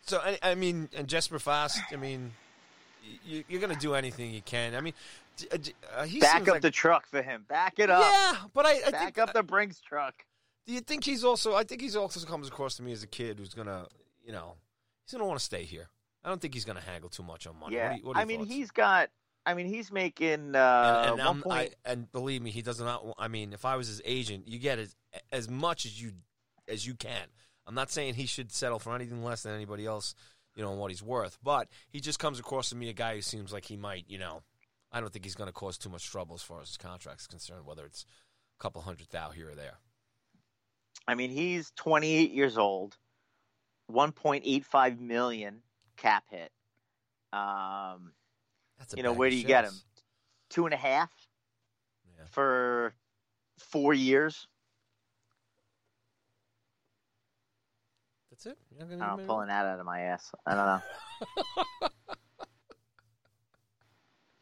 so 0.06 0.18
I, 0.18 0.38
I 0.42 0.54
mean, 0.54 0.88
and 0.96 1.06
Jesper 1.06 1.38
Fast. 1.38 1.80
I 1.92 1.96
mean, 1.96 2.32
you, 3.24 3.44
you're 3.48 3.60
going 3.60 3.74
to 3.74 3.78
do 3.78 3.94
anything 3.94 4.32
you 4.32 4.42
can. 4.42 4.74
I 4.74 4.80
mean, 4.80 4.94
uh, 5.52 5.58
uh, 5.96 6.04
he 6.04 6.20
Back 6.20 6.42
up 6.42 6.48
like, 6.48 6.62
the 6.62 6.70
truck 6.70 7.06
for 7.06 7.22
him. 7.22 7.44
Back 7.48 7.78
it 7.78 7.90
up. 7.90 8.02
Yeah, 8.02 8.36
but 8.54 8.66
I, 8.66 8.80
I 8.86 8.90
Back 8.90 9.00
think 9.04 9.18
up 9.18 9.32
the 9.32 9.42
Brinks 9.42 9.80
truck. 9.80 10.24
Do 10.66 10.72
you 10.72 10.80
think 10.80 11.04
he's 11.04 11.24
also? 11.24 11.54
I 11.54 11.64
think 11.64 11.80
he's 11.80 11.96
also 11.96 12.24
comes 12.26 12.48
across 12.48 12.76
to 12.76 12.82
me 12.82 12.92
as 12.92 13.02
a 13.02 13.08
kid 13.08 13.38
who's 13.38 13.52
gonna, 13.52 13.86
you 14.24 14.32
know, 14.32 14.54
he's 15.04 15.12
gonna 15.12 15.26
want 15.26 15.38
to 15.38 15.44
stay 15.44 15.64
here. 15.64 15.88
I 16.24 16.28
don't 16.28 16.40
think 16.40 16.54
he's 16.54 16.64
gonna 16.64 16.80
haggle 16.80 17.10
too 17.10 17.24
much 17.24 17.46
on 17.48 17.58
money. 17.58 17.76
Yeah. 17.76 17.90
What 17.90 17.98
you, 17.98 18.06
what 18.06 18.16
are 18.16 18.20
I 18.20 18.24
mean, 18.24 18.40
thoughts? 18.40 18.52
he's 18.52 18.70
got. 18.70 19.10
I 19.45 19.55
mean, 19.55 19.66
he's 19.66 19.90
making 19.90 20.55
uh, 20.55 21.05
and, 21.11 21.20
and, 21.20 21.28
one 21.28 21.43
point. 21.43 21.74
I, 21.84 21.90
and 21.90 22.11
believe 22.12 22.43
me, 22.43 22.51
he 22.51 22.62
does 22.62 22.80
not. 22.80 23.05
I 23.18 23.28
mean, 23.28 23.53
if 23.53 23.64
I 23.64 23.76
was 23.76 23.88
his 23.88 24.01
agent, 24.05 24.47
you 24.47 24.59
get 24.59 24.78
as 24.78 24.95
as 25.32 25.51
much 25.51 25.84
as 25.84 26.01
you 26.01 26.12
as 26.68 26.86
you 26.86 26.95
can. 26.95 27.26
I'm 27.66 27.74
not 27.74 27.90
saying 27.90 28.14
he 28.14 28.26
should 28.26 28.53
settle 28.53 28.78
for 28.78 28.95
anything 28.95 29.22
less 29.22 29.43
than 29.43 29.55
anybody 29.55 29.86
else, 29.86 30.14
you 30.57 30.62
know, 30.62 30.70
and 30.70 30.80
what 30.80 30.90
he's 30.90 31.03
worth. 31.03 31.38
But 31.43 31.68
he 31.90 32.01
just 32.01 32.18
comes 32.18 32.38
across 32.38 32.70
to 32.70 32.76
me 32.76 32.88
a 32.88 32.93
guy 32.93 33.14
who 33.14 33.22
seems 33.22 33.53
like 33.53 33.64
he 33.64 33.76
might, 33.76 34.05
you 34.09 34.18
know, 34.18 34.43
I 34.90 35.01
don't 35.01 35.12
think 35.12 35.24
he's 35.24 35.34
going 35.34 35.49
to 35.49 35.53
cause 35.53 35.78
too 35.78 35.88
much 35.88 36.09
trouble 36.11 36.34
as 36.34 36.43
far 36.43 36.61
as 36.61 36.68
his 36.68 36.76
contract's 36.76 37.26
concerned, 37.26 37.64
whether 37.64 37.84
it's 37.84 38.05
a 38.59 38.62
couple 38.62 38.82
hundred 38.82 39.09
thou 39.11 39.30
here 39.30 39.51
or 39.51 39.55
there. 39.55 39.78
I 41.07 41.14
mean, 41.14 41.30
he's 41.30 41.72
28 41.76 42.32
years 42.32 42.59
old, 42.59 42.97
1.85 43.90 45.01
million 45.01 45.62
cap 45.97 46.24
hit. 46.30 46.51
Um, 47.32 48.12
That's 48.83 48.97
You 48.97 49.05
know, 49.05 49.12
where 49.12 49.30
do 49.30 49.37
you 49.37 49.45
get 49.45 49.64
him? 49.64 49.74
two 50.51 50.64
and 50.66 50.74
a 50.74 50.78
half 50.78 51.11
Yeah. 52.18 52.24
for 52.30 52.95
four 53.59 53.95
years. 53.95 54.49
That's 58.30 58.47
it. 58.47 58.59
I'm 59.01 59.20
pulling 59.20 59.49
that 59.49 59.66
out 59.66 59.78
of 59.78 59.87
my 59.87 60.01
ass. 60.01 60.33
I 60.45 60.55
don't 60.55 60.66
know. 60.66 61.89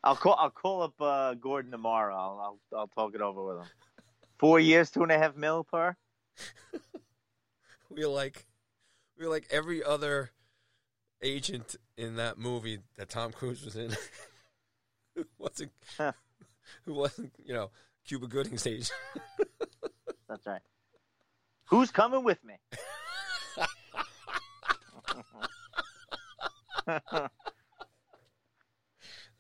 I'll 0.03 0.17
call. 0.17 0.35
I'll 0.39 0.49
call 0.51 0.83
up 0.83 0.95
uh, 1.01 1.35
Gordon 1.35 1.71
tomorrow. 1.71 2.15
I'll, 2.17 2.59
I'll 2.73 2.79
I'll 2.79 2.89
talk 2.89 3.15
it 3.15 3.21
over 3.21 3.45
with 3.45 3.59
him. 3.59 3.67
Four 4.39 4.59
years, 4.59 4.91
two 4.91 5.03
and 5.03 5.13
a 5.13 5.19
half 5.19 5.37
mil 5.37 5.65
per. 5.65 5.95
We're 7.91 8.09
like, 8.09 8.47
we're 9.19 9.29
like 9.29 9.47
every 9.51 9.83
other 9.85 10.31
agent 11.23 11.75
in 11.99 12.17
that 12.17 12.39
movie 12.39 12.79
that 12.97 13.11
Tom 13.11 13.33
Cruise 13.33 13.63
was 13.65 13.77
in. 13.77 13.91
who 15.15 15.25
wasn't, 15.39 15.73
Huh. 15.97 16.13
who 16.85 16.95
wasn't, 16.95 17.33
you 17.45 17.55
know, 17.55 17.71
Cuba 18.07 18.27
Gooding's 18.27 18.67
agent. 18.67 18.93
That's 20.29 20.47
right. 20.47 20.63
Who's 21.67 21.91
coming 21.91 22.25
with 22.25 22.43
me? 22.45 22.55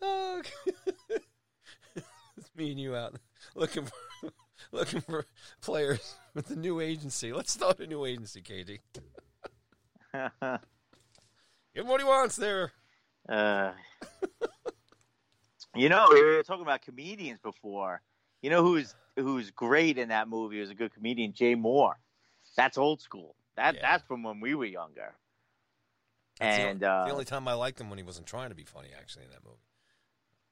Oh, 0.02 0.42
it's 2.36 2.50
me 2.56 2.70
and 2.70 2.80
you 2.80 2.96
out 2.96 3.16
looking 3.54 3.84
for 3.84 4.30
looking 4.72 5.00
for 5.02 5.26
players 5.60 6.14
with 6.34 6.46
the 6.46 6.56
new 6.56 6.80
agency. 6.80 7.32
Let's 7.32 7.52
start 7.52 7.80
a 7.80 7.86
new 7.86 8.04
agency, 8.06 8.40
KD. 8.42 8.78
Give 11.74 11.84
him 11.84 11.88
what 11.88 12.00
he 12.00 12.06
wants 12.06 12.36
there. 12.36 12.72
Uh, 13.28 13.72
you 15.74 15.88
know, 15.88 16.06
we 16.12 16.22
were 16.22 16.42
talking 16.42 16.62
about 16.62 16.82
comedians 16.82 17.38
before. 17.40 18.00
You 18.42 18.50
know 18.50 18.62
who's 18.62 18.94
who's 19.16 19.50
great 19.50 19.98
in 19.98 20.08
that 20.08 20.28
movie? 20.28 20.60
was 20.60 20.70
a 20.70 20.74
good 20.74 20.92
comedian? 20.94 21.32
Jay 21.32 21.54
Mohr. 21.54 21.92
That's 22.56 22.78
old 22.78 23.00
school. 23.00 23.34
That 23.56 23.74
Yeah. 23.74 23.80
that's 23.82 24.04
from 24.04 24.22
when 24.22 24.40
we 24.40 24.54
were 24.54 24.64
younger. 24.64 25.14
That's 26.38 26.56
the 26.56 26.62
and 26.62 26.84
o- 26.84 26.88
uh, 26.88 27.04
the 27.06 27.12
only 27.12 27.24
time 27.24 27.46
I 27.48 27.52
liked 27.54 27.80
him 27.80 27.90
when 27.90 27.98
he 27.98 28.02
wasn't 28.02 28.26
trying 28.26 28.48
to 28.48 28.54
be 28.54 28.64
funny, 28.64 28.88
actually, 28.98 29.24
in 29.26 29.30
that 29.30 29.44
movie. 29.44 29.58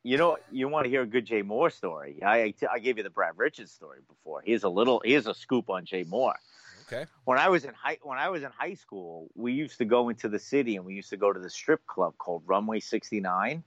you 0.05 0.17
know, 0.17 0.37
you 0.51 0.69
want 0.69 0.85
to 0.85 0.91
hear 0.91 1.03
a 1.03 1.07
good 1.07 1.25
Jay 1.27 1.43
Mohr 1.43 1.73
story? 1.73 2.23
I 2.23 2.55
I 2.71 2.79
gave 2.79 2.99
you 2.99 3.03
the 3.03 3.11
Brad 3.11 3.37
Richards 3.37 3.73
story 3.73 4.01
before. 4.09 4.43
Here's 4.45 4.65
a 4.65 4.69
little. 4.69 5.01
Here's 5.05 5.27
a 5.27 5.35
scoop 5.35 5.71
on 5.71 5.85
Jay 5.87 6.05
Mohr. 6.05 6.35
Okay. 6.83 7.07
When 7.25 7.39
I 7.39 7.49
was 7.49 7.65
in 7.65 7.75
high 7.75 7.99
when 8.03 8.19
I 8.19 8.29
was 8.29 8.43
in 8.43 8.51
high 8.51 8.75
school, 8.75 9.29
we 9.35 9.53
used 9.53 9.79
to 9.79 9.85
go 9.85 10.09
into 10.09 10.29
the 10.29 10.39
city 10.39 10.77
and 10.77 10.85
we 10.85 10.95
used 10.95 11.11
to 11.11 11.17
go 11.17 11.33
to 11.33 11.41
the 11.41 11.51
strip 11.51 11.87
club 11.87 12.15
called 12.19 12.43
Runway 12.47 12.81
69. 12.81 13.63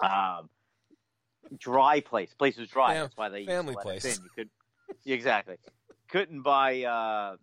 Um, 0.00 0.48
dry 1.58 2.00
place. 2.00 2.32
Place 2.34 2.56
was 2.56 2.68
dry. 2.68 2.94
Fam- 2.94 3.04
That's 3.04 3.16
why 3.16 3.28
they 3.28 3.38
used 3.40 3.50
family 3.50 3.74
to 3.74 3.78
let 3.78 3.96
us 3.96 4.02
place. 4.02 4.18
in. 4.18 4.24
You 4.24 4.30
could 4.36 4.50
exactly 5.04 5.56
couldn't 6.08 6.42
buy 6.42 6.82
uh, 6.82 7.36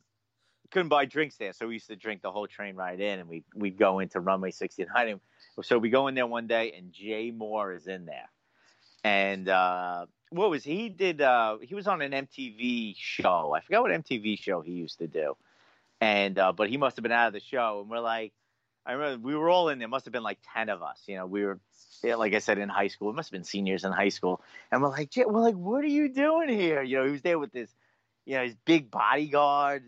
couldn't 0.71 0.89
buy 0.89 1.05
drinks 1.05 1.35
there, 1.37 1.51
so 1.53 1.67
we 1.67 1.73
used 1.73 1.87
to 1.87 1.95
drink 1.95 2.21
the 2.21 2.31
whole 2.31 2.47
train 2.47 2.75
ride 2.75 2.99
in, 3.01 3.19
and 3.19 3.27
we 3.27 3.43
we'd 3.55 3.77
go 3.77 3.99
into 3.99 4.19
Runway 4.19 4.51
69. 4.51 5.09
And 5.09 5.19
so 5.63 5.77
we 5.77 5.89
go 5.89 6.07
in 6.07 6.15
there 6.15 6.27
one 6.27 6.47
day, 6.47 6.73
and 6.77 6.93
Jay 6.93 7.31
Mohr 7.31 7.75
is 7.75 7.87
in 7.87 8.05
there, 8.05 8.29
and 9.03 9.49
uh, 9.49 10.05
what 10.29 10.49
was 10.51 10.63
he 10.63 10.75
He 10.77 10.89
did? 10.89 11.21
Uh, 11.21 11.57
he 11.61 11.73
was 11.75 11.87
on 11.87 12.01
an 12.01 12.11
MTV 12.11 12.95
show. 12.97 13.53
I 13.55 13.61
forgot 13.61 13.81
what 13.81 13.91
MTV 13.91 14.39
show 14.39 14.61
he 14.61 14.73
used 14.73 14.99
to 14.99 15.07
do, 15.07 15.35
and 15.99 16.37
uh, 16.37 16.51
but 16.51 16.69
he 16.69 16.77
must 16.77 16.95
have 16.97 17.03
been 17.03 17.11
out 17.11 17.27
of 17.27 17.33
the 17.33 17.39
show. 17.41 17.79
And 17.81 17.89
we're 17.89 17.99
like, 17.99 18.31
I 18.89 18.93
remember 18.93 19.27
we 19.27 19.35
were 19.35 19.51
all 19.51 19.69
in 19.69 19.77
there. 19.77 19.87
Must 19.87 20.05
have 20.05 20.11
been 20.11 20.23
like 20.23 20.39
ten 20.51 20.67
of 20.69 20.81
us. 20.81 21.03
You 21.07 21.17
know, 21.17 21.27
we 21.27 21.45
were. 21.45 21.59
Like 22.01 22.33
I 22.33 22.39
said, 22.39 22.57
in 22.57 22.69
high 22.69 22.87
school, 22.87 23.09
it 23.09 23.15
must 23.15 23.29
have 23.29 23.33
been 23.33 23.43
seniors 23.43 23.83
in 23.83 23.91
high 23.91 24.09
school, 24.09 24.41
and 24.71 24.81
we're 24.81 24.89
like, 24.89 25.11
we're 25.17 25.41
like, 25.41 25.55
what 25.55 25.83
are 25.83 25.87
you 25.87 26.07
doing 26.07 26.47
here? 26.47 26.81
You 26.81 26.97
know, 26.97 27.05
he 27.05 27.11
was 27.11 27.21
there 27.21 27.37
with 27.37 27.51
this, 27.51 27.69
you 28.25 28.35
know, 28.37 28.43
his 28.43 28.55
big 28.63 28.89
bodyguard, 28.89 29.83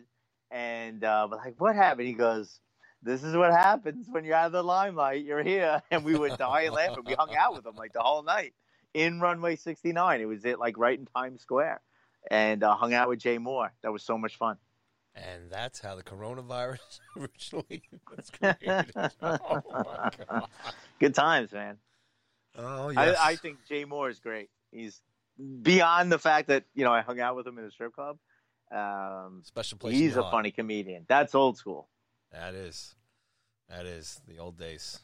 and 0.51 1.01
uh, 1.05 1.29
we're 1.31 1.37
like, 1.37 1.55
what 1.57 1.73
happened? 1.73 2.07
He 2.09 2.13
goes, 2.13 2.59
this 3.01 3.23
is 3.23 3.33
what 3.33 3.51
happens 3.53 4.07
when 4.09 4.25
you're 4.25 4.35
out 4.35 4.47
of 4.47 4.51
the 4.51 4.63
limelight. 4.63 5.23
You're 5.23 5.41
here, 5.41 5.81
and 5.91 6.03
we 6.03 6.15
would 6.15 6.37
die 6.37 6.67
laughing. 6.67 7.05
We 7.05 7.13
hung 7.13 7.33
out 7.33 7.55
with 7.55 7.65
him 7.65 7.75
like 7.77 7.93
the 7.93 8.01
whole 8.01 8.23
night 8.23 8.53
in 8.93 9.21
Runway 9.21 9.55
69. 9.55 10.19
It 10.19 10.25
was 10.25 10.43
it 10.43 10.59
like 10.59 10.77
right 10.77 10.99
in 10.99 11.05
Times 11.05 11.41
Square, 11.41 11.79
and 12.29 12.61
uh, 12.61 12.75
hung 12.75 12.93
out 12.93 13.07
with 13.07 13.19
Jay 13.19 13.37
Mohr. 13.37 13.69
That 13.83 13.93
was 13.93 14.03
so 14.03 14.17
much 14.17 14.35
fun. 14.35 14.57
And 15.13 15.51
that's 15.51 15.79
how 15.79 15.95
the 15.95 16.03
coronavirus 16.03 16.99
originally 17.17 17.83
was 18.15 18.29
created. 18.29 18.91
oh 19.21 19.61
my 19.69 20.11
god! 20.29 20.47
Good 20.99 21.13
times, 21.13 21.51
man. 21.51 21.77
Oh 22.57 22.89
yes. 22.89 23.17
I, 23.17 23.31
I 23.31 23.35
think 23.35 23.57
Jay 23.67 23.85
Mohr 23.85 24.09
is 24.09 24.19
great. 24.19 24.49
He's 24.71 25.01
beyond 25.61 26.11
the 26.11 26.19
fact 26.19 26.47
that 26.47 26.63
you 26.73 26.85
know 26.85 26.93
I 26.93 27.01
hung 27.01 27.19
out 27.19 27.35
with 27.35 27.45
him 27.45 27.57
in 27.57 27.65
a 27.65 27.71
strip 27.71 27.93
club. 27.93 28.17
Um, 28.71 29.41
special 29.43 29.77
place. 29.77 29.95
he's 29.95 30.15
a 30.15 30.23
funny 30.23 30.51
comedian. 30.51 31.05
That's 31.07 31.35
old 31.35 31.57
school. 31.57 31.89
That 32.31 32.53
is, 32.55 32.95
that 33.69 33.85
is 33.85 34.21
the 34.27 34.39
old 34.39 34.57
days, 34.57 34.99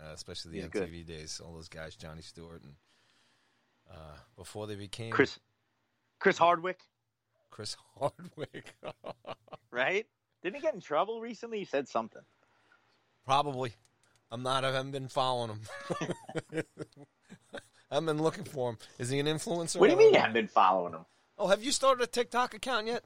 uh, 0.00 0.12
especially 0.14 0.52
the 0.52 0.60
He's 0.62 0.68
good. 0.68 0.88
MTV 0.88 1.06
days. 1.06 1.40
All 1.44 1.52
those 1.52 1.68
guys, 1.68 1.94
Johnny 1.94 2.22
Stewart, 2.22 2.62
and 2.62 2.72
uh, 3.90 4.16
before 4.36 4.66
they 4.66 4.76
became 4.76 5.10
Chris 5.10 5.38
Chris 6.18 6.38
Hardwick, 6.38 6.80
Chris 7.50 7.76
Hardwick. 7.98 8.74
right? 9.72 10.06
Didn't 10.42 10.56
he 10.56 10.62
get 10.62 10.74
in 10.74 10.80
trouble 10.80 11.20
recently? 11.20 11.58
He 11.58 11.64
said 11.64 11.88
something. 11.88 12.22
Probably. 13.24 13.74
I'm 14.30 14.42
not. 14.42 14.64
I 14.64 14.72
haven't 14.72 14.92
been 14.92 15.08
following 15.08 15.50
him. 15.50 15.60
I've 17.90 18.06
been 18.06 18.22
looking 18.22 18.44
for 18.44 18.70
him. 18.70 18.78
Is 18.98 19.10
he 19.10 19.18
an 19.18 19.26
influencer? 19.26 19.76
What 19.76 19.86
do 19.88 19.92
you 19.92 19.98
mean 19.98 19.98
don't 19.98 20.00
you 20.06 20.12
know. 20.12 20.18
haven't 20.20 20.34
been 20.34 20.48
following 20.48 20.94
him? 20.94 21.04
Oh, 21.38 21.48
have 21.48 21.62
you 21.62 21.72
started 21.72 22.02
a 22.02 22.06
TikTok 22.06 22.54
account 22.54 22.86
yet? 22.86 23.04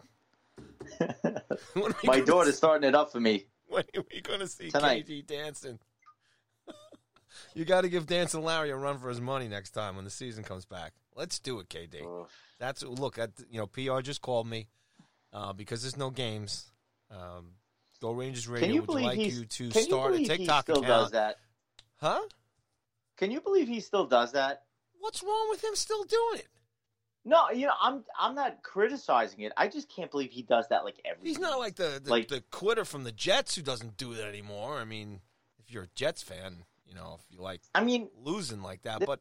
When 1.74 1.92
are 1.92 1.96
we 2.02 2.06
My 2.08 2.20
daughter's 2.20 2.54
see- 2.54 2.58
starting 2.58 2.88
it 2.88 2.94
up 2.94 3.10
for 3.10 3.20
me. 3.20 3.46
When 3.68 3.84
are 3.96 4.04
we 4.12 4.20
going 4.20 4.40
to 4.40 4.46
see 4.46 4.70
Tonight. 4.70 5.06
KD 5.06 5.26
dancing? 5.26 5.78
you 7.54 7.64
got 7.64 7.80
to 7.82 7.88
give 7.88 8.06
Dancing 8.06 8.42
Larry 8.42 8.70
a 8.70 8.76
run 8.76 8.98
for 8.98 9.08
his 9.08 9.20
money 9.20 9.48
next 9.48 9.70
time 9.70 9.96
when 9.96 10.04
the 10.04 10.10
season 10.10 10.44
comes 10.44 10.64
back. 10.64 10.92
Let's 11.16 11.38
do 11.38 11.58
it, 11.60 11.68
KD. 11.68 12.26
That's 12.58 12.82
look. 12.84 13.18
At, 13.18 13.30
you 13.50 13.58
know, 13.58 13.66
PR 13.66 14.00
just 14.02 14.20
called 14.20 14.46
me 14.46 14.68
uh, 15.32 15.52
because 15.52 15.82
there's 15.82 15.96
no 15.96 16.10
games. 16.10 16.70
Um, 17.10 17.52
Go 18.00 18.12
Rangers 18.12 18.46
Radio 18.46 18.82
would 18.82 19.02
like 19.02 19.18
you 19.18 19.44
to 19.46 19.70
start 19.70 20.18
you 20.18 20.24
a 20.24 20.28
TikTok 20.28 20.66
he 20.66 20.72
still 20.72 20.82
account, 20.82 21.02
does 21.04 21.10
that? 21.12 21.36
huh? 21.96 22.20
Can 23.16 23.30
you 23.30 23.40
believe 23.40 23.68
he 23.68 23.80
still 23.80 24.06
does 24.06 24.32
that? 24.32 24.64
What's 25.00 25.22
wrong 25.22 25.46
with 25.50 25.64
him 25.64 25.74
still 25.74 26.04
doing 26.04 26.40
it? 26.40 26.48
No, 27.24 27.50
you 27.50 27.66
know, 27.66 27.72
I'm 27.80 28.04
I'm 28.18 28.34
not 28.34 28.62
criticizing 28.62 29.40
it. 29.40 29.52
I 29.56 29.66
just 29.68 29.88
can't 29.88 30.10
believe 30.10 30.30
he 30.30 30.42
does 30.42 30.68
that 30.68 30.84
like 30.84 31.00
every. 31.04 31.26
He's 31.26 31.38
not 31.40 31.58
like 31.58 31.74
the 31.74 32.00
the, 32.02 32.10
Like- 32.10 32.28
the 32.28 32.42
quitter 32.50 32.84
from 32.84 33.04
the 33.04 33.12
Jets 33.12 33.56
who 33.56 33.62
doesn't 33.62 33.96
do 33.96 34.14
that 34.14 34.26
anymore. 34.28 34.78
I 34.78 34.84
mean, 34.84 35.20
if 35.58 35.72
you're 35.72 35.84
a 35.84 35.88
Jets 35.96 36.22
fan, 36.22 36.64
you 36.86 36.94
know, 36.94 37.18
if 37.18 37.24
you 37.30 37.42
like 37.42 37.62
I 37.74 37.82
mean, 37.82 38.08
losing 38.22 38.62
like 38.62 38.82
that, 38.82 39.04
but 39.04 39.20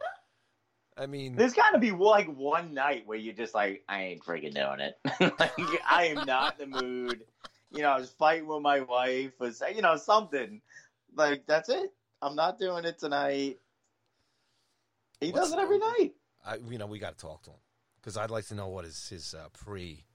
I 0.97 1.07
mean, 1.07 1.35
there's 1.35 1.53
got 1.53 1.71
to 1.71 1.79
be 1.79 1.91
like 1.91 2.27
one 2.27 2.73
night 2.73 3.05
where 3.05 3.17
you're 3.17 3.33
just 3.33 3.53
like, 3.53 3.83
I 3.89 4.01
ain't 4.03 4.23
freaking 4.23 4.53
doing 4.53 4.79
it. 4.79 4.97
like, 5.39 5.51
I 5.89 6.05
am 6.15 6.25
not 6.25 6.59
in 6.61 6.69
the 6.71 6.81
mood. 6.81 7.21
You 7.71 7.81
know, 7.81 7.89
I 7.89 7.99
was 7.99 8.11
fighting 8.11 8.47
with 8.47 8.61
my 8.61 8.79
wife, 8.79 9.31
or 9.39 9.51
say- 9.51 9.75
you 9.75 9.81
know, 9.81 9.97
something. 9.97 10.61
Like 11.13 11.45
that's 11.47 11.67
it. 11.69 11.93
I'm 12.21 12.35
not 12.35 12.59
doing 12.59 12.85
it 12.85 12.97
tonight. 12.99 13.57
He 15.19 15.31
What's- 15.31 15.49
does 15.49 15.53
it 15.53 15.59
every 15.59 15.79
night. 15.79 16.13
I, 16.45 16.57
you 16.69 16.77
know, 16.77 16.85
we 16.85 16.99
got 16.99 17.17
to 17.17 17.21
talk 17.25 17.43
to 17.43 17.49
him 17.51 17.57
because 17.99 18.15
I'd 18.17 18.29
like 18.31 18.45
to 18.47 18.55
know 18.55 18.67
what 18.69 18.85
his 18.85 19.09
his 19.09 19.33
uh, 19.33 19.47
pre 19.51 20.05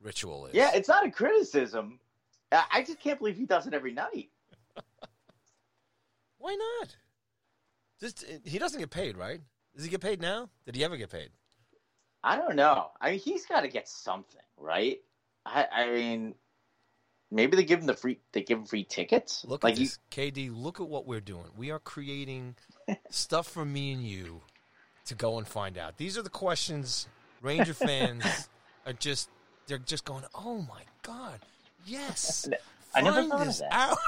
ritual 0.00 0.46
is. 0.46 0.54
Yeah, 0.54 0.70
it's 0.74 0.88
not 0.88 1.06
a 1.06 1.10
criticism. 1.10 2.00
I 2.50 2.64
I 2.72 2.82
just 2.82 2.98
can't 2.98 3.18
believe 3.18 3.36
he 3.36 3.44
does 3.46 3.66
it 3.66 3.74
every 3.74 3.92
night. 3.92 4.30
Why 6.38 6.56
not? 6.80 6.96
Just 8.00 8.24
he 8.44 8.58
doesn't 8.58 8.80
get 8.80 8.90
paid, 8.90 9.16
right? 9.16 9.40
Does 9.76 9.84
he 9.84 9.90
get 9.90 10.00
paid 10.00 10.20
now? 10.20 10.48
Did 10.64 10.74
he 10.74 10.84
ever 10.84 10.96
get 10.96 11.10
paid? 11.10 11.28
I 12.24 12.36
don't 12.36 12.56
know. 12.56 12.88
I 13.00 13.10
mean, 13.12 13.20
he's 13.20 13.46
got 13.46 13.60
to 13.60 13.68
get 13.68 13.88
something, 13.88 14.40
right? 14.56 14.98
I, 15.44 15.66
I 15.70 15.90
mean, 15.92 16.34
maybe 17.30 17.56
they 17.56 17.62
give 17.64 17.80
him 17.80 17.86
the 17.86 17.94
free. 17.94 18.18
They 18.32 18.42
give 18.42 18.58
him 18.58 18.64
free 18.64 18.84
tickets. 18.84 19.44
Look 19.46 19.62
like 19.62 19.74
at 19.74 19.78
he- 19.78 19.90
KD. 20.10 20.50
Look 20.52 20.80
at 20.80 20.88
what 20.88 21.06
we're 21.06 21.20
doing. 21.20 21.44
We 21.56 21.70
are 21.70 21.78
creating 21.78 22.56
stuff 23.10 23.46
for 23.46 23.64
me 23.64 23.92
and 23.92 24.02
you 24.02 24.40
to 25.04 25.14
go 25.14 25.38
and 25.38 25.46
find 25.46 25.78
out. 25.78 25.98
These 25.98 26.18
are 26.18 26.22
the 26.22 26.30
questions 26.30 27.06
Ranger 27.42 27.74
fans 27.74 28.24
are 28.86 28.92
just. 28.94 29.28
They're 29.68 29.78
just 29.78 30.04
going. 30.04 30.22
Oh 30.34 30.58
my 30.62 30.82
god! 31.02 31.40
Yes. 31.84 32.48
I 32.94 33.02
never 33.02 33.16
Find 33.18 33.30
thought 33.30 33.46
of 33.48 33.58
that. 33.58 33.72
out. 33.72 33.98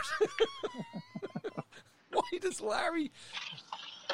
Why 2.12 2.22
does 2.40 2.60
Larry, 2.60 3.10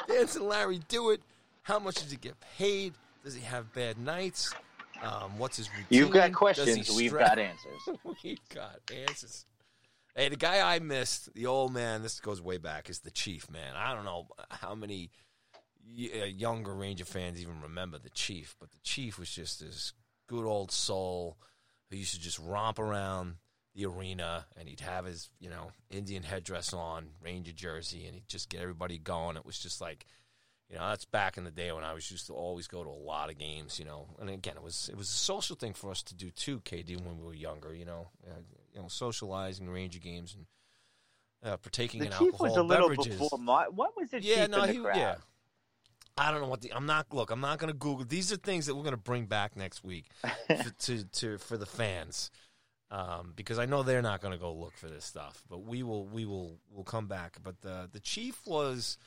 Dancing 0.07 0.47
Larry, 0.47 0.81
do 0.89 1.11
it? 1.11 1.21
How 1.65 1.79
much 1.79 1.95
does 1.95 2.11
he 2.11 2.17
get 2.17 2.35
paid? 2.59 2.93
Does 3.23 3.33
he 3.33 3.41
have 3.41 3.73
bad 3.73 3.97
nights? 3.97 4.53
Um, 5.01 5.39
what's 5.39 5.57
his 5.57 5.67
routine? 5.71 5.87
You've 5.89 6.11
got 6.11 6.31
questions. 6.31 6.95
We've 6.95 7.11
got 7.11 7.39
answers. 7.39 7.81
We've 8.23 8.49
got 8.53 8.81
answers. 8.95 9.47
Hey, 10.15 10.29
the 10.29 10.35
guy 10.35 10.75
I 10.75 10.77
missed, 10.77 11.33
the 11.33 11.47
old 11.47 11.73
man, 11.73 12.03
this 12.03 12.19
goes 12.19 12.39
way 12.39 12.59
back, 12.59 12.87
is 12.87 12.99
the 12.99 13.09
Chief, 13.09 13.49
man. 13.49 13.73
I 13.75 13.95
don't 13.95 14.05
know 14.05 14.27
how 14.51 14.75
many 14.75 15.09
uh, 15.89 16.25
younger 16.25 16.71
Ranger 16.71 17.03
fans 17.03 17.41
even 17.41 17.59
remember 17.59 17.97
the 17.97 18.11
Chief, 18.11 18.55
but 18.59 18.69
the 18.69 18.79
Chief 18.83 19.17
was 19.17 19.31
just 19.31 19.59
this 19.59 19.91
good 20.27 20.45
old 20.45 20.71
soul 20.71 21.35
who 21.89 21.97
used 21.97 22.13
to 22.13 22.21
just 22.21 22.37
romp 22.37 22.77
around 22.77 23.37
the 23.73 23.87
arena 23.87 24.45
and 24.55 24.69
he'd 24.69 24.81
have 24.81 25.05
his, 25.05 25.31
you 25.39 25.49
know, 25.49 25.71
Indian 25.89 26.21
headdress 26.21 26.73
on, 26.73 27.07
Ranger 27.23 27.53
jersey, 27.53 28.05
and 28.05 28.13
he'd 28.13 28.29
just 28.29 28.49
get 28.49 28.61
everybody 28.61 28.99
going. 28.99 29.35
It 29.35 29.47
was 29.47 29.57
just 29.57 29.81
like, 29.81 30.05
you 30.69 30.77
know, 30.77 30.89
that's 30.89 31.05
back 31.05 31.37
in 31.37 31.43
the 31.43 31.51
day 31.51 31.71
when 31.71 31.83
I 31.83 31.93
was 31.93 32.09
used 32.09 32.27
to 32.27 32.33
always 32.33 32.67
go 32.67 32.83
to 32.83 32.89
a 32.89 32.91
lot 32.91 33.29
of 33.29 33.37
games, 33.37 33.77
you 33.77 33.85
know. 33.85 34.07
And 34.19 34.29
again, 34.29 34.55
it 34.57 34.63
was 34.63 34.89
it 34.91 34.97
was 34.97 35.09
a 35.09 35.13
social 35.13 35.55
thing 35.55 35.73
for 35.73 35.91
us 35.91 36.01
to 36.03 36.15
do 36.15 36.31
too, 36.31 36.59
KD, 36.61 36.99
when 37.01 37.19
we 37.19 37.25
were 37.25 37.35
younger, 37.35 37.73
you 37.73 37.85
know, 37.85 38.07
uh, 38.27 38.41
you 38.73 38.81
know, 38.81 38.87
socializing, 38.87 39.69
Ranger 39.69 39.99
games, 39.99 40.35
and 40.35 40.45
uh, 41.51 41.57
partaking 41.57 41.99
The 41.99 42.07
in 42.07 42.11
chief 42.13 42.21
alcohol 42.21 42.47
was 42.47 42.57
a 42.57 42.63
little 42.63 42.89
beverages. 42.89 43.19
before 43.19 43.37
my. 43.37 43.67
What 43.67 43.95
was 43.95 44.09
the 44.09 44.21
yeah, 44.21 44.41
chief 44.41 44.49
no, 44.49 44.61
in 44.63 44.67
the 44.67 44.73
he, 44.73 44.79
crowd? 44.79 44.97
yeah. 44.97 45.15
I 46.17 46.31
don't 46.31 46.41
know 46.41 46.47
what 46.47 46.61
the. 46.61 46.73
I'm 46.73 46.85
not. 46.85 47.13
Look, 47.13 47.29
I'm 47.29 47.41
not 47.41 47.59
going 47.59 47.71
to 47.71 47.77
Google. 47.77 48.05
These 48.05 48.31
are 48.31 48.37
things 48.37 48.65
that 48.65 48.75
we're 48.75 48.83
going 48.83 48.93
to 48.93 48.97
bring 48.97 49.25
back 49.25 49.55
next 49.55 49.83
week 49.83 50.05
for, 50.47 50.71
to 50.71 51.03
to 51.03 51.37
for 51.37 51.57
the 51.57 51.65
fans, 51.65 52.31
um, 52.89 53.33
because 53.35 53.59
I 53.59 53.65
know 53.65 53.83
they're 53.83 54.01
not 54.01 54.21
going 54.21 54.31
to 54.31 54.39
go 54.39 54.53
look 54.53 54.77
for 54.77 54.87
this 54.87 55.05
stuff. 55.05 55.43
But 55.49 55.63
we 55.63 55.83
will. 55.83 56.05
We 56.07 56.25
will. 56.25 56.57
We'll 56.71 56.85
come 56.85 57.07
back. 57.07 57.37
But 57.43 57.61
the 57.61 57.89
the 57.91 57.99
chief 57.99 58.41
was. 58.47 58.97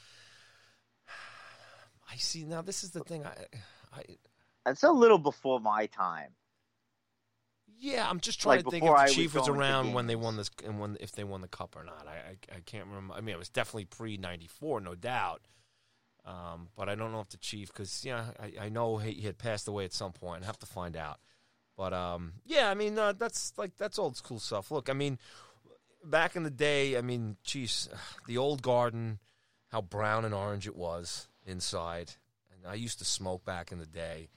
I 2.11 2.17
see 2.17 2.45
now. 2.45 2.63
This 2.63 2.83
is 2.85 2.91
the 2.91 3.01
thing. 3.01 3.25
I, 3.27 3.35
I 3.93 4.03
It's 4.67 4.83
a 4.83 4.91
little 4.91 5.19
before 5.19 5.61
my 5.61 5.87
time. 5.87 6.31
yeah. 7.79 8.09
I'm 8.09 8.21
just 8.21 8.41
trying 8.41 8.57
Like 8.59 8.65
to 8.65 8.71
think 8.71 8.85
if 8.85 8.89
the 8.89 8.93
was 8.93 9.15
chief 9.15 9.35
was 9.35 9.47
to 9.47 9.53
around 9.53 9.93
when 9.93 10.07
they 10.07 10.17
won 10.17 10.37
this 10.37 10.51
and 10.65 10.81
when 10.81 10.97
if 11.01 11.13
they 11.13 11.25
won 11.25 11.41
the 11.43 11.49
cup 11.49 11.77
or 11.77 11.85
not. 11.85 12.07
I 12.07 12.13
I, 12.53 12.57
I 12.57 12.61
can't 12.65 12.87
remember. 12.87 13.15
I 13.15 13.21
mean, 13.21 13.35
it 13.35 13.39
was 13.39 13.49
definitely 13.51 13.85
pre 13.87 14.17
'94, 14.17 14.81
no 14.81 14.95
doubt. 14.95 15.43
Um, 16.25 16.69
but 16.77 16.89
I 16.91 16.95
don't 16.95 17.13
know 17.13 17.21
if 17.21 17.31
the 17.31 17.39
chief, 17.39 17.69
because 17.69 18.05
yeah, 18.05 18.27
I, 18.39 18.67
I 18.67 18.69
know 18.69 18.99
he, 18.99 19.13
he 19.13 19.23
had 19.23 19.39
passed 19.39 19.67
away 19.67 19.85
at 19.87 19.95
some 19.95 20.13
point. 20.13 20.43
I 20.43 20.47
have 20.47 20.59
to 20.59 20.67
find 20.67 20.95
out. 20.97 21.21
But 21.77 21.93
um, 21.95 22.35
yeah, 22.45 22.71
I 22.71 22.75
mean 22.75 22.99
uh, 22.99 23.13
that's 23.13 23.53
like 23.57 23.77
that's 23.77 23.99
old 23.99 24.17
school 24.17 24.39
stuff. 24.41 24.71
Look, 24.71 24.91
I 24.91 24.93
mean, 24.93 25.19
back 26.05 26.37
in 26.37 26.43
the 26.43 26.51
day, 26.51 26.99
I 26.99 27.03
mean, 27.03 27.37
geez, 27.45 27.89
the 28.27 28.37
old 28.37 28.63
garden, 28.63 29.21
how 29.69 29.81
brown 29.81 30.25
and 30.25 30.35
orange 30.35 30.67
it 30.67 30.77
was 30.77 31.29
inside. 31.49 32.13
And 32.53 32.71
I 32.71 32.75
used 32.75 32.99
to 32.99 33.05
smoke 33.05 33.45
back 33.45 33.73
in 33.73 33.79
the 33.79 33.87
day, 33.87 34.29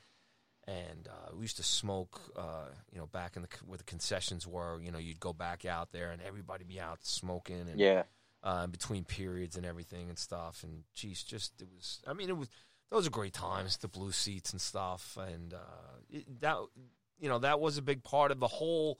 and 0.67 1.07
uh, 1.07 1.35
we 1.35 1.41
used 1.41 1.57
to 1.57 1.63
smoke, 1.63 2.21
uh, 2.35 2.67
you 2.91 2.99
know, 2.99 3.07
back 3.07 3.35
in 3.35 3.41
the 3.41 3.47
where 3.65 3.77
the 3.77 3.83
concessions 3.83 4.45
were. 4.47 4.79
You 4.81 4.91
know, 4.91 4.99
you'd 4.99 5.19
go 5.19 5.33
back 5.33 5.65
out 5.65 5.91
there, 5.91 6.11
and 6.11 6.21
everybody 6.21 6.63
be 6.63 6.79
out 6.79 6.99
smoking, 7.03 7.67
and 7.69 7.79
Yeah. 7.79 8.03
uh, 8.43 8.67
between 8.67 9.03
periods 9.03 9.55
and 9.57 9.65
everything 9.65 10.09
and 10.09 10.17
stuff. 10.19 10.63
And 10.63 10.83
geez, 10.93 11.23
just 11.23 11.61
it 11.61 11.67
was. 11.75 11.99
I 12.07 12.13
mean, 12.13 12.29
it 12.29 12.37
was 12.37 12.47
those 12.91 13.07
are 13.07 13.11
great 13.11 13.33
times. 13.33 13.77
The 13.77 13.87
blue 13.87 14.11
seats 14.11 14.51
and 14.51 14.61
stuff, 14.61 15.17
and 15.17 15.53
uh, 15.53 15.97
it, 16.11 16.41
that 16.41 16.57
you 17.19 17.29
know 17.29 17.39
that 17.39 17.59
was 17.59 17.77
a 17.77 17.81
big 17.81 18.03
part 18.03 18.31
of 18.31 18.39
the 18.39 18.47
whole 18.47 18.99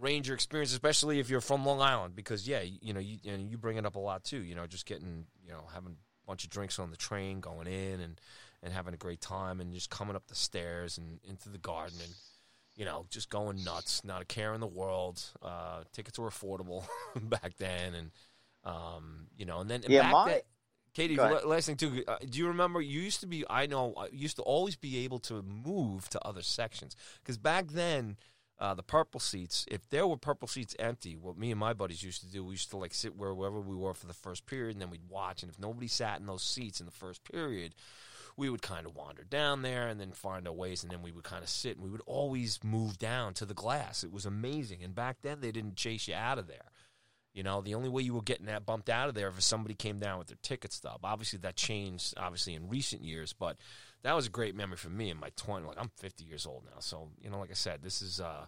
Ranger 0.00 0.34
experience, 0.34 0.72
especially 0.72 1.20
if 1.20 1.30
you're 1.30 1.40
from 1.40 1.64
Long 1.64 1.80
Island, 1.80 2.16
because 2.16 2.48
yeah, 2.48 2.60
you, 2.60 2.78
you 2.80 2.92
know, 2.92 3.00
you 3.00 3.18
and 3.26 3.50
you 3.50 3.56
bring 3.58 3.76
it 3.76 3.84
up 3.86 3.96
a 3.96 4.00
lot 4.00 4.24
too. 4.24 4.42
You 4.42 4.54
know, 4.54 4.66
just 4.66 4.86
getting 4.86 5.26
you 5.44 5.52
know 5.52 5.64
having 5.74 5.96
bunch 6.26 6.44
of 6.44 6.50
drinks 6.50 6.78
on 6.78 6.90
the 6.90 6.96
train, 6.96 7.40
going 7.40 7.66
in 7.66 8.00
and 8.00 8.20
and 8.62 8.72
having 8.72 8.94
a 8.94 8.96
great 8.96 9.20
time, 9.20 9.60
and 9.60 9.72
just 9.72 9.90
coming 9.90 10.16
up 10.16 10.26
the 10.26 10.34
stairs 10.34 10.98
and 10.98 11.20
into 11.24 11.48
the 11.48 11.58
garden 11.58 11.98
and 12.02 12.12
you 12.74 12.84
know, 12.84 13.06
just 13.08 13.30
going 13.30 13.64
nuts, 13.64 14.04
not 14.04 14.20
a 14.20 14.24
care 14.26 14.52
in 14.52 14.60
the 14.60 14.66
world. 14.66 15.22
Uh, 15.40 15.82
tickets 15.92 16.18
were 16.18 16.28
affordable 16.28 16.84
back 17.22 17.56
then, 17.58 17.94
and 17.94 18.10
um, 18.64 19.28
you 19.36 19.46
know, 19.46 19.60
and 19.60 19.70
then 19.70 19.82
Yeah, 19.88 20.02
back 20.02 20.12
my- 20.12 20.30
then, 20.30 20.40
KD, 20.94 21.44
last 21.46 21.66
thing 21.66 21.76
too. 21.76 22.04
Uh, 22.08 22.16
do 22.28 22.38
you 22.38 22.48
remember? 22.48 22.80
You 22.80 23.00
used 23.00 23.20
to 23.20 23.26
be. 23.26 23.44
I 23.48 23.66
know. 23.66 23.94
I 23.96 24.08
used 24.12 24.36
to 24.36 24.42
always 24.42 24.76
be 24.76 25.04
able 25.04 25.18
to 25.20 25.42
move 25.42 26.08
to 26.10 26.20
other 26.22 26.42
sections 26.42 26.96
because 27.22 27.38
back 27.38 27.68
then. 27.68 28.16
Uh, 28.58 28.72
the 28.72 28.82
purple 28.82 29.20
seats, 29.20 29.66
if 29.70 29.86
there 29.90 30.06
were 30.06 30.16
purple 30.16 30.48
seats 30.48 30.74
empty, 30.78 31.14
what 31.14 31.36
me 31.36 31.50
and 31.50 31.60
my 31.60 31.74
buddies 31.74 32.02
used 32.02 32.22
to 32.22 32.30
do, 32.30 32.42
we 32.42 32.52
used 32.52 32.70
to 32.70 32.78
like 32.78 32.94
sit 32.94 33.14
wherever 33.14 33.60
we 33.60 33.76
were 33.76 33.92
for 33.92 34.06
the 34.06 34.14
first 34.14 34.46
period, 34.46 34.72
and 34.74 34.80
then 34.80 34.88
we'd 34.90 35.10
watch. 35.10 35.42
And 35.42 35.52
if 35.52 35.58
nobody 35.58 35.88
sat 35.88 36.20
in 36.20 36.26
those 36.26 36.42
seats 36.42 36.80
in 36.80 36.86
the 36.86 36.92
first 36.92 37.22
period, 37.22 37.74
we 38.34 38.48
would 38.48 38.62
kind 38.62 38.86
of 38.86 38.94
wander 38.94 39.24
down 39.24 39.60
there 39.60 39.88
and 39.88 40.00
then 40.00 40.12
find 40.12 40.46
our 40.46 40.54
ways, 40.54 40.82
and 40.82 40.90
then 40.90 41.02
we 41.02 41.12
would 41.12 41.24
kind 41.24 41.42
of 41.42 41.50
sit, 41.50 41.76
and 41.76 41.84
we 41.84 41.90
would 41.90 42.02
always 42.06 42.58
move 42.64 42.98
down 42.98 43.34
to 43.34 43.44
the 43.44 43.54
glass. 43.54 44.02
It 44.02 44.12
was 44.12 44.24
amazing. 44.24 44.82
And 44.82 44.94
back 44.94 45.18
then, 45.20 45.40
they 45.40 45.52
didn't 45.52 45.76
chase 45.76 46.08
you 46.08 46.14
out 46.14 46.38
of 46.38 46.46
there. 46.46 46.70
You 47.34 47.42
know, 47.42 47.60
the 47.60 47.74
only 47.74 47.90
way 47.90 48.02
you 48.02 48.14
were 48.14 48.22
getting 48.22 48.46
that 48.46 48.64
bumped 48.64 48.88
out 48.88 49.10
of 49.10 49.14
there 49.14 49.28
if 49.28 49.42
somebody 49.42 49.74
came 49.74 49.98
down 49.98 50.18
with 50.18 50.28
their 50.28 50.38
ticket 50.40 50.72
stub. 50.72 51.00
Obviously, 51.04 51.38
that 51.40 51.56
changed, 51.56 52.14
obviously, 52.16 52.54
in 52.54 52.70
recent 52.70 53.02
years, 53.02 53.34
but 53.34 53.58
that 54.06 54.14
was 54.14 54.26
a 54.26 54.30
great 54.30 54.54
memory 54.54 54.76
for 54.76 54.88
me 54.88 55.10
in 55.10 55.18
my 55.18 55.30
20s. 55.30 55.66
Like, 55.66 55.80
I'm 55.80 55.90
50 55.96 56.24
years 56.24 56.46
old 56.46 56.64
now. 56.64 56.78
So, 56.78 57.10
you 57.20 57.28
know, 57.28 57.40
like 57.40 57.50
I 57.50 57.54
said, 57.54 57.82
this 57.82 58.02
is, 58.02 58.20
uh, 58.20 58.46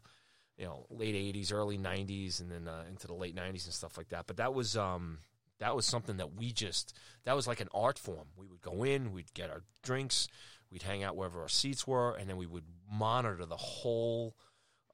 you 0.56 0.64
know, 0.66 0.86
late 0.88 1.16
80s, 1.16 1.52
early 1.52 1.76
90s, 1.76 2.40
and 2.40 2.48
then 2.48 2.68
uh, 2.68 2.84
into 2.88 3.08
the 3.08 3.14
late 3.14 3.34
90s 3.34 3.64
and 3.64 3.74
stuff 3.74 3.98
like 3.98 4.10
that. 4.10 4.28
But 4.28 4.36
that 4.36 4.54
was, 4.54 4.76
um, 4.76 5.18
that 5.58 5.74
was 5.74 5.84
something 5.84 6.18
that 6.18 6.34
we 6.34 6.52
just, 6.52 6.96
that 7.24 7.34
was 7.34 7.48
like 7.48 7.60
an 7.60 7.68
art 7.74 7.98
form. 7.98 8.28
We 8.36 8.46
would 8.46 8.60
go 8.60 8.84
in, 8.84 9.10
we'd 9.10 9.34
get 9.34 9.50
our 9.50 9.64
drinks, 9.82 10.28
we'd 10.70 10.82
hang 10.82 11.02
out 11.02 11.16
wherever 11.16 11.42
our 11.42 11.48
seats 11.48 11.88
were, 11.88 12.14
and 12.14 12.30
then 12.30 12.36
we 12.36 12.46
would 12.46 12.64
monitor 12.88 13.44
the 13.44 13.56
whole 13.56 14.36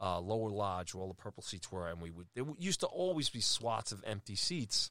uh, 0.00 0.18
lower 0.18 0.48
lodge 0.48 0.94
where 0.94 1.02
all 1.02 1.08
the 1.08 1.14
purple 1.14 1.42
seats 1.42 1.70
were, 1.70 1.88
and 1.88 2.00
we 2.00 2.10
would. 2.10 2.28
There 2.34 2.44
used 2.58 2.80
to 2.80 2.86
always 2.86 3.28
be 3.28 3.40
swats 3.40 3.92
of 3.92 4.02
empty 4.06 4.34
seats, 4.34 4.90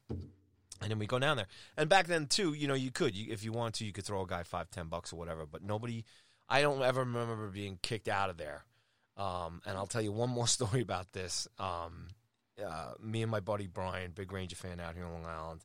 and 0.83 0.91
then 0.91 0.99
we 0.99 1.07
go 1.07 1.19
down 1.19 1.37
there. 1.37 1.47
And 1.77 1.89
back 1.89 2.07
then 2.07 2.27
too, 2.27 2.53
you 2.53 2.67
know, 2.67 2.73
you 2.73 2.91
could, 2.91 3.15
you, 3.15 3.31
if 3.31 3.43
you 3.43 3.51
want 3.51 3.75
to, 3.75 3.85
you 3.85 3.91
could 3.91 4.05
throw 4.05 4.21
a 4.21 4.27
guy 4.27 4.43
five, 4.43 4.69
ten 4.69 4.87
bucks 4.87 5.11
or 5.11 5.15
whatever. 5.15 5.45
But 5.45 5.63
nobody, 5.63 6.05
I 6.47 6.61
don't 6.61 6.81
ever 6.81 7.01
remember 7.01 7.47
being 7.47 7.79
kicked 7.81 8.07
out 8.07 8.29
of 8.29 8.37
there. 8.37 8.65
Um, 9.17 9.61
and 9.65 9.77
I'll 9.77 9.87
tell 9.87 10.01
you 10.01 10.11
one 10.11 10.29
more 10.29 10.47
story 10.59 10.81
about 10.81 11.11
this. 11.13 11.47
Um, 11.57 12.09
uh, 12.63 12.93
me 13.01 13.21
and 13.23 13.31
my 13.31 13.39
buddy 13.39 13.67
Brian, 13.67 14.11
big 14.11 14.31
Ranger 14.31 14.55
fan 14.55 14.79
out 14.79 14.95
here 14.95 15.05
on 15.05 15.13
Long 15.13 15.25
Island. 15.25 15.61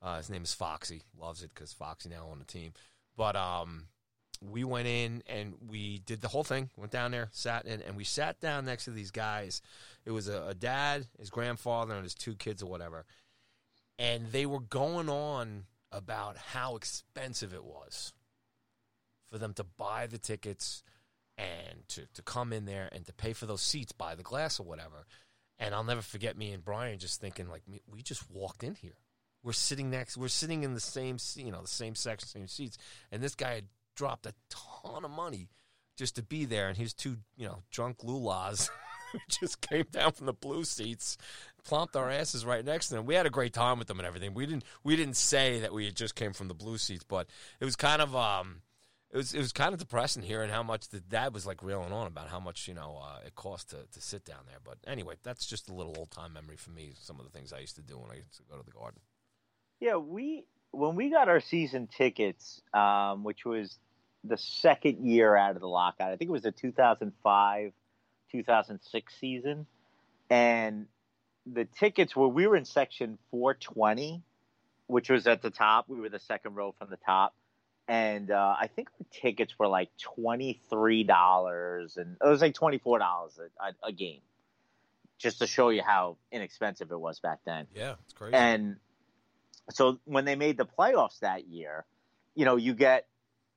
Uh, 0.00 0.16
his 0.18 0.30
name 0.30 0.42
is 0.42 0.54
Foxy. 0.54 1.02
Loves 1.18 1.42
it 1.42 1.50
because 1.52 1.72
Foxy 1.72 2.08
now 2.08 2.28
on 2.30 2.38
the 2.38 2.44
team. 2.44 2.72
But 3.16 3.34
um, 3.34 3.86
we 4.40 4.62
went 4.64 4.86
in 4.86 5.22
and 5.26 5.54
we 5.68 5.98
did 6.06 6.20
the 6.20 6.28
whole 6.28 6.44
thing. 6.44 6.70
Went 6.76 6.92
down 6.92 7.10
there, 7.10 7.28
sat 7.32 7.66
in, 7.66 7.82
and 7.82 7.96
we 7.96 8.04
sat 8.04 8.40
down 8.40 8.64
next 8.64 8.84
to 8.84 8.90
these 8.90 9.10
guys. 9.10 9.60
It 10.04 10.12
was 10.12 10.28
a, 10.28 10.48
a 10.48 10.54
dad, 10.54 11.06
his 11.18 11.30
grandfather, 11.30 11.94
and 11.94 12.04
his 12.04 12.14
two 12.14 12.34
kids 12.34 12.62
or 12.62 12.70
whatever. 12.70 13.04
And 13.98 14.30
they 14.30 14.46
were 14.46 14.60
going 14.60 15.08
on 15.08 15.64
about 15.90 16.36
how 16.36 16.76
expensive 16.76 17.52
it 17.52 17.64
was 17.64 18.12
for 19.30 19.38
them 19.38 19.54
to 19.54 19.64
buy 19.64 20.06
the 20.06 20.18
tickets 20.18 20.82
and 21.36 21.86
to, 21.88 22.06
to 22.14 22.22
come 22.22 22.52
in 22.52 22.64
there 22.64 22.88
and 22.92 23.06
to 23.06 23.12
pay 23.12 23.32
for 23.32 23.46
those 23.46 23.62
seats, 23.62 23.92
buy 23.92 24.14
the 24.14 24.22
glass 24.22 24.60
or 24.60 24.64
whatever. 24.64 25.06
And 25.58 25.74
I'll 25.74 25.84
never 25.84 26.02
forget 26.02 26.36
me 26.36 26.52
and 26.52 26.64
Brian 26.64 26.98
just 26.98 27.20
thinking 27.20 27.48
like 27.48 27.62
we 27.90 28.02
just 28.02 28.30
walked 28.30 28.62
in 28.62 28.74
here. 28.74 28.98
We're 29.42 29.52
sitting 29.52 29.90
next. 29.90 30.16
We're 30.16 30.28
sitting 30.28 30.62
in 30.62 30.74
the 30.74 30.80
same, 30.80 31.18
you 31.36 31.50
know, 31.50 31.62
the 31.62 31.68
same 31.68 31.94
section, 31.94 32.28
same 32.28 32.48
seats, 32.48 32.76
and 33.10 33.22
this 33.22 33.34
guy 33.34 33.54
had 33.54 33.64
dropped 33.96 34.26
a 34.26 34.34
ton 34.50 35.04
of 35.04 35.10
money 35.10 35.48
just 35.96 36.16
to 36.16 36.22
be 36.22 36.44
there, 36.44 36.68
and 36.68 36.76
his 36.76 36.92
two, 36.94 37.16
you 37.36 37.46
know, 37.46 37.62
drunk 37.70 37.98
lulas 37.98 38.68
just 39.28 39.60
came 39.60 39.86
down 39.90 40.12
from 40.12 40.26
the 40.26 40.32
blue 40.32 40.64
seats, 40.64 41.16
plopped 41.64 41.96
our 41.96 42.10
asses 42.10 42.44
right 42.44 42.64
next 42.64 42.88
to 42.88 42.94
them. 42.94 43.06
We 43.06 43.14
had 43.14 43.26
a 43.26 43.30
great 43.30 43.52
time 43.52 43.78
with 43.78 43.88
them 43.88 43.98
and 43.98 44.06
everything. 44.06 44.34
We 44.34 44.46
didn't 44.46 44.64
we 44.84 44.96
didn't 44.96 45.16
say 45.16 45.60
that 45.60 45.72
we 45.72 45.90
just 45.90 46.14
came 46.14 46.32
from 46.32 46.48
the 46.48 46.54
blue 46.54 46.78
seats, 46.78 47.04
but 47.04 47.28
it 47.60 47.64
was 47.64 47.76
kind 47.76 48.02
of 48.02 48.14
um 48.14 48.62
it 49.10 49.16
was 49.16 49.32
it 49.32 49.38
was 49.38 49.52
kind 49.52 49.72
of 49.72 49.78
depressing 49.78 50.22
hearing 50.22 50.50
how 50.50 50.62
much 50.62 50.88
the 50.88 51.00
dad 51.00 51.32
was 51.32 51.46
like 51.46 51.62
reeling 51.62 51.92
on 51.92 52.06
about 52.06 52.28
how 52.28 52.40
much 52.40 52.68
you 52.68 52.74
know 52.74 53.00
uh, 53.02 53.20
it 53.26 53.34
cost 53.34 53.70
to, 53.70 53.76
to 53.92 54.00
sit 54.00 54.24
down 54.24 54.40
there. 54.46 54.58
But 54.62 54.78
anyway, 54.86 55.14
that's 55.22 55.46
just 55.46 55.70
a 55.70 55.74
little 55.74 55.94
old 55.96 56.10
time 56.10 56.34
memory 56.34 56.56
for 56.56 56.70
me. 56.70 56.92
Some 57.00 57.18
of 57.18 57.24
the 57.24 57.32
things 57.32 57.52
I 57.52 57.60
used 57.60 57.76
to 57.76 57.82
do 57.82 57.98
when 57.98 58.10
I 58.10 58.16
used 58.16 58.36
to 58.36 58.42
go 58.50 58.58
to 58.58 58.64
the 58.64 58.70
garden. 58.70 59.00
Yeah, 59.80 59.96
we 59.96 60.44
when 60.72 60.94
we 60.94 61.10
got 61.10 61.28
our 61.28 61.40
season 61.40 61.86
tickets, 61.86 62.60
um, 62.74 63.24
which 63.24 63.44
was 63.44 63.78
the 64.24 64.36
second 64.36 65.06
year 65.06 65.36
out 65.36 65.54
of 65.54 65.60
the 65.60 65.68
lockout. 65.68 66.12
I 66.12 66.16
think 66.16 66.28
it 66.28 66.32
was 66.32 66.42
the 66.42 66.52
2005 66.52 67.72
2006 68.32 69.14
season, 69.20 69.66
and 70.30 70.86
the 71.46 71.64
tickets 71.64 72.14
were 72.14 72.28
we 72.28 72.46
were 72.46 72.56
in 72.56 72.64
section 72.64 73.18
420, 73.30 74.22
which 74.86 75.10
was 75.10 75.26
at 75.26 75.42
the 75.42 75.50
top. 75.50 75.88
We 75.88 76.00
were 76.00 76.08
the 76.08 76.18
second 76.18 76.54
row 76.54 76.74
from 76.78 76.90
the 76.90 76.98
top 76.98 77.34
and 77.88 78.30
uh, 78.30 78.54
I 78.60 78.66
think 78.66 78.88
the 78.98 79.04
tickets 79.10 79.58
were 79.58 79.66
like 79.66 79.88
twenty 79.96 80.60
three 80.68 81.04
dollars, 81.04 81.96
and 81.96 82.16
it 82.22 82.28
was 82.28 82.42
like 82.42 82.54
twenty 82.54 82.78
four 82.78 82.98
dollars 82.98 83.40
a, 83.58 83.88
a, 83.88 83.92
game, 83.92 84.20
just 85.16 85.38
to 85.38 85.46
show 85.46 85.70
you 85.70 85.82
how 85.82 86.18
inexpensive 86.30 86.92
it 86.92 87.00
was 87.00 87.18
back 87.20 87.40
then. 87.46 87.66
Yeah, 87.74 87.94
it's 88.04 88.12
crazy. 88.12 88.34
And 88.36 88.76
so 89.70 89.98
when 90.04 90.26
they 90.26 90.36
made 90.36 90.58
the 90.58 90.66
playoffs 90.66 91.20
that 91.20 91.48
year, 91.48 91.86
you 92.34 92.44
know, 92.44 92.56
you 92.56 92.74
get 92.74 93.06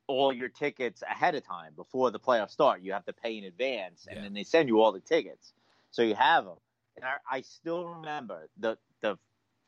all 0.07 0.33
your 0.33 0.49
tickets 0.49 1.01
ahead 1.03 1.35
of 1.35 1.45
time 1.45 1.73
before 1.75 2.11
the 2.11 2.19
playoffs 2.19 2.51
start. 2.51 2.81
You 2.81 2.93
have 2.93 3.05
to 3.05 3.13
pay 3.13 3.37
in 3.37 3.43
advance, 3.45 4.07
and 4.07 4.17
yeah. 4.17 4.23
then 4.23 4.33
they 4.33 4.43
send 4.43 4.67
you 4.67 4.81
all 4.81 4.91
the 4.91 4.99
tickets, 4.99 5.53
so 5.91 6.01
you 6.01 6.15
have 6.15 6.45
them. 6.45 6.57
And 6.95 7.05
I, 7.05 7.37
I 7.37 7.41
still 7.41 7.85
remember 7.85 8.49
the 8.57 8.77
the 9.01 9.17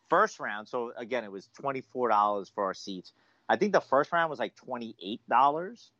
first 0.09 0.39
round. 0.39 0.67
So 0.67 0.91
again, 0.97 1.23
it 1.23 1.31
was 1.31 1.49
twenty 1.59 1.81
four 1.81 2.09
dollars 2.09 2.51
for 2.53 2.65
our 2.65 2.73
seats 2.73 3.13
I 3.47 3.57
think 3.57 3.73
the 3.73 3.81
first 3.81 4.11
round 4.11 4.29
was 4.29 4.39
like 4.39 4.55
twenty 4.55 4.95
eight 5.01 5.21
dollars. 5.27 5.91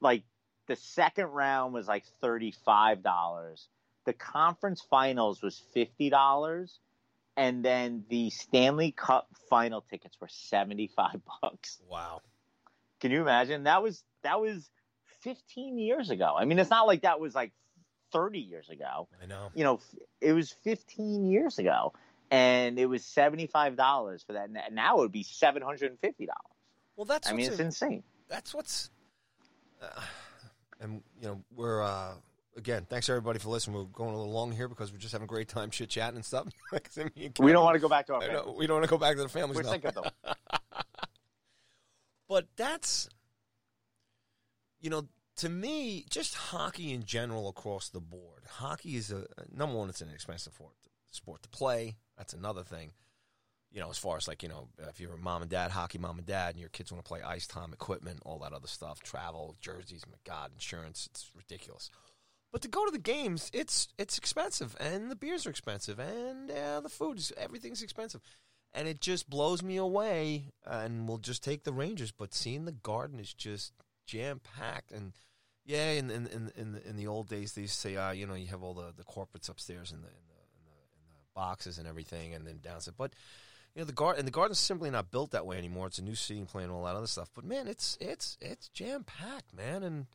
Like 0.00 0.24
the 0.66 0.76
second 0.76 1.26
round 1.26 1.72
was 1.72 1.88
like 1.88 2.04
thirty 2.20 2.52
five 2.64 3.02
dollars. 3.02 3.68
The 4.04 4.12
conference 4.12 4.82
finals 4.82 5.42
was 5.42 5.60
fifty 5.72 6.10
dollars, 6.10 6.78
and 7.36 7.64
then 7.64 8.04
the 8.08 8.30
Stanley 8.30 8.92
Cup 8.92 9.28
final 9.48 9.80
tickets 9.80 10.16
were 10.20 10.28
seventy 10.28 10.86
five 10.86 11.20
bucks. 11.42 11.80
Wow! 11.88 12.22
Can 13.00 13.10
you 13.10 13.20
imagine? 13.20 13.64
That 13.64 13.82
was 13.82 14.02
that 14.22 14.40
was 14.40 14.70
fifteen 15.20 15.78
years 15.78 16.10
ago. 16.10 16.34
I 16.36 16.44
mean, 16.44 16.58
it's 16.58 16.70
not 16.70 16.86
like 16.86 17.02
that 17.02 17.20
was 17.20 17.34
like 17.34 17.52
thirty 18.12 18.40
years 18.40 18.68
ago. 18.68 19.08
I 19.22 19.26
know. 19.26 19.50
You 19.54 19.64
know, 19.64 19.80
it 20.20 20.32
was 20.32 20.50
fifteen 20.50 21.26
years 21.26 21.58
ago, 21.58 21.92
and 22.30 22.78
it 22.78 22.86
was 22.86 23.04
seventy 23.04 23.46
five 23.46 23.76
dollars 23.76 24.22
for 24.26 24.34
that. 24.34 24.50
Now 24.72 24.98
it 24.98 25.00
would 25.00 25.12
be 25.12 25.22
seven 25.22 25.62
hundred 25.62 25.90
and 25.90 26.00
fifty 26.00 26.26
dollars. 26.26 26.56
Well, 26.96 27.04
that's 27.04 27.28
I 27.28 27.32
mean, 27.32 27.46
it's 27.46 27.58
a, 27.58 27.62
insane. 27.62 28.02
That's 28.28 28.54
what's, 28.54 28.90
uh, 29.82 30.00
and 30.80 31.02
you 31.20 31.28
know, 31.28 31.42
we're 31.54 31.82
uh, 31.82 32.14
again. 32.56 32.86
Thanks 32.88 33.08
everybody 33.08 33.38
for 33.38 33.50
listening. 33.50 33.76
We're 33.76 33.84
going 33.84 34.14
a 34.14 34.16
little 34.16 34.32
long 34.32 34.52
here 34.52 34.68
because 34.68 34.92
we're 34.92 34.98
just 34.98 35.12
having 35.12 35.26
a 35.26 35.28
great 35.28 35.48
time 35.48 35.70
chit 35.70 35.90
chatting 35.90 36.16
and 36.16 36.24
stuff. 36.24 36.46
we 37.38 37.52
don't 37.52 37.64
want 37.64 37.74
to 37.74 37.80
go 37.80 37.88
back 37.88 38.06
to 38.06 38.14
our. 38.14 38.52
We 38.52 38.66
don't 38.66 38.76
want 38.76 38.84
to 38.84 38.90
go 38.90 38.98
back 38.98 39.16
to 39.16 39.22
the 39.22 39.28
families. 39.28 39.56
We're 39.56 39.62
now. 39.64 39.72
thinking 39.72 39.90
though. 39.94 40.32
but 42.28 42.46
that's, 42.56 43.08
you 44.80 44.90
know, 44.90 45.08
to 45.36 45.48
me, 45.48 46.06
just 46.08 46.34
hockey 46.34 46.92
in 46.92 47.04
general 47.04 47.48
across 47.48 47.88
the 47.88 48.00
board. 48.00 48.44
Hockey 48.48 48.96
is 48.96 49.10
a 49.10 49.26
number 49.54 49.76
one. 49.76 49.88
It's 49.88 50.00
an 50.00 50.10
expensive 50.10 50.54
sport, 51.10 51.42
to 51.42 51.48
play. 51.48 51.96
That's 52.16 52.32
another 52.32 52.62
thing 52.62 52.92
you 53.76 53.82
know, 53.82 53.90
as 53.90 53.98
far 53.98 54.16
as 54.16 54.26
like, 54.26 54.42
you 54.42 54.48
know, 54.48 54.68
if 54.88 55.00
you're 55.00 55.14
a 55.14 55.18
mom 55.18 55.42
and 55.42 55.50
dad, 55.50 55.70
hockey 55.70 55.98
mom 55.98 56.16
and 56.16 56.26
dad, 56.26 56.54
and 56.54 56.60
your 56.60 56.70
kids 56.70 56.90
want 56.90 57.04
to 57.04 57.08
play 57.08 57.20
ice 57.20 57.46
time, 57.46 57.74
equipment, 57.74 58.20
all 58.24 58.38
that 58.38 58.54
other 58.54 58.68
stuff, 58.68 59.02
travel, 59.02 59.54
jerseys, 59.60 60.04
my 60.10 60.16
God, 60.24 60.50
insurance, 60.54 61.06
it's 61.10 61.30
ridiculous. 61.34 61.90
But 62.52 62.62
to 62.62 62.68
go 62.68 62.86
to 62.86 62.90
the 62.90 62.98
games, 62.98 63.50
it's 63.52 63.88
it's 63.98 64.16
expensive, 64.16 64.76
and 64.80 65.10
the 65.10 65.16
beers 65.16 65.46
are 65.46 65.50
expensive, 65.50 65.98
and 65.98 66.50
uh, 66.50 66.80
the 66.80 66.88
food 66.88 67.18
is 67.18 67.32
everything's 67.36 67.82
expensive, 67.82 68.22
and 68.76 68.86
it 68.86 69.00
just 69.00 69.28
blows 69.28 69.62
me 69.62 69.76
away. 69.76 70.52
And 70.64 71.08
we'll 71.08 71.18
just 71.18 71.42
take 71.42 71.64
the 71.64 71.72
Rangers, 71.72 72.12
but 72.12 72.34
seeing 72.34 72.66
the 72.66 72.72
Garden 72.72 73.18
is 73.18 73.32
just 73.32 73.72
jam 74.06 74.40
packed, 74.40 74.92
and 74.92 75.12
yeah, 75.64 75.90
in 75.90 76.10
in 76.10 76.26
in 76.56 76.80
in 76.86 76.96
the, 76.96 77.08
old 77.08 77.28
days, 77.28 77.52
they 77.52 77.62
used 77.62 77.74
to 77.74 77.80
say, 77.80 77.96
uh, 77.96 78.12
you 78.12 78.26
know, 78.26 78.34
you 78.34 78.46
have 78.48 78.62
all 78.62 78.74
the, 78.74 78.92
the 78.96 79.02
corporates 79.02 79.48
upstairs 79.48 79.90
in 79.90 80.00
the, 80.00 80.08
in 80.08 80.26
the 80.28 80.34
in 80.54 80.64
the 80.64 80.76
in 80.94 81.12
the 81.12 81.24
boxes 81.34 81.78
and 81.78 81.88
everything, 81.88 82.34
and 82.34 82.46
then 82.46 82.60
downstairs, 82.62 82.94
but 82.96 83.14
you 83.74 83.80
know 83.80 83.86
the 83.86 83.92
garden 83.92 84.20
and 84.20 84.28
the 84.28 84.32
garden's 84.32 84.60
simply 84.60 84.90
not 84.90 85.10
built 85.10 85.32
that 85.32 85.44
way 85.44 85.58
anymore. 85.58 85.88
It's 85.88 85.98
a 85.98 86.04
new 86.04 86.14
seating 86.14 86.46
plan 86.46 86.64
and 86.64 86.72
all 86.72 86.84
that 86.84 86.94
other 86.94 87.08
stuff. 87.08 87.30
But 87.34 87.44
man, 87.44 87.66
it's 87.66 87.98
it's 88.00 88.38
it's 88.40 88.68
jam 88.68 89.04
packed, 89.04 89.54
man, 89.54 89.82
and 89.82 90.06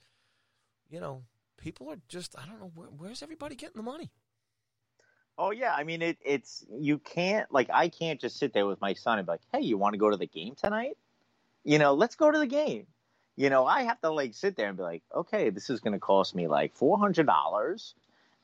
you 0.90 1.00
know 1.02 1.24
people 1.58 1.90
are 1.92 2.00
just 2.08 2.36
I 2.40 2.46
don't 2.46 2.60
know 2.60 2.72
where, 2.74 2.88
where's 2.88 3.22
everybody 3.22 3.56
getting 3.56 3.78
the 3.78 3.84
money. 3.84 4.12
Oh 5.44 5.50
yeah, 5.50 5.74
I 5.74 5.86
mean 5.86 6.04
it, 6.04 6.20
it's 6.24 6.64
you 6.72 7.00
can't 7.00 7.52
like 7.52 7.72
I 7.74 7.90
can't 7.90 8.22
just 8.22 8.38
sit 8.38 8.54
there 8.54 8.68
with 8.68 8.80
my 8.80 8.94
son 8.94 9.18
and 9.18 9.26
be 9.26 9.32
like, 9.32 9.42
hey, 9.52 9.62
you 9.62 9.76
want 9.76 9.94
to 9.94 9.98
go 9.98 10.12
to 10.12 10.16
the 10.16 10.28
game 10.28 10.54
tonight? 10.54 10.98
You 11.64 11.80
know, 11.80 11.96
let's 11.96 12.14
go 12.14 12.30
to 12.30 12.38
the 12.38 12.46
game. 12.46 12.86
You 13.38 13.50
know, 13.50 13.66
I 13.66 13.82
have 13.82 14.00
to 14.02 14.12
like 14.12 14.36
sit 14.36 14.56
there 14.56 14.68
and 14.68 14.78
be 14.78 14.84
like, 14.84 15.02
okay, 15.16 15.50
this 15.50 15.72
is 15.72 15.80
going 15.80 15.94
to 15.94 16.00
cost 16.00 16.36
me 16.36 16.48
like 16.48 16.76
four 16.76 17.00
hundred 17.00 17.26
dollars, 17.26 17.96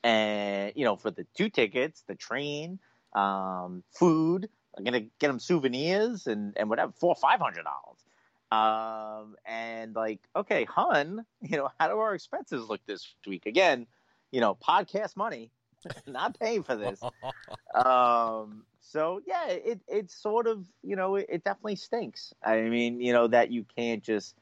and 0.02 0.72
you 0.74 0.84
know, 0.84 0.96
for 0.96 1.12
the 1.12 1.24
two 1.36 1.48
tickets, 1.48 2.02
the 2.08 2.16
train, 2.16 2.80
um, 3.12 3.84
food, 3.92 4.48
I'm 4.76 4.82
gonna 4.82 5.02
get 5.20 5.28
them 5.28 5.38
souvenirs 5.38 6.26
and 6.26 6.54
and 6.56 6.68
whatever, 6.68 6.90
four 6.90 7.14
five 7.14 7.38
hundred 7.38 7.64
dollars. 7.64 8.02
Um, 8.50 9.36
and 9.46 9.94
like, 9.94 10.18
okay, 10.34 10.64
hun, 10.64 11.24
you 11.42 11.58
know, 11.58 11.68
how 11.78 11.86
do 11.86 11.96
our 11.98 12.16
expenses 12.16 12.68
look 12.68 12.80
this 12.86 13.14
week? 13.24 13.46
Again, 13.46 13.86
you 14.32 14.40
know, 14.40 14.56
podcast 14.56 15.16
money, 15.16 15.52
not 16.06 16.38
paying 16.38 16.62
for 16.62 16.76
this. 16.76 17.00
um, 17.74 18.64
so 18.80 19.20
yeah, 19.26 19.48
it 19.48 19.80
it's 19.86 20.14
sort 20.14 20.46
of 20.46 20.64
you 20.82 20.96
know, 20.96 21.16
it, 21.16 21.26
it 21.28 21.44
definitely 21.44 21.76
stinks. 21.76 22.34
I 22.42 22.62
mean, 22.62 23.00
you 23.00 23.12
know, 23.12 23.26
that 23.28 23.50
you 23.50 23.64
can't 23.76 24.02
just, 24.02 24.34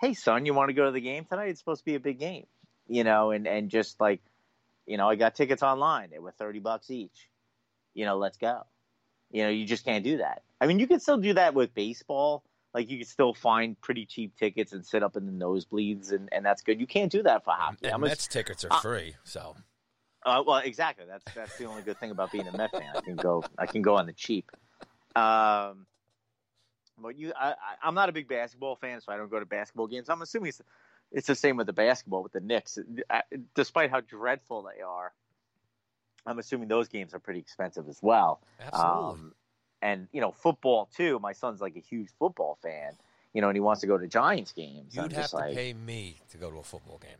hey 0.00 0.14
son, 0.14 0.46
you 0.46 0.54
want 0.54 0.68
to 0.70 0.74
go 0.74 0.86
to 0.86 0.90
the 0.90 1.00
game 1.00 1.24
tonight? 1.24 1.48
It's 1.48 1.60
supposed 1.60 1.80
to 1.80 1.84
be 1.84 1.94
a 1.94 2.00
big 2.00 2.18
game, 2.18 2.46
you 2.88 3.04
know, 3.04 3.30
and 3.30 3.46
and 3.46 3.70
just 3.70 4.00
like, 4.00 4.20
you 4.86 4.96
know, 4.96 5.08
I 5.08 5.16
got 5.16 5.34
tickets 5.34 5.62
online. 5.62 6.10
They 6.10 6.18
were 6.18 6.32
thirty 6.32 6.60
bucks 6.60 6.90
each. 6.90 7.28
You 7.94 8.04
know, 8.04 8.16
let's 8.16 8.38
go. 8.38 8.64
You 9.30 9.44
know, 9.44 9.48
you 9.50 9.66
just 9.66 9.84
can't 9.84 10.04
do 10.04 10.18
that. 10.18 10.42
I 10.60 10.66
mean, 10.66 10.78
you 10.78 10.86
can 10.86 11.00
still 11.00 11.18
do 11.18 11.34
that 11.34 11.54
with 11.54 11.74
baseball. 11.74 12.42
Like 12.72 12.90
you 12.90 12.98
can 12.98 13.06
still 13.06 13.32
find 13.32 13.80
pretty 13.80 14.04
cheap 14.04 14.36
tickets 14.36 14.72
and 14.72 14.84
sit 14.84 15.02
up 15.02 15.16
in 15.16 15.24
the 15.24 15.32
nosebleeds, 15.32 16.12
and, 16.12 16.28
and 16.30 16.44
that's 16.44 16.62
good. 16.62 16.78
You 16.78 16.86
can't 16.86 17.10
do 17.10 17.22
that 17.22 17.42
for 17.42 17.54
hockey. 17.54 17.88
And 17.88 18.02
Mets 18.02 18.26
tickets 18.26 18.66
are 18.66 18.80
free, 18.80 19.16
so. 19.24 19.56
Uh, 20.26 20.42
well, 20.44 20.56
exactly. 20.58 21.04
That's 21.08 21.24
that's 21.34 21.56
the 21.56 21.66
only 21.66 21.82
good 21.82 21.98
thing 22.00 22.10
about 22.10 22.32
being 22.32 22.48
a 22.48 22.56
Met 22.56 22.72
fan. 22.72 22.90
I 22.96 23.00
can 23.00 23.14
go 23.14 23.44
I 23.56 23.66
can 23.66 23.80
go 23.80 23.94
on 23.96 24.06
the 24.06 24.12
cheap. 24.12 24.50
Um, 25.14 25.86
but 26.98 27.16
you, 27.16 27.32
I, 27.38 27.54
I'm 27.82 27.94
not 27.94 28.08
a 28.08 28.12
big 28.12 28.26
basketball 28.26 28.74
fan, 28.74 29.00
so 29.00 29.12
I 29.12 29.16
don't 29.16 29.30
go 29.30 29.38
to 29.38 29.46
basketball 29.46 29.86
games. 29.86 30.08
I'm 30.08 30.20
assuming 30.22 30.48
it's, 30.48 30.62
it's 31.12 31.26
the 31.28 31.34
same 31.34 31.56
with 31.56 31.68
the 31.68 31.72
basketball 31.72 32.22
with 32.22 32.32
the 32.32 32.40
Knicks, 32.40 32.78
despite 33.54 33.90
how 33.90 34.00
dreadful 34.00 34.62
they 34.62 34.82
are. 34.82 35.12
I'm 36.26 36.40
assuming 36.40 36.66
those 36.68 36.88
games 36.88 37.14
are 37.14 37.20
pretty 37.20 37.38
expensive 37.38 37.88
as 37.88 38.00
well. 38.02 38.40
Absolutely. 38.60 39.12
Um, 39.12 39.32
and 39.80 40.08
you 40.12 40.20
know, 40.20 40.32
football 40.32 40.88
too. 40.96 41.20
My 41.20 41.32
son's 41.32 41.60
like 41.60 41.76
a 41.76 41.80
huge 41.80 42.08
football 42.18 42.58
fan. 42.62 42.94
You 43.32 43.42
know, 43.42 43.48
and 43.48 43.56
he 43.56 43.60
wants 43.60 43.82
to 43.82 43.86
go 43.86 43.96
to 43.96 44.08
Giants 44.08 44.52
games. 44.52 44.96
You'd 44.96 45.12
have 45.12 45.30
to 45.30 45.36
like, 45.36 45.54
pay 45.54 45.72
me 45.72 46.16
to 46.30 46.38
go 46.38 46.50
to 46.50 46.58
a 46.58 46.62
football 46.62 46.98
game. 46.98 47.18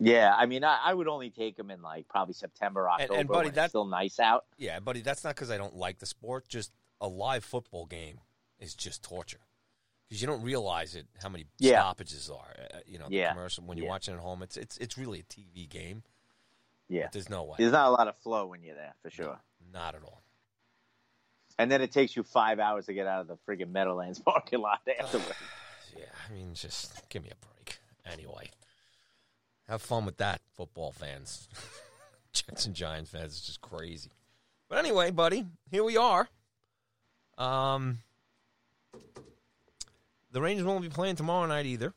Yeah, 0.00 0.34
I 0.36 0.46
mean, 0.46 0.64
I, 0.64 0.78
I, 0.82 0.94
would 0.94 1.08
only 1.08 1.28
take 1.28 1.58
him 1.58 1.70
in 1.70 1.82
like 1.82 2.08
probably 2.08 2.32
September, 2.32 2.88
October. 2.88 3.12
And, 3.12 3.20
and 3.20 3.28
buddy, 3.28 3.50
that's 3.50 3.72
still 3.72 3.84
nice 3.84 4.18
out. 4.18 4.46
Yeah, 4.56 4.80
buddy, 4.80 5.02
that's 5.02 5.22
not 5.22 5.34
because 5.34 5.50
I 5.50 5.58
don't 5.58 5.76
like 5.76 5.98
the 5.98 6.06
sport. 6.06 6.48
Just 6.48 6.72
a 7.02 7.06
live 7.06 7.44
football 7.44 7.84
game 7.84 8.20
is 8.58 8.74
just 8.74 9.02
torture 9.02 9.40
because 10.08 10.22
you 10.22 10.26
don't 10.26 10.42
realize 10.42 10.94
it 10.94 11.06
how 11.22 11.28
many 11.28 11.44
yeah. 11.58 11.80
stoppages 11.80 12.30
are. 12.30 12.56
Uh, 12.74 12.78
you 12.86 12.98
know, 12.98 13.08
the 13.08 13.16
yeah. 13.16 13.32
commercial 13.32 13.64
when 13.64 13.76
you're 13.76 13.84
yeah. 13.84 13.90
watching 13.90 14.14
at 14.14 14.20
home, 14.20 14.42
it's 14.42 14.56
it's 14.56 14.78
it's 14.78 14.96
really 14.96 15.20
a 15.20 15.22
TV 15.22 15.68
game. 15.68 16.02
Yeah, 16.88 17.02
but 17.02 17.12
there's 17.12 17.28
no 17.28 17.44
way. 17.44 17.56
There's 17.58 17.72
not 17.72 17.88
a 17.88 17.90
lot 17.90 18.08
of 18.08 18.16
flow 18.16 18.46
when 18.46 18.62
you're 18.62 18.74
there, 18.74 18.94
for 19.02 19.10
sure. 19.10 19.38
No, 19.72 19.80
not 19.80 19.94
at 19.94 20.02
all. 20.02 20.22
And 21.58 21.70
then 21.70 21.82
it 21.82 21.92
takes 21.92 22.16
you 22.16 22.22
five 22.22 22.58
hours 22.58 22.86
to 22.86 22.94
get 22.94 23.06
out 23.06 23.20
of 23.20 23.28
the 23.28 23.36
friggin' 23.46 23.70
Meadowlands 23.70 24.18
parking 24.24 24.60
lot 24.60 24.80
afterwards. 24.98 25.34
yeah, 25.94 26.06
I 26.26 26.32
mean, 26.32 26.54
just 26.54 27.06
give 27.10 27.22
me 27.22 27.28
a 27.30 27.46
break. 27.46 27.78
Anyway, 28.10 28.50
have 29.70 29.80
fun 29.82 30.04
with 30.04 30.18
that, 30.18 30.40
football 30.54 30.92
fans. 30.92 31.48
Jets 32.32 32.66
and 32.66 32.74
Giants 32.74 33.10
fans. 33.10 33.32
It's 33.32 33.46
just 33.46 33.60
crazy. 33.60 34.10
But 34.68 34.78
anyway, 34.78 35.10
buddy, 35.10 35.46
here 35.70 35.82
we 35.82 35.96
are. 35.96 36.28
Um, 37.38 37.98
the 40.30 40.40
Rangers 40.40 40.64
won't 40.66 40.82
be 40.82 40.88
playing 40.88 41.16
tomorrow 41.16 41.46
night 41.46 41.66
either, 41.66 41.92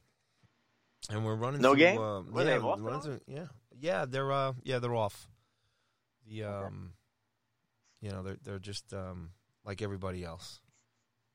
and 1.09 1.25
we're 1.25 1.35
running 1.35 1.61
No 1.61 1.71
through, 1.71 1.79
game? 1.79 1.99
Uh, 1.99 2.21
Were 2.21 2.43
yeah, 2.43 2.57
off 2.57 2.77
tomorrow? 2.77 3.19
yeah, 3.27 3.45
yeah, 3.79 4.05
they're 4.05 4.31
uh, 4.31 4.53
yeah, 4.63 4.79
they're 4.79 4.95
off. 4.95 5.27
The 6.27 6.43
um, 6.45 6.93
you 8.01 8.09
know, 8.11 8.23
they're 8.23 8.37
they're 8.43 8.59
just 8.59 8.93
um 8.93 9.31
like 9.65 9.81
everybody 9.81 10.23
else. 10.23 10.61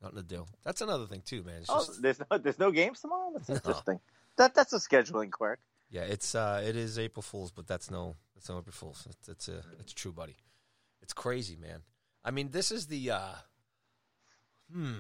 Nothing 0.03 0.19
to 0.19 0.23
do. 0.25 0.45
That's 0.65 0.81
another 0.81 1.07
thing 1.07 1.23
too, 1.25 1.43
man. 1.43 1.57
It's 1.61 1.71
Oh, 1.71 1.85
just 1.85 2.01
there's 2.03 2.21
no 2.31 2.39
there's 2.39 2.59
no 2.59 2.71
games 2.71 3.01
tomorrow. 3.01 3.31
That's 3.35 3.49
No. 3.49 3.57
interesting. 3.57 4.01
That 4.37 4.55
that's 4.55 4.73
a 4.73 4.77
scheduling 4.79 5.31
quirk. 5.31 5.61
Yeah, 5.91 6.03
it's 6.03 6.35
uh, 6.35 6.63
it 6.65 6.77
is 6.77 6.99
April 6.99 7.23
Fools, 7.23 7.51
but 7.51 7.67
that's 7.67 7.91
no, 7.91 8.17
it's 8.37 8.49
no 8.49 8.59
April 8.59 8.73
Fools. 8.73 9.07
It's 9.11 9.29
it's 9.29 9.49
a, 9.49 9.63
it's 9.81 9.93
true, 9.93 10.13
buddy. 10.13 10.37
It's 11.03 11.13
crazy, 11.13 11.57
man. 11.57 11.83
I 12.25 12.31
mean, 12.31 12.51
this 12.51 12.71
is 12.71 12.87
the 12.87 13.11
uh, 13.11 13.35
hmm. 14.73 14.99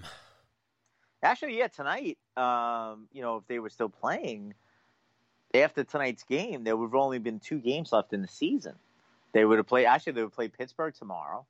Actually, 1.22 1.58
yeah, 1.58 1.66
tonight, 1.66 2.16
um, 2.36 3.08
you 3.12 3.22
know, 3.22 3.38
if 3.38 3.46
they 3.48 3.58
were 3.58 3.70
still 3.70 3.88
playing 3.88 4.54
after 5.52 5.82
tonight's 5.82 6.22
game, 6.22 6.62
there 6.64 6.76
would 6.76 6.86
have 6.86 6.94
only 6.94 7.18
been 7.18 7.40
two 7.40 7.58
games 7.58 7.92
left 7.92 8.12
in 8.12 8.22
the 8.22 8.28
season. 8.28 8.74
They 9.32 9.44
would 9.44 9.58
have 9.58 9.66
played. 9.66 9.86
Actually, 9.86 10.12
they 10.12 10.22
would 10.22 10.32
play 10.32 10.48
Pittsburgh 10.48 10.94
tomorrow, 10.94 11.44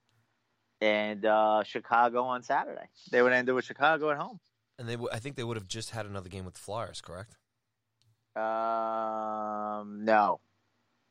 and 0.81 1.24
uh, 1.24 1.62
Chicago 1.65 2.24
on 2.24 2.43
Saturday. 2.43 2.89
They 3.10 3.23
would 3.23 3.32
end 3.32 3.48
it 3.48 3.52
with 3.52 3.65
Chicago 3.65 4.10
at 4.10 4.16
home. 4.16 4.40
And 4.78 4.89
they, 4.89 4.94
w- 4.94 5.10
I 5.12 5.19
think 5.19 5.36
they 5.36 5.44
would 5.44 5.56
have 5.56 5.69
just 5.69 5.90
had 5.90 6.06
another 6.06 6.28
game 6.28 6.44
with 6.44 6.55
the 6.55 6.60
Flyers, 6.60 7.01
correct? 7.01 7.36
Um, 8.39 10.05
no, 10.05 10.40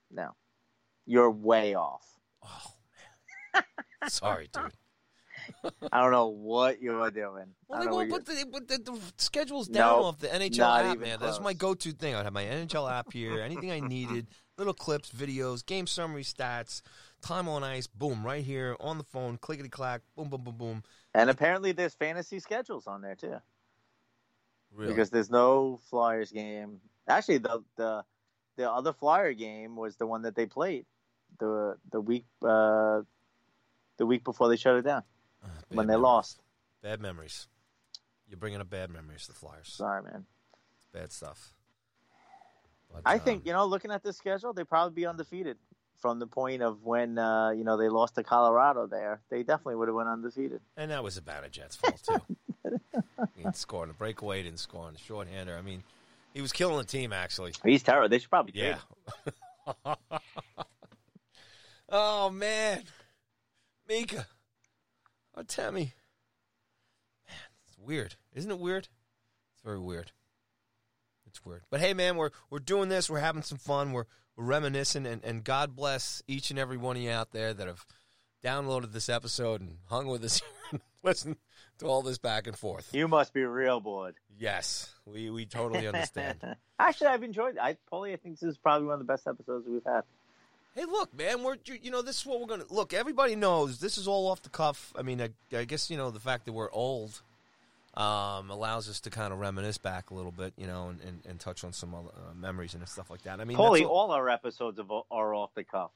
no, 0.09 0.31
you're 1.05 1.29
way 1.29 1.75
off. 1.75 2.05
Oh 2.43 2.73
man, 3.53 3.63
sorry, 4.07 4.49
dude. 4.53 4.71
I 5.91 6.01
don't 6.01 6.11
know 6.11 6.27
what 6.27 6.81
you're 6.81 7.11
doing. 7.11 7.47
Well, 7.67 7.81
I 7.81 7.85
they 7.85 7.91
won't 7.91 8.09
put 8.09 8.25
the, 8.25 8.45
but 8.51 8.67
the, 8.67 8.77
the 8.77 8.99
schedule's 9.17 9.67
down 9.67 9.97
Nope, 9.97 10.05
off 10.05 10.19
the 10.19 10.27
NHL 10.27 10.91
app, 10.91 10.99
man. 10.99 11.17
That's 11.19 11.41
my 11.41 11.53
go-to 11.53 11.91
thing. 11.91 12.15
I'd 12.15 12.23
have 12.23 12.33
my 12.33 12.43
NHL 12.43 12.89
app 12.89 13.11
here. 13.11 13.41
Anything 13.41 13.71
I 13.71 13.79
needed, 13.79 14.27
little 14.57 14.73
clips, 14.73 15.09
videos, 15.09 15.65
game 15.65 15.87
summary, 15.87 16.23
stats, 16.23 16.81
time 17.21 17.49
on 17.49 17.63
ice, 17.63 17.87
boom, 17.87 18.25
right 18.25 18.43
here 18.43 18.77
on 18.79 18.97
the 18.97 19.03
phone, 19.03 19.37
clickety 19.37 19.69
clack, 19.69 20.01
boom, 20.15 20.29
boom, 20.29 20.43
boom, 20.43 20.55
boom. 20.57 20.83
And 21.13 21.29
apparently, 21.29 21.71
there's 21.73 21.93
fantasy 21.93 22.39
schedules 22.39 22.87
on 22.87 23.01
there 23.01 23.15
too. 23.15 23.37
Really? 24.73 24.93
because 24.93 25.09
there's 25.09 25.31
no 25.31 25.79
Flyers 25.89 26.31
game. 26.31 26.79
Actually, 27.07 27.39
the 27.39 27.63
the 27.75 28.03
the 28.57 28.69
other 28.71 28.93
Flyer 28.93 29.33
game 29.33 29.75
was 29.75 29.95
the 29.97 30.07
one 30.07 30.23
that 30.23 30.35
they 30.35 30.45
played 30.45 30.85
the 31.39 31.77
the 31.91 32.01
week 32.01 32.25
uh, 32.43 33.01
the 33.97 34.05
week 34.05 34.23
before 34.23 34.49
they 34.49 34.55
shut 34.57 34.75
it 34.75 34.83
down 34.83 35.03
Uh, 35.43 35.47
when 35.69 35.87
they 35.87 35.93
memories. 35.93 36.03
lost. 36.03 36.41
Bad 36.81 37.01
memories. 37.01 37.47
You're 38.29 38.37
bringing 38.37 38.59
up 38.59 38.69
bad 38.69 38.89
memories, 38.89 39.25
the 39.27 39.33
Flyers. 39.33 39.69
Sorry, 39.69 40.03
man. 40.03 40.25
It's 40.77 40.87
bad 40.91 41.11
stuff. 41.11 41.53
But, 42.91 43.01
I 43.05 43.15
um, 43.15 43.19
think 43.21 43.45
you 43.45 43.53
know, 43.53 43.65
looking 43.65 43.91
at 43.91 44.03
the 44.03 44.13
schedule, 44.13 44.53
they'd 44.53 44.67
probably 44.67 44.93
be 44.93 45.05
undefeated 45.05 45.57
from 45.97 46.19
the 46.19 46.27
point 46.27 46.61
of 46.61 46.83
when 46.83 47.17
uh, 47.17 47.51
you 47.51 47.63
know 47.63 47.77
they 47.77 47.89
lost 47.89 48.15
to 48.15 48.23
Colorado. 48.23 48.87
There, 48.87 49.21
they 49.29 49.43
definitely 49.43 49.75
would 49.75 49.87
have 49.87 49.95
went 49.95 50.09
undefeated. 50.09 50.61
And 50.75 50.91
that 50.91 51.03
was 51.03 51.17
about 51.17 51.45
a 51.45 51.49
Jets 51.49 51.75
fault 51.75 52.01
too. 52.03 52.71
didn't 53.37 53.55
score 53.55 53.83
on 53.83 53.89
a 53.89 53.93
breakaway, 53.93 54.43
didn't 54.43 54.59
score 54.59 54.85
on 54.85 54.95
a 54.95 54.97
shorthander. 54.97 55.57
I 55.57 55.61
mean, 55.61 55.83
he 56.37 56.41
was 56.41 56.53
killing 56.53 56.77
the 56.77 56.83
team 56.83 57.11
actually. 57.11 57.51
He's 57.63 57.81
terrible. 57.81 58.09
They 58.09 58.19
should 58.19 58.29
probably 58.29 58.53
Yeah. 58.53 58.77
oh 61.89 62.29
man, 62.29 62.83
Mika, 63.89 64.27
oh 65.35 65.41
Tammy, 65.41 65.95
man, 67.27 67.37
it's 67.65 67.75
weird, 67.79 68.17
isn't 68.35 68.51
it 68.51 68.59
weird? 68.59 68.87
It's 69.53 69.63
very 69.65 69.79
weird. 69.79 70.11
It's 71.25 71.43
weird, 71.43 71.63
but 71.71 71.79
hey, 71.79 71.95
man, 71.95 72.17
we're 72.17 72.29
we're 72.51 72.59
doing 72.59 72.89
this. 72.89 73.09
We're 73.09 73.17
having 73.17 73.41
some 73.41 73.57
fun. 73.57 73.91
We're 73.91 74.05
we're 74.35 74.45
reminiscing, 74.45 75.07
and, 75.07 75.23
and 75.23 75.43
God 75.43 75.75
bless 75.75 76.21
each 76.27 76.51
and 76.51 76.59
every 76.59 76.77
one 76.77 76.97
of 76.97 77.01
you 77.01 77.09
out 77.09 77.31
there 77.31 77.51
that 77.51 77.65
have 77.65 77.83
downloaded 78.45 78.93
this 78.93 79.09
episode 79.09 79.59
and 79.59 79.77
hung 79.85 80.05
with 80.05 80.23
us 80.23 80.39
and 80.71 80.81
listened 81.01 81.37
to 81.79 81.85
all 81.85 82.01
this 82.01 82.17
back 82.17 82.47
and 82.47 82.57
forth. 82.57 82.89
You 82.93 83.07
must 83.07 83.33
be 83.33 83.43
real 83.43 83.79
bored. 83.79 84.15
Yes, 84.39 84.93
we 85.05 85.29
we 85.29 85.45
totally 85.45 85.87
understand. 85.87 86.37
Actually, 86.79 87.07
I've 87.07 87.23
enjoyed. 87.23 87.55
It. 87.55 87.61
I 87.61 87.77
Paulie, 87.91 88.13
I 88.13 88.17
think 88.17 88.39
this 88.39 88.49
is 88.49 88.57
probably 88.57 88.87
one 88.87 88.93
of 88.93 88.99
the 88.99 89.11
best 89.11 89.27
episodes 89.27 89.65
we've 89.67 89.83
had. 89.85 90.03
Hey, 90.75 90.85
look, 90.85 91.15
man, 91.17 91.43
we're 91.43 91.57
you 91.65 91.77
you 91.81 91.91
know 91.91 92.01
this 92.01 92.21
is 92.21 92.25
what 92.25 92.39
we're 92.39 92.47
gonna 92.47 92.65
look. 92.69 92.93
Everybody 92.93 93.35
knows 93.35 93.79
this 93.79 93.97
is 93.97 94.07
all 94.07 94.27
off 94.27 94.43
the 94.43 94.49
cuff. 94.49 94.93
I 94.97 95.01
mean, 95.01 95.21
I, 95.21 95.29
I 95.55 95.65
guess 95.65 95.89
you 95.89 95.97
know 95.97 96.11
the 96.11 96.19
fact 96.19 96.45
that 96.45 96.53
we're 96.53 96.71
old 96.71 97.21
um, 97.97 98.51
allows 98.51 98.87
us 98.87 98.99
to 99.01 99.09
kind 99.09 99.33
of 99.33 99.39
reminisce 99.39 99.79
back 99.79 100.11
a 100.11 100.13
little 100.13 100.31
bit, 100.31 100.53
you 100.55 100.67
know, 100.67 100.89
and, 100.89 101.01
and, 101.01 101.19
and 101.27 101.39
touch 101.39 101.63
on 101.63 101.73
some 101.73 101.95
other, 101.95 102.09
uh, 102.09 102.33
memories 102.35 102.75
and 102.75 102.87
stuff 102.87 103.09
like 103.09 103.23
that. 103.23 103.41
I 103.41 103.43
mean, 103.43 103.57
Paulie, 103.57 103.81
all- 103.83 104.09
all 104.09 104.11
our 104.11 104.29
episodes 104.29 104.77
of, 104.77 104.91
are 105.09 105.33
off 105.33 105.49
the 105.55 105.63
cuff. 105.63 105.89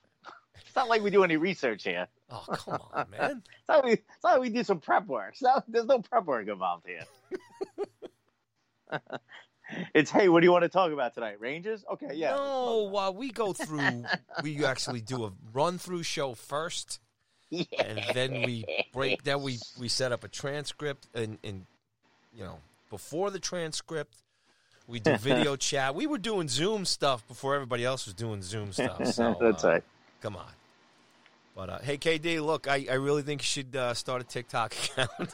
It's 0.55 0.75
not 0.75 0.89
like 0.89 1.01
we 1.01 1.09
do 1.09 1.23
any 1.23 1.37
research 1.37 1.83
here. 1.83 2.07
oh 2.29 2.45
come 2.51 2.79
on, 2.93 3.09
man. 3.11 3.43
It's 3.45 3.67
not 3.67 3.75
like 3.77 3.85
we, 3.85 3.91
it's 3.93 4.23
not 4.23 4.31
like 4.33 4.41
we 4.41 4.49
do 4.49 4.63
some 4.63 4.79
prep 4.79 5.07
work. 5.07 5.35
Not- 5.41 5.65
there's 5.67 5.85
no 5.85 5.99
prep 5.99 6.25
work 6.25 6.47
involved 6.47 6.85
here. 6.87 7.05
it's 9.95 10.11
hey, 10.11 10.29
what 10.29 10.41
do 10.41 10.45
you 10.45 10.51
want 10.51 10.63
to 10.63 10.69
talk 10.69 10.91
about 10.91 11.13
tonight? 11.13 11.39
Rangers? 11.39 11.83
Okay, 11.93 12.13
yeah. 12.13 12.31
No, 12.31 12.95
uh, 12.95 13.11
we 13.11 13.31
go 13.31 13.53
through. 13.53 14.05
We 14.43 14.63
actually 14.65 15.01
do 15.01 15.25
a 15.25 15.31
run 15.53 15.77
through 15.77 16.03
show 16.03 16.33
first, 16.33 16.99
yeah. 17.49 17.65
and 17.79 18.01
then 18.13 18.43
we 18.43 18.65
break. 18.93 19.23
Then 19.23 19.41
we 19.41 19.59
we 19.79 19.87
set 19.87 20.11
up 20.11 20.23
a 20.23 20.27
transcript, 20.27 21.07
and 21.13 21.37
and 21.43 21.65
you 22.33 22.43
know 22.43 22.59
before 22.89 23.31
the 23.31 23.39
transcript. 23.39 24.15
We 24.87 24.99
do 24.99 25.15
video 25.15 25.55
chat. 25.55 25.95
We 25.95 26.05
were 26.05 26.17
doing 26.17 26.49
Zoom 26.49 26.83
stuff 26.83 27.25
before 27.25 27.55
everybody 27.55 27.85
else 27.85 28.07
was 28.07 28.13
doing 28.13 28.41
Zoom 28.41 28.73
stuff. 28.73 29.07
So, 29.07 29.37
That's 29.39 29.63
uh, 29.63 29.69
right. 29.69 29.83
Come 30.21 30.35
on. 30.35 30.51
But 31.55 31.69
uh, 31.69 31.79
hey, 31.79 31.97
KD, 31.97 32.43
look, 32.45 32.67
I, 32.67 32.85
I 32.89 32.93
really 32.93 33.23
think 33.23 33.41
you 33.41 33.45
should 33.45 33.75
uh, 33.75 33.93
start 33.93 34.21
a 34.21 34.23
TikTok 34.23 34.73
account. 34.85 35.29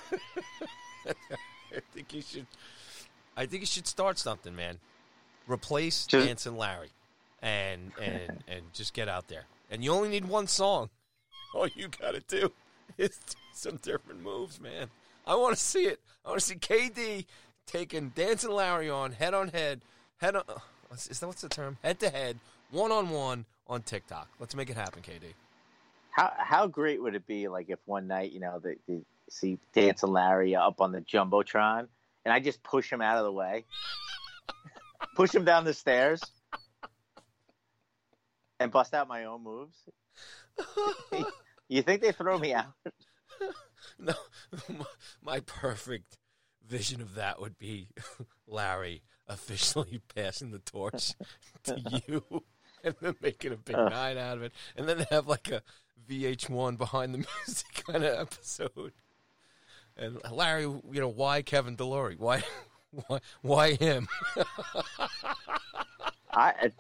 I 1.06 1.82
think 1.94 2.14
you 2.14 2.22
should. 2.22 2.48
I 3.36 3.46
think 3.46 3.62
you 3.62 3.68
should 3.68 3.88
start 3.88 4.18
something, 4.18 4.56
man. 4.56 4.80
Replace 5.48 6.08
Just- 6.08 6.26
Dancing 6.26 6.58
Larry, 6.58 6.90
and 7.42 7.92
and 8.02 8.44
and 8.48 8.62
just 8.74 8.94
get 8.94 9.08
out 9.08 9.28
there. 9.28 9.46
And 9.70 9.84
you 9.84 9.92
only 9.92 10.10
need 10.10 10.26
one 10.26 10.48
song. 10.48 10.90
All 11.54 11.68
you 11.76 11.90
gotta 12.02 12.22
do 12.28 12.52
is 12.98 13.10
do 13.18 13.36
some 13.54 13.76
different 13.78 14.22
moves, 14.24 14.60
man. 14.60 14.88
I 15.26 15.36
want 15.36 15.56
to 15.56 15.62
see 15.62 15.84
it. 15.86 16.00
I 16.26 16.30
want 16.30 16.42
to 16.42 16.46
see 16.46 16.56
KD 16.56 17.26
taking 17.66 18.10
Dancing 18.16 18.52
Larry 18.52 18.90
on 18.90 19.12
head 19.12 19.34
on 19.34 19.50
head, 19.50 19.82
head 20.18 20.36
on. 20.36 20.44
Is 20.94 21.20
that 21.20 21.28
what's 21.28 21.42
the 21.42 21.50
term? 21.50 21.78
Head 21.84 22.00
to 22.00 22.10
head, 22.10 22.40
one 22.72 22.92
on 22.92 23.10
one 23.10 23.46
on 23.70 23.82
TikTok. 23.82 24.30
Let's 24.40 24.56
make 24.56 24.70
it 24.70 24.76
happen, 24.76 25.02
KD. 25.02 25.34
How 26.12 26.34
how 26.38 26.68
great 26.68 27.02
would 27.02 27.16
it 27.16 27.28
be 27.28 27.48
like 27.48 27.70
if 27.70 27.80
one 27.86 28.08
night 28.08 28.32
you 28.32 28.40
know 28.40 28.60
they, 28.60 28.78
they 28.88 29.02
see 29.30 29.60
Dancing 29.74 30.12
Larry 30.12 30.56
up 30.56 30.82
on 30.82 30.92
the 30.92 31.02
jumbotron, 31.02 31.88
and 32.26 32.34
I 32.34 32.40
just 32.40 32.64
push 32.64 32.92
him 32.92 33.02
out 33.02 33.18
of 33.18 33.24
the 33.24 33.32
way, 33.32 33.66
push 35.16 35.34
him 35.34 35.46
down 35.46 35.64
the 35.64 35.74
stairs, 35.74 36.22
and 38.60 38.72
bust 38.72 38.94
out 38.94 39.08
my 39.08 39.26
own 39.26 39.44
moves. 39.44 39.78
You 41.70 41.82
think 41.82 42.02
they 42.02 42.12
throw 42.12 42.38
me 42.38 42.54
out? 42.54 42.74
No, 44.00 44.14
my 45.22 45.42
perfect 45.42 46.18
vision 46.66 47.02
of 47.02 47.16
that 47.16 47.42
would 47.42 47.58
be 47.58 47.90
Larry 48.48 49.04
officially 49.28 50.02
passing 50.16 50.52
the 50.52 50.60
torch 50.60 51.14
to 51.64 52.02
you, 52.08 52.44
and 52.88 52.96
then 53.02 53.16
making 53.22 53.54
a 53.54 53.58
big 53.58 53.76
Uh. 53.76 53.90
night 53.90 54.18
out 54.18 54.38
of 54.38 54.44
it, 54.44 54.54
and 54.76 54.88
then 54.88 54.98
they 55.00 55.06
have 55.12 55.28
like 55.28 55.50
a 55.50 55.62
VH1 56.10 56.78
behind 56.78 57.14
the 57.14 57.18
music 57.46 57.84
kind 57.86 58.04
of 58.04 58.20
episode. 58.20 58.94
And 59.96 60.20
Larry, 60.32 60.64
you 60.64 60.84
know, 60.94 61.08
why 61.10 61.42
Kevin 61.42 61.76
Delory? 61.76 62.20
Why, 62.20 62.44
why, 63.08 63.20
why 63.42 63.74
him? 63.74 64.08
I 66.32 66.72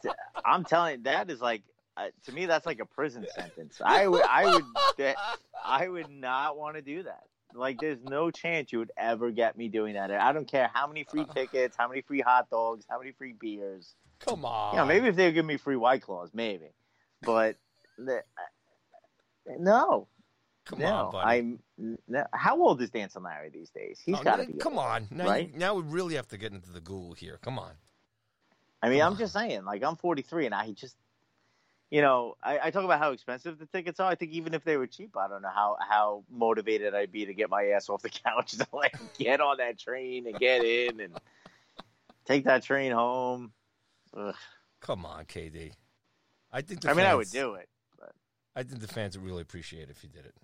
I'm 0.45 0.63
telling 0.63 0.97
you, 0.97 1.03
that 1.03 1.29
is 1.31 1.41
like 1.41 1.63
uh, 1.97 2.07
to 2.25 2.31
me 2.31 2.45
that's 2.45 2.65
like 2.65 2.79
a 2.79 2.85
prison 2.85 3.25
sentence. 3.35 3.81
I 3.83 4.07
would 4.07 4.21
I 4.23 4.45
would 4.45 5.15
I 5.65 5.87
would 5.87 6.09
not 6.11 6.57
want 6.57 6.75
to 6.75 6.81
do 6.81 7.03
that. 7.03 7.23
Like 7.53 7.79
there's 7.79 7.99
no 8.03 8.29
chance 8.31 8.71
you 8.71 8.79
would 8.79 8.91
ever 8.97 9.31
get 9.31 9.57
me 9.57 9.67
doing 9.69 9.93
that. 9.95 10.11
I 10.11 10.31
don't 10.33 10.47
care 10.49 10.69
how 10.73 10.87
many 10.87 11.03
free 11.03 11.21
uh. 11.21 11.33
tickets, 11.33 11.75
how 11.77 11.87
many 11.87 12.01
free 12.01 12.21
hot 12.21 12.49
dogs, 12.49 12.85
how 12.89 12.99
many 12.99 13.11
free 13.11 13.33
beers. 13.39 13.95
Come 14.19 14.45
on. 14.45 14.73
You 14.73 14.79
know, 14.79 14.85
maybe 14.85 15.07
if 15.07 15.15
they 15.15 15.25
would 15.25 15.33
give 15.35 15.45
me 15.45 15.57
free 15.57 15.75
white 15.75 16.01
claws, 16.01 16.31
maybe. 16.33 16.67
But 17.21 17.55
the, 17.97 18.17
uh, 18.17 19.53
no, 19.59 20.07
Come 20.65 20.79
no. 20.79 20.85
on, 20.93 21.11
buddy. 21.11 21.37
I'm 21.37 21.59
no, 22.07 22.25
how 22.33 22.61
old 22.61 22.81
is 22.81 22.89
Dancing 22.89 23.23
Larry 23.23 23.49
these 23.49 23.69
days? 23.69 24.01
He's 24.03 24.15
Oh, 24.19 24.23
got 24.23 24.37
to 24.37 24.45
be. 24.47 24.53
Come 24.53 24.73
old. 24.77 24.85
on. 24.87 25.07
Now, 25.11 25.25
right? 25.27 25.51
you, 25.51 25.57
now 25.59 25.75
we 25.75 25.83
really 25.83 26.15
have 26.15 26.27
to 26.29 26.37
get 26.37 26.51
into 26.51 26.71
the 26.71 26.81
Google 26.81 27.13
here. 27.13 27.39
Come 27.41 27.57
on. 27.59 27.71
I 28.81 28.89
mean, 28.89 29.01
I'm 29.01 29.17
just 29.17 29.33
saying, 29.33 29.63
like 29.65 29.83
I'm 29.83 29.95
43, 29.95 30.45
and 30.47 30.53
I 30.55 30.71
just, 30.71 30.95
you 31.89 32.01
know, 32.01 32.35
I, 32.43 32.59
I 32.63 32.71
talk 32.71 32.83
about 32.83 32.99
how 32.99 33.11
expensive 33.11 33.59
the 33.59 33.65
tickets 33.65 33.99
are. 33.99 34.09
I 34.09 34.15
think 34.15 34.31
even 34.31 34.53
if 34.53 34.63
they 34.63 34.77
were 34.77 34.87
cheap, 34.87 35.15
I 35.15 35.27
don't 35.27 35.41
know 35.41 35.51
how 35.53 35.77
how 35.79 36.23
motivated 36.29 36.93
I'd 36.93 37.11
be 37.11 37.25
to 37.25 37.33
get 37.33 37.49
my 37.49 37.67
ass 37.67 37.89
off 37.89 38.01
the 38.01 38.09
couch 38.25 38.51
to 38.57 38.67
like 38.73 38.95
get 39.17 39.39
on 39.39 39.57
that 39.57 39.77
train 39.79 40.27
and 40.27 40.37
get 40.37 40.63
in 40.63 40.99
and 40.99 41.17
take 42.25 42.45
that 42.45 42.63
train 42.63 42.91
home. 42.91 43.53
Ugh. 44.15 44.35
Come 44.81 45.05
on, 45.05 45.25
KD. 45.25 45.71
I 46.51 46.61
think. 46.61 46.81
The 46.81 46.89
I 46.89 46.93
mean, 46.93 47.05
I 47.05 47.15
would 47.15 47.31
do 47.31 47.55
it. 47.55 47.69
I 48.55 48.63
think 48.63 48.81
the 48.81 48.87
fans 48.87 49.15
would 49.15 49.25
really 49.25 49.43
appreciate 49.43 49.83
it 49.83 49.91
if 49.91 50.03
you 50.03 50.09
did 50.09 50.25
it. 50.25 50.35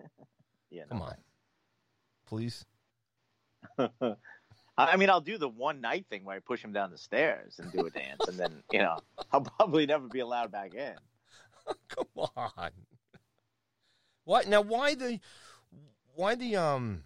Yeah, 0.72 0.84
Come 0.88 1.02
on, 1.02 1.16
please. 2.28 2.64
I 4.78 4.96
mean, 4.96 5.10
I'll 5.10 5.20
do 5.20 5.36
the 5.36 5.48
one 5.48 5.80
night 5.80 6.06
thing 6.08 6.24
where 6.24 6.36
I 6.36 6.38
push 6.38 6.62
him 6.64 6.72
down 6.72 6.90
the 6.90 6.98
stairs 6.98 7.58
and 7.58 7.70
do 7.70 7.86
a 7.86 7.90
dance, 7.90 8.26
and 8.28 8.38
then 8.38 8.62
you 8.72 8.78
know 8.78 8.98
I'll 9.32 9.42
probably 9.42 9.86
never 9.86 10.08
be 10.08 10.20
allowed 10.20 10.50
back 10.50 10.74
in. 10.74 10.94
Come 11.88 12.28
on. 12.36 12.70
Why 14.24 14.42
now? 14.46 14.62
Why 14.62 14.94
the? 14.94 15.20
Why 16.14 16.34
the 16.34 16.56
um? 16.56 17.04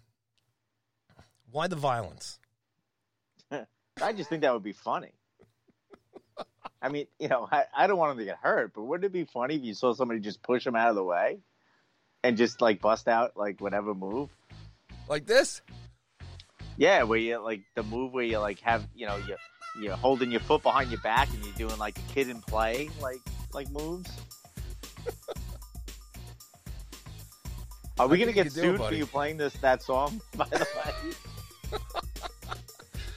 Why 1.51 1.67
the 1.67 1.75
violence? 1.75 2.39
I 3.51 4.13
just 4.13 4.29
think 4.29 4.41
that 4.41 4.53
would 4.53 4.63
be 4.63 4.73
funny. 4.73 5.11
I 6.81 6.89
mean, 6.89 7.07
you 7.19 7.29
know, 7.29 7.47
I, 7.51 7.63
I 7.75 7.87
don't 7.87 7.97
want 7.97 8.11
him 8.11 8.17
to 8.19 8.25
get 8.25 8.37
hurt, 8.37 8.73
but 8.75 8.83
wouldn't 8.83 9.05
it 9.05 9.11
be 9.11 9.23
funny 9.23 9.55
if 9.55 9.63
you 9.63 9.73
saw 9.73 9.93
somebody 9.93 10.19
just 10.19 10.43
push 10.43 10.67
him 10.67 10.75
out 10.75 10.89
of 10.89 10.95
the 10.95 11.03
way 11.03 11.39
and 12.23 12.37
just 12.37 12.61
like 12.61 12.79
bust 12.79 13.07
out 13.07 13.35
like 13.35 13.59
whatever 13.59 13.95
move? 13.95 14.29
Like 15.07 15.25
this? 15.25 15.61
Yeah, 16.77 17.03
where 17.03 17.17
you 17.19 17.37
like 17.39 17.61
the 17.75 17.83
move 17.83 18.11
where 18.13 18.23
you 18.23 18.39
like 18.39 18.59
have 18.61 18.85
you 18.95 19.05
know 19.07 19.17
you 19.17 19.35
you're 19.79 19.95
holding 19.95 20.31
your 20.31 20.41
foot 20.41 20.63
behind 20.63 20.89
your 20.91 21.01
back 21.01 21.29
and 21.33 21.43
you're 21.45 21.53
doing 21.67 21.77
like 21.79 21.97
a 21.97 22.01
kid 22.13 22.27
and 22.29 22.45
play 22.45 22.89
like 23.01 23.21
like 23.53 23.69
moves. 23.71 24.09
Are 27.97 28.07
we 28.07 28.17
I 28.17 28.19
gonna 28.19 28.31
you 28.31 28.43
get 28.43 28.53
do, 28.53 28.61
sued 28.61 28.77
for 28.81 28.93
you 28.93 29.05
playing 29.05 29.37
this 29.37 29.53
that 29.55 29.81
song? 29.81 30.19
By 30.35 30.45
the 30.49 30.67
way, 30.75 31.79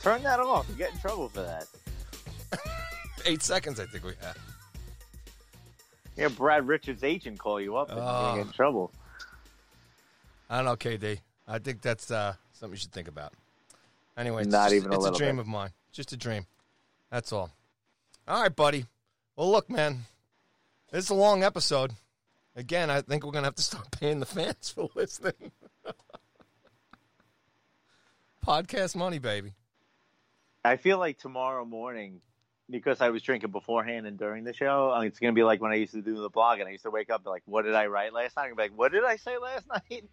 turn 0.02 0.22
that 0.22 0.38
off. 0.38 0.66
You 0.70 0.76
get 0.76 0.92
in 0.92 0.98
trouble 1.00 1.28
for 1.28 1.42
that. 1.42 1.66
Eight 3.24 3.42
seconds, 3.42 3.80
I 3.80 3.86
think 3.86 4.04
we 4.04 4.12
have. 4.22 4.38
Yeah, 6.16 6.28
Brad 6.28 6.66
Richards' 6.68 7.02
agent 7.04 7.38
call 7.38 7.60
you 7.60 7.76
up 7.76 7.88
and 7.90 7.98
you're 7.98 8.06
Oh. 8.08 8.36
get 8.36 8.46
in 8.46 8.52
trouble. 8.52 8.92
I 10.48 10.56
don't 10.56 10.64
know, 10.64 10.76
KD. 10.76 11.18
I 11.46 11.58
think 11.58 11.82
that's 11.82 12.10
uh, 12.10 12.34
something 12.52 12.74
you 12.74 12.80
should 12.80 12.92
think 12.92 13.08
about. 13.08 13.32
Anyway, 14.18 14.42
it's 14.42 14.50
Not 14.52 14.64
just- 14.64 14.74
even 14.74 14.90
a 14.92 14.94
it's 14.96 15.04
little 15.04 15.18
dream 15.18 15.36
bit. 15.36 15.42
of 15.42 15.46
mine. 15.46 15.70
Just 15.92 16.12
a 16.12 16.16
dream. 16.16 16.46
That's 17.10 17.32
all. 17.32 17.50
All 18.26 18.42
right, 18.42 18.54
buddy. 18.54 18.84
Well, 19.36 19.50
look, 19.50 19.70
man. 19.70 20.04
This 20.90 21.04
is 21.04 21.10
a 21.10 21.14
long 21.14 21.42
episode. 21.44 21.92
Again, 22.56 22.90
I 22.90 23.00
think 23.00 23.24
we're 23.24 23.30
gonna 23.32 23.46
have 23.46 23.54
to 23.54 23.62
start 23.62 23.90
paying 24.00 24.18
the 24.20 24.26
fans 24.26 24.70
for 24.70 24.88
listening. 24.94 25.52
Podcast 28.44 28.96
money, 28.96 29.18
baby. 29.18 29.52
I 30.64 30.76
feel 30.76 30.98
like 30.98 31.18
tomorrow 31.18 31.64
morning, 31.64 32.20
because 32.68 33.00
I 33.00 33.10
was 33.10 33.22
drinking 33.22 33.50
beforehand 33.52 34.06
and 34.06 34.18
during 34.18 34.44
the 34.44 34.52
show, 34.52 34.90
I 34.90 34.98
mean, 35.00 35.08
it's 35.08 35.18
gonna 35.20 35.32
be 35.32 35.44
like 35.44 35.60
when 35.60 35.70
I 35.72 35.76
used 35.76 35.92
to 35.92 36.02
do 36.02 36.20
the 36.20 36.28
blog 36.30 36.58
and 36.58 36.68
I 36.68 36.72
used 36.72 36.84
to 36.84 36.90
wake 36.90 37.10
up 37.10 37.18
and 37.20 37.24
be 37.24 37.30
like, 37.30 37.42
"What 37.46 37.62
did 37.64 37.74
I 37.74 37.86
write 37.86 38.12
last 38.12 38.36
night?" 38.36 38.50
I'm 38.50 38.56
like, 38.56 38.72
"What 38.76 38.92
did 38.92 39.04
I 39.04 39.16
say 39.16 39.38
last 39.38 39.66
night?" 39.90 40.04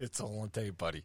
It's 0.00 0.20
all 0.20 0.40
on 0.40 0.48
tape, 0.48 0.78
buddy. 0.78 1.04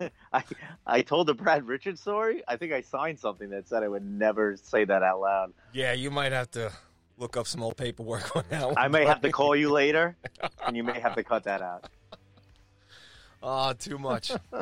I 0.32 0.42
I 0.86 1.02
told 1.02 1.28
the 1.28 1.34
Brad 1.34 1.68
Richards 1.68 2.00
story. 2.00 2.42
I 2.48 2.56
think 2.56 2.72
I 2.72 2.80
signed 2.80 3.20
something 3.20 3.50
that 3.50 3.68
said 3.68 3.82
I 3.82 3.88
would 3.88 4.04
never 4.04 4.56
say 4.56 4.84
that 4.84 5.02
out 5.02 5.20
loud. 5.20 5.52
Yeah, 5.72 5.92
you 5.92 6.10
might 6.10 6.32
have 6.32 6.50
to 6.52 6.72
look 7.18 7.36
up 7.36 7.46
some 7.46 7.62
old 7.62 7.76
paperwork 7.76 8.34
on 8.34 8.44
that 8.48 8.66
one. 8.66 8.74
I 8.78 8.88
may 8.88 9.04
have 9.04 9.20
to 9.20 9.30
call 9.30 9.54
you 9.54 9.70
later, 9.70 10.16
and 10.66 10.76
you 10.76 10.82
may 10.82 10.98
have 10.98 11.14
to 11.14 11.22
cut 11.22 11.44
that 11.44 11.62
out. 11.62 11.88
Oh, 13.42 13.74
too 13.74 13.98
much. 13.98 14.32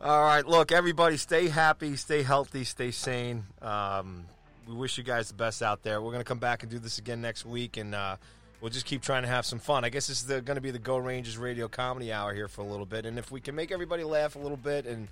All 0.00 0.22
right, 0.22 0.46
look, 0.46 0.72
everybody, 0.72 1.16
stay 1.18 1.48
happy, 1.48 1.96
stay 1.96 2.22
healthy, 2.22 2.64
stay 2.64 2.90
sane. 2.90 3.44
Um, 3.60 4.26
we 4.66 4.74
wish 4.74 4.98
you 4.98 5.04
guys 5.04 5.28
the 5.28 5.34
best 5.34 5.62
out 5.62 5.82
there. 5.82 6.00
We're 6.00 6.10
going 6.10 6.20
to 6.20 6.28
come 6.28 6.38
back 6.38 6.62
and 6.62 6.70
do 6.70 6.78
this 6.78 6.98
again 6.98 7.20
next 7.20 7.44
week, 7.44 7.76
and 7.76 7.94
uh, 7.94 8.16
we'll 8.60 8.70
just 8.70 8.86
keep 8.86 9.02
trying 9.02 9.22
to 9.22 9.28
have 9.28 9.44
some 9.46 9.58
fun. 9.58 9.84
I 9.84 9.88
guess 9.88 10.06
this 10.06 10.22
is 10.22 10.28
going 10.42 10.56
to 10.56 10.60
be 10.60 10.70
the 10.70 10.78
Go 10.78 10.96
Rangers 10.96 11.38
Radio 11.38 11.68
Comedy 11.68 12.12
Hour 12.12 12.34
here 12.34 12.48
for 12.48 12.60
a 12.62 12.64
little 12.66 12.86
bit, 12.86 13.06
and 13.06 13.18
if 13.18 13.30
we 13.30 13.40
can 13.40 13.54
make 13.54 13.70
everybody 13.72 14.04
laugh 14.04 14.36
a 14.36 14.38
little 14.38 14.56
bit 14.56 14.86
and 14.86 15.08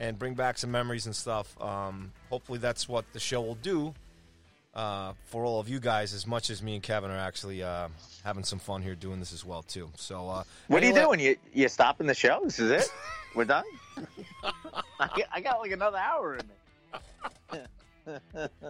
and 0.00 0.16
bring 0.18 0.34
back 0.34 0.58
some 0.58 0.70
memories 0.70 1.06
and 1.06 1.16
stuff, 1.16 1.60
um, 1.60 2.12
hopefully 2.30 2.58
that's 2.60 2.88
what 2.88 3.04
the 3.12 3.18
show 3.20 3.40
will 3.40 3.56
do. 3.56 3.94
Uh, 4.74 5.12
for 5.24 5.44
all 5.44 5.58
of 5.58 5.68
you 5.68 5.80
guys, 5.80 6.14
as 6.14 6.24
much 6.24 6.50
as 6.50 6.62
me 6.62 6.74
and 6.74 6.82
Kevin 6.84 7.10
are 7.10 7.16
actually 7.18 7.64
uh, 7.64 7.88
having 8.22 8.44
some 8.44 8.60
fun 8.60 8.80
here 8.80 8.94
doing 8.94 9.18
this 9.18 9.32
as 9.32 9.44
well 9.44 9.62
too. 9.62 9.90
So, 9.96 10.28
uh, 10.28 10.44
What 10.68 10.84
are 10.84 10.86
you 10.86 10.94
doing? 10.94 11.18
You 11.18 11.36
you 11.52 11.68
stopping 11.68 12.06
the 12.06 12.14
show? 12.14 12.40
This 12.44 12.60
is 12.60 12.70
it. 12.70 12.88
We're 13.34 13.44
done. 13.44 13.64
I, 15.00 15.08
got- 15.08 15.28
I 15.32 15.40
got 15.40 15.58
like 15.60 15.72
another 15.72 15.98
hour 15.98 16.36
in 16.38 16.46
me. 16.46 17.60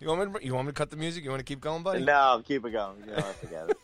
You 0.00 0.08
want 0.08 0.32
me? 0.32 0.40
To, 0.40 0.46
you 0.46 0.54
want 0.54 0.66
me 0.66 0.72
to 0.72 0.76
cut 0.76 0.90
the 0.90 0.96
music? 0.96 1.24
You 1.24 1.30
want 1.30 1.40
to 1.40 1.44
keep 1.44 1.60
going, 1.60 1.82
buddy? 1.82 2.04
No, 2.04 2.42
keep 2.46 2.64
it 2.64 2.70
going. 2.70 2.96
You 3.00 3.12
know, 3.12 3.18
I 3.18 3.32
forget 3.32 3.70
it. 3.70 3.78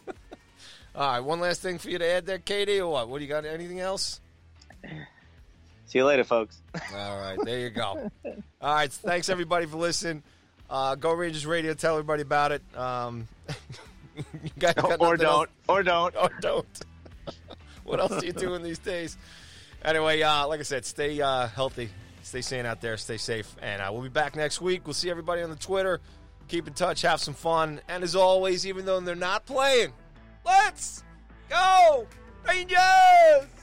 All 0.94 1.06
right. 1.06 1.20
One 1.20 1.40
last 1.40 1.62
thing 1.62 1.78
for 1.78 1.88
you 1.88 1.98
to 1.98 2.06
add 2.06 2.26
there, 2.26 2.38
KD, 2.38 2.80
or 2.80 2.88
what? 2.88 3.08
What 3.08 3.18
do 3.18 3.24
you 3.24 3.30
got? 3.30 3.46
Anything 3.46 3.80
else? 3.80 4.20
See 5.86 5.98
you 5.98 6.04
later, 6.04 6.24
folks. 6.24 6.60
All 6.94 7.18
right. 7.18 7.38
There 7.42 7.60
you 7.60 7.70
go. 7.70 8.10
All 8.24 8.74
right. 8.74 8.92
Thanks 8.92 9.28
everybody 9.28 9.66
for 9.66 9.76
listening. 9.78 10.22
Uh, 10.68 10.94
Go 10.94 11.12
Rangers 11.12 11.46
Radio. 11.46 11.74
Tell 11.74 11.94
everybody 11.94 12.22
about 12.22 12.52
it. 12.52 12.62
Um, 12.74 13.28
you 14.16 14.50
guys 14.58 14.74
got 14.74 15.00
or 15.00 15.12
else- 15.14 15.20
don't. 15.20 15.50
Or 15.68 15.82
don't. 15.82 16.16
or 16.16 16.30
don't. 16.40 16.80
what 17.84 18.00
else 18.00 18.12
are 18.12 18.24
you 18.24 18.32
doing 18.32 18.62
these 18.62 18.78
days? 18.78 19.16
Anyway, 19.84 20.22
uh, 20.22 20.46
like 20.46 20.60
I 20.60 20.62
said, 20.62 20.84
stay 20.84 21.20
uh, 21.20 21.48
healthy, 21.48 21.90
stay 22.22 22.40
sane 22.40 22.66
out 22.66 22.80
there, 22.80 22.96
stay 22.96 23.16
safe, 23.16 23.54
and 23.60 23.82
uh, 23.82 23.90
we'll 23.92 24.02
be 24.02 24.08
back 24.08 24.36
next 24.36 24.60
week. 24.60 24.86
We'll 24.86 24.94
see 24.94 25.10
everybody 25.10 25.42
on 25.42 25.50
the 25.50 25.56
Twitter. 25.56 26.00
Keep 26.48 26.68
in 26.68 26.74
touch, 26.74 27.02
have 27.02 27.20
some 27.20 27.34
fun, 27.34 27.80
and 27.88 28.02
as 28.02 28.16
always, 28.16 28.66
even 28.66 28.84
though 28.84 29.00
they're 29.00 29.14
not 29.14 29.46
playing, 29.46 29.92
let's 30.44 31.04
go 31.48 32.06
Rangers! 32.46 33.61